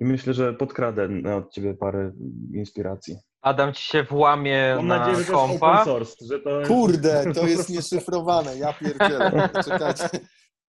i 0.00 0.04
myślę, 0.04 0.34
że 0.34 0.54
podkradę 0.54 1.08
od 1.36 1.52
ciebie 1.52 1.74
parę 1.74 2.12
inspiracji. 2.54 3.16
Adam 3.42 3.72
ci 3.72 3.82
się 3.82 4.02
włamie 4.02 4.74
Mam 4.76 4.86
na 4.86 4.98
nadzieję, 4.98 5.24
że 5.24 5.32
kompa. 5.32 5.78
To 5.78 5.84
source, 5.84 6.26
że 6.30 6.40
to 6.40 6.58
jest... 6.58 6.70
Kurde, 6.70 7.32
to 7.34 7.46
jest 7.46 7.70
nieszyfrowane, 7.76 8.56
ja 8.56 8.72
pierdzielę. 8.72 9.48
Czekajcie, 9.64 10.08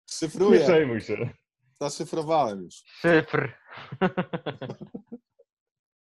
szyfruję. 0.09 0.59
Nie 0.59 0.65
przejmuj 0.65 1.01
się. 1.01 1.30
Zaszyfrowałem 1.82 2.61
już. 2.61 2.75
Szyfr. 2.86 3.53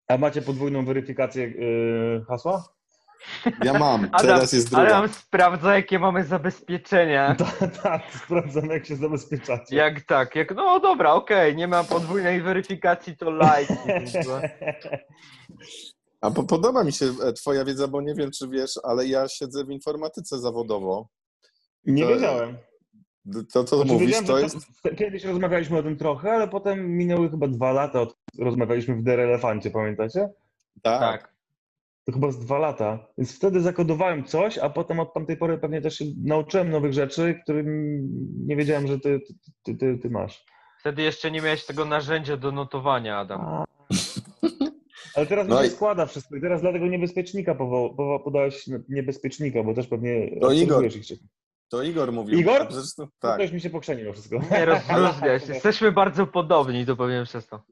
A 0.07 0.17
macie 0.17 0.41
podwójną 0.41 0.85
weryfikację 0.85 1.47
yy, 1.47 2.25
hasła? 2.27 2.63
Ja 3.63 3.73
mam, 3.73 4.03
Adam, 4.11 4.21
teraz 4.21 4.53
jest 4.53 4.69
druga. 4.69 4.83
Adam 4.83 5.09
sprawdza, 5.09 5.75
jakie 5.75 5.99
mamy 5.99 6.23
zabezpieczenia. 6.23 7.35
Tak, 7.59 7.81
tak, 7.83 8.01
sprawdzam, 8.23 8.69
jak 8.69 8.85
się 8.85 8.95
zabezpieczacie. 8.95 9.75
Jak 9.75 10.01
tak, 10.01 10.35
jak, 10.35 10.55
no 10.55 10.79
dobra, 10.79 11.13
okej, 11.13 11.37
okay, 11.37 11.55
nie 11.55 11.67
ma 11.67 11.83
podwójnej 11.83 12.41
weryfikacji, 12.41 13.17
to 13.17 13.31
like. 13.31 13.77
A 16.21 16.31
po, 16.31 16.43
podoba 16.43 16.83
mi 16.83 16.93
się 16.93 17.05
e, 17.05 17.33
twoja 17.33 17.65
wiedza, 17.65 17.87
bo 17.87 18.01
nie 18.01 18.13
wiem, 18.15 18.31
czy 18.31 18.47
wiesz, 18.47 18.79
ale 18.83 19.05
ja 19.05 19.27
siedzę 19.27 19.65
w 19.65 19.69
informatyce 19.69 20.39
zawodowo. 20.39 21.07
Nie 21.85 22.03
to, 22.03 22.09
wiedziałem. 22.09 22.57
To, 23.53 23.63
co 23.63 23.77
znaczy, 23.77 23.93
mówisz, 23.93 24.17
to 24.27 24.39
jest... 24.39 24.57
To, 24.83 24.95
kiedyś 24.95 25.23
rozmawialiśmy 25.23 25.77
o 25.77 25.83
tym 25.83 25.97
trochę, 25.97 26.31
ale 26.31 26.47
potem 26.47 26.97
minęły 26.97 27.29
chyba 27.29 27.47
dwa 27.47 27.71
lata, 27.71 28.01
od 28.01 28.17
rozmawialiśmy 28.39 28.95
w 28.95 29.03
Der 29.03 29.19
Elefancie, 29.19 29.71
pamiętacie? 29.71 30.29
Tak. 30.81 30.99
tak 30.99 31.32
to 32.05 32.11
chyba 32.11 32.31
z 32.31 32.39
dwa 32.39 32.57
lata. 32.59 33.07
Więc 33.17 33.35
wtedy 33.35 33.61
zakodowałem 33.61 34.23
coś, 34.23 34.57
a 34.57 34.69
potem 34.69 34.99
od 34.99 35.13
tamtej 35.13 35.37
pory 35.37 35.57
pewnie 35.57 35.81
też 35.81 35.97
się 35.97 36.05
nauczyłem 36.23 36.69
nowych 36.69 36.93
rzeczy, 36.93 37.39
których 37.43 37.65
nie 38.45 38.55
wiedziałem, 38.55 38.87
że 38.87 38.99
ty, 38.99 39.21
ty, 39.63 39.75
ty, 39.75 39.97
ty 39.97 40.09
masz. 40.09 40.45
Wtedy 40.79 41.01
jeszcze 41.01 41.31
nie 41.31 41.41
miałeś 41.41 41.65
tego 41.65 41.85
narzędzia 41.85 42.37
do 42.37 42.51
notowania, 42.51 43.17
Adam. 43.19 43.41
A. 43.41 43.65
Ale 45.15 45.25
teraz 45.25 45.47
no 45.47 45.55
mi 45.55 45.61
się 45.61 45.67
i... 45.67 45.71
składa 45.71 46.05
wszystko 46.05 46.35
i 46.35 46.41
teraz 46.41 46.61
dlatego 46.61 46.87
niebezpiecznika 46.87 47.55
powo- 47.55 48.19
podałeś 48.23 48.65
niebezpiecznika, 48.89 49.63
bo 49.63 49.73
też 49.73 49.87
pewnie 49.87 50.39
to 50.41 50.51
Igor, 50.51 50.85
To 51.69 51.83
Igor 51.83 52.11
mówił. 52.11 52.39
Igor? 52.39 52.67
To, 52.97 53.07
Tak. 53.19 53.37
To 53.37 53.43
już 53.43 53.51
mi 53.51 53.61
się 53.61 53.69
pokrzeniło 53.69 54.13
wszystko. 54.13 54.39
Nie 54.51 54.65
rozróżniaj 54.65 55.39
się. 55.47 55.53
Jesteśmy 55.53 55.91
bardzo 55.91 56.27
podobni, 56.27 56.85
to 56.85 56.95
powiem 56.95 57.25
przez 57.25 57.47
to. 57.47 57.63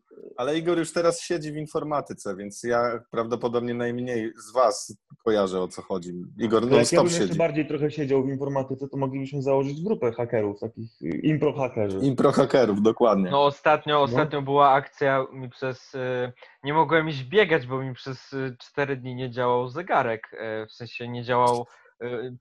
Ale 0.41 0.57
Igor 0.57 0.77
już 0.77 0.93
teraz 0.93 1.21
siedzi 1.21 1.51
w 1.51 1.55
informatyce, 1.55 2.35
więc 2.35 2.63
ja 2.63 2.99
prawdopodobnie 3.11 3.73
najmniej 3.73 4.31
z 4.47 4.53
was 4.53 4.97
kojarzę 5.25 5.61
o 5.61 5.67
co 5.67 5.81
chodzi. 5.81 6.13
Igor 6.39 6.61
To 6.61 6.65
jak 6.65 6.71
ja 6.71 6.77
non-stop 6.77 6.97
bym 6.99 7.05
jeszcze 7.07 7.27
siedzi. 7.27 7.37
bardziej 7.37 7.67
trochę 7.67 7.91
siedział 7.91 8.23
w 8.23 8.29
informatyce, 8.29 8.87
to 8.89 8.97
moglibyśmy 8.97 9.41
założyć 9.41 9.81
grupę 9.83 10.11
hakerów, 10.11 10.59
takich 10.59 11.01
y, 11.01 11.07
impro 11.23 11.53
hakerzy. 11.53 11.99
Impro 11.99 12.31
hakerów, 12.31 12.81
dokładnie. 12.81 13.31
No 13.31 13.45
ostatnio, 13.45 14.01
ostatnio 14.01 14.41
była 14.41 14.69
akcja 14.71 15.25
mi 15.33 15.49
przez... 15.49 15.93
y, 15.95 16.31
Nie 16.63 16.73
mogłem 16.73 17.09
iść 17.09 17.23
biegać, 17.23 17.67
bo 17.67 17.81
mi 17.83 17.93
przez 17.93 18.33
y, 18.33 18.55
4 18.59 18.97
dni 18.97 19.15
nie 19.15 19.31
działał 19.31 19.69
zegarek. 19.69 20.33
y, 20.33 20.67
W 20.67 20.71
sensie 20.71 21.07
nie 21.07 21.23
działał 21.23 21.65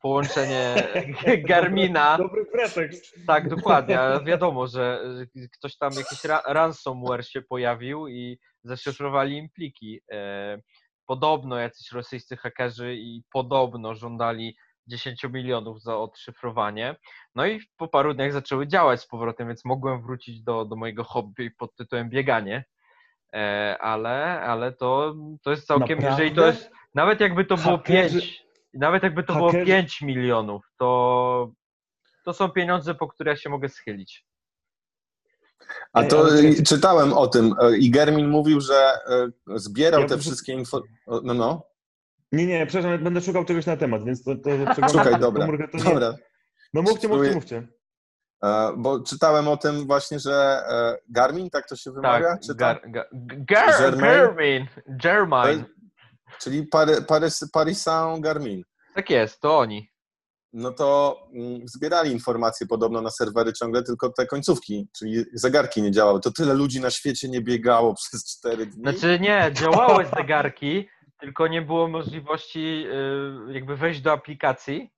połączenie 0.02 0.74
Garmina. 1.48 2.18
Dobry 2.18 2.46
pretekst. 2.46 3.26
Tak, 3.26 3.48
dokładnie, 3.48 4.00
ale 4.00 4.24
wiadomo, 4.24 4.66
że 4.66 5.00
ktoś 5.58 5.76
tam, 5.76 5.92
jakiś 5.92 6.24
ra- 6.24 6.42
ransomware 6.46 7.24
się 7.26 7.42
pojawił 7.42 8.08
i 8.08 8.38
zaszyfrowali 8.64 9.36
im 9.36 9.48
pliki. 9.50 10.00
E, 10.12 10.58
Podobno 11.06 11.58
jacyś 11.58 11.92
rosyjscy 11.92 12.36
hakerzy 12.36 12.94
i 12.94 13.22
podobno 13.32 13.94
żądali 13.94 14.56
10 14.86 15.24
milionów 15.24 15.82
za 15.82 15.96
odszyfrowanie. 15.98 16.96
No 17.34 17.46
i 17.46 17.60
po 17.76 17.88
paru 17.88 18.14
dniach 18.14 18.32
zaczęły 18.32 18.66
działać 18.66 19.00
z 19.00 19.06
powrotem, 19.06 19.48
więc 19.48 19.64
mogłem 19.64 20.02
wrócić 20.02 20.42
do, 20.42 20.64
do 20.64 20.76
mojego 20.76 21.04
hobby 21.04 21.50
pod 21.50 21.74
tytułem 21.76 22.08
bieganie. 22.10 22.64
E, 23.34 23.76
Ale, 23.80 24.40
ale 24.40 24.72
to, 24.72 25.14
to 25.42 25.50
jest 25.50 25.66
całkiem, 25.66 25.98
Naprawdę? 25.98 26.10
jeżeli 26.24 26.36
to 26.36 26.46
jest, 26.46 26.70
nawet 26.94 27.20
jakby 27.20 27.44
to 27.44 27.56
było 27.56 27.76
Hakerzy- 27.78 28.20
5, 28.20 28.44
nawet 28.74 29.02
jakby 29.02 29.22
to 29.22 29.34
było 29.34 29.50
hakerzy- 29.52 29.66
5 29.66 30.02
milionów, 30.02 30.64
to, 30.78 31.52
to 32.24 32.32
są 32.32 32.50
pieniądze, 32.50 32.94
po 32.94 33.08
które 33.08 33.30
ja 33.30 33.36
się 33.36 33.50
mogę 33.50 33.68
schylić. 33.68 34.26
A 35.92 36.02
to 36.02 36.26
czytałem 36.66 37.12
o 37.12 37.26
tym 37.26 37.54
e, 37.60 37.76
i 37.76 37.90
Germin 37.90 38.28
mówił, 38.28 38.60
że 38.60 38.74
e, 38.74 39.28
zbierał 39.58 40.00
Ja 40.00 40.06
te 40.08 40.18
wszystkie 40.18 40.52
info... 40.52 40.82
o, 41.06 41.20
No, 41.24 41.34
no. 41.34 41.62
Nie, 42.32 42.46
nie, 42.46 42.66
przepraszam, 42.66 43.04
będę 43.04 43.20
szukał 43.20 43.44
czegoś 43.44 43.66
na 43.66 43.76
temat, 43.76 44.04
więc 44.04 44.24
to, 44.24 44.34
to 44.34 44.40
przeglądam 44.42 44.88
Szukaj, 44.88 45.20
dobra. 45.20 45.46
komórkę, 45.46 45.68
to. 45.68 45.78
Dobra. 45.84 46.14
No 46.74 46.82
mówcie, 46.82 47.08
mówcie, 47.08 47.34
mówcie. 47.34 47.68
E, 48.44 48.72
Bo 48.76 49.00
czytałem 49.00 49.48
o 49.48 49.56
tym 49.56 49.86
właśnie, 49.86 50.18
że 50.18 50.62
Garmin, 51.08 51.50
tak 51.50 51.68
to 51.68 51.76
się 51.76 51.92
wymawia? 51.92 52.28
Tak, 52.30 52.40
Czy 52.40 52.54
Gar, 52.54 52.80
gar, 52.90 53.06
gar, 53.12 53.96
Germain? 54.86 55.64
Czyli 56.42 56.66
Pary, 56.66 57.02
Paris, 57.02 57.50
Paris 57.52 57.82
Saint-Garmin. 57.82 58.62
Tak 58.94 59.10
jest, 59.10 59.40
to 59.40 59.58
oni. 59.58 59.90
No 60.52 60.72
to 60.72 61.18
mm, 61.34 61.68
zbierali 61.68 62.12
informacje 62.12 62.66
podobno 62.66 63.00
na 63.00 63.10
serwery 63.10 63.52
ciągle, 63.52 63.82
tylko 63.82 64.12
te 64.12 64.26
końcówki, 64.26 64.88
czyli 64.98 65.24
zegarki 65.32 65.82
nie 65.82 65.90
działały. 65.90 66.20
To 66.20 66.30
tyle 66.30 66.54
ludzi 66.54 66.80
na 66.80 66.90
świecie 66.90 67.28
nie 67.28 67.40
biegało 67.40 67.94
przez 67.94 68.24
cztery 68.24 68.66
dni. 68.66 68.82
Znaczy 68.82 69.18
nie, 69.20 69.50
działały 69.52 70.06
zegarki, 70.16 70.88
tylko 71.20 71.46
nie 71.46 71.62
było 71.62 71.88
możliwości 71.88 72.84
y, 73.48 73.52
jakby 73.52 73.76
wejść 73.76 74.00
do 74.00 74.12
aplikacji, 74.12 74.90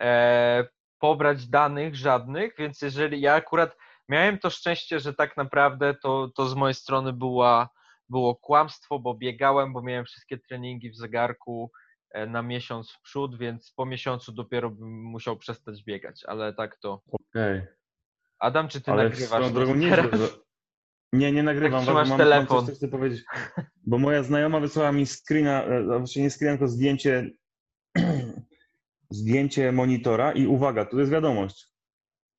e, 0.00 0.68
pobrać 0.98 1.46
danych 1.46 1.96
żadnych, 1.96 2.54
więc 2.58 2.82
jeżeli 2.82 3.20
ja 3.20 3.34
akurat 3.34 3.76
miałem 4.08 4.38
to 4.38 4.50
szczęście, 4.50 5.00
że 5.00 5.14
tak 5.14 5.36
naprawdę 5.36 5.94
to, 6.02 6.28
to 6.36 6.46
z 6.46 6.54
mojej 6.54 6.74
strony 6.74 7.12
była, 7.12 7.68
było 8.14 8.36
kłamstwo, 8.36 8.98
bo 8.98 9.14
biegałem, 9.14 9.72
bo 9.72 9.82
miałem 9.82 10.04
wszystkie 10.04 10.38
treningi 10.38 10.90
w 10.90 10.96
zegarku 10.96 11.70
e, 12.10 12.26
na 12.26 12.42
miesiąc 12.42 12.90
w 12.92 13.00
przód, 13.00 13.38
więc 13.38 13.72
po 13.76 13.86
miesiącu 13.86 14.32
dopiero 14.32 14.70
bym 14.70 15.02
musiał 15.02 15.36
przestać 15.36 15.84
biegać, 15.84 16.24
ale 16.26 16.54
tak 16.54 16.76
to. 16.76 17.02
Okej. 17.10 17.62
Adam, 18.38 18.68
czy 18.68 18.80
ty 18.80 18.92
Ale 18.92 19.04
nagrywasz? 19.04 19.52
drogą 19.52 19.74
nie? 19.74 19.96
Nie, 21.12 21.32
nie 21.32 21.42
nagrywam 21.42 21.86
Tak 21.86 21.94
mam, 22.08 22.18
telefon. 22.18 22.56
mam 22.56 22.66
coś, 22.66 22.70
co 22.74 22.76
chcę 22.76 22.88
powiedzieć. 22.88 23.24
Bo 23.86 23.98
moja 23.98 24.22
znajoma 24.22 24.60
wysłała 24.60 24.92
mi 24.92 25.06
screena, 25.06 25.64
właściwie 25.98 26.24
nie 26.24 26.30
screena, 26.30 26.56
tylko 26.58 26.68
zdjęcie, 26.68 27.30
zdjęcie 29.10 29.72
monitora 29.72 30.32
i 30.32 30.46
uwaga, 30.46 30.84
tu 30.84 30.98
jest 30.98 31.12
wiadomość. 31.12 31.73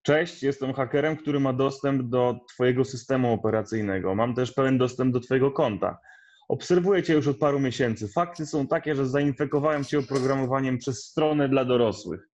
Cześć, 0.05 0.43
jestem 0.43 0.73
hakerem, 0.73 1.17
który 1.17 1.39
ma 1.39 1.53
dostęp 1.53 2.09
do 2.09 2.39
Twojego 2.53 2.85
systemu 2.85 3.33
operacyjnego. 3.33 4.15
Mam 4.15 4.35
też 4.35 4.51
pełen 4.51 4.77
dostęp 4.77 5.13
do 5.13 5.19
Twojego 5.19 5.51
konta. 5.51 5.99
Obserwuję 6.47 7.03
Cię 7.03 7.13
już 7.13 7.27
od 7.27 7.37
paru 7.37 7.59
miesięcy. 7.59 8.07
Fakty 8.07 8.45
są 8.45 8.67
takie, 8.67 8.95
że 8.95 9.07
zainfekowałem 9.07 9.83
Cię 9.83 9.99
oprogramowaniem 9.99 10.77
przez 10.77 11.03
stronę 11.05 11.49
dla 11.49 11.65
dorosłych. 11.65 12.29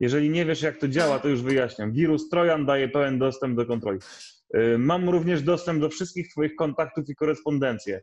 Jeżeli 0.00 0.30
nie 0.30 0.44
wiesz, 0.44 0.62
jak 0.62 0.78
to 0.78 0.88
działa, 0.88 1.18
to 1.18 1.28
już 1.28 1.42
wyjaśniam. 1.42 1.92
Wirus 1.92 2.28
Trojan 2.28 2.66
daje 2.66 2.88
pełen 2.88 3.18
dostęp 3.18 3.56
do 3.56 3.66
kontroli. 3.66 3.98
Y, 4.56 4.78
Mam 4.78 5.08
również 5.08 5.42
dostęp 5.42 5.80
do 5.80 5.88
wszystkich 5.88 6.28
Twoich 6.28 6.56
kontaktów 6.56 7.08
i 7.08 7.14
korespondencję. 7.14 8.02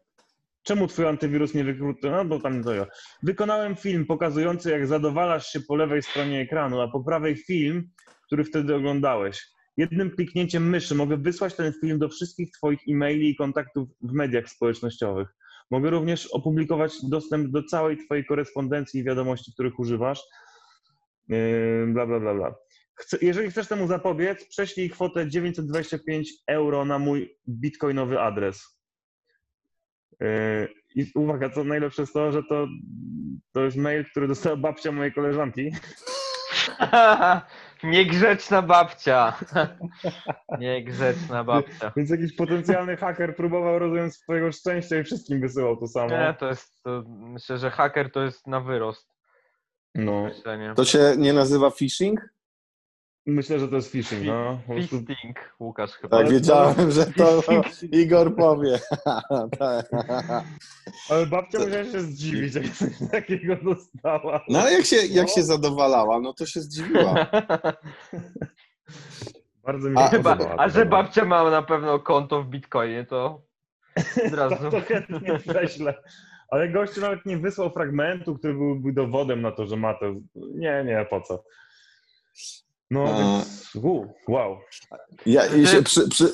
Czemu 0.64 0.88
Twój 0.88 1.08
antywirus 1.08 1.54
nie 1.54 1.64
wykrył? 1.64 1.94
No, 2.04 2.26
bo 2.26 2.40
tam 2.40 2.64
to 2.64 2.74
ja. 2.74 2.86
Wykonałem 3.24 3.76
film 3.76 4.06
pokazujący, 4.06 4.72
jak 4.72 4.88
zadowalasz 4.88 5.48
się 5.48 5.60
po 5.60 5.76
lewej 5.76 6.04
stronie 6.04 6.42
ekranu, 6.42 6.82
a 6.82 6.88
po 6.88 7.04
prawej 7.04 7.36
film, 7.36 7.90
który 8.26 8.44
wtedy 8.44 8.76
oglądałeś. 8.76 9.54
Jednym 9.78 10.12
kliknięciem 10.12 10.70
myszy 10.70 10.96
mogę 10.96 11.18
wysłać 11.18 11.56
ten 11.56 11.74
film 11.82 12.00
do 12.00 12.10
wszystkich 12.10 12.52
Twoich 12.52 12.80
e-maili 12.90 13.30
i 13.30 13.36
kontaktów 13.36 13.90
w 14.02 14.14
mediach 14.14 14.50
społecznościowych. 14.50 15.28
Mogę 15.72 15.90
również 15.90 16.28
opublikować 16.28 16.94
dostęp 17.04 17.52
do 17.52 17.64
całej 17.64 17.98
Twojej 18.06 18.26
korespondencji 18.26 19.00
i 19.00 19.04
wiadomości, 19.04 19.54
których 19.54 19.80
używasz. 19.80 20.24
Yy, 21.30 21.88
Bla, 21.88 22.06
bla, 22.06 22.20
bla, 22.20 22.34
bla. 22.34 22.56
Chcę, 22.96 23.18
jeżeli 23.22 23.52
chcesz 23.52 23.68
temu 23.68 23.88
zapobiec, 23.88 24.48
prześlij 24.48 24.90
kwotę 24.90 25.30
925 25.30 26.30
euro 26.48 26.86
na 26.86 27.00
mój 27.00 27.38
bitcoinowy 27.50 28.22
adres. 28.22 28.80
Yy, 30.20 30.28
I 30.96 31.12
uwaga, 31.16 31.50
co 31.50 31.64
najlepsze 31.64 32.02
jest 32.02 32.14
to, 32.14 32.32
że 32.32 32.44
to, 32.44 32.68
to 33.52 33.66
jest 33.66 33.78
mail, 33.78 34.06
który 34.06 34.28
dostała 34.28 34.56
babcia 34.56 34.92
mojej 34.92 35.14
koleżanki. 35.14 35.72
Niegrzeczna 37.84 38.62
babcia. 38.62 39.38
Niegrzeczna 40.60 41.44
babcia. 41.44 41.92
Więc 41.96 42.10
jakiś 42.10 42.36
potencjalny 42.36 42.98
haker 42.98 43.36
próbował, 43.36 43.80
rozumiem, 43.80 44.12
swojego 44.12 44.52
szczęścia 44.52 45.00
i 45.00 45.04
wszystkim 45.04 45.42
wysyłał 45.42 45.78
to 45.78 45.88
samo. 45.88 46.10
Nie, 46.10 46.36
to 46.40 46.48
jest, 46.48 46.84
to 46.84 47.04
myślę, 47.08 47.58
że 47.58 47.72
haker 47.72 48.12
to 48.12 48.24
jest 48.24 48.48
na 48.48 48.60
wyrost. 48.62 49.14
No, 49.96 50.24
Myślenie. 50.24 50.74
To 50.76 50.86
się 50.86 51.14
nie 51.18 51.34
nazywa 51.34 51.70
phishing? 51.70 52.33
Myślę, 53.26 53.60
że 53.60 53.68
to 53.68 53.76
jest 53.76 53.92
phishing, 53.92 54.26
no. 54.26 54.60
Fisting, 54.76 55.56
Łukasz 55.60 55.92
chyba. 55.92 56.18
Tak, 56.18 56.30
wiedziałem, 56.30 56.92
że 56.92 57.06
to 57.06 57.42
Igor 57.92 58.36
powie. 58.36 58.80
Tak. 59.60 59.86
Ale 61.10 61.26
babcia 61.26 61.60
musiała 61.60 61.84
się 61.84 62.02
zdziwić, 62.02 62.56
jak 62.56 62.70
coś 62.70 62.90
takiego 63.12 63.56
dostała. 63.56 64.42
No 64.50 64.60
ale 64.60 64.74
jak 64.74 64.86
się, 64.86 64.96
jak 64.96 65.30
się 65.30 65.44
zadowalała, 65.44 66.20
no 66.20 66.34
to 66.34 66.46
się 66.46 66.62
zdziwiła. 66.62 67.16
Bardzo 69.64 69.90
mi 69.90 69.98
A, 69.98 70.08
Chyba, 70.08 70.38
a 70.58 70.70
że 70.70 70.86
babcia 70.86 71.26
ma 71.26 71.50
na 71.50 71.62
pewno 71.62 72.00
konto 72.00 72.44
w 72.44 72.48
Bitcoinie, 72.48 73.06
to 73.06 73.42
od 74.28 74.34
razu. 74.34 74.56
To, 74.56 74.72
to 74.72 74.82
chętnie 74.82 75.40
prześlę. 75.40 76.04
Ale 76.50 76.70
gościu 76.70 77.02
nawet 77.02 77.26
nie 77.26 77.38
wysłał 77.38 77.70
fragmentu, 77.70 78.38
który 78.38 78.54
byłby 78.54 78.94
dowodem 78.94 79.42
na 79.42 79.52
to, 79.52 79.66
że 79.66 79.78
ma 79.78 79.94
to. 79.94 80.06
Nie, 80.36 80.84
nie, 80.86 81.06
po 81.10 81.22
co. 81.22 81.44
No 82.94 83.06
więc, 83.18 83.76
u, 83.76 84.14
wow. 84.28 84.60
Ja, 85.26 85.46
i 85.46 85.68
się 85.68 85.84
przy, 85.84 86.10
przy... 86.10 86.26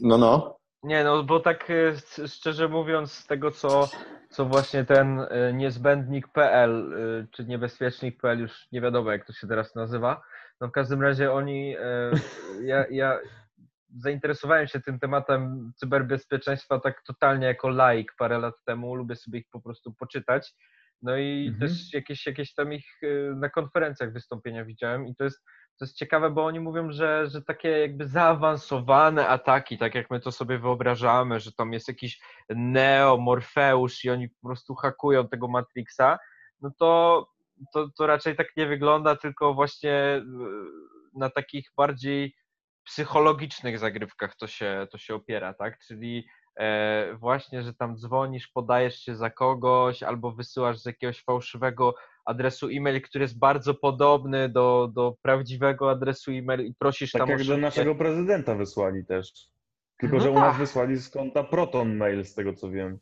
No, 0.00 0.18
no. 0.18 0.58
Nie, 0.82 1.04
no 1.04 1.22
bo 1.22 1.40
tak 1.40 1.70
e, 1.70 2.28
szczerze 2.28 2.68
mówiąc, 2.68 3.12
z 3.12 3.26
tego 3.26 3.50
co, 3.50 3.88
co 4.30 4.44
właśnie 4.44 4.84
ten 4.84 5.20
e, 5.20 5.52
niezbędnik.pl 5.52 6.94
e, 6.94 7.26
czy 7.30 7.44
niebezpiecznik.pl, 7.44 8.40
już 8.40 8.66
nie 8.72 8.80
wiadomo 8.80 9.12
jak 9.12 9.26
to 9.26 9.32
się 9.32 9.46
teraz 9.46 9.74
nazywa, 9.74 10.22
no 10.60 10.68
w 10.68 10.72
każdym 10.72 11.02
razie 11.02 11.32
oni, 11.32 11.76
ja, 12.62 12.84
ja 12.90 13.18
zainteresowałem 13.96 14.66
się 14.66 14.80
tym 14.80 14.98
tematem 14.98 15.72
cyberbezpieczeństwa 15.76 16.80
tak 16.80 17.02
totalnie 17.06 17.46
jako 17.46 17.68
laik 17.68 18.12
parę 18.18 18.38
lat 18.38 18.54
temu, 18.64 18.94
lubię 18.94 19.16
sobie 19.16 19.38
ich 19.38 19.46
po 19.50 19.60
prostu 19.60 19.92
poczytać. 19.92 20.54
No 21.02 21.16
i 21.16 21.46
Mhm. 21.48 21.60
też 21.70 21.94
jakieś, 21.94 22.26
jakieś 22.26 22.54
tam 22.54 22.72
ich 22.72 22.86
na 23.36 23.48
konferencjach 23.48 24.12
wystąpienia 24.12 24.64
widziałem 24.64 25.06
i 25.06 25.14
to 25.16 25.24
jest, 25.24 25.44
to 25.78 25.84
jest 25.84 25.96
ciekawe, 25.96 26.30
bo 26.30 26.44
oni 26.44 26.60
mówią, 26.60 26.92
że, 26.92 27.26
że 27.30 27.42
takie 27.42 27.68
jakby 27.68 28.08
zaawansowane 28.08 29.28
ataki, 29.28 29.78
tak 29.78 29.94
jak 29.94 30.10
my 30.10 30.20
to 30.20 30.32
sobie 30.32 30.58
wyobrażamy, 30.58 31.40
że 31.40 31.52
tam 31.52 31.72
jest 31.72 31.88
jakiś 31.88 32.20
Neo, 32.48 33.16
Morfeusz 33.16 34.04
i 34.04 34.10
oni 34.10 34.28
po 34.28 34.48
prostu 34.48 34.74
hakują 34.74 35.28
tego 35.28 35.48
Matrixa, 35.48 36.18
no 36.60 36.70
to, 36.78 37.26
to, 37.72 37.88
to 37.96 38.06
raczej 38.06 38.36
tak 38.36 38.56
nie 38.56 38.66
wygląda, 38.66 39.16
tylko 39.16 39.54
właśnie 39.54 39.92
e, 39.92 40.22
na 41.14 41.30
takich 41.30 41.70
bardziej 41.76 42.34
psychologicznych 42.84 43.78
zagrywkach 43.78 44.36
to 44.36 44.46
się, 44.46 44.86
to 44.90 44.98
się 44.98 45.14
opiera, 45.14 45.54
tak? 45.54 45.78
Czyli 45.78 46.26
właśnie, 47.20 47.62
że 47.62 47.74
tam 47.74 47.96
dzwonisz, 47.96 48.48
podajesz 48.48 48.98
się 49.00 49.16
za 49.16 49.30
kogoś 49.30 50.02
albo 50.02 50.32
wysyłasz 50.32 50.78
z 50.78 50.86
jakiegoś 50.86 51.24
fałszywego 51.24 51.94
adresu 52.24 52.68
e-mail, 52.68 53.02
który 53.02 53.22
jest 53.24 53.38
bardzo 53.38 53.74
podobny 53.74 54.48
do, 54.48 54.90
do 54.92 55.14
prawdziwego 55.22 55.90
adresu 55.90 56.30
e-mail 56.30 56.66
i 56.66 56.74
prosisz 56.74 57.12
Tak 57.12 57.20
tam 57.22 57.28
jak 57.28 57.40
o 57.40 57.44
do 57.44 57.56
naszego 57.56 57.94
prezydenta 57.94 58.54
wysłali 58.54 59.04
też. 59.04 59.32
Tylko, 60.00 60.16
No 60.16 60.22
że 60.22 60.30
u 60.30 60.34
nas 60.34 60.42
tak. 60.50 60.56
wysłali 60.58 60.96
z 60.96 61.08
konta 61.10 61.44
Proton 61.44 61.96
Mail, 61.96 62.24
z 62.24 62.34
tego 62.34 62.54
co 62.54 62.70
wiem. 62.70 62.98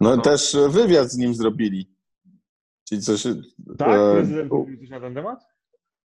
No 0.00 0.16
No. 0.16 0.22
też 0.22 0.56
wywiad 0.68 1.08
z 1.10 1.16
nim 1.18 1.34
zrobili. 1.34 1.90
Czyli 2.88 3.00
coś... 3.02 3.22
Tak? 3.78 3.88
e, 3.88 4.12
Prezydent 4.14 4.52
mówił 4.52 4.78
coś 4.78 4.88
na 4.90 5.00
ten 5.00 5.14
temat? 5.14 5.40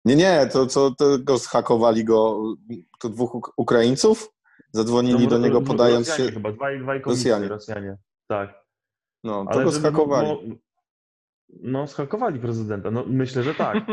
Nie, 0.04 0.16
nie, 0.16 0.46
to 0.52 0.66
co 0.66 0.94
tego 0.94 1.38
zhakowali 1.38 2.04
go, 2.04 2.42
to 3.00 3.08
dwóch 3.08 3.34
Uk- 3.34 3.52
Ukraińców? 3.56 4.32
Zadzwonili 4.72 5.24
No, 5.24 5.30
do 5.30 5.38
niego 5.38 5.60
no, 5.60 5.66
podając 5.66 6.08
Rosjanie 6.08 6.30
się... 6.30 6.34
chyba, 6.34 6.52
dwaj, 6.52 6.80
dwaj 6.80 7.00
komicy, 7.00 7.22
Rosjanie. 7.30 7.48
Rosjanie. 7.48 7.96
Tak. 8.28 8.64
No, 9.24 9.44
to 9.44 9.50
Ale 9.50 9.64
go 9.64 9.70
zhakowali. 9.70 10.28
No, 10.28 10.56
no, 11.62 11.86
schakowali 11.86 12.40
prezydenta. 12.40 12.90
No, 12.90 13.04
myślę, 13.06 13.42
że 13.42 13.54
tak. 13.54 13.76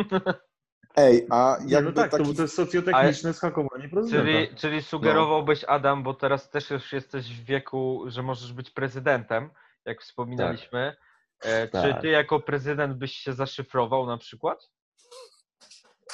Ej, 0.97 1.27
a 1.29 1.57
jakby 1.67 1.89
no 1.89 1.95
tak, 1.95 2.11
taki... 2.11 2.23
to, 2.23 2.33
to 2.33 2.41
jest 2.41 2.55
socjotechniczne 2.55 3.33
schakowanie 3.33 3.89
prezydenta. 3.89 4.23
Czyli, 4.25 4.55
czyli 4.55 4.81
sugerowałbyś, 4.81 5.63
Adam, 5.63 6.03
bo 6.03 6.13
teraz 6.13 6.49
też 6.49 6.69
już 6.69 6.93
jesteś 6.93 7.41
w 7.41 7.45
wieku, 7.45 8.03
że 8.07 8.23
możesz 8.23 8.53
być 8.53 8.69
prezydentem, 8.71 9.49
jak 9.85 10.01
wspominaliśmy. 10.01 10.95
E, 11.43 11.65
Czy 11.65 11.71
Tak. 11.71 12.01
ty 12.01 12.07
jako 12.07 12.39
prezydent 12.39 12.97
byś 12.97 13.13
się 13.13 13.33
zaszyfrował 13.33 14.05
na 14.05 14.17
przykład? 14.17 14.69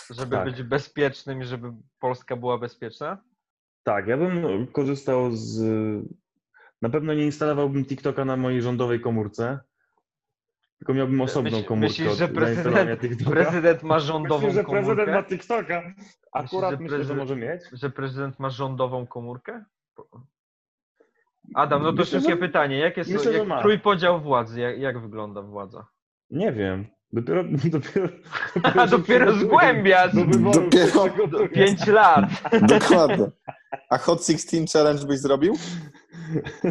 Żeby 0.10 0.36
Tak. 0.36 0.46
być 0.46 0.64
bezpiecznym 0.64 1.42
i 1.42 1.46
żeby 1.46 1.74
Polska 2.00 2.36
była 2.36 2.58
bezpieczna? 2.58 3.24
Tak, 3.84 4.08
ja 4.08 4.18
bym 4.18 4.68
korzystał 4.68 5.32
z. 5.32 5.62
Na 6.82 6.90
pewno 6.90 7.14
nie 7.14 7.26
instalowałbym 7.26 7.86
TikToka 7.86 8.26
na 8.26 8.38
mojej 8.38 8.62
rządowej 8.62 9.02
komórce. 9.02 9.60
Tylko 10.80 10.94
miałbym 10.94 11.22
osobną 11.22 11.58
Myśl- 11.58 11.66
komórkę. 11.66 11.88
myślisz, 11.88 12.18
że 12.18 12.28
prezydent-. 12.28 13.30
Prezydent 13.30 13.84
ma 13.84 14.00
rządową 14.00 14.48
Myślę, 14.48 14.64
że 14.64 14.70
prezydent 14.70 14.98
komórkę? 15.00 15.12
ma 15.12 15.24
TikToka. 15.24 15.84
Akurat 16.34 16.72
że 16.72 16.78
myślę, 16.78 16.98
że 16.98 17.04
prezydent- 17.04 17.18
może 17.20 17.36
mieć. 17.36 17.62
Że 17.74 17.90
prezydent 17.90 18.40
ma 18.40 18.50
rządową 18.50 19.08
komórkę? 19.08 19.64
Adam, 21.56 21.84
no 21.84 21.92
to 21.94 21.98
Myślę, 21.98 22.20
szybkie 22.20 22.34
że- 22.34 22.40
pytanie. 22.40 22.78
Jak 22.78 22.98
jest 22.98 23.12
myślę, 23.14 23.34
jak 23.34 23.62
trójpodział 23.62 24.22
władzy? 24.22 24.60
Jak, 24.60 24.80
jak 24.80 25.00
wygląda 25.02 25.42
władza? 25.42 25.88
Nie 26.30 26.52
wiem. 26.52 26.86
Dopiero, 27.14 27.44
dopiero, 27.78 28.08
A 28.64 28.88
dopiero 28.98 29.34
zgłębiasz! 29.34 30.16
Do 30.16 30.26
wyborów 30.26 30.56
Dopiero- 30.70 31.10
przygotuję. 31.10 31.50
Pięć 31.50 31.88
lat! 31.88 32.26
Dokładnie. 32.80 33.26
A 33.90 33.98
Hot 33.98 34.26
16 34.26 34.66
Challenge 34.74 35.06
byś 35.06 35.20
zrobił? 35.20 35.54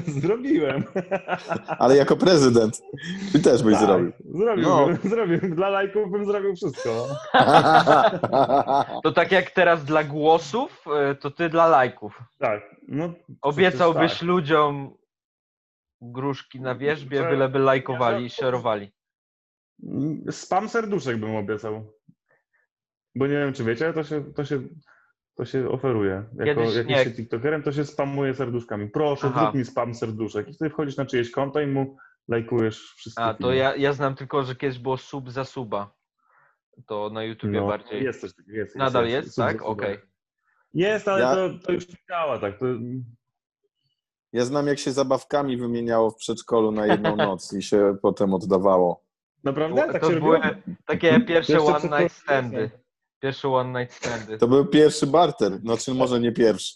Zrobiłem. 0.06 0.84
Ale 1.78 1.96
jako 1.96 2.16
prezydent. 2.16 2.82
Ty 3.32 3.38
też 3.40 3.62
byś 3.62 3.74
Tak, 3.74 3.84
zrobił. 3.86 4.12
Zrobiłbym, 4.34 4.98
zrobiłbym. 5.10 5.54
Dla 5.54 5.68
lajków 5.68 6.10
bym 6.10 6.24
zrobił 6.26 6.56
wszystko. 6.56 7.06
To 9.02 9.12
tak 9.12 9.32
jak 9.32 9.50
teraz 9.50 9.84
dla 9.84 10.04
głosów, 10.04 10.84
y, 11.12 11.14
to 11.14 11.30
ty 11.30 11.48
dla 11.48 11.66
lajków. 11.66 12.18
Tak. 12.38 12.60
No, 12.88 13.12
Obiecałbyś 13.42 14.12
tak. 14.12 14.22
ludziom 14.22 14.94
gruszki 16.00 16.60
na 16.60 16.74
wierzbie, 16.74 17.22
byleby 17.22 17.58
lajkowali 17.58 18.24
i 18.24 18.30
szerowali. 18.30 18.92
Spam 20.30 20.68
serduszek 20.68 21.16
bym 21.16 21.36
obiecał. 21.36 21.92
Bo 23.14 23.26
nie 23.26 23.32
wiem, 23.32 23.52
czy 23.52 23.64
wiecie, 23.64 23.84
ale 23.84 23.94
to 23.94 24.04
się, 24.04 24.32
to 24.34 24.44
się, 24.44 24.62
to 25.34 25.44
się 25.44 25.68
oferuje. 25.68 26.24
Jako, 26.38 26.60
Kiedyś 26.60 26.76
jak 26.76 26.86
nie. 26.86 26.94
jest 26.96 27.10
się 27.10 27.16
TikTokerem, 27.16 27.62
to 27.62 27.72
się 27.72 27.84
spamuje 27.84 28.34
serduszkami. 28.34 28.90
Proszę, 28.90 29.26
Aha. 29.26 29.40
zrób 29.42 29.54
mi 29.54 29.64
spam 29.64 29.94
serduszek. 29.94 30.48
I 30.48 30.54
wtedy 30.54 30.70
wchodzisz 30.70 30.96
na 30.96 31.06
czyjeś 31.06 31.30
konto 31.30 31.60
i 31.60 31.66
mu 31.66 31.96
lajkujesz 32.28 32.94
wszystkie 32.96 33.22
A, 33.22 33.34
to 33.34 33.38
filmy. 33.38 33.56
ja, 33.56 33.76
ja 33.76 33.92
znam 33.92 34.14
tylko, 34.14 34.44
że 34.44 34.56
kiedyś 34.56 34.78
było 34.78 34.96
sub 34.96 35.30
za 35.30 35.44
suba. 35.44 35.94
To 36.86 37.10
na 37.10 37.24
YouTubie 37.24 37.60
no, 37.60 37.66
bardziej. 37.66 38.04
Jest 38.04 38.20
coś 38.20 38.34
takiego. 38.34 38.56
Jest, 38.58 38.76
Nadal 38.76 39.08
jest, 39.08 39.34
Super, 39.34 39.52
tak? 39.52 39.62
Okej. 39.62 39.98
Jest, 40.74 41.08
ale 41.08 41.20
Ja- 41.22 41.34
to, 41.34 41.66
to 41.66 41.72
już 41.72 41.88
nie 41.88 41.94
działa 42.08 42.38
tak. 42.38 42.58
To, 42.58 42.66
Ja 44.32 44.44
znam, 44.44 44.66
jak 44.66 44.78
się 44.78 44.92
zabawkami 44.92 45.56
wymieniało 45.56 46.10
w 46.10 46.16
przedszkolu 46.16 46.72
na 46.72 46.86
jedną 46.86 47.16
noc 47.26 47.52
i 47.52 47.62
się 47.62 47.96
potem 48.02 48.34
oddawało. 48.34 49.04
Naprawdę? 49.44 49.92
Tak 49.92 50.02
to 50.02 50.12
się 50.12 50.20
były 50.20 50.38
robiło? 50.38 50.54
takie 50.86 51.20
pierwsze 51.20 51.52
Jeszcze 51.52 51.66
one 51.88 52.00
night 52.02 52.16
standy. 52.16 52.70
Pierwsze 53.22 53.48
one 53.48 53.80
night 53.80 53.96
standy. 53.96 54.38
To 54.38 54.48
był 54.48 54.66
pierwszy 54.66 55.06
barter. 55.06 55.58
Znaczy, 55.58 55.94
może 55.94 56.20
nie 56.20 56.32
pierwszy. 56.32 56.74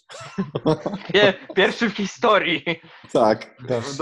Pie, 1.13 1.33
pierwszy 1.55 1.89
w 1.89 1.93
historii. 1.93 2.63
Tak, 3.13 3.57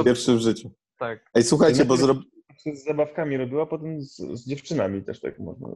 pierwszy 0.06 0.36
w 0.36 0.40
życiu. 0.40 0.72
Tak. 0.98 1.30
Ej, 1.36 1.44
słuchajcie, 1.44 1.86
bo 1.86 1.98
zro... 1.98 2.16
się 2.58 2.76
z 2.76 2.84
zabawkami 2.84 3.38
robiła, 3.38 3.66
potem 3.66 4.02
z, 4.02 4.16
z 4.16 4.48
dziewczynami 4.48 5.04
też 5.04 5.22
tak 5.22 5.40
można. 5.40 5.68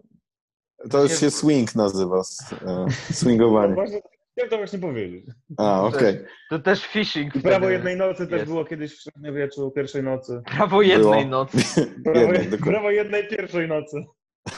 to 0.91 1.03
już 1.03 1.19
się 1.19 1.31
swing 1.31 1.75
nazywa. 1.75 2.21
e, 2.67 2.85
Swingowanie. 3.13 3.73
Właśnie, 3.73 4.01
chciałem 4.37 4.49
to 4.49 4.57
właśnie 4.57 4.79
powiedzieć. 4.79 5.25
A, 5.57 5.81
okej. 5.83 6.17
To 6.49 6.59
też 6.59 6.87
phishing. 6.87 7.35
I 7.35 7.41
prawo 7.41 7.69
jednej 7.69 7.97
nocy 7.97 8.27
też 8.27 8.39
jest. 8.39 8.45
było 8.45 8.65
kiedyś 8.65 8.93
w 8.93 9.01
średniowieczu, 9.01 9.71
pierwszej 9.71 10.03
nocy. 10.03 10.41
Prawo 10.45 10.81
jednej 10.81 11.25
Było. 11.25 11.25
nocy. 11.25 11.57
Prawo, 12.05 12.33
Jednej, 12.33 12.59
prawo 12.59 12.91
jednej 12.91 13.27
pierwszej 13.27 13.67
nocy. 13.67 14.05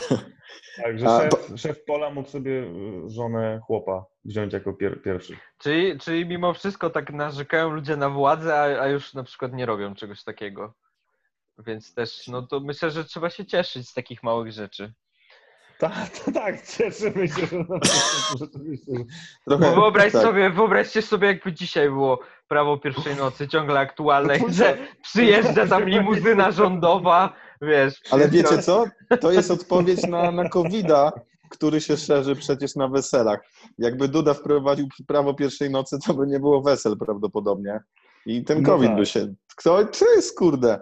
Także 0.83 1.05
szef, 1.05 1.59
szef 1.59 1.83
pola 1.83 2.09
mógł 2.09 2.29
sobie 2.29 2.51
y, 2.51 3.09
żonę 3.09 3.59
chłopa 3.63 4.05
wziąć 4.25 4.53
jako 4.53 4.73
pier, 4.73 5.01
pierwszy. 5.01 5.37
Czyli, 5.57 5.99
czyli 5.99 6.25
mimo 6.25 6.53
wszystko 6.53 6.89
tak 6.89 7.13
narzekają 7.13 7.69
ludzie 7.69 7.97
na 7.97 8.09
władzę, 8.09 8.55
a, 8.55 8.81
a 8.81 8.87
już 8.87 9.13
na 9.13 9.23
przykład 9.23 9.53
nie 9.53 9.65
robią 9.65 9.95
czegoś 9.95 10.23
takiego. 10.23 10.73
Więc 11.57 11.93
też, 11.93 12.27
no 12.27 12.41
to 12.41 12.59
myślę, 12.59 12.91
że 12.91 13.05
trzeba 13.05 13.29
się 13.29 13.45
cieszyć 13.45 13.89
z 13.89 13.93
takich 13.93 14.23
małych 14.23 14.51
rzeczy. 14.51 14.93
Tak, 15.79 16.09
to 16.09 16.31
tak, 16.31 16.67
cieszymy 16.67 17.27
się, 17.27 17.45
że 17.47 17.57
na 17.57 17.79
rzeczywiście. 18.39 18.91
Trochę, 19.47 19.75
wyobraź 19.75 20.13
tak. 20.13 20.21
sobie, 20.21 20.49
wyobraźcie 20.49 21.01
sobie, 21.01 21.27
jakby 21.27 21.53
dzisiaj 21.53 21.89
było 21.89 22.19
prawo 22.47 22.77
pierwszej 22.77 23.15
nocy 23.15 23.47
ciągle 23.47 23.79
aktualne, 23.79 24.37
No 24.39 24.47
to 24.47 24.53
że 24.53 24.77
przyjeżdża 25.01 25.67
tam 25.67 25.89
limuzyna 25.89 26.51
rządowa, 26.51 27.33
wiesz. 27.61 28.01
Ale 28.11 28.29
wiecie 28.29 28.57
co? 28.57 28.85
To 29.21 29.31
jest 29.31 29.51
odpowiedź 29.51 30.07
na, 30.07 30.31
na 30.31 30.49
COVID-a, 30.49 31.11
który 31.49 31.81
się 31.81 31.97
szerzy 31.97 32.35
przecież 32.35 32.75
na 32.75 32.87
weselach. 32.87 33.39
Jakby 33.77 34.07
Duda 34.07 34.33
wprowadził 34.33 34.87
prawo 35.07 35.33
pierwszej 35.33 35.69
nocy, 35.69 35.97
to 36.05 36.13
by 36.13 36.27
nie 36.27 36.39
było 36.39 36.61
wesel 36.61 36.97
prawdopodobnie. 36.97 37.79
I 38.25 38.43
ten 38.43 38.61
No 38.61 38.69
COVID 38.69 38.89
tak. 38.89 38.97
by 38.97 39.05
się... 39.05 39.33
Kto? 39.55 39.85
Ty 39.85 40.05
jest 40.15 40.37
kurde. 40.37 40.79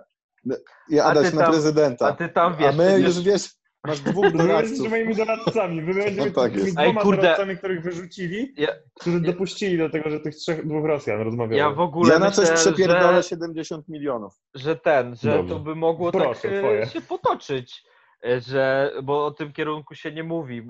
I 0.89 0.99
A 0.99 1.05
Adaś 1.05 1.29
ty 1.29 1.35
na 1.35 1.49
prezydenta. 1.49 2.07
A 2.07 2.13
ty 2.13 2.29
tam 2.29 2.55
wiesz, 2.57 2.73
A 2.73 2.77
my 2.77 2.99
już 2.99 3.15
wiesz 3.15 3.25
wiesz, 3.25 3.56
masz 3.87 3.99
dwóch 3.99 4.25
Wy 4.31 4.37
doradców. 4.37 4.69
jesteście 4.69 4.89
moimi 4.89 5.15
doradcami. 5.15 5.81
Wy 5.81 5.93
będziecie 5.93 6.25
No 6.25 6.41
tak 6.41 6.51
tymi. 6.51 6.65
Ej, 6.67 6.73
dwoma 6.73 7.01
kurde. 7.01 7.21
doradcami, 7.21 7.57
których 7.57 7.81
wyrzucili, 7.81 8.53
Ja- 8.57 8.73
którzy 8.99 9.19
dopuścili 9.21 9.77
do 9.77 9.89
tego, 9.89 10.09
że 10.09 10.19
tych 10.19 10.35
trzech, 10.35 10.67
dwóch 10.67 10.85
Rosjan 10.85 11.21
rozmawiało. 11.21 11.57
ja 11.57 11.69
w 11.75 11.79
ogóle 11.79 12.13
Ja 12.13 12.19
na 12.19 12.31
coś 12.31 12.49
myślę, 12.49 12.55
przepierdolę 12.71 13.23
że, 13.23 13.29
70 13.29 13.89
milionów. 13.89 14.33
że 14.55 14.75
ten, 14.75 15.15
że 15.15 15.31
Dobrze. 15.37 15.53
to 15.53 15.59
by 15.59 15.75
mogło 15.75 16.11
Proszę, 16.11 16.49
tak 16.49 16.59
twoje. 16.59 16.85
się 16.87 17.01
potoczyć. 17.01 17.83
e, 18.25 18.41
Że, 18.41 18.91
bo 19.03 19.25
o 19.25 19.31
tym 19.31 19.53
kierunku 19.53 19.95
się 19.95 20.11
nie 20.11 20.23
mówi. 20.23 20.67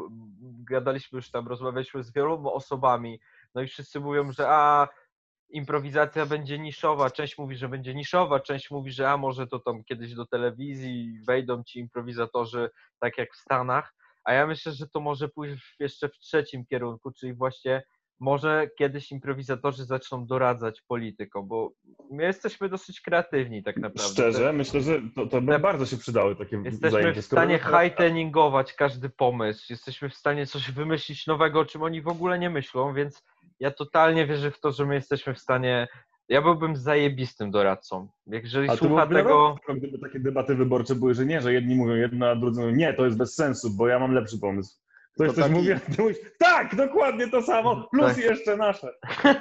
Gadaliśmy 0.70 1.16
już 1.18 1.32
tam, 1.32 1.48
rozmawialiśmy 1.48 2.04
z 2.04 2.14
wieloma 2.14 2.52
osobami, 2.52 3.20
no 3.56 3.62
i 3.62 3.68
wszyscy 3.68 4.00
mówią, 4.00 4.32
że 4.32 4.48
a 4.50 4.88
improwizacja 5.50 6.26
będzie 6.26 6.60
niszowa. 6.60 7.10
Część 7.10 7.38
mówi, 7.38 7.56
że 7.56 7.70
będzie 7.70 7.96
niszowa, 7.96 8.40
część 8.40 8.72
mówi, 8.72 8.92
że 8.92 9.10
a 9.10 9.18
może 9.18 9.48
to 9.48 9.60
tam 9.60 9.84
kiedyś 9.84 10.14
do 10.14 10.26
telewizji 10.26 11.20
wejdą 11.28 11.64
ci 11.64 11.80
improwizatorzy, 11.80 12.70
tak 13.00 13.18
jak 13.18 13.34
w 13.34 13.38
Stanach. 13.38 13.94
A 14.24 14.34
ja 14.34 14.48
myślę, 14.48 14.72
że 14.72 14.88
to 14.88 15.00
może 15.00 15.30
pójść 15.30 15.76
jeszcze 15.80 16.10
w 16.10 16.20
trzecim 16.20 16.66
kierunku, 16.66 17.12
czyli 17.12 17.34
właśnie 17.34 17.84
może 18.20 18.70
kiedyś 18.78 19.12
improwizatorzy 19.12 19.86
zaczną 19.86 20.26
doradzać 20.26 20.82
politykom, 20.82 21.48
bo 21.48 21.72
my 22.12 22.24
jesteśmy 22.24 22.70
dosyć 22.70 23.02
kreatywni 23.02 23.64
tak 23.64 23.78
naprawdę. 23.78 24.14
Szczerze, 24.14 24.54
myślę, 24.54 24.82
że 24.82 25.02
to, 25.16 25.28
to 25.28 25.42
by 25.42 25.60
bardzo 25.60 25.86
się 25.86 25.98
przydały 25.98 26.36
takie 26.36 26.62
Jesteśmy 26.66 26.92
zajęcia. 26.92 27.22
w 27.22 27.26
stanie 27.26 27.60
high-tuningować 27.60 28.74
każdy 28.74 29.10
pomysł, 29.10 29.66
jesteśmy 29.70 30.10
w 30.10 30.16
stanie 30.16 30.46
coś 30.46 30.72
wymyślić 30.72 31.28
nowego, 31.28 31.60
o 31.60 31.66
czym 31.66 31.84
oni 31.84 32.02
w 32.02 32.08
ogóle 32.08 32.40
nie 32.40 32.50
myślą, 32.50 32.94
więc 32.94 33.24
ja 33.60 33.72
totalnie 33.72 34.28
wierzę 34.28 34.52
w 34.52 34.60
to, 34.60 34.72
że 34.72 34.86
my 34.86 34.96
jesteśmy 34.96 35.34
w 35.34 35.40
stanie. 35.40 35.88
Ja 36.30 36.42
byłbym 36.42 36.76
zajebistym 36.76 37.52
doradcą. 37.52 38.08
Jak 38.28 38.44
Jeżeli 38.44 38.70
A 38.70 38.72
to 38.72 38.78
słucha 38.78 39.08
tego. 39.08 39.56
tego... 39.68 39.80
gdyby 39.80 40.00
takie 40.00 40.20
debaty 40.20 40.56
wyborcze 40.56 40.96
były, 40.96 41.14
że 41.14 41.26
nie, 41.26 41.42
że 41.42 41.54
jedni 41.54 41.76
mówią 41.76 41.96
jedno, 41.96 42.28
a 42.28 42.36
drudzy 42.36 42.62
mówią 42.62 42.76
nie, 42.76 42.94
to 42.94 43.06
jest 43.06 43.18
bez 43.18 43.36
sensu, 43.36 43.70
bo 43.78 43.88
ja 43.88 44.00
mam 44.00 44.14
lepszy 44.14 44.40
pomysł. 44.40 44.76
Ktoś 45.16 45.28
To 45.28 45.34
coś 45.34 45.44
taki- 45.44 45.56
mówi, 45.56 45.72
a 45.72 45.80
ty 45.80 46.02
mówisz, 46.02 46.18
tak, 46.40 46.76
dokładnie 46.76 47.28
to 47.28 47.42
samo, 47.42 47.88
plus 47.92 48.06
Tak. 48.08 48.18
jeszcze 48.18 48.58
nasze. 48.58 48.88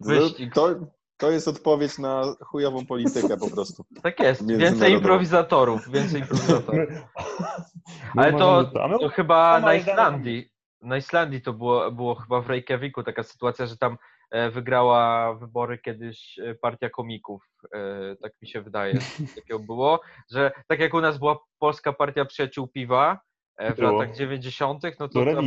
Wyścig. 0.00 0.54
To, 0.54 0.68
to 1.16 1.30
jest 1.30 1.48
odpowiedź 1.48 1.98
na 1.98 2.22
chujową 2.40 2.86
politykę 2.86 3.36
po 3.36 3.50
prostu. 3.50 3.84
Tak 4.02 4.20
jest. 4.20 4.46
Więcej 4.56 4.92
improwizatorów. 4.92 5.90
Więcej 5.90 6.20
improwizatorów. 6.20 6.88
Ale 8.16 8.32
to, 8.32 8.36
uważamy, 8.60 8.84
a 8.84 8.88
my- 8.88 8.98
to 8.98 9.08
chyba 9.08 9.60
na 9.60 9.74
Islandii. 9.74 10.48
Na 10.80 10.96
Islandii 10.96 11.42
to 11.42 11.52
było, 11.52 11.92
było 11.92 12.14
chyba 12.14 12.40
w 12.40 12.50
Reykjaviku 12.50 13.02
taka 13.02 13.22
sytuacja, 13.22 13.66
że 13.66 13.76
tam 13.76 13.98
e, 14.30 14.50
wygrała 14.50 15.34
wybory 15.34 15.78
kiedyś 15.78 16.38
e, 16.38 16.54
partia 16.54 16.90
komików. 16.90 17.44
e, 17.72 18.16
Tak 18.22 18.32
mi 18.42 18.48
się 18.48 18.62
wydaje, 18.62 18.94
takiego 19.36 19.58
było, 19.58 20.00
że 20.30 20.52
tak 20.66 20.80
jak 20.80 20.94
u 20.94 21.00
nas 21.00 21.18
była 21.18 21.38
Polska 21.58 21.92
Partia 21.92 22.24
Przyjaciół 22.24 22.68
Piwa 22.68 23.20
w 23.60 23.76
Było. 23.76 23.92
latach 23.92 24.16
90., 24.16 24.82
no 25.00 25.08
to 25.08 25.24
tam, 25.24 25.44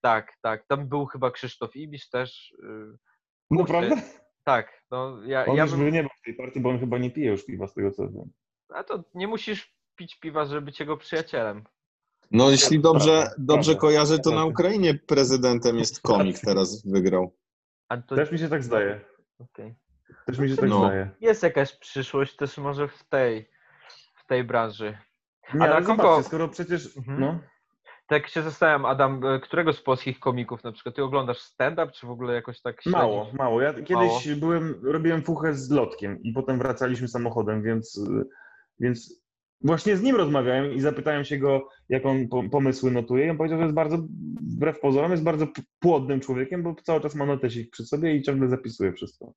tak, 0.00 0.32
tak, 0.42 0.66
tam 0.66 0.88
był 0.88 1.06
chyba 1.06 1.30
Krzysztof 1.30 1.76
Ibisz 1.76 2.08
też. 2.08 2.54
No 3.50 3.58
kurczę, 3.58 3.72
prawda? 3.72 3.96
Tak, 4.44 4.82
no 4.90 5.22
ja, 5.22 5.46
On 5.46 5.56
ja 5.56 5.62
już 5.62 5.72
bym, 5.72 5.80
by 5.84 5.92
nie 5.92 6.00
był 6.00 6.10
w 6.20 6.24
tej 6.24 6.34
partii, 6.34 6.60
bo 6.60 6.68
on 6.70 6.78
chyba 6.78 6.98
nie 6.98 7.10
pije 7.10 7.30
już 7.30 7.46
piwa 7.46 7.66
z 7.66 7.74
tego 7.74 7.90
co 7.90 8.02
wiem. 8.08 8.32
a 8.68 8.84
to 8.84 9.04
nie 9.14 9.28
musisz 9.28 9.74
pić 9.96 10.20
piwa, 10.20 10.44
żeby 10.44 10.62
być 10.62 10.80
jego 10.80 10.96
przyjacielem. 10.96 11.64
No 12.30 12.50
jeśli 12.50 12.80
dobrze, 12.80 13.30
dobrze 13.38 13.74
kojarzę, 13.76 14.18
to 14.18 14.30
na 14.30 14.36
Prawda. 14.36 14.50
Ukrainie 14.52 14.94
prezydentem 14.94 15.78
jest 15.78 16.00
komik, 16.00 16.40
teraz 16.40 16.86
wygrał. 16.86 17.34
A 17.88 17.96
to, 17.96 18.16
Też 18.16 18.32
mi 18.32 18.38
się 18.38 18.48
tak 18.48 18.62
zdaje. 18.62 19.00
okej. 19.38 19.74
Też 20.26 20.38
mi 20.38 20.48
się 20.48 20.56
tak 20.56 20.68
No. 20.68 20.78
zdaje. 20.78 21.10
Jest 21.20 21.42
jakaś 21.42 21.72
przyszłość 21.76 22.36
też 22.36 22.58
może 22.58 22.88
w 22.88 23.04
tej, 23.04 23.48
w 24.24 24.26
tej 24.26 24.44
branży. 24.44 24.98
Nie, 25.54 25.62
A 25.64 25.66
na 25.68 25.74
ale 25.76 25.86
kogo- 25.86 25.96
zobaczcie, 25.96 26.22
skoro 26.28 26.48
przecież... 26.48 26.96
Mhm. 26.96 27.20
No, 27.20 27.38
Tak 28.08 28.28
się 28.28 28.42
zastanawiam, 28.42 28.84
Adam, 28.84 29.26
e, 29.26 29.40
którego 29.40 29.72
z 29.72 29.82
polskich 29.82 30.20
komików 30.20 30.64
na 30.64 30.72
przykład? 30.72 30.94
Ty 30.96 31.04
oglądasz 31.04 31.38
stand-up, 31.38 31.92
czy 31.92 32.06
w 32.06 32.10
ogóle 32.10 32.34
jakoś 32.34 32.60
tak 32.60 32.82
śledzisz? 32.82 32.92
mało, 33.00 33.26
mało. 33.32 33.60
Ja 33.62 33.72
kiedyś 33.72 33.90
Mało. 33.90 34.20
byłem, 34.36 34.80
robiłem 34.84 35.22
fuchę 35.22 35.54
z 35.54 35.70
Lotkiem 35.70 36.22
i 36.22 36.32
potem 36.32 36.58
wracaliśmy 36.58 37.08
samochodem, 37.08 37.62
więc, 37.62 37.96
y, 37.98 38.24
więc 38.80 39.25
właśnie 39.60 39.96
z 39.96 40.02
nim 40.02 40.16
rozmawiałem 40.16 40.72
i 40.74 40.80
zapytałem 40.80 41.24
się 41.24 41.38
go, 41.38 41.68
jak 41.88 42.06
on 42.06 42.28
po- 42.28 42.48
pomysły 42.48 42.90
notuje 42.90 43.26
i 43.26 43.30
on 43.30 43.36
powiedział, 43.36 43.58
że 43.58 43.64
jest 43.64 43.74
bardzo, 43.74 43.98
wbrew 44.42 44.80
pozorom, 44.80 45.10
jest 45.10 45.22
bardzo 45.22 45.46
płodnym 45.78 46.20
człowiekiem, 46.20 46.62
bo 46.62 46.74
cały 46.84 47.00
czas 47.00 47.14
ma 47.14 47.26
notesik 47.26 47.70
przy 47.70 47.86
sobie 47.86 48.16
i 48.16 48.22
ciągle 48.22 48.48
zapisuje 48.48 48.92
wszystko. 48.92 49.32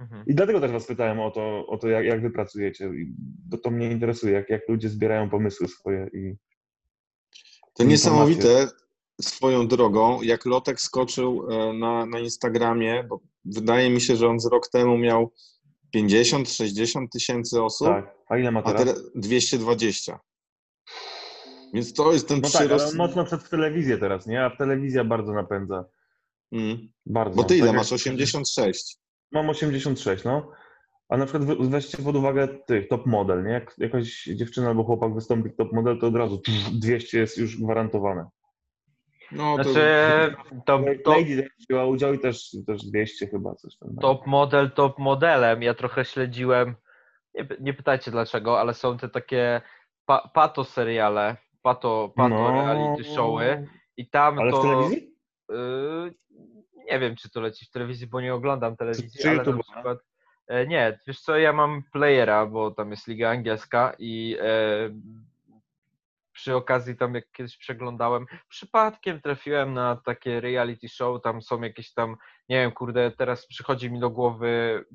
Mhm. 0.00 0.24
I 0.26 0.34
dlatego 0.34 0.60
też 0.60 0.70
was 0.72 0.86
pytałem 0.86 1.20
o 1.20 1.30
to, 1.30 1.66
o 1.66 1.78
to 1.78 1.88
jak, 1.88 2.04
jak 2.04 2.22
wy 2.22 2.30
pracujecie, 2.30 2.84
i- 2.86 3.12
bo 3.48 3.58
to 3.58 3.70
mnie 3.70 3.90
interesuje, 3.90 4.32
jak, 4.32 4.50
jak 4.50 4.68
ludzie 4.68 4.88
zbierają 4.88 5.30
pomysły 5.30 5.68
swoje 5.68 6.06
i 6.12 6.34
To 7.74 7.84
Informacje. 7.84 7.86
niesamowite 7.86 8.66
swoją 9.20 9.68
drogą, 9.68 10.22
jak 10.22 10.46
Lotek 10.46 10.80
skoczył 10.80 11.46
e, 11.50 11.72
na, 11.72 12.06
na 12.06 12.18
Instagramie, 12.18 13.04
bo 13.08 13.20
wydaje 13.44 13.90
mi 13.90 14.00
się, 14.00 14.16
że 14.16 14.28
on 14.28 14.40
z 14.40 14.46
rok 14.46 14.68
temu 14.68 14.98
miał 14.98 15.32
50-60 15.96 17.06
tysięcy 17.12 17.62
osób, 17.62 17.88
tak. 17.88 18.14
A 18.28 18.36
ile 18.38 18.50
ma 18.50 18.60
a 18.60 18.62
teraz? 18.62 18.78
teraz 18.84 19.10
220. 19.14 20.18
Więc 21.74 21.92
to 21.92 22.12
jest 22.12 22.28
ten 22.28 22.40
No 22.40 22.48
tak, 22.50 22.60
ale 22.60 22.68
przyrost. 22.68 22.94
mocno 22.96 23.24
przed 23.24 23.50
telewizję 23.50 23.98
teraz, 23.98 24.26
nie? 24.26 24.44
A 24.44 24.56
telewizja 24.56 25.04
bardzo 25.04 25.32
napędza. 25.32 25.84
Mm. 26.52 26.88
Bardzo. 27.06 27.36
Bo 27.36 27.44
ty 27.44 27.56
ile 27.56 27.66
Tak 27.66 27.76
masz? 27.76 27.92
86. 27.92 28.96
Mam 29.32 29.50
86, 29.50 30.24
no. 30.24 30.50
A 31.08 31.16
na 31.16 31.26
przykład 31.26 31.68
weźcie 31.68 31.98
pod 31.98 32.16
uwagę 32.16 32.48
tych 32.66 32.88
top 32.88 33.06
model, 33.06 33.44
nie? 33.44 33.52
Jak 33.52 33.74
jakaś 33.78 34.24
dziewczyna 34.24 34.68
albo 34.68 34.84
chłopak 34.84 35.14
wystąpi 35.14 35.48
w 35.50 35.56
top 35.56 35.72
model, 35.72 35.98
to 36.00 36.06
od 36.06 36.16
razu 36.16 36.38
pff, 36.38 36.70
200 36.70 37.18
jest 37.18 37.38
już 37.38 37.56
gwarantowane. 37.60 38.26
No 39.32 39.56
to 39.56 39.64
Znaczy, 39.64 40.34
to, 40.66 40.80
to 41.04 41.10
Lady 41.10 41.42
też 41.42 41.52
wzięła 41.68 41.84
udział 41.86 42.14
i 42.14 42.18
też, 42.18 42.50
też 42.66 42.84
200 42.84 43.26
chyba 43.26 43.54
coś 43.54 43.76
tam. 43.76 43.96
top 44.00 44.26
model, 44.26 44.70
top 44.70 44.98
modelem. 44.98 45.62
Ja 45.62 45.74
trochę 45.74 46.04
śledziłem, 46.04 46.74
nie, 47.34 47.46
nie 47.60 47.74
pytajcie 47.74 48.10
dlaczego, 48.10 48.60
ale 48.60 48.74
są 48.74 48.98
te 48.98 49.08
takie 49.08 49.60
pa, 50.06 50.30
pato 50.34 50.64
seriale, 50.64 51.36
pato, 51.62 52.12
pato 52.16 52.50
reality 52.52 53.04
showy 53.04 53.68
i 53.96 54.08
tam 54.10 54.34
No. 54.34 54.42
Ale 54.42 54.50
to... 54.50 54.58
w 54.58 54.62
telewizji? 54.62 55.14
y, 55.52 56.14
nie 56.92 56.98
wiem, 56.98 57.16
czy 57.16 57.30
to 57.30 57.40
leci 57.40 57.66
w 57.66 57.70
telewizji, 57.70 58.06
bo 58.06 58.20
nie 58.20 58.34
oglądam 58.34 58.76
telewizji, 58.76 59.20
czy 59.22 59.28
ale 59.28 59.36
na 59.36 59.44
YouTube? 59.44 59.62
przykład... 59.72 59.98
e, 60.46 60.66
Nie, 60.66 60.98
wiesz 61.06 61.20
co, 61.20 61.36
ja 61.38 61.52
mam 61.52 61.82
playera, 61.92 62.46
bo 62.46 62.70
tam 62.70 62.90
jest 62.90 63.06
Liga 63.06 63.30
Angielska 63.30 63.92
i 63.98 64.36
e, 64.40 64.44
przy 66.38 66.54
okazji 66.56 66.96
tam 66.96 67.14
jak 67.14 67.24
kiedyś 67.32 67.56
przeglądałem, 67.58 68.26
przypadkiem 68.48 69.20
trafiłem 69.20 69.74
na 69.74 69.96
takie 70.04 70.40
reality 70.40 70.88
show, 70.88 71.22
tam 71.22 71.42
są 71.42 71.60
jakieś 71.60 71.92
tam, 71.94 72.16
nie 72.48 72.56
wiem, 72.60 72.72
kurde, 72.72 73.10
teraz 73.10 73.46
przychodzi 73.46 73.90
mi 73.90 74.00
do 74.00 74.10
głowy 74.10 74.48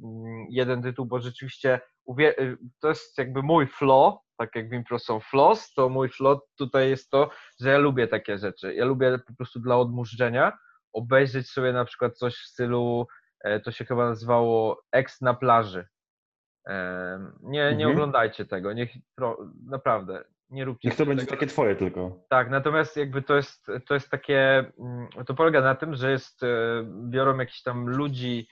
mm, 0.04 0.46
jeden 0.50 0.82
tytuł, 0.84 1.06
bo 1.06 1.20
rzeczywiście 1.20 1.80
y, 2.20 2.58
to 2.80 2.90
jest 2.90 3.18
jakby 3.18 3.42
mój 3.44 3.68
flow, 3.68 4.16
tak 4.38 4.56
jak 4.56 4.70
w 4.70 4.74
impro 4.74 5.00
są 5.00 5.20
flows, 5.20 5.74
to 5.74 5.90
mój 5.90 6.10
flow 6.10 6.40
tutaj 6.58 6.90
jest 6.90 7.10
to, 7.10 7.30
że 7.62 7.70
ja 7.70 7.78
lubię 7.78 8.08
takie 8.08 8.38
rzeczy. 8.38 8.74
Ja 8.76 8.86
lubię 8.86 9.20
po 9.28 9.36
prostu 9.36 9.60
dla 9.60 9.78
odmurzenia 9.78 10.58
obejrzeć 10.94 11.50
sobie 11.50 11.74
na 11.74 11.86
przykład 11.86 12.18
coś 12.18 12.36
w 12.36 12.48
stylu, 12.48 13.08
e, 13.44 13.60
to 13.60 13.72
się 13.72 13.86
chyba 13.86 14.10
nazywało 14.10 14.84
Ex 14.92 15.22
na 15.22 15.34
plaży. 15.34 15.88
Em, 16.68 17.40
Nie, 17.42 17.60
nie 17.60 17.72
Mhm. 17.86 17.92
oglądajcie 17.92 18.46
tego, 18.46 18.74
niech 18.74 18.90
naprawdę, 19.66 20.24
nie 20.54 20.66
róbcie 20.66 20.88
Niech 20.90 20.98
to 20.98 21.06
będzie 21.06 21.26
tego. 21.26 21.36
takie 21.36 21.48
twoje 21.48 21.76
tylko. 21.76 22.26
Tak, 22.30 22.50
natomiast 22.50 22.98
jakby 22.98 23.22
to 23.22 23.36
jest, 23.36 23.68
to 23.86 23.94
jest 23.94 24.10
takie, 24.10 24.72
mm, 24.80 25.08
to 25.26 25.34
polega 25.34 25.62
na 25.62 25.76
tym, 25.76 25.96
że 25.96 26.12
jest, 26.12 26.44
e, 26.44 26.48
biorą 27.10 27.38
jakichś 27.38 27.62
tam 27.62 27.90
ludzi, 27.90 28.48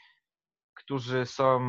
którzy 0.73 1.26
są 1.26 1.61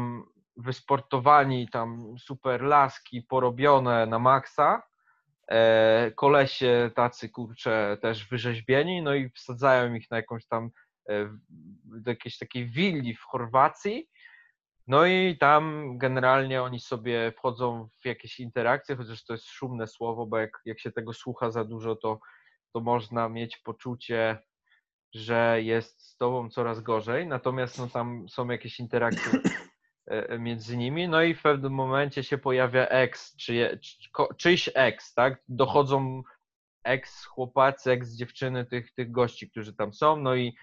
wysportowani, 0.57 1.69
tam 1.69 2.19
super 2.19 2.63
laski 2.63 3.23
porobione 3.23 4.07
na 4.07 4.19
maksa, 4.19 4.83
e, 5.49 6.11
kolesie 6.11 6.91
tacy 6.95 7.29
kurcze 7.29 7.99
też 8.03 8.29
wyrzeźbieni, 8.29 9.03
no 9.03 9.15
i 9.15 9.31
wsadzają 9.31 9.95
ich 9.95 10.11
na 10.11 10.17
jakąś 10.17 10.47
tam 10.47 10.71
e, 11.09 11.29
do 11.85 12.11
jakiejś 12.11 12.39
takiej 12.39 12.67
willi 12.69 13.15
w 13.15 13.23
Chorwacji, 13.23 14.09
no 14.87 15.07
i 15.07 15.37
tam 15.41 15.95
generalnie 15.99 16.63
oni 16.63 16.81
sobie 16.81 17.33
wchodzą 17.37 17.89
w 18.03 18.07
jakieś 18.07 18.41
interakcje, 18.41 18.97
chociaż 18.97 19.25
to 19.25 19.33
jest 19.33 19.47
szumne 19.47 19.87
słowo, 19.87 20.27
bo 20.27 20.39
jak, 20.39 20.61
jak 20.65 20.81
się 20.81 20.93
tego 20.93 21.13
słucha 21.13 21.51
za 21.51 21.65
dużo, 21.65 21.97
to, 21.97 22.21
to 22.75 22.81
można 22.81 23.29
mieć 23.29 23.57
poczucie, 23.57 24.39
że 25.15 25.63
jest 25.63 26.03
z 26.03 26.17
tobą 26.17 26.51
coraz 26.51 26.81
gorzej. 26.81 27.27
Natomiast 27.27 27.79
no, 27.79 27.89
tam 27.89 28.29
są 28.29 28.51
jakieś 28.51 28.81
interakcje 28.81 29.33
e, 30.11 30.29
e, 30.29 30.39
między 30.39 30.77
nimi, 30.77 31.09
no 31.09 31.23
i 31.23 31.35
w 31.35 31.43
pewnym 31.43 31.73
momencie 31.73 32.23
się 32.23 32.39
pojawia 32.39 32.87
ex, 32.87 33.37
czy, 33.37 33.79
czy, 33.83 34.11
czyjś 34.37 34.71
ex, 34.75 35.15
tak? 35.15 35.43
Dochodzą 35.49 36.23
ex 36.85 37.25
chłopacy, 37.25 37.91
ex 37.91 38.15
dziewczyny 38.15 38.65
tych, 38.65 38.95
tych 38.95 39.11
gości, 39.11 39.51
którzy 39.51 39.75
tam 39.75 39.93
są, 39.93 40.17
no 40.17 40.35
i 40.35 40.57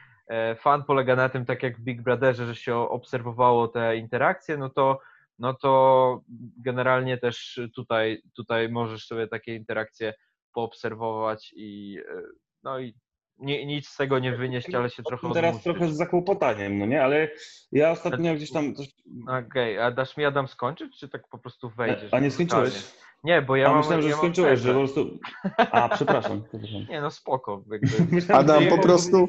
fan 0.55 0.83
polega 0.83 1.15
na 1.15 1.29
tym, 1.29 1.45
tak 1.45 1.63
jak 1.63 1.77
w 1.77 1.81
Big 1.81 2.01
Brotherze, 2.01 2.45
że 2.45 2.55
się 2.55 2.75
obserwowało 2.75 3.67
te 3.67 3.97
interakcje, 3.97 4.57
no 4.57 4.69
to, 4.69 4.99
no 5.39 5.53
to 5.53 6.21
generalnie 6.57 7.17
też 7.17 7.59
tutaj, 7.75 8.21
tutaj 8.35 8.69
możesz 8.69 9.05
sobie 9.07 9.27
takie 9.27 9.55
interakcje 9.55 10.13
poobserwować 10.53 11.53
i 11.55 11.99
e, 12.09 12.21
no 12.63 12.79
i 12.79 12.95
nie, 13.37 13.65
nic 13.65 13.89
z 13.89 13.97
tego 13.97 14.19
nie 14.19 14.35
wynieść, 14.35 14.73
ale 14.73 14.89
się 14.89 15.03
trochę 15.03 15.33
Teraz 15.33 15.49
odmówić. 15.49 15.63
trochę 15.63 15.93
z 15.93 15.97
zakłopotaniem, 15.97 16.79
no 16.79 16.85
nie? 16.85 17.03
Ale 17.03 17.29
ja 17.71 17.91
ostatnio 17.91 18.35
gdzieś 18.35 18.51
tam... 18.51 18.73
Okej, 19.45 19.79
a 19.79 19.91
dasz 19.91 20.17
mi 20.17 20.25
Adam 20.25 20.47
skończyć, 20.47 20.99
czy 20.99 21.09
tak 21.09 21.27
po 21.27 21.37
prostu 21.37 21.69
wejdziesz? 21.69 22.13
A 22.13 22.19
nie 22.19 22.31
skończyłeś? 22.31 22.93
Nie, 23.23 23.41
bo 23.41 23.55
ja 23.55 23.63
Ja 23.63 23.69
mam... 23.69 23.77
myślałem, 23.77 24.01
że 24.01 24.07
ja 24.09 24.15
mam 24.15 24.19
skończyłeś, 24.19 24.59
że 24.59 24.73
po 24.73 24.79
prostu... 24.79 25.19
A, 25.71 25.89
przepraszam. 25.95 26.43
Nie, 26.89 27.01
no 27.01 27.11
spoko. 27.11 27.61
Jakby, 27.71 28.33
Adam, 28.33 28.65
po 28.67 28.77
prostu- 28.77 29.27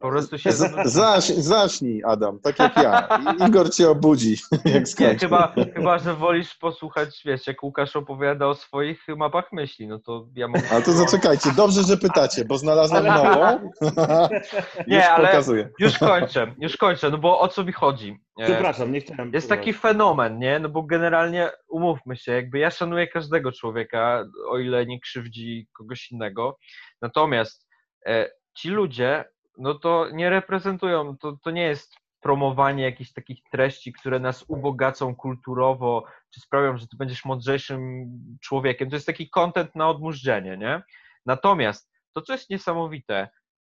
po 0.00 0.08
prostu 0.10 0.38
się... 0.38 0.52
Z, 0.52 0.88
zaś, 0.92 1.24
zacznij, 1.28 2.02
Adam, 2.06 2.38
tak 2.40 2.58
jak 2.58 2.76
ja. 2.76 3.08
I 3.40 3.44
Igor 3.48 3.70
cię 3.74 3.90
obudzi, 3.90 4.36
jak 4.64 4.74
Nie, 4.74 4.86
skończy. 4.86 5.18
chyba, 5.18 5.54
chyba, 5.74 5.98
że 5.98 6.14
wolisz 6.14 6.54
posłuchać, 6.54 7.22
wiesz, 7.24 7.46
jak 7.46 7.62
Łukasz 7.62 7.96
opowiada 7.96 8.46
o 8.46 8.54
swoich 8.54 9.04
mapach 9.16 9.52
myśli, 9.52 9.88
no 9.88 9.98
to 9.98 10.26
ja 10.34 10.48
mogę... 10.48 10.62
Ale 10.70 10.82
to 10.82 10.92
zaczekajcie, 10.92 11.50
dobrze, 11.56 11.82
że 11.82 11.96
pytacie, 11.96 12.44
bo 12.44 12.58
znalazłem 12.58 13.04
nową. 13.06 13.70
Nie, 14.86 14.96
Już 14.96 15.04
ale- 15.06 15.26
pokazuję. 15.28 15.68
Już 15.78 15.98
kończę, 15.98 16.54
już 16.58 16.76
kończę, 16.76 17.10
no 17.10 17.18
bo 17.18 17.40
o 17.40 17.48
co 17.48 17.64
mi 17.64 17.72
chodzi? 17.72 18.18
Przepraszam, 18.44 18.92
nie 18.92 19.00
chciałem... 19.00 19.32
Jest 19.32 19.48
taki 19.48 19.72
fenomen, 19.72 20.38
nie? 20.38 20.58
No 20.58 20.68
bo 20.68 20.82
generalnie 20.82 21.50
umówmy 21.68 22.16
się, 22.16 22.32
jakby 22.32 22.58
ja 22.58 22.70
szanuję 22.70 23.08
każdego 23.08 23.52
człowieka, 23.52 24.24
o 24.48 24.58
ile 24.58 24.86
nie 24.86 25.00
krzywdzi 25.00 25.68
kogoś 25.72 26.10
innego. 26.10 26.58
Natomiast 27.02 27.68
e, 28.06 28.30
ci 28.54 28.68
ludzie, 28.68 29.24
no 29.58 29.74
to 29.74 30.10
nie 30.12 30.30
reprezentują, 30.30 31.16
to, 31.16 31.38
to 31.44 31.50
nie 31.50 31.62
jest 31.62 31.94
promowanie 32.20 32.84
jakichś 32.84 33.12
takich 33.12 33.38
treści, 33.52 33.92
które 33.92 34.20
nas 34.20 34.44
ubogacą 34.48 35.16
kulturowo, 35.16 36.04
czy 36.34 36.40
sprawią, 36.40 36.78
że 36.78 36.88
ty 36.88 36.96
będziesz 36.96 37.24
mądrzejszym 37.24 38.08
człowiekiem. 38.42 38.90
To 38.90 38.96
jest 38.96 39.06
taki 39.06 39.30
content 39.30 39.74
na 39.74 39.88
odmurzenie, 39.88 40.56
nie? 40.56 40.82
Natomiast 41.26 41.92
to, 42.12 42.22
co 42.22 42.32
jest 42.32 42.50
niesamowite, 42.50 43.28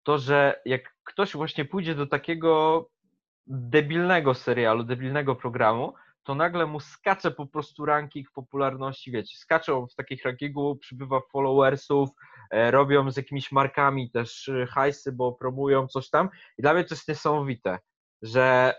to, 0.03 0.18
że 0.18 0.61
jak 0.65 0.95
ktoś 1.03 1.34
właśnie 1.34 1.65
pójdzie 1.65 1.95
do 1.95 2.07
takiego 2.07 2.86
debilnego 3.48 4.34
serialu, 4.34 4.84
debilnego 4.84 5.36
programu, 5.36 5.94
to 6.24 6.36
nagle 6.36 6.66
mu 6.66 6.80
skacze 6.80 7.32
po 7.32 7.48
prostu 7.48 7.86
ranking 7.86 8.32
popularności, 8.32 9.11
wiecie, 9.11 9.38
skaczą 9.38 9.88
w 9.88 9.95
takich 9.95 10.26
rankingu, 10.26 10.76
przybywa 10.76 11.22
followersów, 11.32 12.10
e, 12.52 12.72
robią 12.72 13.11
z 13.11 13.18
jakimiś 13.18 13.52
markami 13.52 14.11
też 14.11 14.49
e, 14.49 14.66
hajsy, 14.66 15.11
bo 15.11 15.32
promują 15.32 15.88
coś 15.88 16.10
tam 16.10 16.30
i 16.57 16.61
dla 16.61 16.74
mnie 16.74 16.84
to 16.84 16.95
jest 16.95 17.07
niesamowite. 17.07 17.80
że 18.22 18.74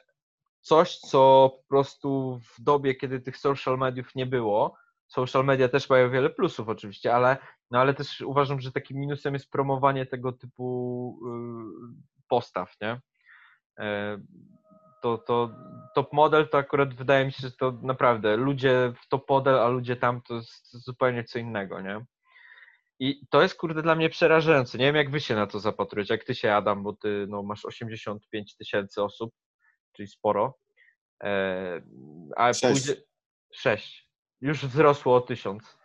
coś, 0.61 0.99
co 0.99 1.51
po 1.57 1.69
prostu 1.69 2.41
w 2.57 2.63
dobie, 2.63 2.95
kiedy 2.95 3.21
tych 3.21 3.37
social 3.37 3.79
mediów 3.79 4.15
nie 4.15 4.27
było, 4.27 4.77
social 5.07 5.45
media 5.45 5.69
też 5.69 5.91
mają 5.91 6.11
wiele 6.11 6.31
plusów 6.31 6.69
oczywiście, 6.69 7.15
ale, 7.15 7.37
no 7.71 7.79
ale 7.79 7.95
też 7.95 8.21
uważam, 8.21 8.61
że 8.61 8.73
takim 8.73 8.99
minusem 8.99 9.35
jest 9.35 9.51
promowanie 9.51 10.07
tego 10.07 10.33
typu 10.33 11.19
y, 11.27 12.27
postaw, 12.29 12.75
nie? 12.81 13.01
E, 13.81 14.19
To, 15.03 15.19
to 15.19 15.51
top 15.95 16.13
model 16.13 16.49
to 16.49 16.59
akurat 16.59 16.95
wydaje 16.95 17.25
mi 17.25 17.33
się, 17.33 17.41
że 17.49 17.53
to 17.53 17.73
naprawdę 17.83 18.37
ludzie 18.37 18.93
w 19.03 19.09
top 19.09 19.29
model, 19.31 19.59
a 19.59 19.69
ludzie 19.69 19.97
tam 19.97 20.23
to 20.23 20.35
jest 20.35 20.85
zupełnie 20.85 21.25
co 21.25 21.39
innego, 21.39 21.81
nie? 21.81 22.05
I 22.99 23.27
to 23.31 23.43
jest 23.43 23.55
kurde 23.55 23.83
dla 23.83 23.95
mnie 23.95 24.11
przerażające. 24.11 24.79
Nie 24.79 24.85
wiem, 24.85 24.97
jak 24.97 25.11
wy 25.11 25.21
się 25.21 25.35
na 25.35 25.47
to 25.47 25.61
zapatrujecie, 25.61 26.15
jak 26.15 26.25
ty 26.25 26.35
się, 26.35 26.53
Adam, 26.53 26.83
bo 26.83 26.93
ty 26.93 27.27
no, 27.29 27.43
masz 27.43 27.65
85 27.65 28.57
tysięcy 28.57 29.03
osób, 29.03 29.35
czyli 29.93 30.09
sporo. 30.09 30.59
E, 31.23 31.83
a 32.37 32.53
Sześć. 32.53 32.87
pójdzie. 32.87 33.03
6. 33.55 34.09
Już 34.41 34.67
wzrosło 34.67 35.15
o 35.17 35.21
1000, 35.21 35.79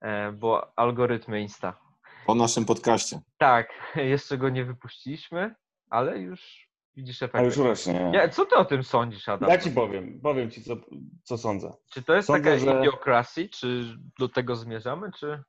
e, 0.00 0.32
bo 0.32 0.72
algorytmy 0.78 1.40
Insta. 1.40 1.80
Po 2.26 2.34
naszym 2.34 2.64
podcaście. 2.64 3.20
Tak, 3.38 3.68
jeszcze 3.96 4.38
go 4.38 4.48
nie 4.48 4.64
wypuściliśmy, 4.64 5.54
ale 5.90 6.18
już 6.18 6.69
widzisz 6.96 7.22
A 7.22 7.26
efekt. 7.26 7.44
już 7.44 7.56
rośnie. 7.56 8.10
Ja, 8.14 8.28
co 8.28 8.46
ty 8.46 8.56
o 8.56 8.64
tym 8.64 8.82
sądzisz, 8.84 9.28
Adam? 9.28 9.50
Ja 9.50 9.58
ci 9.58 9.70
powiem, 9.70 10.20
powiem 10.22 10.50
ci, 10.50 10.62
co, 10.64 10.76
co 11.24 11.38
sądzę. 11.38 11.72
Czy 11.92 12.02
to 12.02 12.14
jest 12.14 12.26
sądzę, 12.26 12.42
taka 12.44 12.58
że- 12.58 12.78
idiokracji, 12.78 13.48
czy 13.50 13.96
do 14.18 14.28
tego 14.28 14.56
zmierzamy, 14.56 15.10
czy 15.20 15.42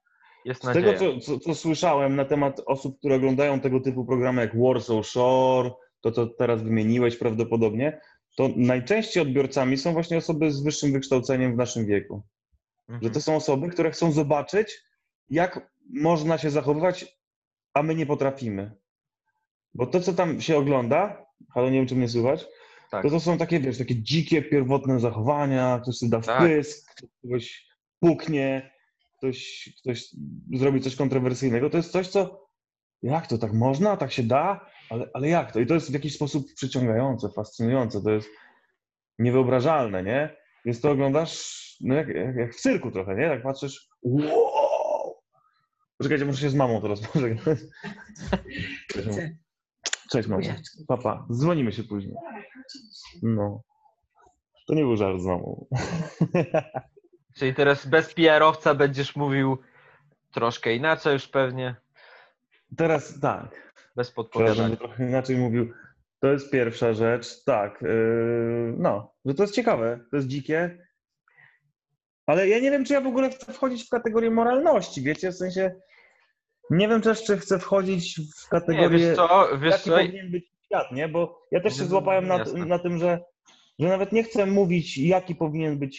jest 0.46 0.62
Z 0.62 0.64
nadzieja? 0.66 0.94
tego, 0.94 1.20
co, 1.20 1.20
co, 1.20 1.40
co 1.40 1.56
słyszałem 1.56 2.16
na 2.16 2.26
temat 2.26 2.62
osób, 2.66 2.98
które 3.00 3.16
oglądają 3.16 3.60
tego 3.60 3.80
typu 3.80 4.06
programy 4.06 4.42
jak 4.42 4.60
Warsaw 4.62 5.08
Shore, 5.08 5.72
to 6.02 6.12
co 6.12 6.28
teraz 6.28 6.64
wymieniłeś 6.64 7.18
prawdopodobnie, 7.18 8.02
to 8.38 8.50
najczęściej 8.56 9.24
odbiorcami 9.24 9.78
są 9.78 9.94
właśnie 9.94 10.18
osoby 10.18 10.52
z 10.52 10.64
wyższym 10.64 10.92
wykształceniem 10.94 11.54
w 11.54 11.58
naszym 11.58 11.86
wieku. 11.86 12.24
Że 12.90 12.96
Mhm. 12.96 13.14
to 13.14 13.22
są 13.22 13.36
osoby, 13.36 13.70
które 13.70 13.92
chcą 13.92 14.12
zobaczyć, 14.12 14.84
jak 15.30 15.72
można 15.94 16.38
się 16.38 16.50
zachowywać, 16.50 17.18
a 17.74 17.84
my 17.84 17.96
nie 17.96 18.06
potrafimy. 18.06 18.72
Bo 19.74 19.88
to, 19.88 20.00
co 20.00 20.14
tam 20.14 20.42
się 20.42 20.58
ogląda, 20.58 21.26
ale 21.56 21.72
nie 21.72 21.78
wiem, 21.78 21.88
czy 21.88 21.96
mnie 21.96 22.10
słychać, 22.10 22.48
Tak. 22.92 23.04
to 23.04 23.10
to 23.10 23.20
są 23.20 23.38
takie, 23.38 23.60
wiesz, 23.60 23.78
takie 23.78 23.96
dzikie, 23.96 24.42
pierwotne 24.42 25.00
zachowania, 25.00 25.80
ktoś 25.84 25.98
sobie 25.98 26.10
da 26.10 26.22
Tak. 26.22 26.42
wpysk, 26.42 27.02
ktoś 27.28 27.68
puknie, 28.00 28.72
ktoś, 29.18 29.70
ktoś 29.82 30.06
zrobi 30.54 30.82
coś 30.82 30.96
kontrowersyjnego. 30.96 31.70
To 31.70 31.78
jest 31.78 31.92
coś, 31.92 32.08
co 32.08 32.48
jak 33.04 33.28
to, 33.28 33.38
tak 33.38 33.54
można, 33.54 33.98
tak 33.98 34.12
się 34.12 34.24
da, 34.24 34.66
ale, 34.90 35.10
ale 35.14 35.30
jak 35.30 35.52
to? 35.52 35.60
I 35.60 35.66
to 35.66 35.74
jest 35.74 35.90
w 35.90 35.94
jakiś 35.94 36.16
sposób 36.16 36.54
przyciągające, 36.54 37.30
fascynujące, 37.30 38.02
to 38.02 38.12
jest 38.12 38.30
niewyobrażalne, 39.20 40.04
nie? 40.04 40.38
Więc 40.66 40.82
to 40.82 40.92
oglądasz 40.92 41.62
no 41.82 41.96
jak, 41.96 42.08
jak, 42.08 42.36
jak 42.36 42.54
w 42.54 42.62
cyrku 42.62 42.92
trochę, 42.92 43.16
nie? 43.16 43.30
Tak 43.30 43.44
patrzysz, 43.44 43.88
wow! 44.04 45.16
Poczekajcie, 45.98 46.26
muszę 46.26 46.42
się 46.42 46.50
z 46.50 46.56
mamą 46.56 46.82
teraz 46.82 47.02
pożegnać. 47.02 47.60
Cześć 50.12 50.28
mamo. 50.30 50.44
Papa, 50.88 51.26
dzwonimy 51.32 51.72
się 51.72 51.84
później. 51.84 52.16
No. 53.24 53.62
To 54.68 54.74
nie 54.74 54.82
był 54.82 54.98
żart 54.98 55.20
z 55.22 55.26
mamą. 55.26 55.66
Czyli 57.38 57.54
teraz 57.56 57.86
bez 57.86 58.14
PR-owca 58.14 58.76
będziesz 58.76 59.16
mówił 59.16 59.58
troszkę 60.32 60.76
inaczej 60.76 61.14
już 61.14 61.28
pewnie, 61.28 61.76
Teraz 62.78 63.20
tak. 63.20 63.74
bez 63.76 63.92
Teraz 63.96 64.12
podpowiadania. 64.12 64.62
będę 64.62 64.78
trochę 64.78 65.10
inaczej 65.10 65.38
mówił. 65.38 65.74
To 66.20 66.28
jest 66.28 66.52
pierwsza 66.52 66.94
rzecz. 66.94 67.44
Tak. 67.44 67.82
Yy, 67.82 68.74
no, 68.78 69.14
że 69.26 69.34
to 69.34 69.44
jest 69.44 69.56
ciekawe, 69.56 70.00
to 70.12 70.16
jest 70.16 70.28
dzikie. 70.28 70.88
Ale 72.26 72.48
ja 72.48 72.60
nie 72.60 72.72
wiem, 72.72 72.86
czy 72.86 72.94
ja 72.94 73.02
w 73.02 73.08
ogóle 73.08 73.30
chcę 73.30 73.54
wchodzić 73.54 73.86
w 73.86 73.90
kategorię 73.90 74.32
moralności, 74.32 75.02
wiecie? 75.02 75.32
W 75.32 75.36
sensie. 75.36 75.76
Nie 76.72 76.88
wiem 76.88 77.02
też, 77.02 77.24
czy 77.24 77.38
chcę 77.38 77.60
wchodzić 77.60 78.16
w 78.16 78.18
Nie, 78.20 78.50
kategorię. 78.50 78.90
wiesz 79.00 79.16
co, 79.16 79.48
wiesz 79.62 79.72
jaki 79.72 79.90
co, 79.90 79.98
powinien 79.98 80.32
być 80.32 80.46
świat, 80.66 80.92
nie? 80.92 81.08
Bo 81.08 81.42
ja 81.52 81.62
też 81.62 81.74
się 81.74 81.80
Mm, 81.80 81.90
złapałem 81.90 82.28
na, 82.28 82.46
na 82.66 82.80
tym, 82.80 82.98
że, 82.98 83.20
że 83.80 83.88
nawet 83.88 84.12
nie 84.12 84.24
chcę 84.24 84.46
mówić, 84.46 84.98
jaki 84.98 85.36
powinien 85.36 85.80
być 85.80 85.98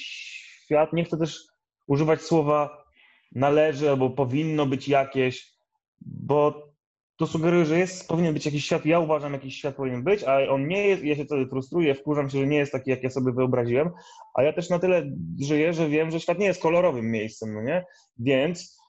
świat. 0.64 0.92
Nie 0.92 1.04
chcę 1.04 1.18
też 1.18 1.38
używać 1.86 2.22
słowa 2.22 2.84
należy 3.32 3.90
albo 3.90 4.10
powinno 4.10 4.66
być 4.66 4.88
jakieś, 4.88 5.52
bo 6.00 6.72
to 7.16 7.26
sugeruje, 7.26 7.64
że 7.64 7.78
jest, 7.78 8.08
powinien 8.08 8.34
być 8.34 8.46
jakiś 8.46 8.64
świat. 8.64 8.86
Ja 8.86 8.98
uważam, 8.98 9.32
jakiś 9.32 9.56
świat 9.56 9.76
powinien 9.76 10.02
być, 10.04 10.24
a 10.24 10.48
on 10.50 10.68
nie 10.68 10.88
jest. 10.88 11.04
Ja 11.04 11.16
się 11.16 11.24
wtedy 11.24 11.46
frustruję, 11.46 11.94
wkurzam 11.94 12.30
się, 12.30 12.38
że 12.38 12.46
nie 12.46 12.56
jest 12.56 12.72
taki, 12.72 12.90
jak 12.90 13.02
ja 13.02 13.10
sobie 13.10 13.32
wyobraziłem. 13.32 13.90
A 14.34 14.42
ja 14.42 14.52
też 14.52 14.70
na 14.70 14.78
tyle 14.78 15.02
żyję, 15.40 15.72
że 15.72 15.88
wiem, 15.88 16.10
że 16.10 16.20
świat 16.20 16.38
nie 16.38 16.46
jest 16.46 16.62
kolorowym 16.62 17.10
miejscem, 17.10 17.54
no 17.54 17.62
nie? 17.62 17.84
Więc 18.18 18.81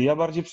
ja 0.00 0.16
bardziej 0.16 0.44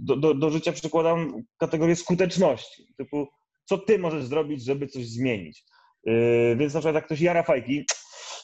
do, 0.00 0.16
do, 0.16 0.34
do 0.34 0.50
życia 0.50 0.72
przykładam 0.72 1.42
kategorię 1.58 1.96
skuteczności. 1.96 2.94
Typu, 2.96 3.28
co 3.64 3.78
ty 3.78 3.98
możesz 3.98 4.24
zrobić, 4.24 4.64
żeby 4.64 4.86
coś 4.86 5.06
zmienić? 5.06 5.64
Yy, 6.04 6.56
więc 6.56 6.74
na 6.74 6.80
przykład 6.80 6.94
jak 6.94 7.04
ktoś 7.04 7.20
jara 7.20 7.42
fajki 7.42 7.84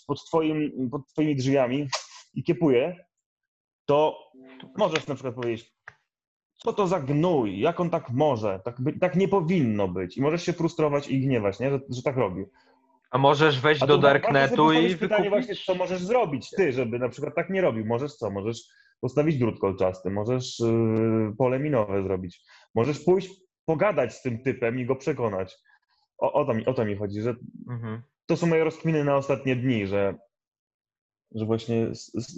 pod, 0.06 0.24
twoim, 0.24 0.88
pod 0.90 1.08
twoimi 1.12 1.36
drzwiami 1.36 1.88
i 2.34 2.44
kiepuje, 2.44 2.96
to 3.86 4.18
możesz 4.76 5.06
na 5.06 5.14
przykład 5.14 5.34
powiedzieć, 5.34 5.72
co 6.56 6.72
to 6.72 6.86
za 6.86 7.00
gnój, 7.00 7.60
jak 7.60 7.80
on 7.80 7.90
tak 7.90 8.10
może, 8.10 8.60
tak, 8.64 8.80
by, 8.80 8.92
tak 8.92 9.16
nie 9.16 9.28
powinno 9.28 9.88
być. 9.88 10.16
I 10.16 10.22
możesz 10.22 10.42
się 10.42 10.52
frustrować 10.52 11.08
i 11.08 11.20
gniewać, 11.20 11.60
nie? 11.60 11.70
Że, 11.70 11.80
że 11.90 12.02
tak 12.02 12.16
robi. 12.16 12.44
a 13.10 13.18
możesz 13.18 13.60
wejść 13.60 13.82
A 13.82 13.86
do 13.86 13.98
Darknetu 13.98 14.72
i 14.72 14.74
postawić 14.74 14.96
pytanie 14.96 15.30
wykupić... 15.30 15.46
właśnie, 15.46 15.64
co 15.66 15.74
możesz 15.74 16.02
zrobić 16.02 16.50
ty, 16.50 16.72
żeby 16.72 16.98
na 16.98 17.08
przykład 17.08 17.34
tak 17.34 17.50
nie 17.50 17.60
robił. 17.60 17.86
Możesz 17.86 18.14
co? 18.14 18.30
Możesz 18.30 18.62
postawić 19.00 19.38
drut 19.38 19.60
kolczasty, 19.60 20.10
możesz 20.10 20.58
yy, 20.60 21.36
pole 21.38 21.58
minowe 21.58 22.02
zrobić, 22.02 22.40
możesz 22.74 23.04
pójść 23.04 23.30
pogadać 23.64 24.14
z 24.14 24.22
tym 24.22 24.42
typem 24.42 24.78
i 24.78 24.86
go 24.86 24.96
przekonać. 24.96 25.56
O, 26.18 26.32
o, 26.32 26.44
to, 26.44 26.54
mi, 26.54 26.66
o 26.66 26.74
to 26.74 26.84
mi 26.84 26.96
chodzi, 26.96 27.20
że 27.20 27.34
Mhm. 27.70 28.02
to 28.26 28.36
są 28.36 28.46
moje 28.46 28.64
rozkminy 28.64 29.04
na 29.04 29.16
ostatnie 29.16 29.56
dni, 29.56 29.86
że, 29.86 30.14
że 31.34 31.44
właśnie 31.44 31.86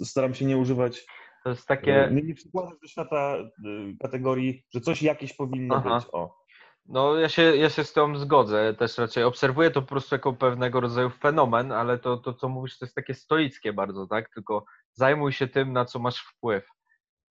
staram 0.05 0.33
się 0.33 0.45
nie 0.45 0.57
używać, 0.57 1.05
To 1.43 1.49
jest 1.49 1.61
nie, 1.69 1.75
takie, 1.77 2.09
nie 2.23 2.35
przykładać 2.35 2.79
do 2.81 2.87
świata 2.87 3.37
y, 3.37 3.97
kategorii, 4.01 4.65
że 4.73 4.81
coś 4.81 5.01
jakieś 5.01 5.33
powinno 5.33 5.75
Aha. 5.75 5.99
być. 5.99 6.07
O. 6.11 6.41
no 6.85 7.15
ja 7.15 7.29
się, 7.29 7.41
ja 7.41 7.69
się 7.69 7.83
z 7.83 7.93
tą 7.93 8.17
zgodzę, 8.17 8.73
też 8.73 8.97
raczej 8.97 9.23
obserwuję 9.23 9.71
to 9.71 9.81
po 9.81 9.87
prostu 9.87 10.15
jako 10.15 10.33
pewnego 10.33 10.79
rodzaju 10.79 11.09
fenomen, 11.09 11.71
ale 11.71 11.99
to, 11.99 12.17
to 12.17 12.33
co 12.33 12.49
mówisz, 12.49 12.77
to 12.77 12.85
jest 12.85 12.95
takie 12.95 13.13
stoickie 13.13 13.73
bardzo, 13.73 14.07
tak? 14.07 14.29
Tylko 14.33 14.65
zajmuj 14.93 15.33
się 15.33 15.47
tym, 15.47 15.73
na 15.73 15.85
co 15.85 15.99
masz 15.99 16.17
wpływ. 16.19 16.67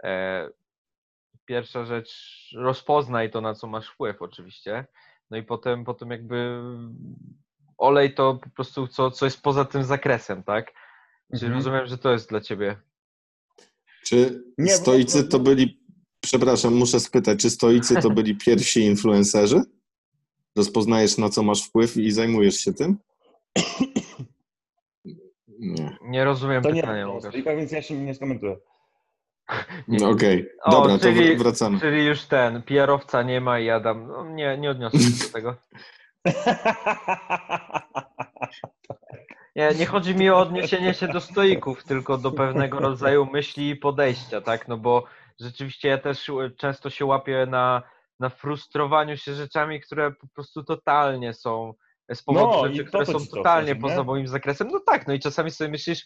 E, 0.02 0.48
pierwsza 1.46 1.84
rzecz, 1.84 2.10
rozpoznaj 2.56 3.30
to, 3.30 3.40
na 3.40 3.54
co 3.54 3.66
masz 3.66 3.88
wpływ 3.88 4.22
oczywiście, 4.22 4.86
no 5.30 5.36
i 5.36 5.42
potem, 5.42 5.84
potem 5.84 6.10
jakby 6.10 6.62
olej 7.78 8.14
to 8.14 8.34
po 8.34 8.50
prostu, 8.50 8.88
co, 8.88 9.10
co 9.10 9.24
jest 9.24 9.42
poza 9.42 9.64
tym 9.64 9.84
zakresem, 9.84 10.42
tak? 10.42 10.72
Czyli 11.30 11.46
Mhm. 11.46 11.52
rozumiem, 11.54 11.86
że 11.86 11.98
to 11.98 12.12
jest 12.12 12.28
dla 12.28 12.40
ciebie. 12.40 12.76
Czy 14.04 14.42
stoicy 14.68 15.22
bo- 15.22 15.28
to 15.28 15.38
byli, 15.38 15.80
przepraszam, 16.20 16.74
muszę 16.74 17.00
spytać, 17.00 17.40
czy 17.40 17.50
stoicy 17.50 17.96
to 18.02 18.10
byli 18.10 18.36
pierwsi 18.46 18.80
influencerzy? 18.80 19.62
Rozpoznajesz, 20.56 21.18
na 21.18 21.28
co 21.28 21.42
masz 21.42 21.62
wpływ 21.68 21.96
i 21.96 22.10
zajmujesz 22.12 22.54
się 22.56 22.72
tym? 22.72 22.98
Nie. 25.60 25.96
Nie 26.02 26.24
rozumiem 26.24 26.62
To 26.62 26.70
pytania, 26.70 27.08
Łukasz. 27.08 27.34
więc 27.34 27.72
ja 27.72 27.82
się 27.82 27.94
nie 27.94 28.14
skomentuję. 28.14 28.56
No, 29.88 30.08
Okej, 30.10 30.48
O, 30.64 30.70
dobra, 30.70 30.92
to 30.92 31.04
czyli- 31.04 31.36
wr- 31.36 31.38
wracamy. 31.38 31.80
Czyli 31.80 32.04
już 32.06 32.24
ten, 32.24 32.62
PR-owca 32.62 33.22
nie 33.22 33.40
ma 33.40 33.58
i 33.58 33.70
Adam, 33.70 34.06
no 34.08 34.24
nie, 34.30 34.58
nie 34.58 34.70
odniosę 34.70 34.98
się 34.98 35.26
do 35.26 35.32
tego. 35.38 35.56
Nie, 39.56 39.68
nie 39.78 39.86
chodzi 39.86 40.14
mi 40.14 40.30
o 40.30 40.38
odniesienie 40.38 40.94
się 40.94 41.08
do 41.08 41.20
stoików, 41.20 41.84
tylko 41.84 42.18
do 42.18 42.32
pewnego 42.32 42.78
rodzaju 42.78 43.26
myśli 43.26 43.70
i 43.70 43.76
podejścia, 43.76 44.40
tak? 44.40 44.68
No 44.68 44.76
bo 44.76 45.04
rzeczywiście 45.40 45.88
ja 45.88 45.98
też 45.98 46.30
często 46.56 46.90
się 46.90 47.04
łapię 47.04 47.46
na, 47.46 47.82
na 48.20 48.28
frustrowaniu 48.28 49.16
się 49.16 49.34
rzeczami, 49.34 49.80
które 49.80 50.10
po 50.10 50.26
prostu 50.28 50.64
totalnie 50.64 51.34
są 51.34 51.74
z 52.14 52.22
powodu 52.22 52.46
No, 52.46 52.68
rzeczy, 52.68 52.84
które 52.84 53.06
są 53.06 53.26
totalnie 53.26 53.74
nie? 53.74 53.80
poza 53.80 54.04
moim 54.04 54.26
zakresem. 54.26 54.68
No 54.68 54.80
tak, 54.86 55.06
no 55.08 55.14
i 55.14 55.20
czasami 55.20 55.50
sobie 55.50 55.70
myślisz, 55.70 56.04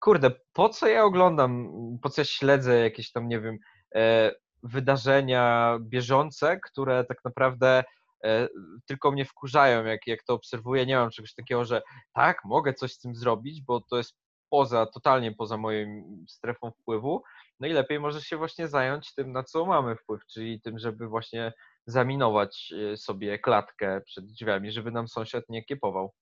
kurde, 0.00 0.30
po 0.52 0.68
co 0.68 0.86
ja 0.86 1.04
oglądam, 1.04 1.68
po 2.02 2.10
co 2.10 2.20
ja 2.20 2.24
śledzę 2.24 2.80
jakieś 2.80 3.12
tam, 3.12 3.28
nie 3.28 3.40
wiem, 3.40 3.58
e, 3.94 4.32
wydarzenia 4.62 5.76
bieżące, 5.80 6.60
które 6.60 7.04
tak 7.04 7.18
naprawdę 7.24 7.84
e, 8.24 8.48
tylko 8.86 9.12
mnie 9.12 9.24
wkurzają, 9.24 9.84
jak, 9.84 10.06
jak 10.06 10.24
to 10.24 10.34
obserwuję. 10.34 10.86
Nie 10.86 10.96
mam 10.96 11.10
czegoś 11.10 11.34
takiego, 11.34 11.64
że 11.64 11.82
tak, 12.12 12.44
mogę 12.44 12.74
coś 12.74 12.92
z 12.92 13.00
tym 13.00 13.14
zrobić, 13.14 13.62
bo 13.62 13.80
to 13.80 13.96
jest 13.96 14.16
poza, 14.50 14.86
totalnie 14.86 15.32
poza 15.32 15.56
moją 15.56 15.86
strefą 16.28 16.70
wpływu. 16.70 17.22
No 17.60 17.68
i 17.68 17.72
lepiej 17.72 18.00
może 18.00 18.22
się 18.22 18.36
właśnie 18.36 18.68
zająć 18.68 19.14
tym, 19.14 19.32
na 19.32 19.42
co 19.42 19.66
mamy 19.66 19.96
wpływ, 19.96 20.26
czyli 20.26 20.60
tym, 20.60 20.78
żeby 20.78 21.08
właśnie 21.08 21.52
zaminować 21.86 22.72
e, 22.92 22.96
sobie 22.96 23.38
klatkę 23.38 24.00
przed 24.00 24.26
drzwiami, 24.26 24.72
żeby 24.72 24.90
nam 24.90 25.08
sąsiad 25.08 25.44
nie 25.48 25.64
kiepował. 25.64 26.12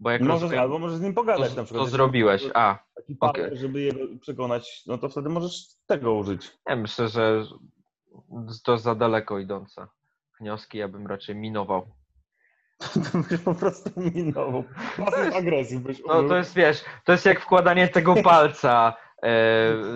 Bo 0.00 0.10
jak 0.10 0.20
Możesz, 0.22 0.42
rozumiem, 0.42 0.62
albo 0.62 0.78
możesz 0.78 0.98
z 0.98 1.00
nim 1.00 1.14
pogadać 1.14 1.50
to, 1.50 1.56
na 1.56 1.64
przykład. 1.64 1.84
to 1.84 1.90
zrobiłeś. 1.90 2.44
A, 2.54 2.78
Taki 2.96 3.16
partner, 3.16 3.56
żeby 3.56 3.80
jego 3.80 4.00
przekonać, 4.20 4.82
no 4.86 4.98
to 4.98 5.08
wtedy 5.08 5.28
możesz 5.28 5.66
tego 5.86 6.14
użyć. 6.14 6.52
ja 6.68 6.76
myślę, 6.76 7.08
że 7.08 7.44
to 8.64 8.78
za 8.78 8.94
daleko 8.94 9.38
idące 9.38 9.86
wnioski, 10.40 10.78
ja 10.78 10.88
bym 10.88 11.06
raczej 11.06 11.36
minował. 11.36 11.86
To 12.78 13.18
byś 13.30 13.40
po 13.40 13.54
prostu 13.54 13.90
minował. 14.00 14.64
Pasyw 14.96 15.34
agresji 15.36 15.78
byś 15.78 16.02
No 16.06 16.22
to 16.22 16.36
jest, 16.36 16.54
wiesz, 16.54 16.84
to 17.04 17.12
jest 17.12 17.26
jak 17.26 17.40
wkładanie 17.40 17.88
tego 17.88 18.14
palca 18.22 18.96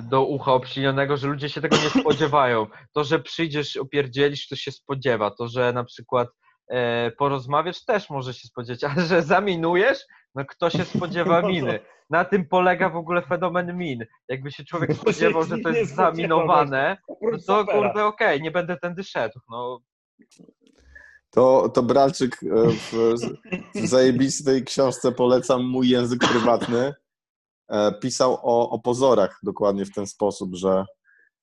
do 0.03 0.25
ucha 0.25 0.53
obślinionego, 0.53 1.17
że 1.17 1.29
ludzie 1.29 1.49
się 1.49 1.61
tego 1.61 1.77
nie 1.77 2.01
spodziewają. 2.01 2.67
To, 2.93 3.05
że 3.05 3.19
przyjdziesz, 3.19 3.77
opierdzielisz, 3.77 4.49
to 4.49 4.57
się 4.57 4.73
spodziewa. 4.73 5.31
To, 5.31 5.49
że 5.49 5.73
na 5.73 5.85
przykład 5.85 6.29
e, 6.71 7.11
porozmawiasz, 7.11 7.85
też 7.85 8.11
może 8.11 8.35
się 8.35 8.49
spodziewać, 8.49 8.85
ale 8.85 9.07
że 9.07 9.23
zaminujesz, 9.23 9.99
no 10.35 10.45
kto 10.45 10.71
się 10.71 10.85
spodziewa 10.85 11.41
No 11.43 11.49
miny? 11.49 11.81
Na 12.11 12.25
tym 12.25 12.49
polega 12.49 12.91
w 12.91 12.97
ogóle 12.97 13.23
fenomen 13.23 13.77
min. 13.77 14.07
Jakby 14.29 14.53
się 14.53 14.65
człowiek 14.65 14.95
spodziewał, 15.03 15.45
że 15.45 15.59
to 15.59 15.69
jest 15.69 15.95
zaminowane, 15.95 16.97
no 17.23 17.39
to 17.47 17.67
kurde 17.67 18.05
okej, 18.05 18.43
nie 18.43 18.51
będę 18.51 18.77
tędy 18.77 19.05
szedł. 19.05 19.41
No, 19.51 19.81
To, 21.31 21.69
to 21.69 21.83
Bralczyk 21.83 22.37
e, 22.43 22.47
w, 22.71 23.15
w 23.75 23.87
zajebistej 23.87 24.65
książce 24.65 25.13
polecam 25.13 25.65
mój 25.65 25.89
język 25.89 26.21
prywatny. 26.21 26.95
E, 27.69 27.93
Pisał 27.93 28.35
o, 28.35 28.71
o 28.71 28.79
pozorach 28.79 29.39
dokładnie 29.43 29.85
w 29.85 29.95
ten 29.95 30.07
sposób, 30.07 30.55
że 30.55 30.85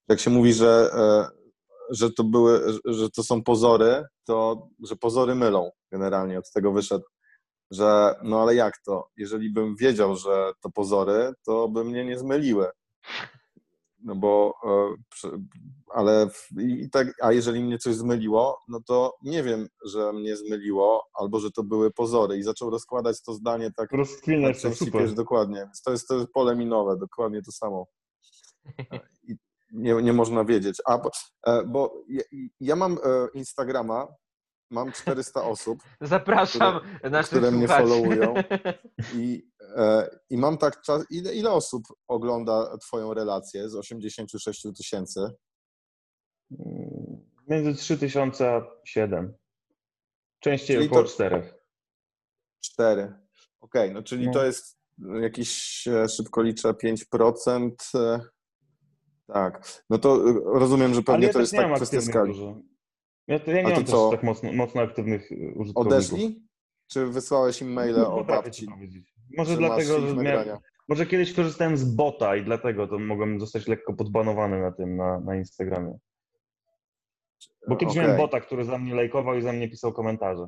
jak 0.07 0.19
się 0.19 0.29
mówi, 0.29 0.53
że, 0.53 0.89
e, 0.93 1.27
że 1.89 2.11
to 2.11 2.23
były, 2.23 2.79
że 2.85 3.09
to 3.09 3.23
są 3.23 3.43
pozory, 3.43 4.03
to 4.25 4.67
że 4.83 4.95
pozory 4.95 5.35
mylą 5.35 5.71
generalnie. 5.91 6.39
Od 6.39 6.51
tego 6.51 6.71
wyszedł, 6.71 7.05
że 7.71 8.15
no 8.23 8.41
ale 8.41 8.55
jak 8.55 8.77
to? 8.77 9.09
Jeżeli 9.17 9.49
bym 9.49 9.75
wiedział, 9.75 10.15
że 10.15 10.51
to 10.61 10.69
pozory, 10.69 11.33
to 11.45 11.67
by 11.67 11.83
mnie 11.83 12.05
nie 12.05 12.17
zmyliły. 12.17 12.67
No 14.05 14.15
bo, 14.15 14.53
e, 14.63 15.29
ale 15.93 16.29
w, 16.29 16.47
i 16.61 16.89
tak, 16.89 17.07
a 17.21 17.31
jeżeli 17.31 17.63
mnie 17.63 17.77
coś 17.77 17.95
zmyliło, 17.95 18.59
no 18.67 18.79
to 18.87 19.15
nie 19.23 19.43
wiem, 19.43 19.67
że 19.85 20.13
mnie 20.13 20.37
zmyliło, 20.37 21.03
albo 21.13 21.39
że 21.39 21.51
to 21.51 21.63
były 21.63 21.91
pozory. 21.91 22.37
I 22.37 22.43
zaczął 22.43 22.69
rozkładać 22.69 23.21
to 23.21 23.33
zdanie 23.33 23.71
tak, 23.77 23.91
Rozkwiniać 23.91 24.61
tak 24.61 24.71
to 24.71 24.85
super. 24.85 25.13
dokładnie. 25.13 25.57
Więc 25.57 25.81
To 25.81 25.91
jest, 25.91 26.07
to 26.07 26.15
jest 26.15 26.31
pole 26.31 26.55
minowe, 26.55 26.97
dokładnie 26.97 27.41
to 27.41 27.51
samo. 27.51 27.87
I 29.29 29.35
nie, 29.71 29.93
nie 29.93 30.13
można 30.13 30.45
wiedzieć. 30.45 30.81
A, 30.85 30.97
bo, 30.97 31.11
e, 31.47 31.63
bo 31.63 32.03
ja, 32.09 32.23
ja 32.59 32.75
mam 32.75 32.93
e, 32.93 32.97
Instagrama, 33.33 34.07
mam 34.71 34.91
400 34.91 35.43
osób 35.43 35.79
zapraszam 36.01 36.79
naszych 37.03 37.37
które 37.37 37.51
mnie 37.51 37.67
followują. 37.67 38.33
i, 39.15 39.43
i 40.29 40.37
mam 40.37 40.57
tak 40.57 40.81
czas. 40.81 41.05
Ile, 41.09 41.35
ile 41.35 41.51
osób 41.51 41.83
ogląda 42.07 42.77
Twoją 42.77 43.13
relację 43.13 43.69
z 43.69 43.75
86 43.75 44.67
tysięcy? 44.77 45.19
Mm, 46.51 47.25
Między 47.47 47.73
3000 47.75 48.49
a 48.55 48.61
7. 48.85 49.33
Częściej 50.39 50.75
Czyli 50.77 50.87
około 50.89 51.03
to- 51.03 51.09
4. 51.09 51.53
Cztery. 52.63 53.13
Okej, 53.61 53.93
no 53.93 54.03
czyli 54.03 54.25
No. 54.27 54.33
to 54.33 54.45
jest 54.45 54.77
jakieś, 55.21 55.83
e, 55.87 56.09
szybko 56.09 56.41
liczę, 56.41 56.73
5%. 56.73 57.91
e, 57.95 58.19
Tak, 59.27 59.83
no 59.89 59.97
to 59.97 60.29
e, 60.29 60.33
rozumiem, 60.59 60.93
że 60.93 61.01
pewnie 61.03 61.27
ja 61.27 61.33
to 61.33 61.39
też 61.39 61.51
jest 61.53 61.63
tak 61.63 61.75
kwestia 61.75 62.01
skali. 62.01 62.31
dużo. 62.31 62.61
Ja, 63.27 63.39
to, 63.39 63.51
ja 63.51 63.61
nie 63.61 63.67
A 63.73 63.75
mam 63.75 63.85
co? 63.85 64.09
tak 64.11 64.23
mocno, 64.23 64.53
mocno 64.53 64.81
aktywnych 64.81 65.29
użytkowników. 65.31 65.77
Odeszli? 65.77 66.47
Czy 66.87 67.05
wysłałeś 67.05 67.61
im 67.61 67.73
maile 67.73 67.95
Nie 67.95 68.05
o 68.07 68.17
potrafię 68.17 68.51
ci 68.51 68.65
babci? 68.65 69.05
Może 69.37 69.57
dlatego, 69.57 70.01
że 70.01 70.15
miałem, 70.15 70.57
może 70.87 71.05
kiedyś 71.05 71.33
korzystałem 71.33 71.77
z 71.77 71.95
bota 71.95 72.35
i 72.35 72.43
dlatego 72.43 72.87
to 72.87 72.99
mogłem 72.99 73.39
zostać 73.39 73.67
lekko 73.67 73.93
podbanowany 73.93 74.61
na 74.61 74.71
tym, 74.71 74.95
na, 74.95 75.19
na 75.19 75.35
Instagramie. 75.35 75.97
Bo 77.67 77.75
kiedyś 77.75 77.95
miałem 77.95 78.11
Okej. 78.11 78.25
bota, 78.25 78.41
który 78.41 78.65
za 78.65 78.77
mnie 78.77 78.95
lajkował 78.95 79.37
i 79.37 79.41
za 79.41 79.53
mnie 79.53 79.69
pisał 79.69 79.93
komentarze. 79.93 80.47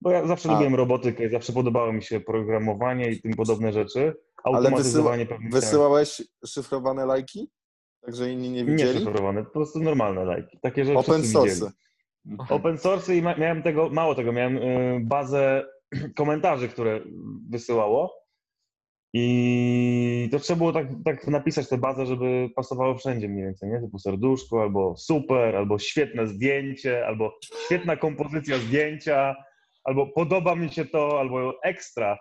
Bo 0.00 0.10
ja 0.10 0.26
zawsze 0.26 0.48
A. 0.48 0.52
lubiłem 0.52 0.74
robotykę 0.74 1.26
i 1.26 1.30
zawsze 1.30 1.52
podobało 1.52 1.92
mi 1.92 2.02
się 2.02 2.20
programowanie 2.20 3.10
i 3.10 3.22
tym 3.22 3.32
podobne 3.32 3.72
rzeczy. 3.72 4.14
Ale 4.44 4.56
Automatyzowanie 4.58 5.24
wysyła, 5.24 5.36
pewnych 5.38 5.52
wysyłałeś 5.52 6.22
szyfrowane 6.46 7.06
lajki? 7.06 7.50
Tak, 8.00 8.14
że 8.14 8.30
inni 8.30 8.50
nie 8.50 8.62
Nie 8.62 8.72
widzieli? 8.72 8.98
szyfrowane, 8.98 9.44
po 9.44 9.50
prostu 9.50 9.80
normalne 9.80 10.24
lajki. 10.24 10.58
Takie, 10.62 10.84
że 10.84 10.94
Open 10.94 11.24
source. 11.24 11.72
Open 12.48 12.78
source 12.78 13.16
i 13.16 13.22
miałem 13.22 13.62
tego, 13.62 13.88
mało 13.88 14.14
tego, 14.14 14.32
miałem 14.32 14.56
y, 14.56 15.00
bazę 15.00 15.64
komentarzy, 16.16 16.68
które 16.68 17.00
wysyłało 17.50 18.22
i 19.14 20.28
to 20.32 20.38
trzeba 20.38 20.58
było 20.58 20.72
tak, 20.72 20.86
tak 21.04 21.26
napisać 21.26 21.68
tę 21.68 21.78
bazę, 21.78 22.06
żeby 22.06 22.50
pasowało 22.56 22.94
wszędzie 22.94 23.28
mniej 23.28 23.44
więcej, 23.44 23.70
nie? 23.70 23.80
Typu 23.80 23.98
serduszko, 23.98 24.62
albo 24.62 24.96
super, 24.96 25.56
albo 25.56 25.78
świetne 25.78 26.26
zdjęcie, 26.26 27.06
albo 27.06 27.38
świetna 27.64 27.96
kompozycja 27.96 28.58
zdjęcia, 28.58 29.36
albo 29.84 30.06
podoba 30.06 30.54
mi 30.54 30.70
się 30.70 30.84
to, 30.84 31.20
albo 31.20 31.62
ekstra. 31.62 32.18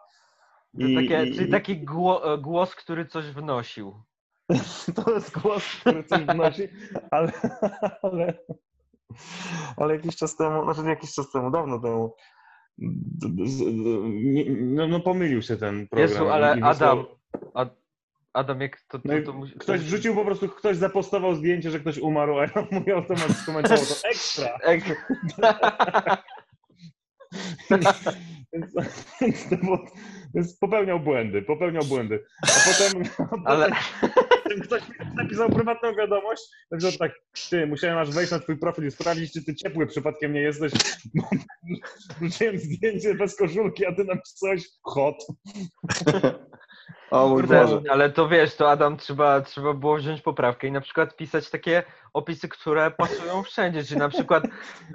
To 0.79 0.85
takie, 0.95 1.31
czyli 1.35 1.51
taki 1.51 1.77
gło, 1.77 2.37
głos, 2.37 2.75
który 2.75 3.05
coś 3.05 3.25
wnosił. 3.25 4.03
To 4.95 5.13
jest 5.13 5.39
głos, 5.39 5.63
który 5.79 6.03
coś 6.03 6.21
wnosi, 6.21 6.67
ale, 7.11 7.31
ale, 8.01 8.33
ale 9.77 9.95
jakiś 9.95 10.15
czas 10.15 10.35
temu, 10.35 10.63
znaczy 10.63 10.89
jakiś 10.89 11.13
czas 11.13 11.31
temu, 11.31 11.51
dawno 11.51 11.79
temu, 11.79 12.15
no, 14.61 14.87
no 14.87 14.99
pomylił 14.99 15.41
się 15.41 15.57
ten 15.57 15.87
program. 15.87 16.09
Jezu, 16.09 16.29
ale 16.29 16.51
Adam, 16.61 17.05
Ad, 17.53 17.75
Adam, 18.33 18.61
jak 18.61 18.81
to, 18.81 18.99
to, 18.99 19.03
No 19.05 19.13
to 19.25 19.33
musi... 19.33 19.53
Ktoś 19.53 19.81
wrzucił 19.81 20.15
po 20.15 20.25
prostu, 20.25 20.49
ktoś 20.49 20.77
zapostował 20.77 21.35
zdjęcie, 21.35 21.71
że 21.71 21.79
ktoś 21.79 21.97
umarł, 21.97 22.39
a 22.39 22.43
ja 22.43 22.67
mój 22.71 22.91
automat 22.91 23.31
skomentował 23.31 23.85
to 23.85 24.07
ekstra. 24.09 24.57
Ek- 24.63 25.05
Więc, 28.53 28.75
więc, 30.35 30.57
popełniał 30.57 30.99
błędy, 30.99 31.41
popełniał 31.41 31.83
błędy. 31.83 32.25
A 32.43 32.47
potem, 32.71 33.03
Ale 33.45 33.69
potem 34.51 34.63
ktoś 34.67 34.89
mi 34.89 34.95
napisał 35.15 35.49
prywatną 35.49 35.95
wiadomość, 35.95 36.43
że 36.71 36.97
tak, 36.97 37.11
ty, 37.49 37.67
musiałem 37.67 37.97
aż 37.97 38.11
wejść 38.11 38.31
na 38.31 38.39
twój 38.39 38.57
profil 38.57 38.87
i 38.87 38.91
sprawdzić, 38.91 39.33
czy 39.33 39.45
ty 39.45 39.55
ciepły 39.55 39.87
przypadkiem 39.87 40.33
nie 40.33 40.41
jesteś. 40.41 40.71
Wrzuciłem 42.21 42.57
zdjęcie 42.57 43.15
bez 43.15 43.35
koszulki, 43.35 43.85
a 43.85 43.95
ty 43.95 44.03
napisałeś 44.03 44.63
hot. 44.83 45.15
O 47.11 47.27
mój 47.29 47.41
Kurde, 47.41 47.61
Boże. 47.61 47.81
ale 47.89 48.09
to 48.09 48.27
wiesz, 48.29 48.55
to 48.55 48.71
Adam 48.71 48.97
trzeba, 48.97 49.41
trzeba 49.41 49.73
było 49.73 49.97
wziąć 49.97 50.21
poprawkę 50.21 50.67
i 50.67 50.71
na 50.71 50.81
przykład 50.81 51.15
pisać 51.15 51.49
takie 51.49 51.83
opisy, 52.13 52.49
które 52.49 52.91
pasują 52.91 53.43
wszędzie, 53.43 53.83
czyli 53.83 53.99
na 53.99 54.09
przykład 54.09 54.43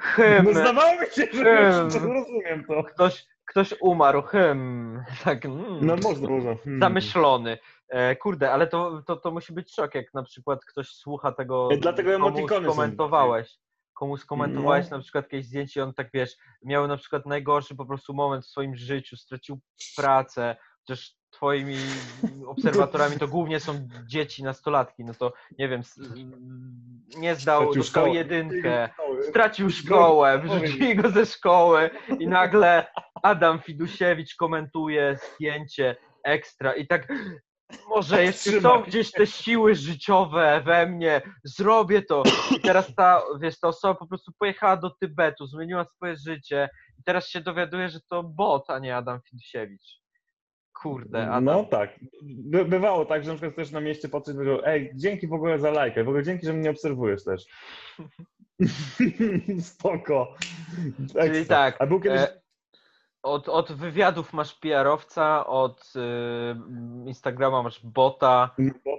hym, 0.01 0.45
No 0.45 0.51
zdawało 0.51 0.93
mi 1.01 1.07
się, 1.07 1.27
że 1.33 1.91
że 1.91 1.99
rozumiem 1.99 2.65
to. 2.69 2.85
ktoś, 2.85 3.27
ktoś 3.45 3.75
umarł, 3.81 4.23
hym, 4.23 5.03
tak, 5.25 5.45
mm, 5.47 5.87
No 5.87 5.97
można, 5.97 6.29
można. 6.29 6.55
Hmm. 6.57 6.81
zamyślony. 6.81 7.59
E, 7.89 8.17
kurde, 8.17 8.53
ale 8.53 8.67
to, 8.67 9.03
to, 9.07 9.17
to 9.17 9.31
musi 9.31 9.53
być 9.53 9.75
szok, 9.75 9.95
jak 9.95 10.15
na 10.15 10.23
przykład 10.23 10.65
ktoś 10.65 10.89
słucha 10.89 11.33
tego, 11.33 11.69
E, 11.73 11.77
dlatego 11.77 12.11
komu 12.19 12.49
skomentowałeś. 12.73 13.59
Komu 13.95 14.17
skomentowałeś 14.17 14.91
No. 14.91 14.97
na 14.97 15.03
przykład 15.03 15.25
jakieś 15.25 15.47
zdjęcie 15.47 15.81
i 15.81 15.83
on 15.83 15.95
tak, 15.95 16.09
wiesz, 16.15 16.37
miał 16.65 16.89
na 16.89 16.97
przykład 16.97 17.27
najgorszy 17.27 17.77
po 17.77 17.87
prostu 17.87 18.15
moment 18.15 18.45
w 18.45 18.49
swoim 18.49 18.77
życiu, 18.77 19.17
stracił 19.17 19.59
pracę, 19.97 20.57
chociaż 20.81 21.13
twoimi 21.31 21.77
obserwatorami 22.47 23.19
to 23.19 23.29
głównie 23.29 23.61
są 23.61 23.89
dzieci, 24.07 24.43
nastolatki, 24.45 25.05
no 25.05 25.15
to 25.15 25.33
nie 25.59 25.69
wiem, 25.69 25.81
s- 25.81 26.01
nie 27.19 27.35
zdał, 27.35 27.61
Stracił 27.63 27.83
dostał 27.83 28.07
jedynkę, 28.15 28.89
stracił 29.31 29.71
szkołę, 29.71 30.39
wyrzucili 30.39 30.97
go 30.97 31.11
ze 31.11 31.27
szkoły 31.27 31.91
i 32.19 32.29
nagle 32.29 32.87
Adam 33.23 33.59
Fidusiewicz 33.61 34.35
komentuje 34.37 35.19
zdjęcie 35.35 35.97
ekstra 36.25 36.75
i 36.75 36.87
tak 36.87 37.09
może 37.89 38.25
jeszcze 38.25 38.61
są 38.61 38.83
gdzieś 38.83 39.11
te 39.11 39.27
siły 39.27 39.75
życiowe 39.75 40.63
we 40.65 40.87
mnie, 40.87 41.23
zrobię 41.45 42.03
to. 42.03 42.23
I 42.57 42.61
teraz 42.61 42.95
ta, 42.95 43.23
wiesz, 43.41 43.61
ta 43.61 43.69
osoba 43.69 43.95
po 43.95 44.07
prostu 44.07 44.33
pojechała 44.39 44.77
do 44.77 44.91
Tybetu, 44.91 45.47
zmieniła 45.47 45.85
swoje 45.85 46.17
życie 46.17 46.69
i 46.99 47.03
teraz 47.03 47.29
się 47.29 47.41
dowiaduje, 47.41 47.89
że 47.89 47.99
to 48.09 48.23
bot, 48.23 48.71
a 48.71 48.79
nie 48.79 48.97
Adam 48.97 49.21
Fidusiewicz. 49.31 50.01
Kurde, 50.83 51.29
Adam. 51.29 51.45
No 51.45 51.65
tak. 51.65 52.01
By, 52.23 52.65
bywało 52.65 53.05
tak, 53.05 53.25
że 53.25 53.31
na 53.31 53.37
przykład 53.37 53.57
też 53.57 53.71
na 53.71 53.81
mieście 53.81 54.09
patrzeć 54.09 54.35
i 54.35 54.37
powiedział, 54.37 54.61
ej, 54.65 54.91
dzięki 54.95 55.27
w 55.27 55.33
ogóle 55.33 55.59
za 55.59 55.71
lajkę, 55.71 56.05
w 56.05 56.09
ogóle 56.09 56.25
dzięki, 56.25 56.47
że 56.47 56.53
mnie 56.53 56.71
obserwujesz 56.71 57.25
też. 57.25 57.47
Spoko. 59.61 60.35
Czyli 61.21 61.47
tak, 61.47 61.77
A 61.79 61.87
był 61.87 62.01
kiedyś... 62.01 62.21
e, 62.21 62.41
od, 63.27 63.49
od 63.49 63.73
wywiadów 63.73 64.33
masz 64.33 64.55
PR-owca, 64.55 65.47
od 65.47 65.93
y, 65.97 67.09
Instagrama 67.09 67.63
masz 67.63 67.87
bota. 67.87 68.51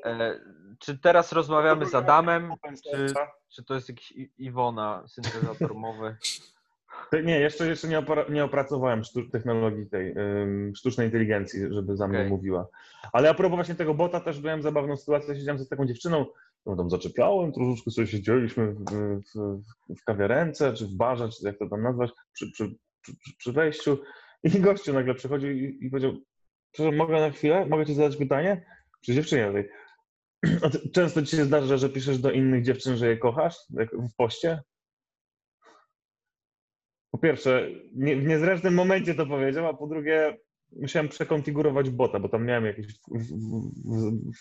E, 0.05 0.39
czy 0.79 0.97
teraz 0.97 1.31
rozmawiamy 1.31 1.85
z 1.85 1.95
Adamem, 1.95 2.53
czy, 2.91 3.13
czy 3.49 3.63
to 3.63 3.75
jest 3.75 3.89
jakiś 3.89 4.11
I- 4.11 4.31
Iwona, 4.37 5.03
syntezator 5.07 5.75
mowy? 5.75 6.17
Nie, 7.23 7.39
jeszcze, 7.39 7.67
jeszcze 7.67 7.87
nie, 7.87 7.99
opra- 8.01 8.31
nie 8.31 8.43
opracowałem 8.43 9.01
technologii 9.31 9.89
tej 9.89 10.17
ym, 10.17 10.73
sztucznej 10.75 11.07
inteligencji, 11.07 11.73
żeby 11.73 11.97
za 11.97 12.07
mnie 12.07 12.17
Okej. 12.17 12.29
mówiła. 12.29 12.67
Ale 13.13 13.29
a 13.29 13.33
propos 13.33 13.55
właśnie 13.55 13.75
tego 13.75 13.93
bota, 13.93 14.19
też 14.19 14.41
miałem 14.41 14.61
zabawną 14.61 14.97
sytuację. 14.97 15.35
Siedziałem 15.35 15.59
z 15.59 15.69
taką 15.69 15.85
dziewczyną, 15.85 16.25
którą 16.61 16.77
tam 16.77 16.89
zaczepiałem, 16.89 17.51
troszeczkę 17.51 17.91
sobie 17.91 18.07
siedzieliśmy 18.07 18.73
w, 18.73 18.83
w, 19.21 19.95
w 19.99 20.03
kawiarence, 20.03 20.73
czy 20.73 20.87
w 20.87 20.93
barze, 20.95 21.29
czy 21.29 21.45
jak 21.45 21.57
to 21.57 21.69
tam 21.69 21.83
nazwać, 21.83 22.11
przy, 22.33 22.51
przy, 22.51 22.75
przy, 23.37 23.51
wejściu. 23.51 23.97
I 24.43 24.49
gościu 24.59 24.93
nagle 24.93 25.15
przychodził 25.15 25.51
i, 25.51 25.77
i 25.81 25.89
powiedział, 25.89 26.17
przepraszam, 26.71 26.97
mogę 26.97 27.19
na 27.19 27.29
chwilę? 27.29 27.65
Mogę 27.65 27.85
ci 27.85 27.93
zadać 27.93 28.17
pytanie? 28.17 28.65
Przy 29.01 29.13
dziewczynie 29.13 29.51
tej. 29.51 29.69
Często 30.95 31.21
ci 31.21 31.37
się 31.37 31.45
zdarza, 31.45 31.77
że 31.77 31.89
piszesz 31.89 32.17
do 32.17 32.31
innych 32.31 32.63
dziewczyn, 32.63 32.97
że 32.97 33.07
je 33.07 33.17
kochasz, 33.17 33.55
w 33.93 34.15
poście? 34.17 34.61
Po 37.11 37.17
pierwsze, 37.17 37.69
nie, 37.95 38.15
w 38.15 38.25
niezręcznym 38.25 38.73
momencie 38.73 39.15
to 39.15 39.25
powiedział, 39.25 39.67
a 39.67 39.73
po 39.73 39.87
drugie, 39.87 40.37
musiałem 40.71 41.09
przekonfigurować 41.09 41.89
bota, 41.89 42.19
bo 42.19 42.29
tam 42.29 42.45
miałem 42.45 42.65
jakieś 42.65 42.87
w, 42.87 42.99
w, 43.11 43.33
w, 43.85 44.31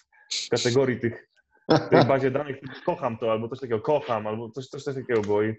w 0.46 0.48
kategorii 0.48 1.00
tych, 1.00 1.28
tej 1.90 2.04
bazie 2.08 2.30
danych, 2.30 2.56
kocham 2.86 3.18
to, 3.18 3.32
albo 3.32 3.48
coś 3.48 3.60
takiego, 3.60 3.80
kocham, 3.80 4.26
albo 4.26 4.50
coś, 4.50 4.66
coś 4.66 4.84
takiego 4.84 5.20
było. 5.20 5.42
I, 5.42 5.54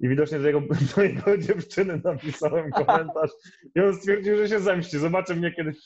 i 0.00 0.08
widocznie 0.08 0.38
do 0.38 0.46
jego, 0.46 0.60
do 0.96 1.02
jego 1.02 1.38
dziewczyny 1.38 2.00
napisałem 2.04 2.70
komentarz 2.70 3.30
i 3.74 3.80
on 3.80 3.94
stwierdził, 3.94 4.36
że 4.36 4.48
się 4.48 4.60
zemści. 4.60 4.98
Zobaczy 4.98 5.36
mnie 5.36 5.52
kiedyś 5.52 5.76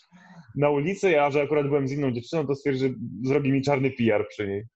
na 0.56 0.70
ulicy, 0.70 1.20
a 1.20 1.30
że 1.30 1.42
akurat 1.42 1.66
byłem 1.66 1.88
z 1.88 1.92
inną 1.92 2.12
dziewczyną, 2.12 2.46
to 2.46 2.54
stwierdził, 2.54 2.88
że 2.88 2.94
zrobi 3.22 3.52
mi 3.52 3.62
czarny 3.62 3.90
PR 3.90 4.26
przy 4.28 4.48
niej. 4.48 4.66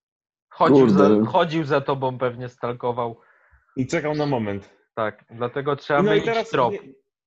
Chodził, 0.49 0.89
za, 0.89 1.11
chodził 1.27 1.65
za 1.65 1.81
tobą, 1.81 2.19
pewnie 2.19 2.49
stalkował. 2.49 3.21
I 3.77 3.87
czekał 3.87 4.15
na 4.15 4.27
moment. 4.27 4.71
Tak, 4.95 5.25
dlatego 5.31 5.77
trzeba 5.77 6.03
No 6.03 6.09
i 6.09 6.11
mylić 6.11 6.25
teraz 6.25 6.51
trop. 6.51 6.75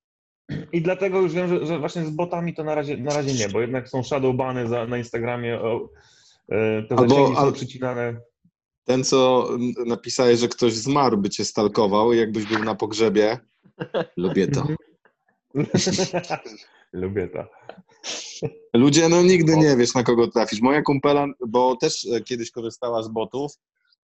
I 0.72 0.82
dlatego 0.82 1.20
już 1.20 1.32
wiem, 1.32 1.48
że, 1.48 1.66
że 1.66 1.78
właśnie 1.78 2.04
z 2.04 2.10
botami 2.10 2.54
to 2.54 2.64
na 2.64 2.74
razie, 2.74 2.96
na 2.96 3.14
razie 3.14 3.34
nie, 3.46 3.52
bo 3.52 3.60
jednak 3.60 3.88
są 3.88 4.02
shadowbany 4.02 4.68
za, 4.68 4.86
na 4.86 4.98
Instagramie, 4.98 5.60
o, 5.60 5.88
e, 6.48 6.82
te 6.82 6.94
Albo- 6.94 7.08
zasięgi 7.08 7.34
są 7.34 7.40
al- 7.40 7.52
przycinane. 7.52 8.20
Ten, 8.88 9.04
co 9.04 9.48
napisałeś, 9.86 10.40
że 10.40 10.48
ktoś 10.48 10.72
zmarł, 10.72 11.16
by 11.18 11.30
cię 11.30 11.44
stalkował, 11.44 12.12
jakbyś 12.12 12.44
był 12.44 12.64
na 12.64 12.74
pogrzebie. 12.74 13.38
Lubię 14.16 14.48
to. 14.48 14.66
Lubię 16.92 17.28
to. 17.28 17.44
Ludzie, 18.74 19.08
no 19.08 19.22
nigdy 19.22 19.56
nie 19.56 19.76
wiesz, 19.76 19.94
na 19.94 20.02
kogo 20.02 20.28
trafisz. 20.28 20.60
Moja 20.60 20.82
kumpela, 20.82 21.26
bo 21.46 21.76
też 21.76 22.06
e, 22.06 22.20
kiedyś 22.20 22.50
korzystała 22.50 23.02
z 23.02 23.08
botów, 23.08 23.52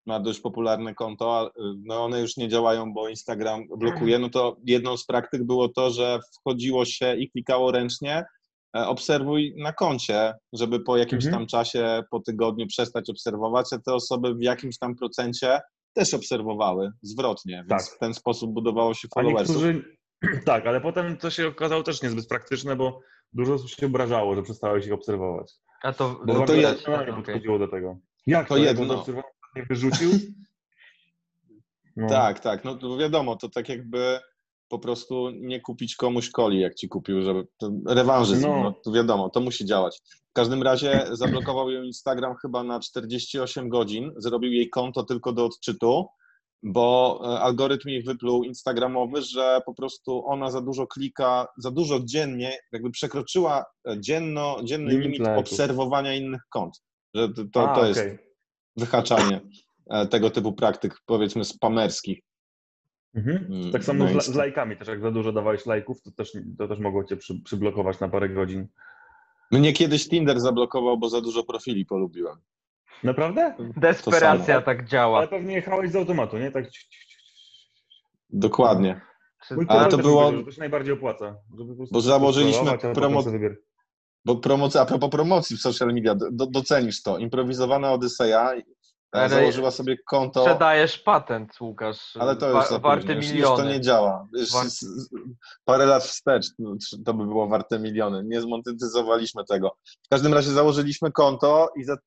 ma 0.06 0.20
dość 0.20 0.40
popularne 0.40 0.96
konto, 0.96 1.52
no 1.86 2.06
one 2.06 2.22
już 2.22 2.38
nie 2.38 2.50
działają, 2.50 2.94
bo 2.94 3.10
Instagram 3.10 3.68
blokuje, 3.78 4.20
no 4.20 4.30
to 4.30 4.58
jedną 4.66 4.98
z 4.98 5.06
praktyk 5.06 5.44
było 5.44 5.70
to, 5.70 5.92
że 5.92 6.20
wchodziło 6.40 6.86
się 6.86 7.16
i 7.16 7.32
klikało 7.32 7.72
ręcznie, 7.72 8.26
obserwuj 8.74 9.54
na 9.58 9.74
koncie, 9.74 10.34
żeby 10.54 10.80
po 10.80 10.98
jakimś 10.98 11.26
Mhm. 11.26 11.42
tam 11.42 11.48
czasie, 11.48 12.04
po 12.12 12.20
tygodniu 12.20 12.68
przestać 12.68 13.10
obserwować, 13.10 13.66
a 13.74 13.78
te 13.80 13.94
osoby 13.94 14.36
w 14.36 14.42
jakimś 14.42 14.78
tam 14.78 14.96
procencie 14.96 15.60
też 15.94 16.14
obserwowały 16.14 16.92
zwrotnie, 17.02 17.66
więc 17.70 17.86
Tak. 17.86 17.96
w 17.96 18.00
ten 18.00 18.14
sposób 18.14 18.54
budowało 18.54 18.94
się 18.94 19.08
followersów. 19.16 19.56
niektórzy, 19.56 19.98
tak, 20.46 20.68
ale 20.68 20.82
potem 20.82 21.18
to 21.18 21.30
się 21.30 21.48
okazało 21.48 21.84
też 21.84 22.02
niezbyt 22.02 22.28
praktyczne, 22.28 22.76
bo 22.76 23.00
dużo 23.34 23.54
osób 23.54 23.70
się 23.70 23.86
obrażało, 23.86 24.36
że 24.36 24.44
przestałeś 24.44 24.86
ich 24.86 24.94
obserwować. 24.94 25.52
A 25.84 25.94
to, 25.94 26.20
Bo 26.26 26.34
No 26.34 26.46
to 26.46 26.56
ja- 26.56 26.72
okej. 26.72 27.14
podchodziło 27.14 27.60
do 27.60 27.68
tego. 27.68 27.98
Jak 28.28 28.48
To 28.48 28.54
to, 28.56 28.62
jedno. 28.62 29.06
nie 29.56 29.64
wyrzucił? 29.66 30.10
No. 31.96 32.10
Tak, 32.10 32.40
tak. 32.40 32.64
No 32.64 32.76
to 32.76 32.98
wiadomo, 32.98 33.36
to 33.36 33.50
tak 33.50 33.70
jakby 33.70 34.20
po 34.74 34.80
prostu 34.80 35.30
nie 35.30 35.62
kupić 35.62 35.96
komuś 35.96 36.30
coli, 36.30 36.60
jak 36.60 36.76
ci 36.76 36.88
kupił, 36.90 37.22
żeby 37.22 37.48
to 37.58 37.72
rewanżyzm, 37.88 38.48
No. 38.48 38.64
no. 38.64 38.72
to 38.84 38.92
wiadomo, 38.92 39.30
to 39.30 39.40
musi 39.42 39.66
działać. 39.66 40.02
W 40.30 40.34
każdym 40.34 40.64
razie 40.64 41.06
zablokował 41.12 41.70
ją 41.72 41.84
Instagram 41.84 42.36
chyba 42.42 42.64
na 42.64 42.80
48 42.80 43.70
godzin, 43.70 44.12
zrobił 44.18 44.52
jej 44.52 44.70
konto 44.70 45.04
tylko 45.04 45.34
do 45.34 45.46
odczytu, 45.46 46.06
bo 46.64 47.20
e, 47.26 47.40
algorytm 47.40 47.90
jej 47.90 48.04
wypluł 48.04 48.44
instagramowy, 48.44 49.22
że 49.22 49.62
po 49.66 49.74
prostu 49.74 50.24
ona 50.28 50.52
za 50.52 50.62
dużo 50.62 50.88
klika, 50.88 51.48
za 51.58 51.72
dużo 51.72 52.00
dziennie, 52.06 52.58
jakby 52.72 52.92
przekroczyła 52.92 53.66
e, 53.90 54.00
dzienno, 54.02 54.58
dzienny 54.64 54.92
Limit 54.92 55.06
limit 55.06 55.20
lajków. 55.22 55.40
obserwowania 55.52 56.14
innych 56.16 56.42
kont. 56.50 56.82
Że 57.16 57.30
to, 57.30 57.42
to, 57.54 57.72
A, 57.72 57.76
to 57.76 57.86
jest 57.86 58.00
okej. 58.00 58.18
wyhaczanie 58.78 59.42
e, 59.90 60.08
tego 60.08 60.30
typu 60.30 60.54
praktyk, 60.54 60.98
powiedzmy, 61.06 61.46
spamerskich. 61.46 62.20
Mhm. 63.16 63.46
Mm, 63.50 63.72
Tak 63.72 63.84
samo 63.84 64.06
no 64.06 64.22
z, 64.22 64.36
lajkami 64.36 64.78
też, 64.78 64.88
jak 64.88 65.02
za 65.02 65.12
dużo 65.12 65.32
dawałeś 65.32 65.66
lajków, 65.66 66.02
to 66.02 66.12
też, 66.12 66.32
to 66.58 66.68
też 66.68 66.80
mogło 66.80 67.04
cię 67.04 67.18
przy, 67.18 67.42
przyblokować 67.42 68.00
na 68.00 68.10
parę 68.10 68.30
godzin. 68.30 68.68
Mnie 69.52 69.74
kiedyś 69.74 70.10
Tinder 70.10 70.40
zablokował, 70.40 70.98
bo 70.98 71.10
za 71.10 71.22
dużo 71.22 71.44
profili 71.44 71.86
polubiłem. 71.86 72.38
Naprawdę? 73.04 73.56
Desperacja 73.78 74.62
tak 74.62 74.88
działa. 74.88 75.18
Ale 75.18 75.28
pewnie 75.28 75.54
jechałeś 75.54 75.92
z 75.92 75.96
automatu, 75.96 76.38
nie? 76.38 76.52
Tak. 76.52 76.66
Dokładnie. 78.30 79.02
Mój 79.52 79.66
Ale 79.70 79.90
to 79.90 79.98
było- 79.98 80.22
powiedział, 80.24 80.46
To 80.46 80.52
się 80.52 80.60
najbardziej 80.60 80.94
opłaca. 80.94 81.36
Bo 81.92 82.02
założyliśmy 82.02 82.54
scrollować, 82.54 82.86
a 82.86 82.88
potem 82.88 83.04
promo- 83.04 83.24
sobie 83.24 83.40
wybier- 83.40 83.56
Bo 84.26 84.36
promocja, 84.36 84.82
a 84.82 84.86
propos 84.86 85.10
promocji 85.10 85.58
w 85.58 85.60
social 85.62 85.94
media, 85.94 86.16
do, 86.16 86.46
docenisz 86.48 87.02
to. 87.04 87.18
Improwizowana 87.18 87.92
Odyseja 87.94 88.54
e, 88.54 88.62
Ale- 89.14 89.30
założyła 89.30 89.72
sobie 89.72 89.98
konto, 89.98 90.42
Sprzedajesz 90.42 91.00
patent, 91.00 91.62
Łukasz. 91.62 92.18
ale 92.20 92.36
to 92.36 92.54
wa- 92.54 92.60
już 92.60 92.70
późno, 92.82 93.14
już, 93.14 93.26
już 93.26 93.34
miliony. 93.34 93.58
to 93.64 93.70
nie 93.70 93.82
działa. 93.82 94.28
Już, 94.34 94.52
Wart- 94.52 94.86
parę 95.66 95.86
lat 95.86 96.04
wstecz 96.04 96.46
no, 96.60 96.76
to 97.06 97.14
by 97.14 97.26
było 97.26 97.48
warte 97.48 97.80
miliony. 97.80 98.24
Nie 98.26 98.42
zmonetyzowaliśmy 98.42 99.44
tego. 99.46 99.76
W 100.06 100.10
każdym 100.10 100.34
razie 100.34 100.52
założyliśmy 100.52 101.12
konto 101.12 101.70
i 101.76 101.84
za, 101.84 101.98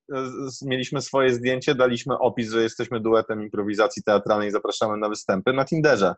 mieliśmy 0.63 1.03
swoje 1.03 1.35
zdjęcie, 1.35 1.75
daliśmy 1.75 2.19
opis, 2.19 2.51
że 2.51 2.63
jesteśmy 2.63 3.01
duetem 3.01 3.43
improwizacji 3.43 4.03
teatralnej 4.03 4.49
i 4.49 4.53
zapraszamy 4.53 4.97
na 4.97 5.09
występy 5.09 5.53
na 5.53 5.65
Tinderze. 5.65 6.15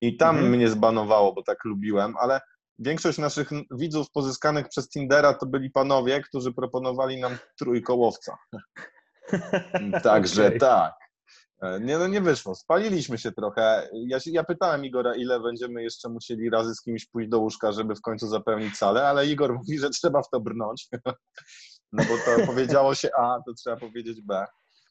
I 0.00 0.16
tam 0.16 0.36
Mhm. 0.36 0.52
mnie 0.54 0.68
zbanowało, 0.68 1.32
bo 1.32 1.42
tak 1.42 1.64
lubiłem, 1.64 2.14
ale 2.20 2.40
większość 2.78 3.18
naszych 3.18 3.50
widzów 3.70 4.10
pozyskanych 4.10 4.68
przez 4.68 4.88
Tindera 4.88 5.34
to 5.34 5.46
byli 5.46 5.70
panowie, 5.70 6.20
którzy 6.20 6.52
proponowali 6.52 7.20
nam 7.20 7.38
trójkołowca. 7.58 8.36
Także 10.02 10.46
Okej. 10.46 10.58
tak. 10.58 10.92
E, 11.62 11.80
Nie, 11.80 11.98
no 11.98 12.06
nie 12.08 12.20
wyszło. 12.20 12.54
Spaliliśmy 12.54 13.18
się 13.18 13.32
trochę. 13.32 13.88
Ja, 13.92 14.20
się- 14.20 14.30
ja 14.30 14.44
pytałem 14.44 14.84
Igora, 14.84 15.14
ile 15.14 15.40
będziemy 15.40 15.82
jeszcze 15.82 16.08
musieli 16.08 16.50
razy 16.50 16.74
z 16.74 16.82
kimś 16.82 17.06
pójść 17.06 17.30
do 17.30 17.38
łóżka, 17.38 17.72
żeby 17.72 17.94
w 17.94 18.00
końcu 18.00 18.28
zapełnić 18.28 18.76
salę, 18.76 19.08
ale 19.08 19.26
Igor 19.26 19.54
mówi, 19.58 19.78
że 19.78 19.90
trzeba 19.90 20.22
w 20.22 20.28
to 20.30 20.40
brnąć. 20.40 20.88
No 21.92 22.04
bo 22.04 22.14
to 22.40 22.46
powiedziało 22.46 22.94
się 22.94 23.08
A, 23.18 23.38
to 23.46 23.54
trzeba 23.54 23.76
powiedzieć 23.76 24.20
B. 24.22 24.44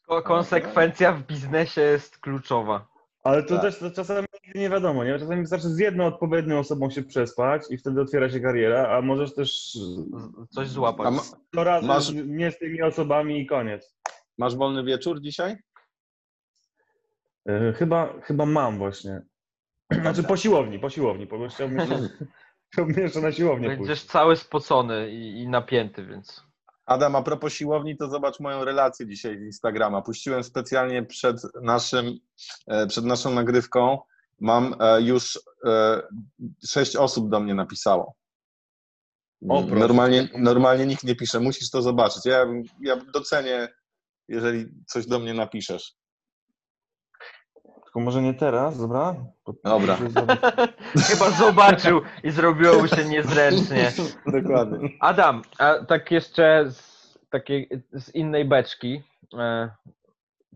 Ko- 0.07 0.21
Konsekwencja 0.23 1.13
w 1.13 1.23
biznesie 1.23 1.81
jest 1.81 2.17
kluczowa. 2.17 2.87
Ale 3.23 3.43
to 3.43 3.49
Tak. 3.53 3.61
też 3.61 3.79
to 3.79 3.91
czasami 3.91 4.27
nie 4.55 4.69
wiadomo, 4.69 5.03
nie? 5.03 5.19
Czasami 5.19 5.41
wystarczy 5.41 5.69
z 5.69 5.79
jedną 5.79 6.05
odpowiednią 6.05 6.59
osobą 6.59 6.89
się 6.89 7.03
przespać 7.03 7.61
i 7.69 7.77
wtedy 7.77 8.01
otwiera 8.01 8.29
się 8.29 8.39
kariera, 8.39 8.87
a 8.97 9.01
możesz 9.01 9.33
też 9.35 9.77
Coś 10.55 10.67
złapać. 10.69 11.07
A 11.07 11.11
ma, 11.11 11.81
Masz- 11.81 12.13
nie 12.27 12.51
z 12.51 12.57
tymi 12.57 12.81
osobami 12.81 13.41
i 13.41 13.47
koniec. 13.47 13.95
Masz 14.39 14.55
wolny 14.55 14.83
wieczór 14.83 15.21
dzisiaj? 15.21 15.57
E, 17.49 17.73
Chyba, 17.73 18.21
chyba 18.21 18.45
mam 18.45 18.77
właśnie. 18.77 19.21
Znaczy 19.91 20.23
po 20.23 20.37
siłowni, 20.37 20.79
po 20.79 20.89
siłowni, 20.89 21.25
bo 21.25 21.47
chciałbym 21.47 21.77
jeszcze, 21.77 22.09
chciałbym 22.73 22.95
jeszcze 23.03 23.21
na 23.21 23.31
siłownię 23.31 23.67
pójść. 23.67 23.79
Będziesz 23.79 24.03
cały 24.03 24.35
spocony 24.35 25.11
i, 25.11 25.41
i 25.41 25.47
napięty, 25.47 26.05
więc. 26.05 26.43
Adam, 26.85 27.15
a 27.15 27.21
propos 27.21 27.53
siłowni, 27.53 27.97
to 27.97 28.09
zobacz 28.09 28.39
moją 28.39 28.65
relację 28.65 29.07
dzisiaj 29.07 29.39
z 29.39 29.41
Instagrama. 29.41 30.01
Puściłem 30.01 30.43
specjalnie 30.43 31.03
przed, 31.03 31.37
naszym, 31.61 32.19
e, 32.67 32.87
przed 32.87 33.05
naszą 33.05 33.33
nagrywką. 33.33 33.99
Mam 34.39 34.75
e, 34.79 35.01
już 35.01 35.39
sześć 36.67 36.95
osób 36.95 37.29
do 37.29 37.39
mnie 37.39 37.53
napisało. 37.53 38.15
O, 39.49 39.61
normalnie, 39.61 40.29
normalnie 40.37 40.85
nikt 40.85 41.03
nie 41.03 41.15
pisze. 41.15 41.39
Musisz 41.39 41.69
to 41.69 41.81
zobaczyć. 41.81 42.25
Ja, 42.25 42.45
ja 42.81 42.95
docenię, 42.95 43.67
jeżeli 44.29 44.65
coś 44.87 45.05
do 45.05 45.19
mnie 45.19 45.33
napiszesz. 45.33 45.93
Tylko 47.83 47.99
może 47.99 48.21
nie 48.21 48.33
teraz, 48.33 48.79
dobra? 48.79 49.15
Dobra. 49.63 49.97
Chyba 51.09 51.29
zobaczył 51.31 52.01
i 52.23 52.31
zrobiło 52.31 52.79
mu 52.79 52.87
się 52.87 53.05
niezręcznie. 53.05 53.91
Dokładnie. 54.41 54.89
Adam, 54.99 55.41
a 55.59 55.85
tak 55.85 56.11
jeszcze 56.11 56.65
z 56.71 56.99
takiej 57.29 57.69
z 57.93 58.15
innej 58.15 58.45
beczki. 58.45 59.03
e, 59.39 59.69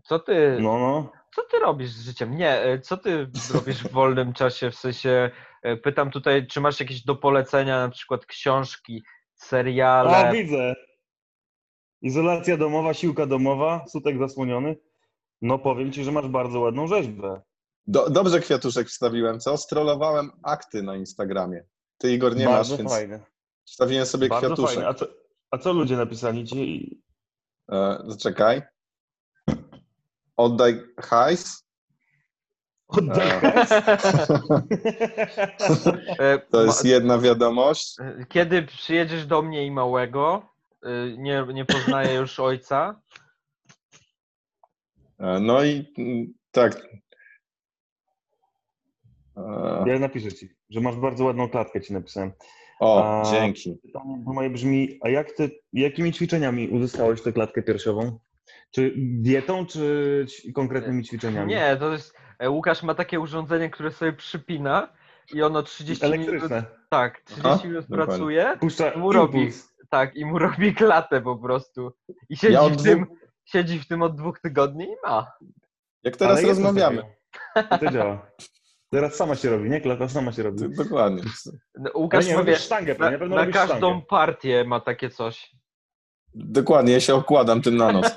Co 0.04 0.18
ty, 0.18 0.58
No, 0.60 0.78
no. 0.78 1.12
co 1.34 1.42
ty 1.42 1.58
robisz 1.58 1.90
z 1.90 2.04
życiem? 2.04 2.36
Nie, 2.36 2.60
e, 2.62 2.78
co 2.78 2.96
ty 2.96 3.26
robisz 3.54 3.82
w 3.82 3.92
wolnym 3.92 4.32
czasie? 4.32 4.70
W 4.70 4.74
sensie, 4.76 5.30
e, 5.62 5.76
pytam 5.76 6.10
tutaj, 6.10 6.46
czy 6.46 6.60
masz 6.60 6.80
jakieś 6.80 7.04
do 7.04 7.16
polecenia, 7.16 7.78
na 7.78 7.88
przykład 7.88 8.26
książki, 8.26 9.02
seriale? 9.34 10.28
O, 10.28 10.32
widzę. 10.32 10.74
Izolacja 12.04 12.56
domowa, 12.56 12.94
siłka 12.94 13.26
domowa, 13.26 13.84
sutek 13.88 14.18
zasłoniony. 14.18 14.76
No 15.42 15.58
powiem 15.58 15.92
ci, 15.92 16.04
że 16.04 16.12
masz 16.12 16.28
bardzo 16.28 16.60
ładną 16.60 16.86
rzeźbę. 16.86 17.40
Do, 17.86 18.10
dobrze 18.10 18.40
kwiatuszek 18.40 18.88
wstawiłem, 18.88 19.40
co? 19.40 19.56
Strollowałem 19.56 20.30
akty 20.42 20.82
na 20.82 20.96
Instagramie. 20.96 21.64
Ty, 21.98 22.12
Igor, 22.12 22.36
nie 22.36 22.44
bardzo 22.44 22.72
masz, 22.72 22.78
więc 22.78 22.90
fajne. 22.92 23.20
wstawiłem 23.64 24.06
sobie 24.06 24.28
Bardzo 24.28 24.46
kwiatuszek. 24.46 24.74
fajne. 24.74 24.88
A 24.88 24.94
co, 24.94 25.06
a 25.50 25.58
co 25.58 25.72
ludzie 25.72 25.96
napisali 25.96 26.44
ci? 26.44 27.02
E, 27.72 27.98
zaczekaj. 28.06 28.62
Oddaj 30.36 30.80
hajs. 31.00 31.64
Oddaj 32.88 33.28
E, 33.28 33.40
hajs. 33.40 33.70
E, 36.18 36.38
to 36.50 36.64
jest 36.64 36.84
jedna 36.84 37.18
wiadomość. 37.18 37.96
Kiedy 38.28 38.62
przyjedziesz 38.62 39.26
do 39.26 39.42
mnie 39.42 39.66
i 39.66 39.70
małego, 39.70 40.53
nie, 41.18 41.46
nie 41.54 41.64
poznaję 41.64 42.14
już 42.14 42.40
ojca, 42.40 43.00
E, 45.18 45.40
no 45.40 45.64
i 45.64 45.92
mm, 45.98 46.34
tak. 46.50 46.86
E, 49.36 49.84
Ja 49.86 49.98
napiszę 49.98 50.32
ci, 50.32 50.48
że 50.70 50.80
masz 50.80 50.96
bardzo 50.96 51.24
ładną 51.24 51.48
klatkę 51.48 51.80
ci 51.80 51.92
napisałem. 51.92 52.32
o, 52.80 53.20
A- 53.20 53.30
dzięki. 53.30 53.78
Pytanie 53.82 54.22
moje 54.26 54.50
brzmi, 54.50 54.98
a 55.02 55.08
jak 55.08 55.32
ty, 55.32 55.50
jakimi 55.72 56.12
ćwiczeniami 56.12 56.68
uzyskałeś 56.68 57.22
tę 57.22 57.32
klatkę 57.32 57.62
piersiową? 57.62 58.18
Czy 58.70 58.92
dietą, 58.96 59.66
czy 59.66 60.26
konkretnymi 60.54 61.04
ćwiczeniami? 61.04 61.48
Nie, 61.54 61.76
to 61.76 61.92
jest. 61.92 62.14
e, 62.38 62.50
Łukasz 62.50 62.82
ma 62.82 62.94
takie 62.94 63.20
urządzenie, 63.20 63.70
które 63.70 63.90
sobie 63.90 64.12
przypina 64.12 64.92
i 65.34 65.42
ono 65.42 65.62
30 65.62 66.04
minut. 66.04 66.18
Elektryczne. 66.28 66.64
Tak, 66.90 67.20
30 67.20 67.46
Aha, 67.48 67.60
minut 67.68 67.86
dokładnie. 67.86 68.06
pracuje. 68.06 68.56
Puszcza 68.60 68.92
Mu 68.98 69.12
robi. 69.12 69.38
impuls. 69.38 69.73
Tak, 69.94 70.16
i 70.16 70.24
mu 70.24 70.38
robi 70.46 70.74
klatę 70.74 71.20
po 71.20 71.36
prostu. 71.36 71.92
I 72.28 72.36
siedzi, 72.36 72.52
Ja 72.54 72.62
w 72.68 72.82
tym, 72.82 73.04
dwóch- 73.04 73.16
siedzi 73.44 73.78
w 73.80 73.88
tym 73.88 74.02
od 74.02 74.16
dwóch 74.16 74.40
tygodni 74.40 74.84
i 74.84 74.96
ma. 75.06 75.32
Jak 76.04 76.16
teraz 76.16 76.38
Ale 76.38 76.48
rozmawiamy. 76.48 77.02
takiego. 77.54 77.78
To 77.86 77.92
działa. 77.92 78.26
Teraz 78.92 79.14
sama 79.14 79.34
się 79.34 79.50
robi, 79.50 79.70
nie? 79.70 79.80
Klata 79.80 80.08
sama 80.08 80.32
się 80.32 80.42
robi. 80.42 80.76
Dokładnie. 80.76 81.22
No, 81.74 81.90
Łukasz 81.94 82.26
nie, 82.26 82.44
wiesz, 82.44 82.60
sztangę, 82.60 82.96
na, 82.98 83.10
na 83.10 83.46
każdą 83.46 83.76
sztangę. 83.76 84.02
partię 84.08 84.64
ma 84.64 84.80
takie 84.80 85.10
coś. 85.10 85.50
Dokładnie, 86.34 86.92
ja 86.92 87.00
się 87.00 87.14
okładam 87.14 87.62
tym 87.62 87.76
na 87.76 87.92
nos. 87.92 88.06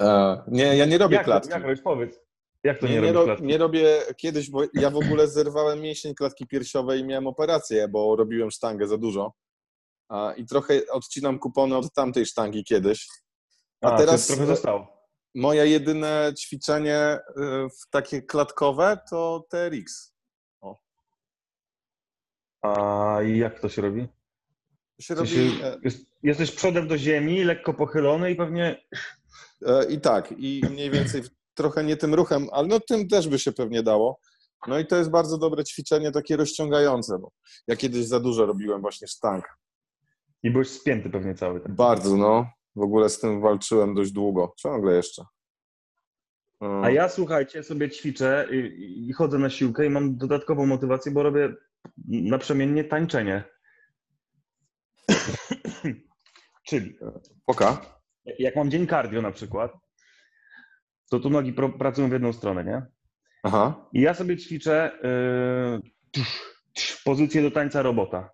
E, 0.00 0.38
nie, 0.48 0.76
ja 0.76 0.84
nie 0.86 0.98
robię 0.98 1.14
Jak, 1.16 1.24
to- 1.24 1.30
klatki. 1.30 1.50
jak 1.50 1.62
robisz? 1.62 1.80
Powiedz. 1.80 2.20
Jak 2.64 2.78
to 2.78 2.86
nie, 2.86 2.94
Nie, 2.94 3.00
nie, 3.00 3.12
ro, 3.12 3.24
klatki? 3.24 3.44
nie 3.44 3.58
robię 3.58 3.98
kiedyś, 4.16 4.50
bo 4.50 4.62
ja 4.74 4.90
w 4.90 4.96
ogóle 4.96 5.28
zerwałem 5.28 5.80
mięsień 5.80 6.14
klatki 6.14 6.46
piersiowej 6.46 7.00
i 7.00 7.04
miałem 7.04 7.26
operację, 7.26 7.88
bo 7.88 8.16
robiłem 8.16 8.50
sztangę 8.50 8.86
za 8.86 8.98
dużo. 8.98 9.32
A, 10.08 10.32
I 10.32 10.46
trochę 10.46 10.80
odcinam 10.90 11.38
kupony 11.38 11.76
od 11.76 11.92
tamtej 11.94 12.26
sztangi 12.26 12.64
kiedyś. 12.64 13.08
A, 13.82 13.92
A, 13.92 13.98
teraz 13.98 14.26
trochę 14.26 14.46
zostało. 14.46 15.06
moje 15.34 15.66
jedyne 15.66 16.32
ćwiczenie 16.38 17.18
y, 17.30 17.42
w 17.68 17.90
takie 17.90 18.22
klatkowe 18.22 18.98
to 19.10 19.46
TRX. 19.50 20.18
A 22.62 23.18
jak 23.22 23.60
to 23.60 23.68
się 23.68 23.82
robi? 23.82 24.08
To 24.96 25.02
się 25.02 25.14
robi 25.14 25.60
e, 25.62 25.78
jest, 25.82 26.06
jesteś 26.22 26.50
przodem 26.50 26.88
do 26.88 26.98
ziemi, 26.98 27.44
lekko 27.44 27.74
pochylony 27.74 28.30
i 28.30 28.36
pewnie 28.36 28.86
e, 29.66 29.84
i 29.84 30.00
tak, 30.00 30.34
i 30.38 30.62
mniej 30.70 30.90
więcej 30.90 31.22
trochę 31.54 31.84
nie 31.84 31.96
tym 31.96 32.14
ruchem, 32.14 32.46
ale 32.52 32.68
no 32.68 32.80
tym 32.80 33.08
też 33.08 33.28
by 33.28 33.38
się 33.38 33.52
pewnie 33.52 33.82
dało. 33.82 34.20
No 34.66 34.78
i 34.78 34.86
to 34.86 34.96
jest 34.96 35.10
bardzo 35.10 35.38
dobre 35.38 35.64
ćwiczenie, 35.64 36.12
takie 36.12 36.36
rozciągające, 36.36 37.18
bo 37.18 37.30
ja 37.66 37.76
kiedyś 37.76 38.06
za 38.06 38.20
dużo 38.20 38.46
robiłem 38.46 38.80
właśnie 38.80 39.08
sztang. 39.08 39.44
I 40.42 40.50
byłeś 40.50 40.68
spięty 40.68 41.10
pewnie 41.10 41.34
cały. 41.34 41.60
Tak. 41.60 41.72
Bardzo, 41.72 42.16
no. 42.16 42.50
W 42.76 42.82
ogóle 42.82 43.08
z 43.08 43.20
tym 43.20 43.40
walczyłem 43.40 43.94
dość 43.94 44.12
długo. 44.12 44.54
Ciągle 44.56 44.96
jeszcze. 44.96 45.24
Mm. 46.60 46.84
A 46.84 46.90
ja 46.90 47.08
słuchajcie, 47.08 47.62
sobie 47.62 47.90
ćwiczę 47.90 48.48
i, 48.52 49.08
i 49.08 49.12
chodzę 49.12 49.38
na 49.38 49.50
siłkę 49.50 49.86
i 49.86 49.90
mam 49.90 50.16
dodatkową 50.16 50.66
motywację, 50.66 51.12
bo 51.12 51.22
robię 51.22 51.54
naprzemiennie 52.06 52.84
tańczenie. 52.84 53.44
Czyli 56.68 56.98
Poka. 57.46 58.00
jak 58.38 58.56
mam 58.56 58.70
dzień 58.70 58.86
cardio 58.86 59.22
na 59.22 59.32
przykład, 59.32 59.72
to 61.10 61.20
tu 61.20 61.30
nogi 61.30 61.52
pro, 61.52 61.68
pracują 61.68 62.08
w 62.08 62.12
jedną 62.12 62.32
stronę, 62.32 62.64
nie? 62.64 62.86
Aha. 63.42 63.88
I 63.92 64.00
ja 64.00 64.14
sobie 64.14 64.36
ćwiczę 64.36 64.98
yy, 65.02 65.90
tusz, 66.10 66.42
tusz, 66.74 67.02
pozycję 67.04 67.42
do 67.42 67.50
tańca 67.50 67.82
robota. 67.82 68.30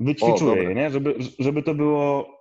Dobre. 0.00 0.62
je, 0.62 0.74
nie? 0.74 0.90
Żeby, 0.90 1.14
żeby 1.38 1.62
to 1.62 1.74
było. 1.74 2.36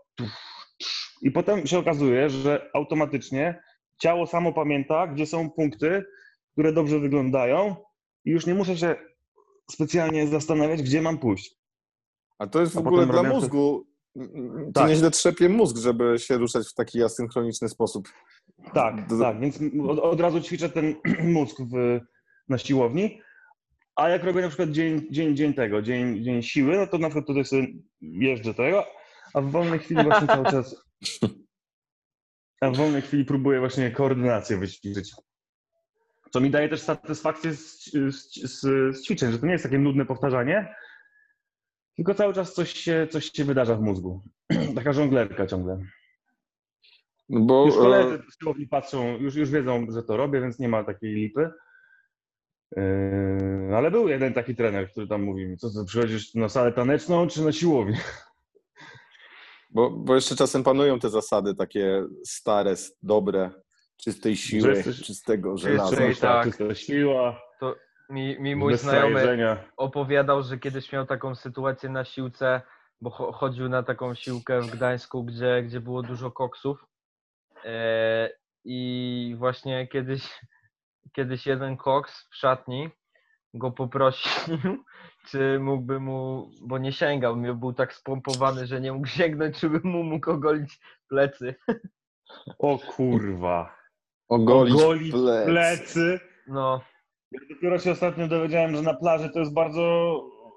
I 1.21 1.31
potem 1.31 1.67
się 1.67 1.79
okazuje, 1.79 2.29
że 2.29 2.69
automatycznie 2.73 3.61
ciało 4.01 4.27
samo 4.27 4.53
pamięta, 4.53 5.07
gdzie 5.07 5.25
są 5.25 5.49
punkty, 5.49 6.03
które 6.51 6.73
dobrze 6.73 6.99
wyglądają, 6.99 7.75
i 8.25 8.31
już 8.31 8.45
nie 8.45 8.53
muszę 8.55 8.77
się 8.77 8.95
specjalnie 9.71 10.27
zastanawiać, 10.27 10.81
gdzie 10.81 11.01
mam 11.01 11.17
pójść. 11.17 11.55
A 12.39 12.47
to 12.47 12.61
jest 12.61 12.73
w 12.73 12.77
A 12.77 12.79
ogóle 12.79 13.05
dla 13.05 13.23
mózgu. 13.23 13.85
To 14.65 14.71
Tak. 14.73 14.89
nieźle 14.89 15.11
trzepie 15.11 15.49
mózg, 15.49 15.77
żeby 15.77 16.15
się 16.19 16.37
ruszać 16.37 16.67
w 16.67 16.73
taki 16.73 17.03
asynchroniczny 17.03 17.69
sposób. 17.69 18.07
Tak, 18.73 19.07
D- 19.07 19.19
tak, 19.19 19.39
więc 19.39 19.59
od, 19.87 19.99
od 19.99 20.19
razu 20.19 20.41
ćwiczę 20.41 20.69
ten 20.69 20.95
mózg 21.35 21.57
w, 21.73 21.99
na 22.49 22.57
siłowni. 22.57 23.21
A 23.99 24.09
jak 24.09 24.23
robię 24.23 24.41
na 24.41 24.47
przykład 24.47 24.71
dzień, 24.71 25.07
dzień, 25.11 25.35
dzień 25.35 25.53
tego, 25.53 25.81
dzień, 25.81 26.23
dzień 26.23 26.43
siły, 26.43 26.77
no 26.77 26.87
to 26.87 26.97
na 26.97 27.07
przykład 27.07 27.27
tutaj 27.27 27.45
sobie 27.45 27.67
jeżdżę 28.01 28.53
tego, 28.53 28.85
a 29.33 29.41
w 29.41 29.51
wolnej 29.51 29.79
chwili 29.79 30.03
właśnie 30.03 30.27
cały 30.27 30.45
czas. 30.45 30.75
A 32.61 32.69
w 32.69 32.77
wolnej 32.77 33.01
chwili 33.01 33.25
próbuję 33.25 33.59
właśnie 33.59 33.91
koordynację 33.91 34.57
wyćwiczyć. 34.57 35.13
Co 36.31 36.41
mi 36.41 36.49
daje 36.49 36.69
też 36.69 36.81
satysfakcję 36.81 37.53
z, 37.53 37.85
z, 37.91 38.33
z, 38.33 38.61
z 38.97 39.05
ćwiczeń, 39.05 39.31
że 39.31 39.39
to 39.39 39.45
nie 39.45 39.51
jest 39.51 39.63
takie 39.63 39.79
nudne 39.79 40.05
powtarzanie, 40.05 40.75
tylko 41.95 42.13
cały 42.13 42.33
czas 42.33 42.53
coś 42.53 42.73
się, 42.73 43.07
coś 43.11 43.31
się 43.31 43.45
wydarza 43.45 43.75
w 43.75 43.81
mózgu. 43.81 44.21
Taka 44.75 44.93
żonglerka 44.93 45.47
ciągle. 45.47 45.81
Bo 47.29 47.65
Już 47.65 47.75
e, 47.75 47.77
koledzy 47.77 48.23
z 48.31 48.39
siłowni 48.39 48.67
patrzą, 48.67 49.17
już, 49.17 49.35
już 49.35 49.51
wiedzą, 49.51 49.87
że 49.91 50.03
to 50.03 50.17
robię, 50.17 50.41
więc 50.41 50.59
nie 50.59 50.67
ma 50.69 50.83
takiej 50.83 51.13
lipy. 51.13 51.51
Yy, 52.77 53.75
ale 53.77 53.91
był 53.91 54.07
jeden 54.07 54.33
taki 54.33 54.55
trener, 54.55 54.91
który 54.91 55.07
tam 55.07 55.21
mówi 55.23 55.47
mi, 55.47 55.57
co 55.57 55.69
ty 55.69 55.85
przychodzisz 55.85 56.35
na 56.35 56.49
salę 56.49 56.71
taneczną 56.71 57.27
czy 57.27 57.41
na 57.41 57.51
siłownię? 57.51 57.97
bo, 59.69 59.89
bo 59.89 60.15
jeszcze 60.15 60.35
czasem 60.35 60.63
panują 60.63 60.99
te 60.99 61.09
zasady 61.09 61.55
takie 61.55 62.03
stare, 62.25 62.75
dobre, 63.03 63.51
czystej 63.97 64.35
siły, 64.37 64.69
jesteś- 64.69 65.03
czystego 65.03 65.57
żelaza. 65.57 65.89
Czystej, 65.89 66.15
tak. 66.15 66.45
czysta 66.45 66.75
siła, 66.75 67.41
Mi, 68.09 68.39
mi 68.39 68.55
mój 68.55 68.77
znajomy 68.77 69.57
opowiadał, 69.77 70.43
że 70.43 70.57
kiedyś 70.59 70.91
miał 70.91 71.05
taką 71.05 71.35
sytuację 71.35 71.89
na 71.89 72.05
siłce, 72.05 72.61
bo 73.01 73.09
cho- 73.09 73.33
chodził 73.33 73.69
na 73.69 73.83
taką 73.83 74.15
siłkę 74.15 74.61
w 74.61 74.71
Gdańsku, 74.71 75.23
gdzie, 75.23 75.63
gdzie 75.63 75.79
było 75.79 76.03
dużo 76.03 76.31
koksów. 76.31 76.85
E, 77.65 78.29
I 78.65 79.35
właśnie 79.37 79.87
kiedyś, 79.87 80.39
kiedyś 81.13 81.47
jeden 81.47 81.77
koks 81.77 82.27
w 82.31 82.35
szatni 82.35 82.89
go 83.53 83.71
poprosił, 83.71 84.57
czy 85.29 85.59
mógłby 85.59 85.99
mu, 85.99 86.49
bo 86.61 86.77
nie 86.77 86.91
sięgał, 86.91 87.35
był 87.35 87.73
tak 87.73 87.93
spompowany, 87.93 88.67
że 88.67 88.81
nie 88.81 88.93
mógł 88.93 89.07
sięgnąć, 89.07 89.59
żeby 89.59 89.81
mu 89.83 90.03
mógł 90.03 90.31
ogolić 90.31 90.79
plecy. 91.09 91.55
O 92.59 92.77
kurwa. 92.77 93.75
Ogolić, 94.29 94.75
Ogolić 94.75 95.11
plec. 95.11 95.47
plecy. 95.47 96.19
No, 96.47 96.81
Ja 97.31 97.39
dopiero 97.49 97.79
się 97.79 97.91
ostatnio 97.91 98.27
dowiedziałem, 98.27 98.75
że 98.75 98.81
na 98.81 98.93
plaży 98.93 99.29
to 99.29 99.39
jest 99.39 99.53
bardzo 99.53 100.13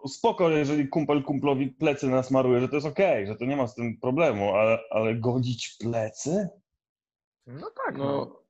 spoko, 0.09 0.51
jeżeli 0.51 0.89
kumpel 0.89 1.23
kumplowi 1.23 1.69
plecy 1.71 2.09
nasmaruje, 2.09 2.61
że 2.61 2.69
to 2.69 2.75
jest 2.75 2.87
okej, 2.87 3.27
że 3.27 3.37
to 3.37 3.45
nie 3.45 3.57
ma 3.57 3.67
z 3.67 3.75
tym 3.75 3.99
problemu, 4.01 4.55
ale, 4.55 4.79
ale 4.91 5.15
golić 5.15 5.77
plecy? 5.81 6.49
no 7.47 7.71
tak. 7.87 7.99
No. 7.99 8.05
No, 8.05 8.42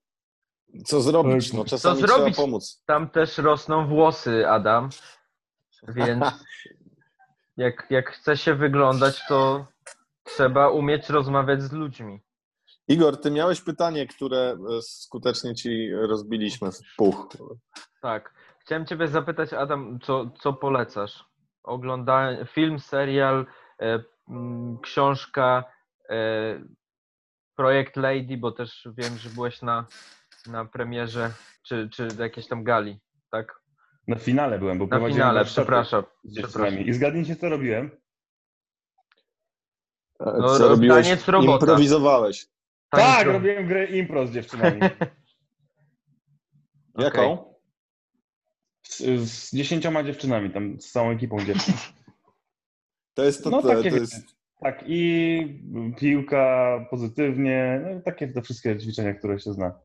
co 0.84 1.00
zrobić? 1.00 1.52
No, 1.52 1.64
czasami 1.64 2.00
zrobić? 2.00 2.34
trzeba 2.34 2.46
pomóc. 2.46 2.82
Tam 2.86 3.10
też 3.10 3.38
rosną 3.38 3.86
włosy, 3.86 4.48
Adam, 4.48 4.88
więc 5.88 6.24
jak, 7.56 7.86
jak 7.90 8.10
chce 8.10 8.36
się 8.36 8.54
wyglądać, 8.54 9.26
to 9.28 9.66
trzeba 10.24 10.68
umieć 10.68 11.08
rozmawiać 11.08 11.62
z 11.62 11.72
ludźmi. 11.72 12.20
Igor, 12.88 13.20
ty 13.20 13.30
miałeś 13.30 13.60
pytanie, 13.60 14.06
które 14.06 14.56
e, 14.78 14.82
skutecznie 14.82 15.54
ci 15.54 15.90
rozbiliśmy 15.92 16.72
w 16.72 16.96
puch. 16.96 17.28
Tak. 18.02 18.34
Chciałem 18.58 18.86
Ciebie 18.86 19.08
zapytać, 19.08 19.52
Adam, 19.52 19.98
co, 20.02 20.30
co 20.40 20.52
polecasz? 20.52 21.24
Oglądanie 21.62 22.46
film, 22.46 22.78
serial, 22.78 23.46
e, 23.80 24.04
mm, 24.28 24.78
książka, 24.78 25.64
e, 26.08 26.14
projekt 27.56 27.96
Lady, 27.96 28.36
bo 28.36 28.52
też 28.52 28.88
wiem, 28.96 29.18
że 29.18 29.30
byłeś 29.30 29.62
na, 29.62 29.86
na 30.46 30.64
premierze, 30.64 31.30
czy, 31.66 31.88
czy 31.92 32.08
jakiejś 32.18 32.48
tam 32.48 32.64
gali, 32.64 33.00
tak? 33.30 33.62
Na 34.08 34.16
finale 34.16 34.58
byłem, 34.58 34.78
bo 34.78 34.84
Na 34.84 34.88
prowadziłem 34.90 35.28
finale, 35.28 35.44
przepraszam. 35.44 36.04
z 36.24 36.34
dziewczynami. 36.36 36.88
I 36.88 36.92
zgadnijcie, 36.92 37.36
co 37.36 37.48
robiłem? 37.48 37.90
No, 40.20 40.58
Co 40.58 40.68
robiłeś? 40.68 41.06
taniec 41.06 41.28
robota. 41.28 41.64
Improwizowałeś. 41.66 42.46
Tańczył. 42.90 43.12
Tak, 43.14 43.26
robiłem 43.26 43.66
grę 43.66 43.86
impro 43.86 44.26
z 44.26 44.32
dziewczynami. 44.32 44.80
Jaką? 46.98 47.54
Z, 48.82 48.98
z 49.20 49.56
dziesięcioma 49.56 50.02
dziewczynami, 50.02 50.50
tam 50.50 50.80
z 50.80 50.90
całą 50.90 51.10
ekipą 51.10 51.44
dziewczyn. 51.44 51.74
To 53.14 53.24
jest 53.24 53.44
to, 53.44 53.50
No 53.50 53.62
to, 53.62 53.68
takie 53.68 53.90
to 53.90 53.96
jest... 53.96 54.14
Tak, 54.60 54.84
i 54.86 55.62
piłka 55.98 56.78
pozytywnie, 56.90 57.80
no, 57.84 58.00
takie 58.00 58.28
te 58.28 58.42
wszystkie 58.42 58.78
ćwiczenia, 58.78 59.14
które 59.14 59.40
się 59.40 59.52
zna. 59.52 59.78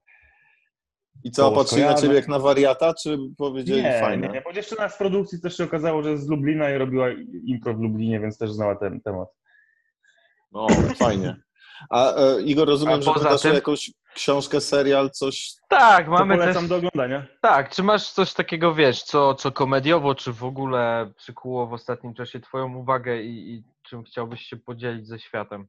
I 1.24 1.32
co, 1.32 1.52
patrzyli 1.52 1.84
na 1.84 1.94
ciebie 1.94 2.16
jak 2.16 2.28
na 2.28 2.40
wariata, 2.40 2.94
czy 2.94 3.18
powiedzieli 3.38 3.84
Nie, 3.84 4.00
fajne? 4.00 4.28
nie, 4.28 4.34
nie, 4.34 4.42
bo 4.42 4.54
dziewczyna 4.54 4.90
z 4.90 4.98
produkcji 4.98 5.42
też 5.42 5.58
się 5.58 5.64
okazało, 5.64 6.04
że 6.04 6.12
jest 6.12 6.24
z 6.24 6.30
Lublina 6.30 6.70
i 6.72 6.78
robiła 6.78 7.08
impro 7.46 7.74
w 7.74 7.80
Lublinie, 7.80 8.20
więc 8.20 8.38
też 8.38 8.52
znała 8.52 8.76
ten 8.76 9.02
temat. 9.02 9.28
No, 10.52 10.68
fajnie. 10.96 11.36
A 11.90 12.16
e, 12.16 12.42
Igor, 12.42 12.68
rozumiem, 12.68 13.00
A 13.00 13.02
że 13.02 13.14
pytasz 13.14 13.34
o 13.34 13.44
tym? 13.44 13.54
jakąś 13.54 13.92
książkę, 14.16 14.62
serial, 14.62 15.10
coś... 15.12 15.54
Tak, 15.70 16.06
To 16.06 16.12
mamy 16.12 16.38
polecam 16.38 16.62
też... 16.64 16.70
do 16.70 16.76
oglądania. 16.76 17.28
Tak, 17.42 17.70
czy 17.70 17.84
masz 17.84 18.12
coś 18.12 18.34
takiego, 18.34 18.74
wiesz, 18.76 19.04
co, 19.04 19.36
co 19.36 19.52
komediowo, 19.52 20.16
czy 20.16 20.34
w 20.34 20.44
ogóle 20.44 21.12
przykuło 21.18 21.68
w 21.68 21.74
ostatnim 21.74 22.14
czasie 22.14 22.40
twoją 22.40 22.76
uwagę 22.76 23.24
i, 23.24 23.54
i 23.54 23.64
czym 23.84 24.04
chciałbyś 24.04 24.42
się 24.42 24.58
podzielić 24.58 25.08
ze 25.08 25.20
światem? 25.20 25.68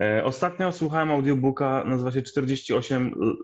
E, 0.00 0.24
Ostatnio 0.24 0.72
słuchałem 0.72 1.10
audiobooka, 1.10 1.84
nazywa 1.84 2.12
się 2.12 2.22
48, 2.22 3.14
l- 3.22 3.36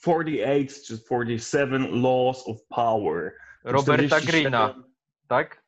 48 0.00 0.84
czy 0.84 1.04
47 1.04 2.02
Laws 2.02 2.48
of 2.48 2.56
Power. 2.68 3.32
Roberta 3.64 4.20
47 4.20 4.42
Greena, 4.42 4.84
tak? 5.28 5.64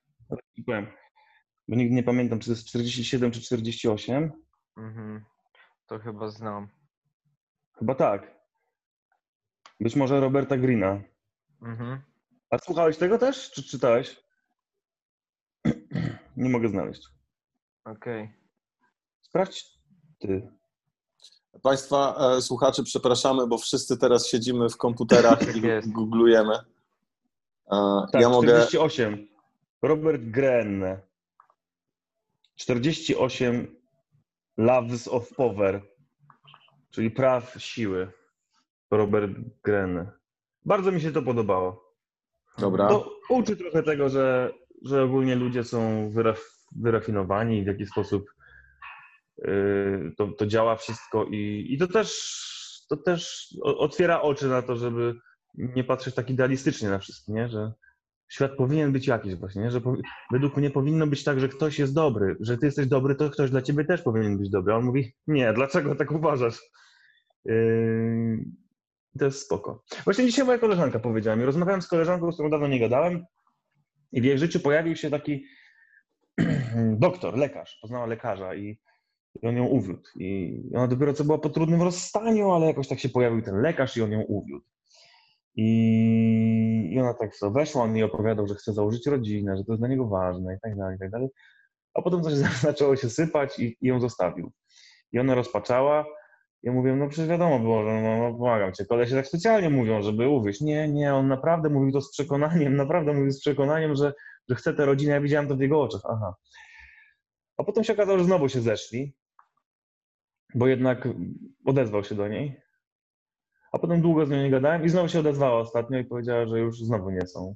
Bo 1.69 1.77
nigdy 1.77 1.95
nie 1.95 2.03
pamiętam, 2.03 2.39
czy 2.39 2.47
to 2.47 2.53
jest 2.53 2.67
47 2.67 3.31
czy 3.31 3.41
48. 3.41 4.33
Mhm. 4.77 5.25
To 5.87 5.99
chyba 5.99 6.29
znam. 6.29 6.69
Chyba 7.79 7.95
tak. 7.95 8.39
Być 9.81 9.97
może 9.97 10.21
Roberta 10.21 10.57
Greena. 10.57 11.03
Mhm. 11.63 12.01
A 12.51 12.59
słuchałeś 12.59 12.99
tego 12.99 13.19
też, 13.19 13.51
czy 13.51 13.63
czytałeś? 13.63 14.23
Nie 16.37 16.51
mogę 16.51 16.69
znaleźć. 16.69 17.09
Okej. 17.85 18.35
Sprawdź 19.21 19.65
ty. 20.19 20.58
Państwa 21.62 22.16
e, 22.37 22.43
słuchaczy, 22.43 22.85
przepraszamy, 22.85 23.47
bo 23.47 23.59
wszyscy 23.59 23.99
teraz 23.99 24.27
siedzimy 24.27 24.69
w 24.69 24.77
komputerach 24.77 25.39
Tak 25.39 25.57
i 25.57 25.61
googlujemy. 25.87 26.55
E, 27.73 28.07
Tak, 28.12 28.20
ja 28.20 28.29
mogę... 28.29 28.49
48. 28.49 29.29
Robert 29.83 30.23
Greene. 30.23 31.01
48 32.57 33.77
Loves 34.57 35.09
of 35.09 35.35
Power, 35.35 35.83
czyli 36.91 37.11
praw 37.11 37.55
siły. 37.59 38.12
Robert 38.91 39.33
Greene. 39.65 40.12
Bardzo 40.65 40.93
mi 40.93 41.01
się 41.01 41.12
to 41.12 41.23
podobało. 41.23 41.95
Dobra. 42.59 42.89
To 42.89 43.11
uczy 43.29 43.57
trochę 43.57 43.83
tego, 43.83 44.09
że, 44.09 44.53
że 44.85 45.03
ogólnie 45.03 45.37
ludzie 45.37 45.65
są 45.65 46.11
wyraf, 46.11 46.41
wyrafinowani, 46.77 47.65
w 47.65 47.66
jaki 47.66 47.87
sposób 47.87 48.35
to, 50.16 50.28
to 50.28 50.47
działa 50.47 50.77
wszystko 50.77 51.24
i, 51.24 51.66
i 51.70 51.78
to 51.78 51.86
też, 51.86 52.39
to 52.89 52.97
też 52.97 53.48
otwiera 53.62 54.20
oczy 54.20 54.48
na 54.48 54.62
to, 54.62 54.77
żeby 54.77 55.15
nie 55.55 55.85
patrzeć 55.85 56.15
tak 56.15 56.31
idealistycznie 56.31 56.89
na 56.89 56.98
wszystko, 56.98 57.32
nie? 57.32 57.48
że 57.48 57.73
świat 58.28 58.52
powinien 58.56 58.93
być 58.93 59.06
jakiś 59.06 59.35
właśnie, 59.35 59.62
nie? 59.62 59.70
że 59.70 59.81
powi- 59.81 60.02
według 60.32 60.56
mnie 60.56 60.70
powinno 60.70 61.06
być 61.06 61.24
tak, 61.24 61.40
że 61.40 61.48
ktoś 61.48 61.78
jest 61.78 61.94
dobry, 61.94 62.36
że 62.40 62.59
ty 62.59 62.66
jesteś 62.66 62.86
dobry, 62.86 63.15
to 63.15 63.31
ktoś 63.31 63.51
dla 63.51 63.62
ciebie 63.62 63.85
też 63.85 64.02
powinien 64.02 64.39
być 64.39 64.51
dobry. 64.51 64.73
A 64.73 64.77
on 64.77 64.85
mówi, 64.85 65.15
nie, 65.27 65.52
dlaczego 65.52 65.94
tak 65.94 66.10
uważasz? 66.10 66.60
Yy, 67.44 68.44
to 69.19 69.24
jest 69.24 69.44
spoko. 69.44 69.85
Właśnie 70.05 70.27
dzisiaj 70.27 70.47
moja 70.47 70.59
koleżanka 70.59 70.98
powiedziała 70.98 71.36
mi, 71.36 71.44
rozmawiałem 71.44 71.82
z 71.82 71.89
koleżanką, 71.89 72.32
z 72.32 72.35
którą 72.35 72.51
dawno 72.51 72.69
nie 72.69 72.81
gadałem 72.81 73.24
i 74.12 74.20
w 74.20 74.24
jej 74.24 74.39
życiu 74.39 74.60
pojawił 74.60 74.97
się 74.97 75.10
taki 75.10 75.44
doktor, 77.06 77.36
lekarz, 77.39 77.78
poznała 77.82 78.06
lekarza 78.06 78.55
i, 78.55 78.81
i 79.43 79.47
on 79.47 79.57
ją 79.57 79.65
uwiódł. 79.65 80.03
I 80.17 80.61
ona 80.75 80.89
dopiero 80.89 81.15
co 81.15 81.25
była 81.25 81.39
po 81.39 81.49
trudnym 81.49 81.83
rozstaniu, 81.83 82.51
ale 82.51 82.67
jakoś 82.67 82.89
tak 82.89 82.99
się 82.99 83.09
pojawił 83.09 83.43
ten 83.43 83.61
lekarz 83.61 83.97
i 83.97 84.03
on 84.03 84.13
ją 84.13 84.23
uwiódł. 84.23 84.65
I, 85.57 86.91
I 86.93 87.01
ona 87.01 87.15
tak 87.15 87.31
weszła, 87.53 87.83
on 87.83 87.97
jej 87.97 88.05
opowiadał, 88.05 88.47
że 88.47 88.55
chce 88.55 88.73
założyć 88.73 89.07
rodzinę, 89.07 89.57
że 89.57 89.65
to 89.65 89.73
jest 89.73 89.81
dla 89.81 89.89
niego 89.89 90.09
ważne 90.09 90.55
i 90.55 90.59
tak 90.63 90.77
dalej, 90.77 90.97
i 90.97 90.99
tak 90.99 91.11
dalej. 91.11 91.29
A 91.95 92.03
potem 92.03 92.23
coś 92.23 92.33
zaczęło 92.69 92.97
się 92.97 93.11
sypać 93.11 93.59
i, 93.59 93.77
i 93.81 93.87
ją 93.89 94.01
zostawił. 94.01 94.51
I 95.13 95.19
ona 95.19 95.35
rozpaczała. 95.35 96.05
Ja 96.63 96.73
mówię, 96.73 96.97
no 96.97 97.09
przecież 97.09 97.29
wiadomo 97.29 97.59
było, 97.59 97.85
że 97.85 98.03
no, 98.03 98.19
no 98.19 98.39
pomagam 98.39 98.73
cię. 98.73 98.85
Kolesie 98.85 99.15
tak 99.15 99.27
specjalnie 99.27 99.71
mówią, 99.71 100.03
żeby 100.03 100.29
uwieść. 100.29 100.61
Nie, 100.61 100.89
nie, 100.89 101.15
on 101.15 101.29
naprawdę 101.29 101.69
mówił 101.69 101.93
to 101.93 102.01
z 102.01 102.11
przekonaniem, 102.13 102.77
naprawdę 102.85 103.13
mówił 103.13 103.31
z 103.31 103.41
przekonaniem, 103.41 103.95
że, 103.95 104.13
że 104.49 104.55
chce 104.55 104.75
tę 104.75 104.87
rodzinę. 104.87 105.13
Ja 105.13 105.21
widziałem 105.21 105.49
to 105.49 105.57
w 105.57 105.61
jego 105.61 105.83
oczach. 105.83 106.03
Aha. 106.11 106.35
A 107.59 107.65
potem 107.65 107.85
się 107.85 107.93
okazało, 107.93 108.19
że 108.19 108.25
znowu 108.25 108.49
się 108.49 108.61
zeszli, 108.61 109.13
bo 110.55 110.67
jednak 110.67 111.09
odezwał 111.65 112.05
się 112.05 112.15
do 112.15 112.29
niej. 112.29 112.61
A 113.73 113.79
potem 113.79 114.03
długo 114.03 114.27
z 114.27 114.31
nią 114.31 114.37
nie 114.37 114.51
gadałem 114.51 114.85
i 114.85 114.89
znowu 114.89 115.09
się 115.09 115.21
odezwała 115.21 115.61
ostatnio 115.61 115.99
i 115.99 116.05
powiedziała, 116.05 116.47
że 116.47 116.61
już 116.61 116.79
znowu 116.79 117.11
nie 117.11 117.27
są. 117.27 117.55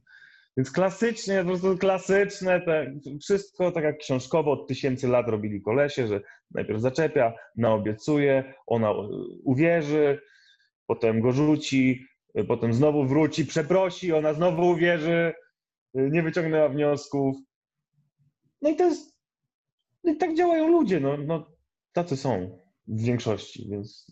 Więc 0.57 0.71
klasycznie, 0.71 1.39
po 1.39 1.45
prostu 1.45 1.79
klasyczne, 1.79 2.61
te, 2.61 2.95
wszystko 3.23 3.73
tak 3.73 3.85
jak 3.85 3.99
książkowo 3.99 4.53
od 4.53 4.69
tysięcy 4.69 5.09
lat 5.09 5.29
robili 5.29 5.63
kolesie, 5.63 6.07
że 6.07 6.21
najpierw 6.51 6.81
zaczepia, 6.81 7.33
naobiecuje, 7.57 8.55
ona 8.67 8.93
uwierzy, 9.45 10.21
potem 10.87 11.21
go 11.21 11.33
rzuci, 11.33 12.07
potem 12.49 12.75
znowu 12.75 13.05
wróci, 13.05 13.47
przeprosi, 13.47 14.13
ona 14.13 14.35
znowu 14.35 14.71
uwierzy, 14.71 15.33
nie 15.95 16.23
wyciągnęła 16.23 16.69
wniosków. 16.69 17.37
No 18.63 18.71
i 18.71 18.77
to 18.77 18.85
jest, 18.85 19.12
i 20.05 20.17
tak 20.17 20.37
działają 20.37 20.69
ludzie, 20.69 21.01
no, 21.01 21.17
no 21.17 21.47
tacy 21.93 22.17
są 22.17 22.59
w 22.89 23.01
większości, 23.03 23.69
więc, 23.71 24.07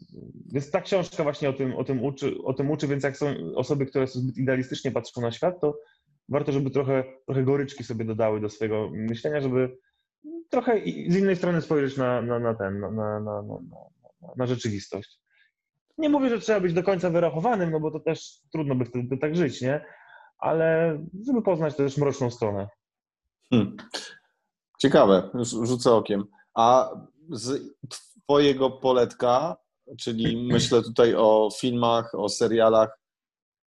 więc 0.53 0.71
ta 0.71 0.81
książka 0.81 1.23
właśnie 1.23 1.51
o 1.51 1.53
tym, 1.53 1.77
o, 1.77 1.85
tym 1.85 2.05
uczy, 2.05 2.43
o 2.45 2.55
tym 2.55 2.71
uczy, 2.71 2.87
więc 2.87 3.05
jak 3.05 3.17
są 3.17 3.27
osoby, 3.57 3.87
które 3.87 4.07
są 4.07 4.21
zbyt 4.21 4.37
idealistycznie 4.37 4.91
patrzą 4.91 5.21
na 5.21 5.33
świat, 5.33 5.61
to 5.61 5.79
warto, 6.29 6.53
żeby 6.53 6.71
trochę, 6.71 7.05
trochę 7.27 7.43
goryczki 7.43 7.85
sobie 7.85 8.05
dodały 8.05 8.41
do 8.41 8.49
swojego 8.49 8.91
myślenia, 8.93 9.41
żeby 9.41 9.77
trochę 10.51 10.81
z 11.09 11.17
innej 11.17 11.37
strony 11.37 11.63
spojrzeć 11.63 11.97
na, 11.97 12.23
na, 12.23 12.39
na 12.39 12.55
ten, 12.55 12.81
na, 12.81 12.91
na, 12.91 13.21
na, 13.21 13.43
na 14.37 14.47
rzeczywistość. 14.47 15.21
Nie 15.99 16.09
mówię, 16.09 16.29
że 16.29 16.41
trzeba 16.41 16.61
być 16.61 16.73
do 16.73 16.83
końca 16.83 17.11
wyrachowanym, 17.11 17.71
no 17.71 17.81
bo 17.81 17.91
to 17.91 18.01
też 18.01 18.41
trudno 18.53 18.75
by 18.75 18.85
wtedy 18.85 19.19
tak 19.19 19.37
żyć, 19.37 19.63
nie? 19.63 19.85
Ale 20.39 20.99
żeby 21.27 21.43
poznać 21.43 21.77
też 21.77 21.97
mroczną 21.97 22.31
stronę. 22.31 22.69
Hmm. 23.51 23.77
Ciekawe, 24.83 25.31
rzucę 25.63 25.93
okiem. 25.93 26.25
A 26.55 26.91
z 27.31 27.63
twojego 28.25 28.71
poletka, 28.71 29.57
czyli 29.99 30.37
myślę 30.53 30.83
tutaj 30.83 31.15
o 31.15 31.49
filmach, 31.61 32.15
o 32.15 32.29
serialach, 32.29 32.99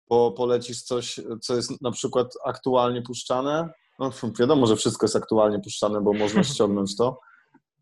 po, 0.08 0.32
polecisz 0.36 0.82
coś, 0.82 1.20
co 1.40 1.56
jest 1.56 1.82
na 1.82 1.90
przykład 1.90 2.28
aktualnie 2.44 3.02
puszczane? 3.02 3.68
No 3.98 4.10
wiadomo, 4.40 4.66
że 4.66 4.76
wszystko 4.76 5.04
jest 5.04 5.16
aktualnie 5.16 5.60
puszczane, 5.60 6.00
bo 6.00 6.12
można 6.12 6.42
ściągnąć 6.54 6.96
to. 6.96 7.20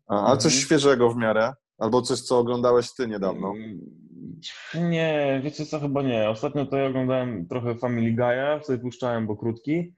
A, 0.07 0.31
a 0.31 0.37
coś 0.37 0.53
Mhm. 0.53 0.65
świeżego 0.65 1.09
w 1.09 1.17
miarę? 1.17 1.53
Albo 1.77 2.01
coś, 2.01 2.19
co 2.21 2.39
oglądałeś 2.39 2.93
ty 2.93 3.07
niedawno? 3.07 3.53
Nie, 4.73 5.41
wiecie 5.43 5.65
co, 5.65 5.79
chyba 5.79 6.01
nie. 6.01 6.29
Ostatnio 6.29 6.65
to 6.65 6.77
ja 6.77 6.87
oglądałem 6.87 7.47
trochę 7.47 7.75
Family 7.75 8.15
Guy'a, 8.15 8.63
sobie 8.63 8.79
puszczałem, 8.79 9.27
bo 9.27 9.37
krótki 9.37 9.95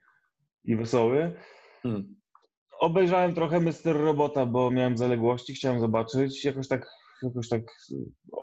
i 0.63 0.75
wesoły. 0.75 1.35
Hmm. 1.83 2.18
Obejrzałem 2.79 3.35
trochę 3.35 3.59
Mister 3.59 3.97
Robota, 3.97 4.45
bo 4.45 4.71
miałem 4.71 4.97
zaległości, 4.97 5.53
chciałem 5.53 5.79
zobaczyć. 5.79 6.45
Jakoś 6.45 6.67
tak, 6.67 6.87
jakoś 7.23 7.49
tak 7.49 7.61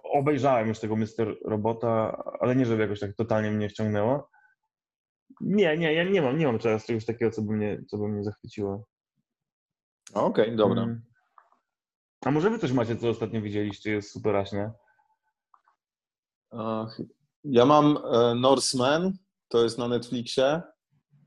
obejrzałem 0.03 0.69
już 0.69 0.79
tego 0.79 0.97
Mister 0.97 1.37
Robota, 1.45 2.23
ale 2.41 2.57
nie, 2.57 2.67
żeby 2.67 2.83
jakoś 2.83 3.01
tak 3.01 3.15
totalnie 3.17 3.51
mnie 3.51 3.71
ściągnęło. 3.71 4.31
Nie, 5.41 5.79
nie, 5.79 5.93
ja 5.93 6.05
nie 6.05 6.23
mam, 6.23 6.39
nie 6.39 6.47
mam 6.47 6.59
teraz 6.59 6.87
czegoś 6.87 7.05
takiego, 7.05 7.31
co 7.31 7.43
by 7.43 7.53
mnie, 7.53 7.83
co 7.87 7.99
by 7.99 8.09
mnie 8.09 8.25
zachwyciło. 8.25 8.87
Okej, 10.15 10.57
dobra. 10.57 10.83
Mm. 10.83 11.03
A 12.25 12.31
może 12.31 12.51
wy 12.51 12.59
coś 12.59 12.73
macie, 12.73 12.97
co 12.97 13.09
ostatnio 13.09 13.43
widzieliście, 13.43 13.91
jest 13.91 14.11
superaśnie? 14.13 14.71
Ja 17.45 17.67
mam 17.67 17.99
e, 18.13 18.35
Norseman, 18.35 19.13
to 19.49 19.63
jest 19.63 19.79
na 19.79 19.89
Netflixie. 19.89 20.63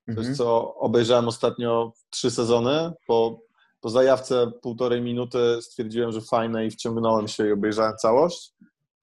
Coś, 0.10 0.18
Mhm. 0.18 0.36
co 0.36 0.76
obejrzałem 0.76 1.27
ostatnio 1.27 1.94
trzy 2.10 2.31
sezony. 2.31 2.91
Po, 3.07 3.40
po 3.81 3.90
zajawce 3.90 4.52
półtorej 4.61 5.02
minuty 5.02 5.57
stwierdziłem, 5.61 6.11
że 6.11 6.22
fajne 6.22 6.65
i 6.65 6.72
wciągnąłem 6.72 7.27
się 7.27 7.48
i 7.48 7.52
obejrzałem 7.52 7.94
całość. 7.98 8.53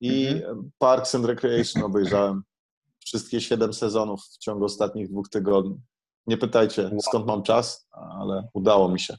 i 0.00 0.26
Mhm. 0.26 0.70
Parks 0.78 1.14
and 1.14 1.24
Recreation 1.24 1.82
obejrzałem. 1.82 2.42
Wszystkie 3.06 3.40
siedem 3.40 3.72
sezonów 3.74 4.20
w 4.22 4.38
ciągu 4.38 4.64
ostatnich 4.64 5.08
dwóch 5.08 5.28
tygodni. 5.28 5.76
Nie 6.26 6.36
pytajcie, 6.36 6.90
skąd 7.00 7.26
mam 7.26 7.42
czas, 7.42 7.88
ale 8.20 8.48
udało 8.54 8.88
mi 8.88 9.00
się. 9.00 9.16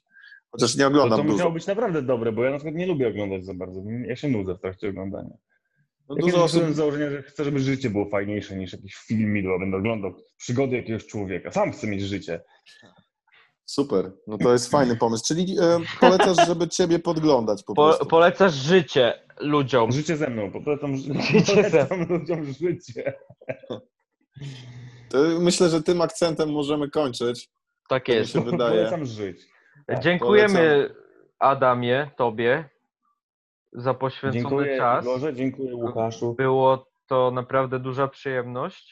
Chociaż 0.52 0.76
nie 0.76 0.82
To, 0.82 0.88
oglądam 0.88 1.18
to 1.20 1.24
dużo. 1.24 1.34
musiało 1.36 1.52
być 1.52 1.68
naprawdę 1.68 2.02
dobre, 2.02 2.32
bo 2.32 2.44
ja 2.44 2.52
na 2.52 2.58
przykład 2.58 2.76
nie 2.76 2.88
lubię 2.88 3.08
oglądać 3.08 3.46
za 3.46 3.54
bardzo. 3.54 3.82
Ja 4.08 4.16
się 4.16 4.28
nudzę 4.28 4.56
w 4.56 4.60
trakcie 4.62 4.90
oglądania. 4.90 5.38
No, 6.10 6.16
dużo 6.16 6.44
osób 6.44 6.64
z 6.64 6.76
założenia, 6.76 7.10
że 7.10 7.22
chcę, 7.24 7.44
żeby 7.44 7.60
życie 7.60 7.90
było 7.90 8.10
fajniejsze 8.10 8.56
niż 8.56 8.74
jakiś 8.74 8.96
film 8.96 9.34
midło. 9.34 9.60
Będę 9.60 9.78
oglądał 9.78 10.14
przygody 10.38 10.76
jakiegoś 10.76 11.06
człowieka. 11.06 11.52
Sam 11.52 11.72
chcę 11.72 11.88
mieć 11.88 12.02
życie. 12.02 12.42
Super, 13.66 14.12
no 14.28 14.38
to 14.38 14.54
jest 14.54 14.72
fajny 14.72 14.96
pomysł. 14.96 15.24
Czyli 15.28 15.56
e, 15.60 15.80
polecasz, 16.00 16.48
żeby 16.48 16.68
ciebie 16.68 17.00
podglądać 17.00 17.64
po 17.64 17.74
Po, 17.74 17.84
prostu. 17.84 18.06
polecasz 18.06 18.54
życie 18.54 19.14
ludziom. 19.40 19.92
Życie 19.92 20.18
ze 20.18 20.30
mną, 20.30 20.52
polecam, 20.52 20.98
Życie 21.32 21.56
polecam 21.56 22.08
ludziom 22.10 22.46
życie. 22.54 23.14
To 25.10 25.18
myślę, 25.40 25.70
że 25.70 25.84
tym 25.84 26.02
akcentem 26.02 26.52
możemy 26.52 26.90
kończyć. 26.90 27.50
Tak 27.90 28.08
mi 28.08 28.14
jest. 28.14 28.32
się 28.32 28.42
wydaje. 28.42 28.76
Polecam 28.78 29.06
żyć. 29.06 29.42
Tak, 29.88 30.00
Dziękujemy 30.00 30.90
Adamie, 31.40 32.10
tobie 32.18 32.70
za 33.78 33.94
poświęcony 33.94 34.42
Dziękuję 34.42 34.78
czas. 34.78 35.06
Igorze, 35.06 35.34
dziękuję 35.34 35.76
Łukaszu. 35.76 36.34
Było 36.34 36.86
to 37.08 37.32
naprawdę 37.32 37.80
duża 37.80 38.08
przyjemność. 38.08 38.88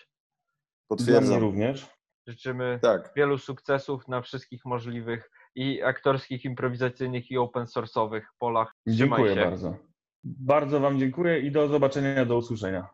Dla 0.90 0.96
mnie 0.96 1.06
Potwierdzam. 1.06 1.40
również. 1.42 1.88
Życzymy 2.28 2.80
Tak. 2.82 3.12
wielu 3.16 3.38
sukcesów 3.38 4.08
na 4.08 4.22
wszystkich 4.22 4.66
możliwych 4.66 5.32
i 5.56 5.84
aktorskich, 5.84 6.46
improwizacyjnych 6.46 7.32
i 7.32 7.38
open 7.38 7.66
source'owych 7.66 8.22
polach. 8.40 8.74
Trzymaj 8.88 8.98
Dziękuję 8.98 9.36
się. 9.36 9.42
bardzo. 9.50 9.76
Bardzo 10.24 10.80
Wam 10.80 11.00
dziękuję 11.00 11.40
i 11.40 11.52
do 11.52 11.68
zobaczenia, 11.68 12.26
do 12.26 12.38
usłyszenia. 12.38 12.88